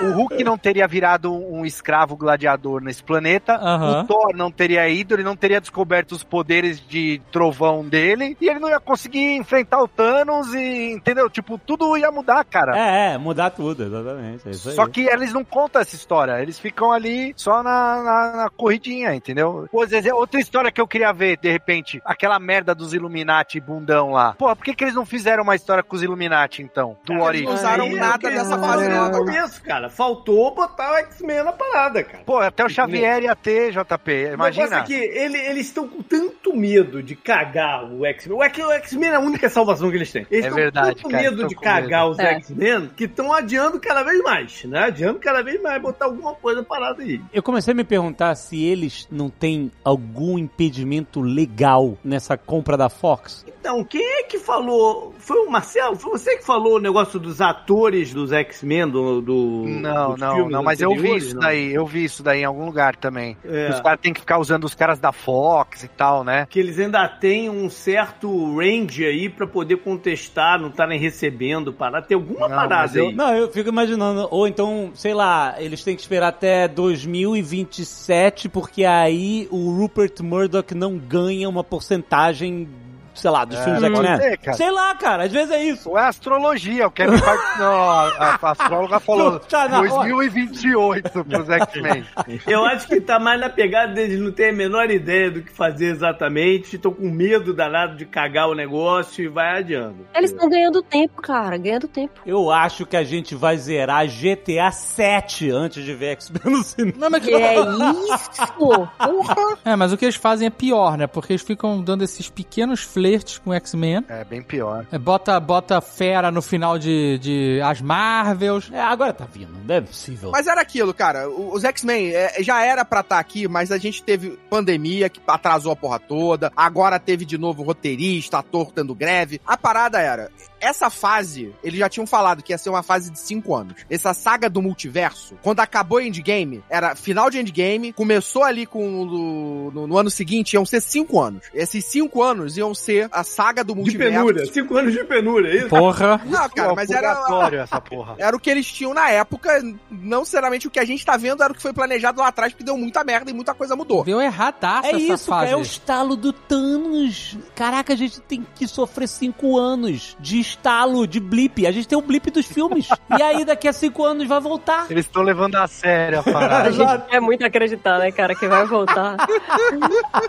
O 0.01 0.11
Hulk 0.13 0.43
não 0.43 0.57
teria 0.57 0.87
virado 0.87 1.33
um 1.33 1.65
escravo 1.65 2.15
gladiador 2.15 2.81
nesse 2.81 3.03
planeta. 3.03 3.55
Aham. 3.55 4.01
O 4.01 4.07
Thor 4.07 4.35
não 4.35 4.49
teria 4.51 4.87
ido, 4.87 5.13
ele 5.13 5.23
não 5.23 5.35
teria 5.35 5.59
descoberto 5.59 6.13
os 6.13 6.23
poderes 6.23 6.79
de 6.87 7.21
trovão 7.31 7.85
dele. 7.87 8.37
E 8.39 8.49
ele 8.49 8.59
não 8.59 8.69
ia 8.69 8.79
conseguir 8.79 9.35
enfrentar 9.35 9.81
o 9.81 9.87
Thanos 9.87 10.53
e, 10.53 10.91
entendeu? 10.91 11.29
Tipo, 11.29 11.57
tudo 11.57 11.97
ia 11.97 12.11
mudar, 12.11 12.43
cara. 12.45 12.77
É, 12.77 13.13
é, 13.13 13.17
mudar 13.17 13.49
tudo, 13.51 13.83
exatamente. 13.83 14.47
É 14.47 14.51
isso 14.51 14.69
aí. 14.69 14.75
Só 14.75 14.87
que 14.87 15.01
eles 15.01 15.33
não 15.33 15.43
contam 15.43 15.81
essa 15.81 15.95
história, 15.95 16.41
eles 16.41 16.59
ficam 16.59 16.91
ali 16.91 17.33
só 17.35 17.61
na, 17.61 18.01
na, 18.03 18.31
na 18.43 18.49
corridinha, 18.49 19.13
entendeu? 19.13 19.67
Pô, 19.71 19.85
Zezé, 19.85 20.13
outra 20.13 20.39
história 20.39 20.71
que 20.71 20.81
eu 20.81 20.87
queria 20.87 21.11
ver, 21.11 21.37
de 21.37 21.51
repente, 21.51 22.01
aquela 22.05 22.39
merda 22.39 22.73
dos 22.73 22.93
Illuminati 22.93 23.59
bundão 23.59 24.11
lá. 24.11 24.33
Pô, 24.33 24.47
por 24.63 24.67
que, 24.71 24.75
que 24.75 24.83
eles 24.85 24.95
não 24.95 25.05
fizeram 25.05 25.43
uma 25.43 25.55
história 25.57 25.83
com 25.83 25.93
os 25.93 26.01
Illuminati, 26.01 26.61
então? 26.63 26.95
Do 27.03 27.15
What 27.15 27.35
Eles 27.37 27.49
não 27.49 27.53
usaram 27.53 27.83
Aí, 27.83 27.95
nada 27.95 28.29
dessa 28.31 28.57
fase 28.57 28.85
eu 28.85 28.91
nova. 28.95 29.17
conheço, 29.25 29.61
cara. 29.61 29.89
Faltou 29.89 30.55
botar 30.55 30.93
o 30.93 30.95
X-Men 30.99 31.43
na 31.43 31.51
parada, 31.51 32.01
cara. 32.01 32.23
Pô, 32.25 32.37
até 32.37 32.63
o 32.63 32.69
Xavier 32.69 33.23
ia 33.23 33.35
ter, 33.35 33.73
JP, 33.73 34.31
imagina. 34.33 34.77
é 34.79 34.83
que 34.83 34.93
ele- 34.93 35.37
eles 35.37 35.67
estão 35.67 35.85
com 35.85 36.01
tanto 36.01 36.55
medo 36.55 37.03
de 37.03 37.13
cagar 37.13 37.83
o 37.91 38.05
X-Men. 38.05 38.37
O 38.37 38.41
X-Men 38.71 39.09
é 39.09 39.15
a 39.15 39.19
única 39.19 39.49
salvação 39.49 39.89
que 39.89 39.97
eles 39.97 40.09
têm. 40.13 40.25
Eles 40.31 40.45
É 40.45 40.47
estão 40.47 40.55
verdade, 40.63 40.87
com 40.87 41.09
tanto 41.09 41.09
cara, 41.11 41.23
medo 41.23 41.47
de 41.47 41.55
cagar 41.55 42.07
os 42.09 42.17
É. 42.19 42.35
X-Men 42.35 42.89
que 42.95 43.03
estão 43.03 43.33
adiando 43.33 43.81
cada 43.81 44.01
vez 44.01 44.23
mais, 44.23 44.63
né? 44.63 44.85
Adiando 44.85 45.19
cada 45.19 45.43
vez 45.43 45.61
mais, 45.61 45.81
botar 45.81 46.05
alguma 46.05 46.33
coisa 46.35 46.63
parada 46.63 47.03
aí. 47.03 47.19
Eu 47.33 47.43
comecei 47.43 47.73
a 47.73 47.75
me 47.75 47.83
perguntar 47.83 48.33
se 48.35 48.63
eles 48.63 49.09
não 49.11 49.29
têm 49.29 49.69
algum 49.83 50.37
impedimento 50.37 51.19
legal 51.19 51.97
nessa 52.01 52.37
compra 52.37 52.77
da 52.77 52.87
Fox. 52.87 53.43
Então, 53.45 53.83
quem 53.83 54.01
é 54.19 54.23
que 54.23 54.37
falou? 54.53 55.13
Foi 55.17 55.37
o 55.47 55.49
Marcelo? 55.49 55.95
Foi 55.95 56.11
você 56.11 56.37
que 56.37 56.45
falou 56.45 56.75
o 56.75 56.79
negócio 56.79 57.19
dos 57.19 57.41
atores 57.41 58.13
dos 58.13 58.31
X-Men 58.31 58.87
do, 58.89 59.21
do. 59.21 59.63
Não, 59.67 60.15
não, 60.15 60.49
não, 60.49 60.63
mas 60.63 60.79
eu 60.81 60.93
vi 60.95 61.15
isso 61.17 61.33
não? 61.35 61.41
daí, 61.41 61.73
eu 61.73 61.85
vi 61.85 62.03
isso 62.03 62.21
daí 62.21 62.41
em 62.41 62.45
algum 62.45 62.65
lugar 62.65 62.95
também. 62.95 63.35
É. 63.43 63.69
Os 63.69 63.79
caras 63.81 63.99
têm 64.01 64.13
que 64.13 64.19
ficar 64.19 64.37
usando 64.39 64.63
os 64.65 64.75
caras 64.75 64.99
da 64.99 65.11
Fox 65.11 65.83
e 65.83 65.87
tal, 65.87 66.23
né? 66.23 66.45
Que 66.49 66.59
eles 66.59 66.77
ainda 66.79 67.07
têm 67.07 67.49
um 67.49 67.69
certo 67.69 68.57
range 68.57 69.05
aí 69.05 69.29
pra 69.29 69.47
poder 69.47 69.77
contestar, 69.77 70.59
não 70.59 70.69
estarem 70.69 70.99
recebendo, 70.99 71.73
parar. 71.73 72.01
Tem 72.03 72.15
alguma 72.15 72.47
Não, 72.47 72.55
parada 72.55 72.97
eu- 72.97 73.07
aí. 73.07 73.13
Não, 73.15 73.35
eu 73.35 73.51
fico 73.51 73.69
imaginando, 73.69 74.27
ou 74.29 74.47
então, 74.47 74.91
sei 74.93 75.13
lá, 75.13 75.55
eles 75.57 75.83
têm 75.83 75.95
que 75.95 76.01
esperar 76.01 76.27
até 76.29 76.67
2027, 76.67 78.49
porque 78.49 78.85
aí 78.85 79.47
o 79.51 79.71
Rupert 79.71 80.21
Murdoch 80.21 80.73
não 80.75 80.97
ganha 80.97 81.47
uma 81.49 81.63
porcentagem, 81.63 82.67
sei 83.13 83.31
lá, 83.31 83.45
dos 83.45 83.57
É, 83.59 83.63
filmes 83.63 83.83
X-Men. 83.83 84.53
Sei 84.55 84.71
lá, 84.71 84.95
cara, 84.95 85.23
às 85.25 85.31
vezes 85.31 85.51
é 85.51 85.63
isso. 85.63 85.89
Ou 85.89 85.97
é 85.97 86.05
astrologia, 86.07 86.87
o 86.87 86.91
Kevin 86.91 87.17
Feige, 87.17 87.43
não, 87.59 87.89
a, 87.89 88.39
a 88.41 88.51
astróloga 88.51 88.99
falou 88.99 89.39
tá 89.39 89.67
na 89.67 89.79
hora. 89.79 89.89
2028 89.89 91.23
pros 91.25 91.49
X-Men. 91.49 92.05
Eu 92.47 92.65
acho 92.65 92.87
que 92.87 92.99
tá 93.01 93.19
mais 93.19 93.39
na 93.39 93.49
pegada 93.49 93.93
deles 93.93 94.19
não 94.19 94.31
terem 94.31 94.53
a 94.53 94.55
menor 94.57 94.89
ideia 94.89 95.31
do 95.31 95.41
que 95.41 95.51
fazer 95.51 95.87
exatamente, 95.87 96.75
estão 96.75 96.93
com 96.93 97.09
medo 97.09 97.53
danado 97.53 97.95
de 97.95 98.05
cagar 98.05 98.49
o 98.49 98.55
negócio 98.55 99.23
e 99.23 99.27
vai 99.27 99.59
adiando. 99.59 100.05
Eles 100.13 100.31
estão 100.31 100.49
ganhando 100.49 100.81
tempo, 100.81 101.21
cara, 101.21 101.57
ganhando 101.57 101.87
tempo. 101.87 102.13
Eu 102.25 102.51
acho 102.51 102.85
que 102.85 102.95
a 102.97 103.03
gente 103.03 103.35
vai 103.35 103.57
zerar 103.57 104.05
GTA 104.07 104.71
7 104.71 105.49
antes 105.51 105.83
de 105.83 105.93
ver 105.93 106.11
X-Men 106.13 106.41
no 106.57 106.63
cinema. 106.63 106.97
Não, 106.97 107.09
mas 107.09 107.23
Que 107.23 107.33
é 107.33 107.55
isso? 108.13 108.53
Porra! 108.57 109.57
É, 109.65 109.75
mas 109.75 109.91
o 109.93 109.97
que 109.97 110.05
eles 110.05 110.15
fazem 110.15 110.47
é 110.47 110.51
pior, 110.51 110.97
né? 110.97 111.07
Porque 111.07 111.33
eles 111.33 111.41
ficam 111.41 111.81
dando 111.81 112.03
esses 112.03 112.29
pequenos 112.29 112.81
flertes 113.03 113.37
com 113.37 113.49
o 113.49 113.53
X-Men. 113.53 114.05
É, 114.07 114.23
bem 114.23 114.41
pior. 114.41 114.85
É, 114.91 114.97
Bota, 114.97 115.37
bota 115.39 115.81
fera 115.81 116.31
no 116.31 116.41
final 116.41 116.79
de, 116.79 117.17
de 117.19 117.61
As 117.61 117.81
Marvels. 117.81 118.69
É, 118.71 118.79
agora 118.79 119.11
tá 119.11 119.25
vindo, 119.31 119.51
não 119.65 119.75
é 119.75 119.81
possível. 119.81 120.31
Mas 120.31 120.47
era 120.47 120.61
aquilo, 120.61 120.93
cara. 120.93 121.29
o- 121.29 121.53
Os 121.53 121.65
X-Men 121.65 122.11
é, 122.13 122.41
já 122.41 122.63
era 122.63 122.85
pra 122.85 123.01
estar 123.01 123.19
aqui, 123.19 123.45
mas 123.47 123.71
a 123.71 123.77
gente 123.77 124.01
teve 124.01 124.39
pandemia 124.49 125.09
que 125.09 125.19
atrasou 125.27 125.73
a 125.73 125.75
porra 125.75 125.99
toda. 125.99 126.49
Agora 126.55 126.97
teve 126.97 127.25
de 127.25 127.37
novo 127.37 127.61
roteirista, 127.63 128.37
ator 128.37 128.71
tendo 128.71 128.95
greve. 128.95 129.41
A 129.45 129.57
parada 129.57 129.99
era. 129.99 130.29
Essa 130.61 130.89
fase, 130.89 131.53
eles 131.61 131.77
já 131.77 131.89
tinham 131.89 132.07
falado 132.07 132.41
que 132.41 132.53
ia 132.53 132.57
ser 132.57 132.69
uma 132.69 132.81
fase 132.81 133.11
de 133.11 133.19
cinco 133.19 133.53
anos. 133.53 133.73
Essa 133.89 134.13
saga 134.13 134.49
do 134.49 134.61
multiverso, 134.61 135.35
quando 135.43 135.59
acabou 135.59 135.99
Endgame, 135.99 136.63
era 136.69 136.95
final 136.95 137.29
de 137.29 137.37
Endgame, 137.37 137.91
começou 137.91 138.43
ali 138.45 138.65
com 138.65 139.01
o- 139.01 139.71
no, 139.73 139.87
no 139.87 139.97
ano 139.97 140.09
seguinte, 140.09 140.53
iam 140.53 140.65
ser 140.65 140.79
cinco 140.79 141.19
anos. 141.19 141.43
Esses 141.53 141.83
cinco 141.83 142.23
anos 142.23 142.55
iam 142.55 142.73
ser 142.73 142.92
a 143.11 143.23
saga 143.23 143.63
do 143.63 143.73
De 143.73 143.79
multiverso. 143.79 144.13
penúria, 144.17 144.45
cinco 144.45 144.77
anos 144.77 144.93
de 144.93 145.03
penúria, 145.03 145.49
é 145.49 145.55
isso? 145.57 145.69
Porra. 145.69 146.21
Não, 146.25 146.49
cara, 146.49 146.69
Pô, 146.69 146.75
mas 146.75 146.89
era, 146.89 147.11
essa 147.63 147.81
porra. 147.81 148.15
era 148.17 148.35
o 148.35 148.39
que 148.39 148.49
eles 148.49 148.65
tinham 148.67 148.93
na 148.93 149.09
época, 149.09 149.61
não 149.89 150.23
sinceramente 150.25 150.67
o 150.67 150.71
que 150.71 150.79
a 150.79 150.85
gente 150.85 151.05
tá 151.05 151.17
vendo 151.17 151.43
era 151.43 151.51
o 151.51 151.55
que 151.55 151.61
foi 151.61 151.73
planejado 151.73 152.19
lá 152.21 152.27
atrás, 152.27 152.51
porque 152.53 152.63
deu 152.63 152.77
muita 152.77 153.03
merda 153.03 153.29
e 153.31 153.33
muita 153.33 153.53
coisa 153.53 153.75
mudou. 153.75 154.03
Deu 154.03 154.21
erradaça 154.21 154.87
É 154.87 154.91
essa 154.91 154.99
isso, 154.99 155.25
fase. 155.25 155.45
cara, 155.47 155.49
é 155.51 155.55
o 155.55 155.61
estalo 155.61 156.15
do 156.15 156.31
Thanos. 156.33 157.37
Caraca, 157.55 157.93
a 157.93 157.95
gente 157.95 158.19
tem 158.21 158.45
que 158.55 158.67
sofrer 158.67 159.07
cinco 159.07 159.57
anos 159.57 160.15
de 160.19 160.39
estalo, 160.39 161.05
de 161.07 161.19
blip. 161.19 161.65
A 161.67 161.71
gente 161.71 161.87
tem 161.87 161.97
o 161.97 162.01
blip 162.01 162.29
dos 162.31 162.45
filmes. 162.45 162.87
e 163.17 163.21
aí, 163.21 163.45
daqui 163.45 163.67
a 163.67 163.73
cinco 163.73 164.03
anos, 164.03 164.27
vai 164.27 164.39
voltar. 164.39 164.85
Eles 164.89 165.05
estão 165.05 165.21
levando 165.21 165.55
a 165.55 165.67
sério 165.67 166.19
a 166.19 166.21
A 166.29 166.33
parada. 166.33 166.71
gente 166.71 167.01
quer 167.09 167.19
muito 167.21 167.45
acreditar, 167.45 167.99
né, 167.99 168.11
cara, 168.11 168.33
que 168.35 168.47
vai 168.47 168.65
voltar. 168.65 169.17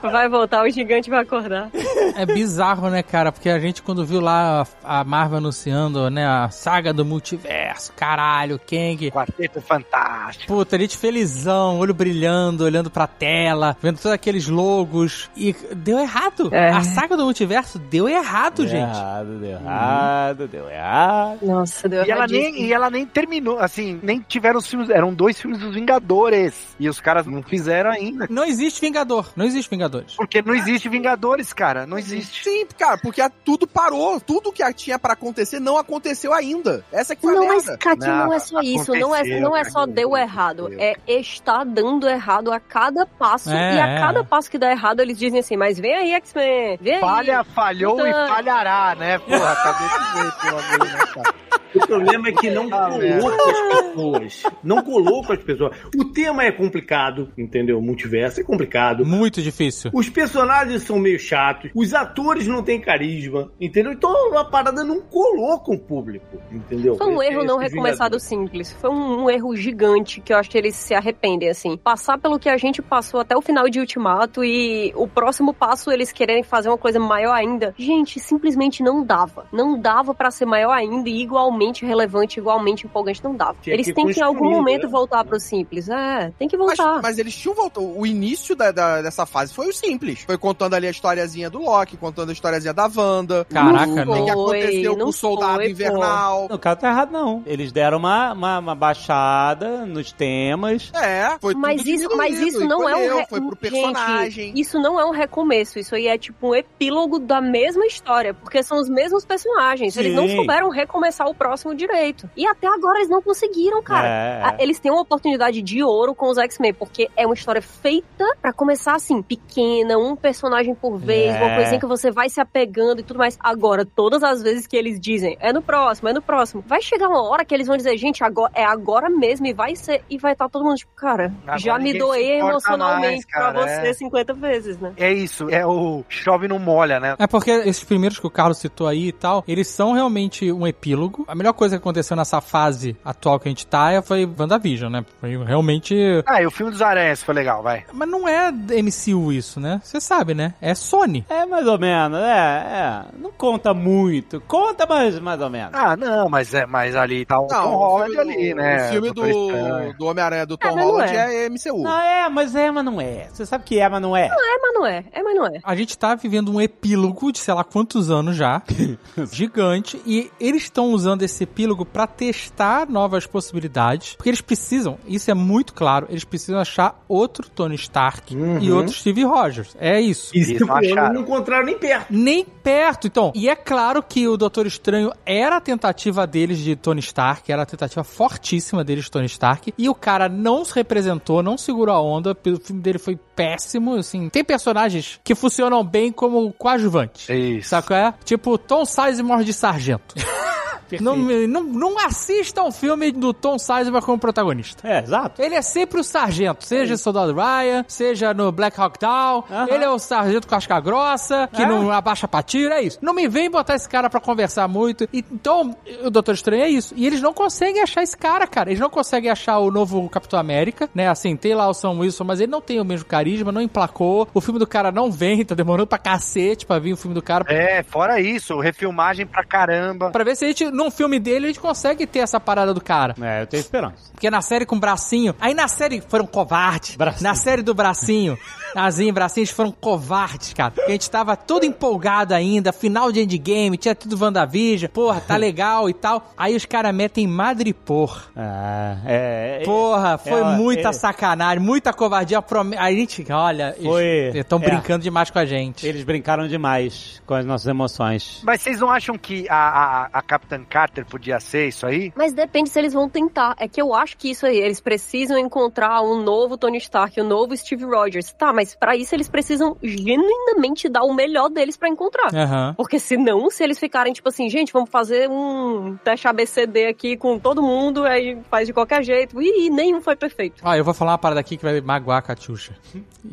Vai 0.03 0.29
voltar, 0.29 0.65
o 0.65 0.71
gigante 0.71 1.11
vai 1.11 1.21
acordar. 1.23 1.71
É 2.17 2.27
bizarro, 2.27 2.54
né, 2.91 3.03
cara? 3.03 3.33
Porque 3.33 3.49
a 3.49 3.59
gente, 3.59 3.83
quando 3.83 4.05
viu 4.05 4.21
lá 4.21 4.67
a 4.83 5.05
Marvel 5.05 5.39
anunciando, 5.39 6.09
né, 6.11 6.27
a 6.27 6.49
saga 6.51 6.93
do 6.93 7.05
multiverso, 7.05 7.93
caralho, 7.95 8.59
Kang. 8.59 9.11
Quarteto 9.11 9.61
Fantástico. 9.61 10.47
Puta, 10.53 10.77
a 10.77 10.79
gente 10.79 10.97
felizão, 10.97 11.79
olho 11.79 11.95
brilhando, 11.95 12.65
olhando 12.65 12.91
pra 12.91 13.07
tela, 13.07 13.77
vendo 13.81 13.97
todos 13.97 14.13
aqueles 14.13 14.49
logos. 14.49 15.31
E 15.37 15.55
deu 15.77 15.99
errado. 15.99 16.49
É. 16.53 16.71
A 16.71 16.83
saga 16.83 17.17
do 17.17 17.25
multiverso 17.25 17.79
deu 17.79 18.09
errado, 18.09 18.63
Deu 18.63 18.69
gente. 18.69 18.97
errado, 18.97 19.39
deu 19.39 19.51
errado, 19.51 20.49
deu 20.49 20.71
errado. 20.71 21.39
Nossa, 21.43 21.89
deu 21.89 22.05
E 22.05 22.11
ela, 22.11 22.27
nem, 22.27 22.63
e 22.65 22.73
ela 22.73 22.91
nem 22.91 23.07
terminou, 23.07 23.59
assim, 23.59 23.99
nem 24.03 24.21
tiveram 24.21 24.59
os 24.59 24.67
filmes, 24.67 24.91
eram 24.91 25.13
dois 25.13 25.41
filmes 25.41 25.59
dos 25.59 25.75
Vingadores. 25.75 26.55
E 26.79 26.89
os 26.89 27.01
caras 27.01 27.27
não 27.27 27.43
fizeram 27.43 27.91
ainda. 27.91 28.27
Não 28.31 28.45
existe 28.45 28.81
Vingador. 28.81 29.33
Não 29.37 29.45
existe 29.47 29.71
Vingadores. 29.71 30.15
Porque 30.15 30.43
não 30.43 30.55
existe 30.55 30.89
Vingadores, 30.89 31.53
cara. 31.53 31.87
Não 31.87 31.99
existe. 31.99 32.44
Sim, 32.45 32.67
cara, 32.79 32.99
porque 32.99 33.23
a- 33.23 33.31
tudo 33.31 33.67
parou. 33.67 34.21
Tudo 34.21 34.53
que 34.53 34.63
tinha 34.75 34.99
pra 34.99 35.15
acontecer 35.15 35.59
não 35.61 35.79
aconteceu 35.79 36.33
ainda. 36.35 36.85
Essa 36.93 37.17
que 37.17 37.23
foi 37.23 37.35
a 37.35 37.41
Não, 37.41 37.47
mas, 37.49 37.65
merda. 37.65 37.79
Catinho, 37.79 38.13
não, 38.15 38.27
Não, 38.27 38.33
é 38.35 38.39
só 38.39 38.61
isso. 38.61 38.93
Não 38.95 39.15
é, 39.17 39.23
não 39.41 39.57
é 39.57 39.61
cara, 39.63 39.71
só 39.71 39.87
deu 39.87 40.15
errado. 40.17 40.69
É 40.79 40.95
está 41.07 41.65
dando 41.65 42.07
errado 42.09 42.53
a 42.53 42.61
cada 42.61 43.07
passo. 43.07 43.51
É, 43.51 43.77
e 43.77 43.81
a 43.81 43.87
é. 43.89 43.99
cada 43.99 44.23
passo 44.25 44.51
que 44.51 44.59
dá 44.59 44.71
errado, 44.71 45.01
eles 45.01 45.19
dizem 45.19 45.41
assim, 45.41 45.57
mas 45.57 45.79
vem 45.79 45.95
aí, 45.95 46.13
X-Men. 46.13 46.79
Vem 46.81 46.95
aí. 46.97 47.01
Falha, 47.01 47.45
falhou 47.45 47.95
Então- 47.95 48.07
e 48.07 48.29
falhará, 48.29 48.95
né? 48.95 49.19
Porra, 49.19 49.55
tá 49.57 49.73
desse 49.73 50.23
jeito, 50.23 51.15
cara. 51.15 51.35
O 51.75 51.87
problema 51.89 52.29
é 52.29 52.33
que 52.33 52.51
não 52.51 52.69
Ah, 52.73 52.89
colou 52.89 53.21
com 53.21 53.29
as 53.41 53.81
pessoas. 53.83 54.43
Não 54.63 54.83
colou 54.85 55.25
com 55.25 55.33
as 55.33 55.43
pessoas. 55.43 55.77
O 55.99 56.05
tema 56.05 56.45
é 56.45 56.53
complicado, 56.53 57.33
entendeu? 57.37 57.79
O 57.79 57.83
multiverso 57.83 58.41
é 58.41 58.45
complicado. 58.45 59.05
Muito 59.05 59.43
difícil. 59.43 59.91
Os 59.93 60.09
personagens 60.09 60.83
são 60.85 61.01
meio 61.01 61.19
chatos, 61.19 61.73
os 61.75 61.93
atores 61.93 62.34
não 62.47 62.63
têm 62.63 62.81
carisma, 62.81 63.51
entendeu? 63.61 63.93
Então 63.93 64.37
a 64.37 64.45
parada 64.45 64.83
não 64.85 65.01
colou 65.01 65.59
com 65.61 65.75
o 65.75 65.79
público, 65.79 66.39
entendeu? 66.51 66.97
Foi 66.97 67.07
um 67.07 67.23
Esse- 67.23 67.33
erro 67.33 67.45
não 67.45 67.61
esses 67.63 67.73
recomeçado 67.73 68.19
simples. 68.21 68.73
Foi 68.73 68.91
um, 68.91 69.25
um 69.25 69.31
erro 69.31 69.55
gigante 69.57 70.21
que 70.21 70.33
eu 70.33 70.37
acho 70.37 70.51
que 70.51 70.59
eles 70.59 70.75
se 70.75 70.95
arrependem, 70.95 71.49
assim. 71.49 71.77
Passar 71.77 72.19
pelo 72.19 72.39
que 72.39 72.49
a 72.49 72.57
gente 72.57 72.83
passou 72.83 73.21
até 73.21 73.37
o 73.37 73.41
final 73.43 73.69
de 73.69 73.79
Ultimato 73.81 74.45
e 74.45 74.93
o 74.97 75.07
próximo 75.07 75.53
passo 75.55 75.91
eles 75.91 76.13
quererem 76.13 76.43
fazer 76.43 76.69
uma 76.69 76.79
coisa 76.79 76.99
maior 76.99 77.33
ainda. 77.35 77.75
Gente, 77.79 78.19
simplesmente 78.21 78.83
não 78.83 79.05
dava. 79.05 79.47
Não 79.53 79.79
dava 79.79 80.15
pra 80.15 80.31
ser 80.31 80.47
maior 80.47 80.73
ainda 80.73 81.09
e 81.09 81.23
igualmente 81.23 81.85
relevante, 81.87 82.39
igualmente 82.41 82.87
empolgante. 82.87 83.23
Não 83.23 83.35
dava. 83.35 83.57
Tinha 83.63 83.75
eles 83.75 83.87
que 83.87 83.95
têm 83.95 84.07
que 84.07 84.21
em 84.21 84.23
algum 84.23 84.51
momento 84.51 84.85
né? 84.85 84.89
voltar 84.89 85.25
pro 85.25 85.39
simples. 85.39 85.89
É, 85.89 86.33
tem 86.39 86.49
que 86.49 86.57
Mas, 86.57 86.77
voltar. 86.77 87.03
mas 87.03 87.19
eles 87.19 87.35
tinham 87.37 87.55
voltado. 87.55 87.87
O 87.99 88.07
início 88.07 88.55
da, 88.57 88.71
da- 88.73 89.03
dessa 89.03 89.27
fase 89.27 89.53
foi 89.55 89.69
o 89.69 89.73
simples. 89.73 90.23
Foi 90.23 90.39
contando 90.39 90.75
ali 90.75 90.87
a 90.87 90.91
historiazinha 90.91 91.51
do 91.51 91.59
Loki, 91.61 91.97
contando 91.97 92.24
a 92.31 92.33
historiazinha 92.33 92.73
da 92.75 92.91
Wanda. 92.95 93.45
Caraca, 93.47 94.05
Não 94.05 94.15
né? 94.15 94.21
O 94.21 94.25
que 94.25 94.31
aconteceu 94.31 94.97
com 94.97 95.05
o 95.05 95.13
soldado 95.13 95.55
foi, 95.57 95.65
pô. 95.65 95.71
invernal. 95.71 96.45
O 96.51 96.59
cara 96.59 96.77
tá 96.77 96.89
errado, 96.89 97.11
não. 97.13 97.43
Eles 97.47 97.73
deram 97.73 97.99
uma, 97.99 98.33
uma, 98.33 98.59
uma 98.59 98.75
baixada 98.75 99.85
nos 99.87 100.13
temas. 100.13 100.91
É, 100.95 101.37
foi 101.41 101.55
Mas 101.55 101.83
tudo 101.83 101.91
isso, 101.91 102.17
mas 102.17 102.39
isso 102.41 102.61
não 102.67 102.89
é 102.89 102.95
um 102.97 103.19
re... 103.19 103.27
Foi 103.29 103.41
pro 103.41 103.51
Gente, 103.51 103.57
personagem. 103.71 104.53
isso 104.57 104.79
não 104.79 104.99
é 105.01 105.05
um 105.05 105.11
recomeço, 105.11 105.79
isso 105.79 105.95
aí 105.95 106.07
é 106.07 106.17
tipo 106.19 106.49
um 106.51 106.55
epílogo 106.55 107.19
da 107.19 107.41
mesma 107.41 107.87
história, 107.87 108.33
porque 108.35 108.63
são 108.63 108.79
os 108.79 108.89
mesmos 108.89 109.25
personagens. 109.25 109.97
Eles 109.97 110.15
não 110.15 110.27
Sim. 110.29 110.37
souberam 110.37 110.69
recomeçar 110.71 111.27
o 111.29 111.35
próximo 111.35 111.75
direito. 111.75 112.29
E 112.37 112.47
até 112.47 112.67
agora 112.67 112.99
eles 112.99 113.09
não 113.11 113.23
conseguiram, 113.23 113.83
cara. 113.83 114.09
É. 114.09 114.43
Ah, 114.45 114.57
Eles 114.59 114.79
têm 114.79 114.91
uma 114.91 115.01
oportunidade 115.03 115.61
de 115.63 115.83
ouro 115.83 116.15
com 116.15 116.29
os 116.29 116.39
X-Men, 116.39 116.75
porque 116.75 117.09
é 117.17 117.25
uma 117.27 117.35
história 117.35 117.63
feita 117.63 118.25
pra 118.41 118.53
começar 118.53 118.95
assim, 118.95 119.21
pequena, 119.23 119.99
um 119.99 120.15
personagem 120.17 120.75
por 120.75 120.97
vez, 120.99 121.35
É. 121.35 121.39
uma 121.43 121.55
coisinha 121.57 121.81
que 121.81 121.87
você 121.87 122.11
vai 122.15 122.29
se 122.29 122.41
apegando 122.41 123.01
e 123.01 123.03
tudo 123.03 123.19
mais. 123.19 123.37
Agora, 123.41 123.85
todas 123.85 124.23
as 124.23 124.43
vezes 124.43 124.67
que 124.67 124.77
eles 124.77 124.99
dizem, 125.01 125.37
é 125.41 125.53
no 125.53 125.61
próximo, 125.61 126.09
é 126.09 126.13
no 126.13 126.23
próximo, 126.23 126.65
vai 126.67 126.81
chegar 126.81 127.09
uma 127.09 127.23
hora 127.23 127.45
que 127.45 127.55
eles 127.55 127.67
vão 127.67 127.77
dizer, 127.77 127.97
gente, 127.99 128.23
agora, 128.25 128.53
é 128.55 128.65
agora 128.65 129.11
mesmo 129.11 129.47
e 129.47 129.53
vai 129.53 129.75
ser, 129.77 130.03
e 130.09 130.17
vai 130.19 130.33
estar 130.33 130.49
todo 130.49 130.65
mundo 130.65 130.77
tipo, 130.77 130.93
cara, 130.95 131.33
Agora 131.43 131.59
já 131.59 131.79
me 131.79 131.93
doei 131.99 132.41
emocionalmente 132.41 133.07
mais, 133.13 133.25
cara, 133.27 133.53
pra 133.53 133.63
você 133.63 133.89
é. 133.89 133.93
50 133.93 134.35
vezes, 134.35 134.79
né? 134.79 134.93
É 134.97 135.13
isso, 135.13 135.49
é 135.51 135.67
o 135.67 136.05
chove 136.09 136.49
não 136.49 136.59
molha, 136.59 137.01
né? 137.01 137.17
É 137.19 137.27
porque 137.27 137.51
esses 137.51 137.85
primeiros 137.85 138.19
que 138.19 138.27
o 138.27 138.31
Carlos 138.31 138.59
citou 138.59 138.87
aí 138.87 139.09
e 139.09 139.13
tal, 139.13 139.45
eles 139.47 139.69
são 139.69 139.93
realmente 139.93 140.51
um 140.53 140.67
epílogo. 140.67 141.25
A 141.29 141.35
melhor 141.35 141.53
coisa 141.53 141.77
que 141.77 141.83
aconteceu 141.83 142.17
nessa 142.17 142.41
fase 142.41 142.97
atual 143.05 143.39
que 143.41 143.49
a 143.49 143.51
gente 143.51 143.67
tá 143.67 143.93
é- 143.93 144.03
foi 144.03 144.27
WandaVision, 144.39 144.91
né? 144.93 145.05
Foi 145.21 145.37
realmente. 145.45 145.95
Ah, 146.27 146.43
e 146.43 146.47
o 146.47 146.51
filme 146.51 146.71
dos 146.71 146.83
Aranhas 146.83 147.23
foi 147.23 147.35
legal, 147.35 147.63
vai. 147.63 147.85
Mas 147.93 148.09
não 148.09 148.29
é 148.29 148.51
MCU 148.51 149.33
isso, 149.33 149.59
né? 149.61 149.81
Você 149.83 150.01
sabe, 150.01 150.35
né? 150.35 150.55
É 150.61 150.75
Sony. 150.75 151.25
É 151.29 151.45
mais 151.47 151.67
ou 151.67 151.79
menos, 151.79 152.04
é, 152.13 152.23
é. 152.23 153.05
Não 153.19 153.31
conta 153.33 153.73
muito. 153.75 154.41
Conta, 154.43 154.87
mas 154.87 155.19
mais 155.21 155.41
ou 155.41 155.51
menos. 155.51 155.71
Ah, 155.73 155.97
não, 155.97 156.29
mas 156.29 156.53
é 156.55 156.67
mais 156.67 156.95
ali 156.97 157.25
tá 157.25 157.39
o 157.41 157.47
Tom 157.47 157.55
Não, 157.55 157.75
Holland 157.75 158.11
o 158.13 158.15
filme 158.17 158.35
ali, 158.35 158.51
do, 158.51 158.57
né? 158.57 158.77
O 158.89 158.93
filme 158.93 159.11
do, 159.13 159.93
do 159.99 160.07
Homem-Aranha 160.07 160.47
do 160.47 160.57
Tom 160.57 160.69
mas 160.69 160.77
não 160.77 160.85
Holland 160.93 161.17
é. 161.17 161.45
é, 161.47 161.49
MCU. 161.49 161.83
Não, 161.83 162.01
é, 162.01 162.29
mas 162.29 162.55
é, 162.55 162.71
mas 162.71 162.85
não 162.85 163.01
é. 163.01 163.29
Você 163.33 163.47
sabe 163.47 163.65
que 163.65 163.79
é, 163.79 163.89
mas 163.89 164.03
não 164.03 164.17
é. 164.17 164.27
É, 164.27 164.59
mas 164.63 164.75
não 164.75 164.87
é, 164.87 165.05
é, 165.13 165.23
mas 165.23 165.35
não 165.35 165.47
é. 165.47 165.61
A 165.63 165.75
gente 165.75 165.97
tá 165.99 166.15
vivendo 166.15 166.53
um 166.53 166.61
epílogo 166.61 167.31
de 167.33 167.39
sei 167.39 167.55
lá 167.55 167.65
quantos 167.65 168.11
anos 168.11 168.37
já, 168.37 168.63
gigante, 169.33 170.01
e 170.07 170.31
eles 170.41 170.65
estão 170.65 170.87
usando 170.93 171.23
esse 171.23 171.45
epílogo 171.45 171.85
pra 171.85 172.07
testar 172.07 172.89
novas 172.89 173.27
possibilidades, 173.27 174.15
porque 174.17 174.31
eles 174.31 174.41
precisam, 174.41 174.99
isso 175.07 175.31
é 175.31 175.35
muito 175.35 175.75
claro, 175.75 176.07
eles 176.11 176.25
precisam 176.25 176.61
achar 176.61 177.03
outro 177.09 177.49
Tony 177.49 177.75
Stark 177.77 178.35
e 178.35 178.37
Uhum. 178.71 178.77
outro 178.77 178.93
Steve 178.93 179.25
Rogers. 179.25 179.77
É 179.79 180.01
isso. 180.01 180.37
E 180.37 180.41
Isso, 180.41 180.59
se 180.59 180.67
for, 180.67 180.79
acharam. 180.85 181.15
não 181.15 181.21
encontraram 181.23 181.65
nem 181.65 181.79
perto. 181.87 182.07
Nem 182.11 182.45
perto, 182.45 183.07
então. 183.07 183.33
E 183.35 183.49
é 183.49 183.55
claro 183.55 184.03
que 184.03 184.27
o 184.27 184.37
Doutor 184.37 184.67
Estranho 184.67 185.13
era 185.27 185.57
a 185.57 185.61
tentativa 185.61 186.27
deles 186.27 186.59
de 186.59 186.75
Tony 186.75 187.01
Stark, 187.01 187.51
era 187.51 187.63
a 187.63 187.67
tentativa 187.67 188.03
fortíssima 188.03 188.83
deles 188.83 189.05
de 189.05 189.11
Tony 189.11 189.27
Stark, 189.27 189.75
e 189.77 189.89
o 189.89 189.95
cara 189.95 190.29
não 190.29 190.65
se 190.65 190.75
representou, 190.75 191.43
não 191.43 191.59
segurou 191.59 191.95
a 191.95 192.01
onda, 192.01 192.33
o 192.33 192.61
filme 192.61 192.81
dele 192.81 192.99
foi 192.99 193.19
péssimo, 193.37 193.97
assim. 193.97 194.29
Tem 194.29 194.43
personagens 194.43 195.21
que 195.23 195.35
funcionam 195.35 195.85
bem 195.85 196.11
como 196.11 196.53
coadjuvantes. 196.53 197.29
Isso. 197.29 197.69
Sabe 197.69 197.87
qual 197.87 197.99
é? 197.99 198.15
Tipo 198.25 198.57
Tom 198.57 198.85
Sizemore 198.85 199.45
de 199.45 199.53
Sargento. 199.53 200.15
não, 201.01 201.17
não, 201.17 201.63
não 201.65 201.99
assista 202.07 202.61
ao 202.61 202.71
filme 202.73 203.11
do 203.13 203.33
Tom 203.33 203.59
Sizemore 203.59 204.05
como 204.05 204.19
protagonista. 204.19 204.87
É, 204.89 205.01
exato. 205.01 205.41
Ele 205.43 205.55
é 205.55 205.63
sempre 205.63 206.01
o 206.01 206.05
sargento, 206.05 206.65
seja 206.65 206.97
Soldado 206.97 207.35
Ryan, 207.35 207.85
seja 207.89 208.33
no 208.35 208.51
Black 208.53 208.81
Hawk 208.81 208.99
Down. 208.99 209.45
Aham. 209.51 209.67
Ele 209.71 209.85
é 209.85 209.91
o 209.91 209.99
sargento 209.99 210.47
casca 210.47 210.79
grossa, 210.81 211.49
que 211.53 211.63
É. 211.63 211.67
não 211.67 211.91
abaixa 211.91 212.27
pra 212.29 212.43
tiro, 212.43 212.73
é 212.73 212.83
isso. 212.83 212.99
Não 213.03 213.15
me 213.15 213.29
vem 213.29 213.51
botar 213.51 213.75
esse 213.75 213.89
cara 213.89 214.09
pra 214.11 214.21
conversar 214.21 214.69
muito. 214.69 215.09
E- 215.13 215.25
Então, 215.33 215.77
o 216.05 216.11
Doutor 216.11 216.35
Estranho 216.35 216.63
é 216.63 216.69
isso. 216.69 216.95
E 216.97 217.07
eles 217.07 217.21
não 217.21 217.33
conseguem 217.35 217.83
achar 217.83 218.03
esse 218.03 218.17
cara, 218.17 218.47
cara. 218.47 218.71
Eles 218.71 218.81
não 218.81 218.91
conseguem 218.91 219.31
achar 219.31 219.59
o 219.59 219.71
novo 219.71 220.09
Capitão 220.09 220.39
América, 220.39 220.89
né? 220.95 221.09
Assim, 221.09 221.37
tem 221.37 221.55
lá 221.55 221.69
o 221.69 221.75
Sam 221.75 221.99
Wilson, 221.99 222.25
mas 222.25 222.41
ele 222.41 222.51
não 222.51 222.61
tem 222.61 222.81
o 222.81 222.85
mesmo 222.85 223.07
carisma, 223.07 223.51
não 223.53 223.61
emplacou. 223.61 224.29
O 224.33 224.41
filme 224.41 224.59
do 224.59 224.67
cara 224.67 224.91
não 224.93 225.11
vem, 225.11 225.45
tá 225.45 225.55
demorando 225.55 225.87
pra 225.87 225.99
cacete 225.99 226.65
pra 226.67 226.79
vir 226.79 226.93
o 226.93 226.97
filme 226.97 227.15
do 227.15 227.23
cara. 227.23 227.45
É, 227.53 227.83
fora 227.83 228.21
isso, 228.21 228.59
refilmagem 228.61 229.27
pra 229.27 229.45
caramba. 229.45 230.11
Pra 230.11 230.25
ver 230.25 230.37
se 230.37 230.45
a 230.45 230.49
gente, 230.49 230.71
num 230.75 230.91
filme 230.91 231.19
dele, 231.19 231.47
a 231.47 231.49
gente 231.49 231.61
consegue 231.61 232.07
ter 232.07 232.19
essa 232.19 232.41
parada 232.41 232.75
do 232.75 232.81
cara. 232.81 233.15
É, 233.21 233.43
eu 233.43 233.47
tenho 233.47 233.61
esperança. 233.61 234.11
Porque 234.13 234.29
na 234.29 234.43
série 234.43 234.67
com 234.67 234.79
bracinho. 234.79 235.35
Aí 235.41 235.55
na 235.55 235.69
série 235.69 236.01
foram 236.01 236.27
covardes. 236.27 236.97
Bracinho. 236.97 237.23
Na 237.23 237.35
série 237.35 237.63
do 237.63 237.73
bracinho. 237.73 238.37
Nazinho 238.75 239.09
e 239.09 239.13
bracinho, 239.13 239.43
eles 239.43 239.51
foram 239.51 239.71
covardes, 239.71 240.53
cara. 240.53 240.71
Porque 240.71 240.91
a 240.91 240.95
gente 240.95 241.11
tava 241.11 241.37
todo 241.37 241.65
empolgado 241.65 242.35
ainda. 242.35 242.73
Final 242.73 243.13
de 243.13 243.21
endgame, 243.21 243.77
tinha 243.77 243.95
tudo 243.95 244.19
WandaVision. 244.21 244.91
Porra, 244.91 245.21
tá 245.21 245.37
legal 245.39 245.89
e 245.89 245.95
tal. 245.95 246.33
Aí 246.37 246.55
os 246.57 246.65
caras 246.65 246.95
metem 246.95 247.27
Madripor. 247.27 248.29
Ah, 248.37 248.97
é. 249.07 249.59
é- 249.61 249.65
Porra, 249.65 250.19
foi 250.19 250.41
é, 250.41 250.45
muita 250.57 250.89
é- 250.89 250.93
sacanagem, 250.93 251.63
muita 251.63 251.93
covardia. 251.93 252.43
A 252.79 252.93
gente, 252.93 253.25
olha, 253.33 253.75
Foi, 253.83 254.05
eles 254.05 254.37
estão 254.37 254.59
é. 254.59 254.63
brincando 254.63 255.03
demais 255.03 255.31
com 255.31 255.39
a 255.39 255.45
gente. 255.45 255.87
Eles 255.87 256.05
brincaram 256.05 256.47
demais 256.47 257.23
com 257.27 257.35
as 257.35 257.45
nossas 257.47 257.67
emoções. 257.67 258.41
Mas 258.45 258.61
vocês 258.63 258.81
não 258.81 258.91
acham 258.91 259.17
que 259.17 259.47
a, 259.49 259.55
a, 259.55 260.09
a 260.13 260.23
Capitã 260.23 260.63
Carter 260.65 261.07
podia 261.07 261.39
ser 261.41 261.69
isso 261.69 261.87
aí? 261.87 262.13
Mas 262.17 262.33
depende 262.33 262.71
se 262.71 262.79
eles 262.79 262.93
vão 262.93 263.09
tentar. 263.09 263.55
É 263.59 263.69
que 263.69 263.81
eu 263.81 263.95
acho 263.95 264.17
que 264.17 264.31
isso 264.31 264.47
aí, 264.47 264.57
eles 264.57 264.81
precisam 264.81 265.39
encontrar 265.39 266.03
um 266.03 266.23
novo 266.23 266.57
Tony 266.57 266.79
Stark, 266.79 267.21
um 267.21 267.27
novo 267.27 267.57
Steve 267.57 267.85
Rogers. 267.85 268.33
Tá, 268.33 268.53
mas 268.53 268.64
pra 268.79 268.95
isso 268.97 269.15
eles 269.15 269.29
precisam 269.29 269.77
genuinamente 269.83 270.89
dar 270.89 271.03
o 271.03 271.13
melhor 271.13 271.49
deles 271.49 271.77
pra 271.77 271.89
encontrar. 271.89 272.35
Aham. 272.35 272.75
Porque 272.77 272.99
senão, 272.99 273.51
se 273.51 273.65
eles 273.65 273.79
ficarem 273.79 274.13
tipo 274.13 274.29
assim, 274.29 274.49
gente, 274.49 274.73
vamos 274.73 274.91
fazer 274.91 275.29
um 275.29 275.97
teste 276.05 276.29
ABCD 276.29 276.87
aqui 276.87 277.17
com 277.17 277.39
todo 277.39 277.63
mundo, 277.63 278.05
aí 278.05 278.39
faz 278.51 278.67
de 278.67 278.73
qualquer 278.73 279.03
jeito. 279.03 279.41
Ih, 279.43 279.71
nenhum 279.71 280.01
foi 280.01 280.17
perfeito. 280.17 280.63
Ó, 280.65 280.75
eu 280.75 280.85
vou 280.85 280.95
falar 280.95 281.13
uma 281.13 281.19
parada 281.19 281.41
aqui 281.41 281.57
que 281.57 281.65
vai 281.65 281.81
magoar 281.81 282.19
a 282.19 282.23
Catiuxa. 282.23 282.75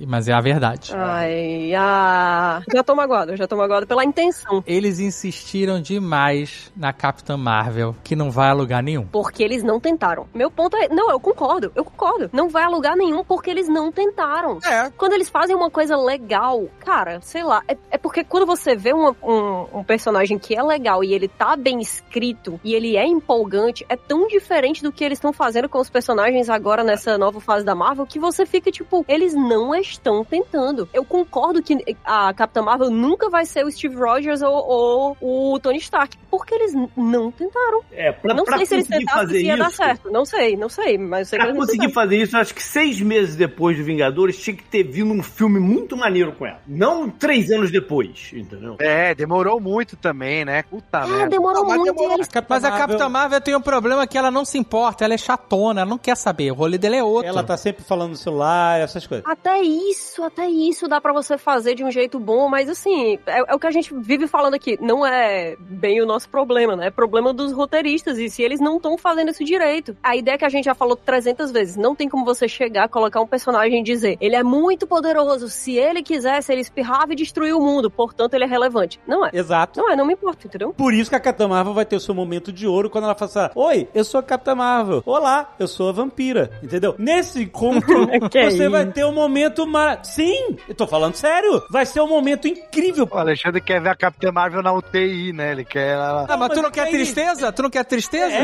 Mas 0.08 0.28
é 0.28 0.34
a 0.34 0.42
verdade. 0.42 0.92
Ai, 0.96 1.74
ah. 1.76 2.62
Já 2.74 2.84
tô 2.84 2.96
magoado, 2.96 3.36
já 3.36 3.48
tô 3.48 3.56
magoado 3.56 3.86
pela 3.86 4.04
intenção. 4.04 4.64
Eles 4.66 5.00
insistiram 5.00 5.82
demais 5.82 6.72
na 6.76 6.94
Capitã 6.94 7.38
Marvel, 7.38 7.96
que 8.04 8.16
não 8.16 8.32
vai 8.32 8.50
a 8.50 8.54
lugar 8.54 8.82
nenhum. 8.82 9.06
Porque 9.08 9.44
eles 9.44 9.64
não 9.64 9.80
tentaram. 9.80 10.28
Meu 10.34 10.50
ponto 10.50 10.76
é. 10.78 10.88
Não, 10.90 11.12
eu 11.12 11.20
concordo, 11.20 11.72
eu 11.76 11.84
concordo. 11.84 12.30
Não 12.34 12.50
vai 12.50 12.64
a 12.64 12.70
lugar 12.70 12.96
nenhum 12.96 13.24
porque 13.24 13.50
eles 13.50 13.68
não 13.68 13.92
tentaram. 13.92 14.60
É, 14.64 14.90
Quando 14.98 15.14
eles 15.22 15.30
fazem 15.30 15.56
uma 15.56 15.70
coisa 15.70 15.96
legal, 15.96 16.68
cara, 16.80 17.22
sei 17.22 17.44
lá, 17.44 17.62
é, 17.68 17.78
é 17.92 17.98
porque 17.98 18.24
quando 18.24 18.46
você 18.46 18.76
vê 18.76 18.92
uma- 18.94 19.16
um, 19.24 19.80
um 19.80 19.84
personagem 19.84 20.40
que 20.40 20.56
é 20.56 20.64
legal 20.64 21.04
e 21.04 21.14
ele 21.14 21.28
tá 21.28 21.56
bem 21.56 21.80
escrito 21.80 22.60
e 22.64 22.74
ele 22.74 22.98
é 22.98 23.06
empolgante, 23.06 23.86
é 23.88 23.96
tão 23.96 24.28
diferente 24.28 24.82
do 24.82 24.92
que 24.92 25.04
eles 25.04 25.18
estão 25.18 25.32
fazendo 25.32 25.70
com 25.70 25.80
os 25.80 25.90
personagens 25.90 26.50
agora 26.50 26.84
nessa 26.84 27.18
nova 27.18 27.40
fase 27.40 27.64
da 27.64 27.76
Marvel 27.76 28.06
que 28.08 28.20
você 28.20 28.46
fica 28.46 28.72
tipo, 28.72 29.06
eles 29.08 29.34
não 29.36 29.76
estão 29.76 30.24
tentando. 30.26 30.90
Eu 30.94 31.06
concordo 31.06 31.62
que 31.62 31.78
a 32.04 32.34
Capitã 32.34 32.62
Marvel 32.64 32.90
nunca 32.90 33.30
vai 33.30 33.46
ser 33.46 33.64
o 33.66 33.72
Steve 33.72 33.96
Rogers 33.96 34.42
ou, 34.42 35.16
ou 35.22 35.54
o 35.54 35.60
Tony 35.60 35.78
Stark, 35.78 36.18
porque 36.30 36.56
eles 36.56 36.74
não 36.98 37.32
tentaram. 37.32 37.82
É, 37.92 38.12
pra, 38.12 38.34
não 38.34 38.44
pra 38.44 38.58
sei 38.58 38.66
se 38.66 38.74
eles 38.76 38.88
fazer 39.12 39.40
se 39.40 39.46
ia 39.46 39.58
dar 39.58 39.68
isso. 39.68 39.78
certo. 39.78 40.10
Não 40.12 40.26
sei, 40.26 40.58
não 40.58 40.70
sei, 40.70 40.98
mas 40.98 41.20
eu 41.20 41.26
sei 41.26 41.38
que 41.40 41.44
Pra 41.46 41.50
eles 41.50 41.60
não 41.60 41.66
conseguir 41.66 41.88
tentaram. 41.88 41.94
fazer 42.10 42.18
isso, 42.24 42.38
acho 42.38 42.56
que 42.56 42.64
seis 42.64 43.00
meses 43.02 43.36
depois 43.36 43.78
do 43.78 43.84
Vingadores 43.84 44.38
tinha 44.42 44.56
que 44.56 44.64
ter 44.64 44.84
vindo 44.84 45.11
um 45.12 45.24
filme 45.24 45.60
muito 45.60 45.96
maneiro 45.98 46.34
com 46.34 46.46
ela. 46.46 46.60
Não 46.68 47.10
três 47.10 47.52
anos 47.52 47.72
depois, 47.72 48.32
entendeu? 48.34 48.76
É, 48.80 49.14
demorou 49.14 49.60
muito 49.60 49.96
também, 49.96 50.46
né? 50.46 50.64
Puta 50.64 51.00
É, 51.00 51.08
merda. 51.08 51.28
demorou 51.30 51.66
Não, 51.66 51.76
muito 51.76 51.94
demorou. 51.94 52.18
Mas 52.50 52.64
a 52.64 52.72
Capitã 52.72 53.10
Marvel 53.10 53.42
tem 53.42 53.56
um 53.56 53.62
problema 53.62 54.08
que 54.08 54.18
ela 54.18 54.32
não 54.32 54.46
se 54.46 54.58
importa, 54.58 55.04
ela 55.04 55.14
é 55.14 55.18
chatona, 55.18 55.82
ela 55.82 55.90
não 55.90 55.98
quer 55.98 56.16
saber. 56.16 56.52
O 56.52 56.56
rolê 56.56 56.78
dela 56.78 56.96
é 56.96 57.04
outro. 57.04 57.30
Ela 57.30 57.44
tá 57.44 57.58
sempre 57.58 57.84
falando 57.84 58.12
no 58.12 58.18
celular, 58.18 58.80
essas 58.80 59.06
coisas. 59.06 59.26
Até 59.28 59.62
isso, 59.62 60.24
até 60.24 60.48
isso 60.48 60.88
dá 60.88 61.00
pra 61.02 61.14
você 61.14 61.38
fazer 61.38 61.76
de 61.76 61.84
um 61.84 61.92
jeito 61.92 62.20
bom, 62.20 62.50
mas 62.50 62.70
assim, 62.70 63.20
é, 63.26 63.40
é 63.52 63.56
o 63.56 63.60
que 63.60 63.68
a 63.68 63.72
gente 63.72 63.94
vive 63.94 64.28
falando 64.28 64.54
aqui. 64.54 64.78
Não 64.82 65.06
é 65.06 65.56
bem 65.60 66.02
o 66.02 66.06
nosso 66.06 66.30
problema, 66.30 66.76
né? 66.76 66.88
É 66.88 66.92
problema 66.92 67.34
dos 67.34 67.52
roteiristas. 67.52 68.18
E 68.18 68.30
se 68.30 68.42
eles 68.42 68.60
não 68.60 68.78
estão 68.78 68.98
fazendo 68.98 69.32
isso 69.32 69.44
direito. 69.44 69.96
A 70.04 70.16
ideia 70.16 70.38
que 70.38 70.46
a 70.46 70.50
gente 70.50 70.66
já 70.66 70.76
falou 70.76 70.96
300 70.96 71.52
vezes: 71.52 71.76
não 71.76 71.96
tem 71.96 72.08
como 72.10 72.26
você 72.26 72.48
chegar, 72.48 72.88
colocar 72.90 73.22
um 73.22 73.28
personagem 73.28 73.80
e 73.80 73.84
dizer 73.84 74.18
ele 74.20 74.36
é 74.36 74.44
muito 74.44 74.86
poderoso. 75.02 75.50
Se 75.50 75.76
ele 75.76 76.04
quisesse, 76.04 76.52
ele 76.52 76.62
espirrava 76.62 77.14
e 77.14 77.16
destruía 77.16 77.56
o 77.58 77.60
mundo. 77.60 77.90
Portanto, 77.90 78.34
ele 78.36 78.44
é 78.44 78.48
relevante. 78.48 79.00
Não 79.08 79.26
é. 79.26 79.32
Exato. 79.34 79.80
Não 79.80 79.92
é, 79.92 79.96
não 79.96 80.06
me 80.06 80.14
importa, 80.14 80.46
entendeu? 80.48 80.74
Por 80.74 80.94
isso 80.94 81.10
que 81.10 81.16
a 81.16 81.20
Capitã 81.20 81.48
Marvel 81.48 81.74
vai 81.74 81.86
ter 81.86 81.96
o 81.96 82.00
seu 82.00 82.14
momento 82.14 82.52
de 82.52 82.68
ouro 82.68 82.90
quando 82.90 83.06
ela 83.06 83.16
fala 83.16 83.32
assim, 83.32 83.50
Oi, 83.56 83.88
eu 83.94 84.04
sou 84.04 84.20
a 84.20 84.24
Capitã 84.24 84.54
Marvel. 84.56 85.02
Olá, 85.06 85.54
eu 85.60 85.68
sou 85.68 85.90
a 85.90 85.92
vampira. 85.92 86.52
Entendeu? 86.62 86.96
Nesse 87.00 87.44
encontro, 87.44 88.08
Que 88.30 88.52
você 88.52 88.70
vai 88.70 88.84
isso? 88.84 88.92
ter 88.94 89.06
um 89.06 89.12
momento 89.14 89.66
mar... 89.66 90.00
Sim, 90.06 90.56
eu 90.70 90.76
tô 90.76 90.86
falando 90.86 91.16
sério. 91.16 91.64
Vai 91.70 91.86
ser 91.86 92.02
um 92.02 92.08
momento 92.08 92.48
incrível. 92.48 93.08
O 93.12 93.18
Alexandre 93.18 93.60
quer 93.62 93.82
ver 93.82 93.90
a 93.90 93.96
Capitã 93.96 94.32
Marvel 94.32 94.62
na 94.62 94.72
UTI, 94.74 95.34
né? 95.34 95.52
Ele 95.52 95.66
quer 95.66 95.94
ela. 95.96 96.26
Ah, 96.30 96.38
mas 96.38 96.50
tu 96.50 96.56
mas 96.56 96.64
não 96.64 96.72
quer 96.72 96.84
aí- 96.84 96.92
tristeza? 96.92 97.52
Tu 97.52 97.64
não 97.64 97.70
quer 97.70 97.84
tristeza? 97.86 98.36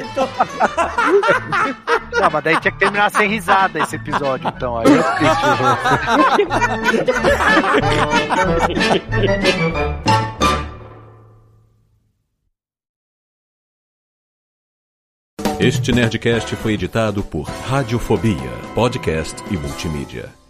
então, 0.00 0.28
Não, 2.20 2.30
mas 2.30 2.44
daí 2.44 2.60
tinha 2.60 2.72
que 2.72 2.78
terminar 2.78 3.10
sem 3.10 3.28
risada 3.28 3.61
esse 3.74 3.96
episódio, 3.96 4.48
então. 4.48 4.78
Aí 4.78 4.86
eu 4.86 5.02
triste. 5.16 5.42
Este 15.60 15.92
Nerdcast 15.92 16.56
foi 16.56 16.72
editado 16.72 17.22
por 17.22 17.44
Radiofobia, 17.44 18.50
podcast 18.74 19.36
e 19.48 19.56
multimídia. 19.56 20.41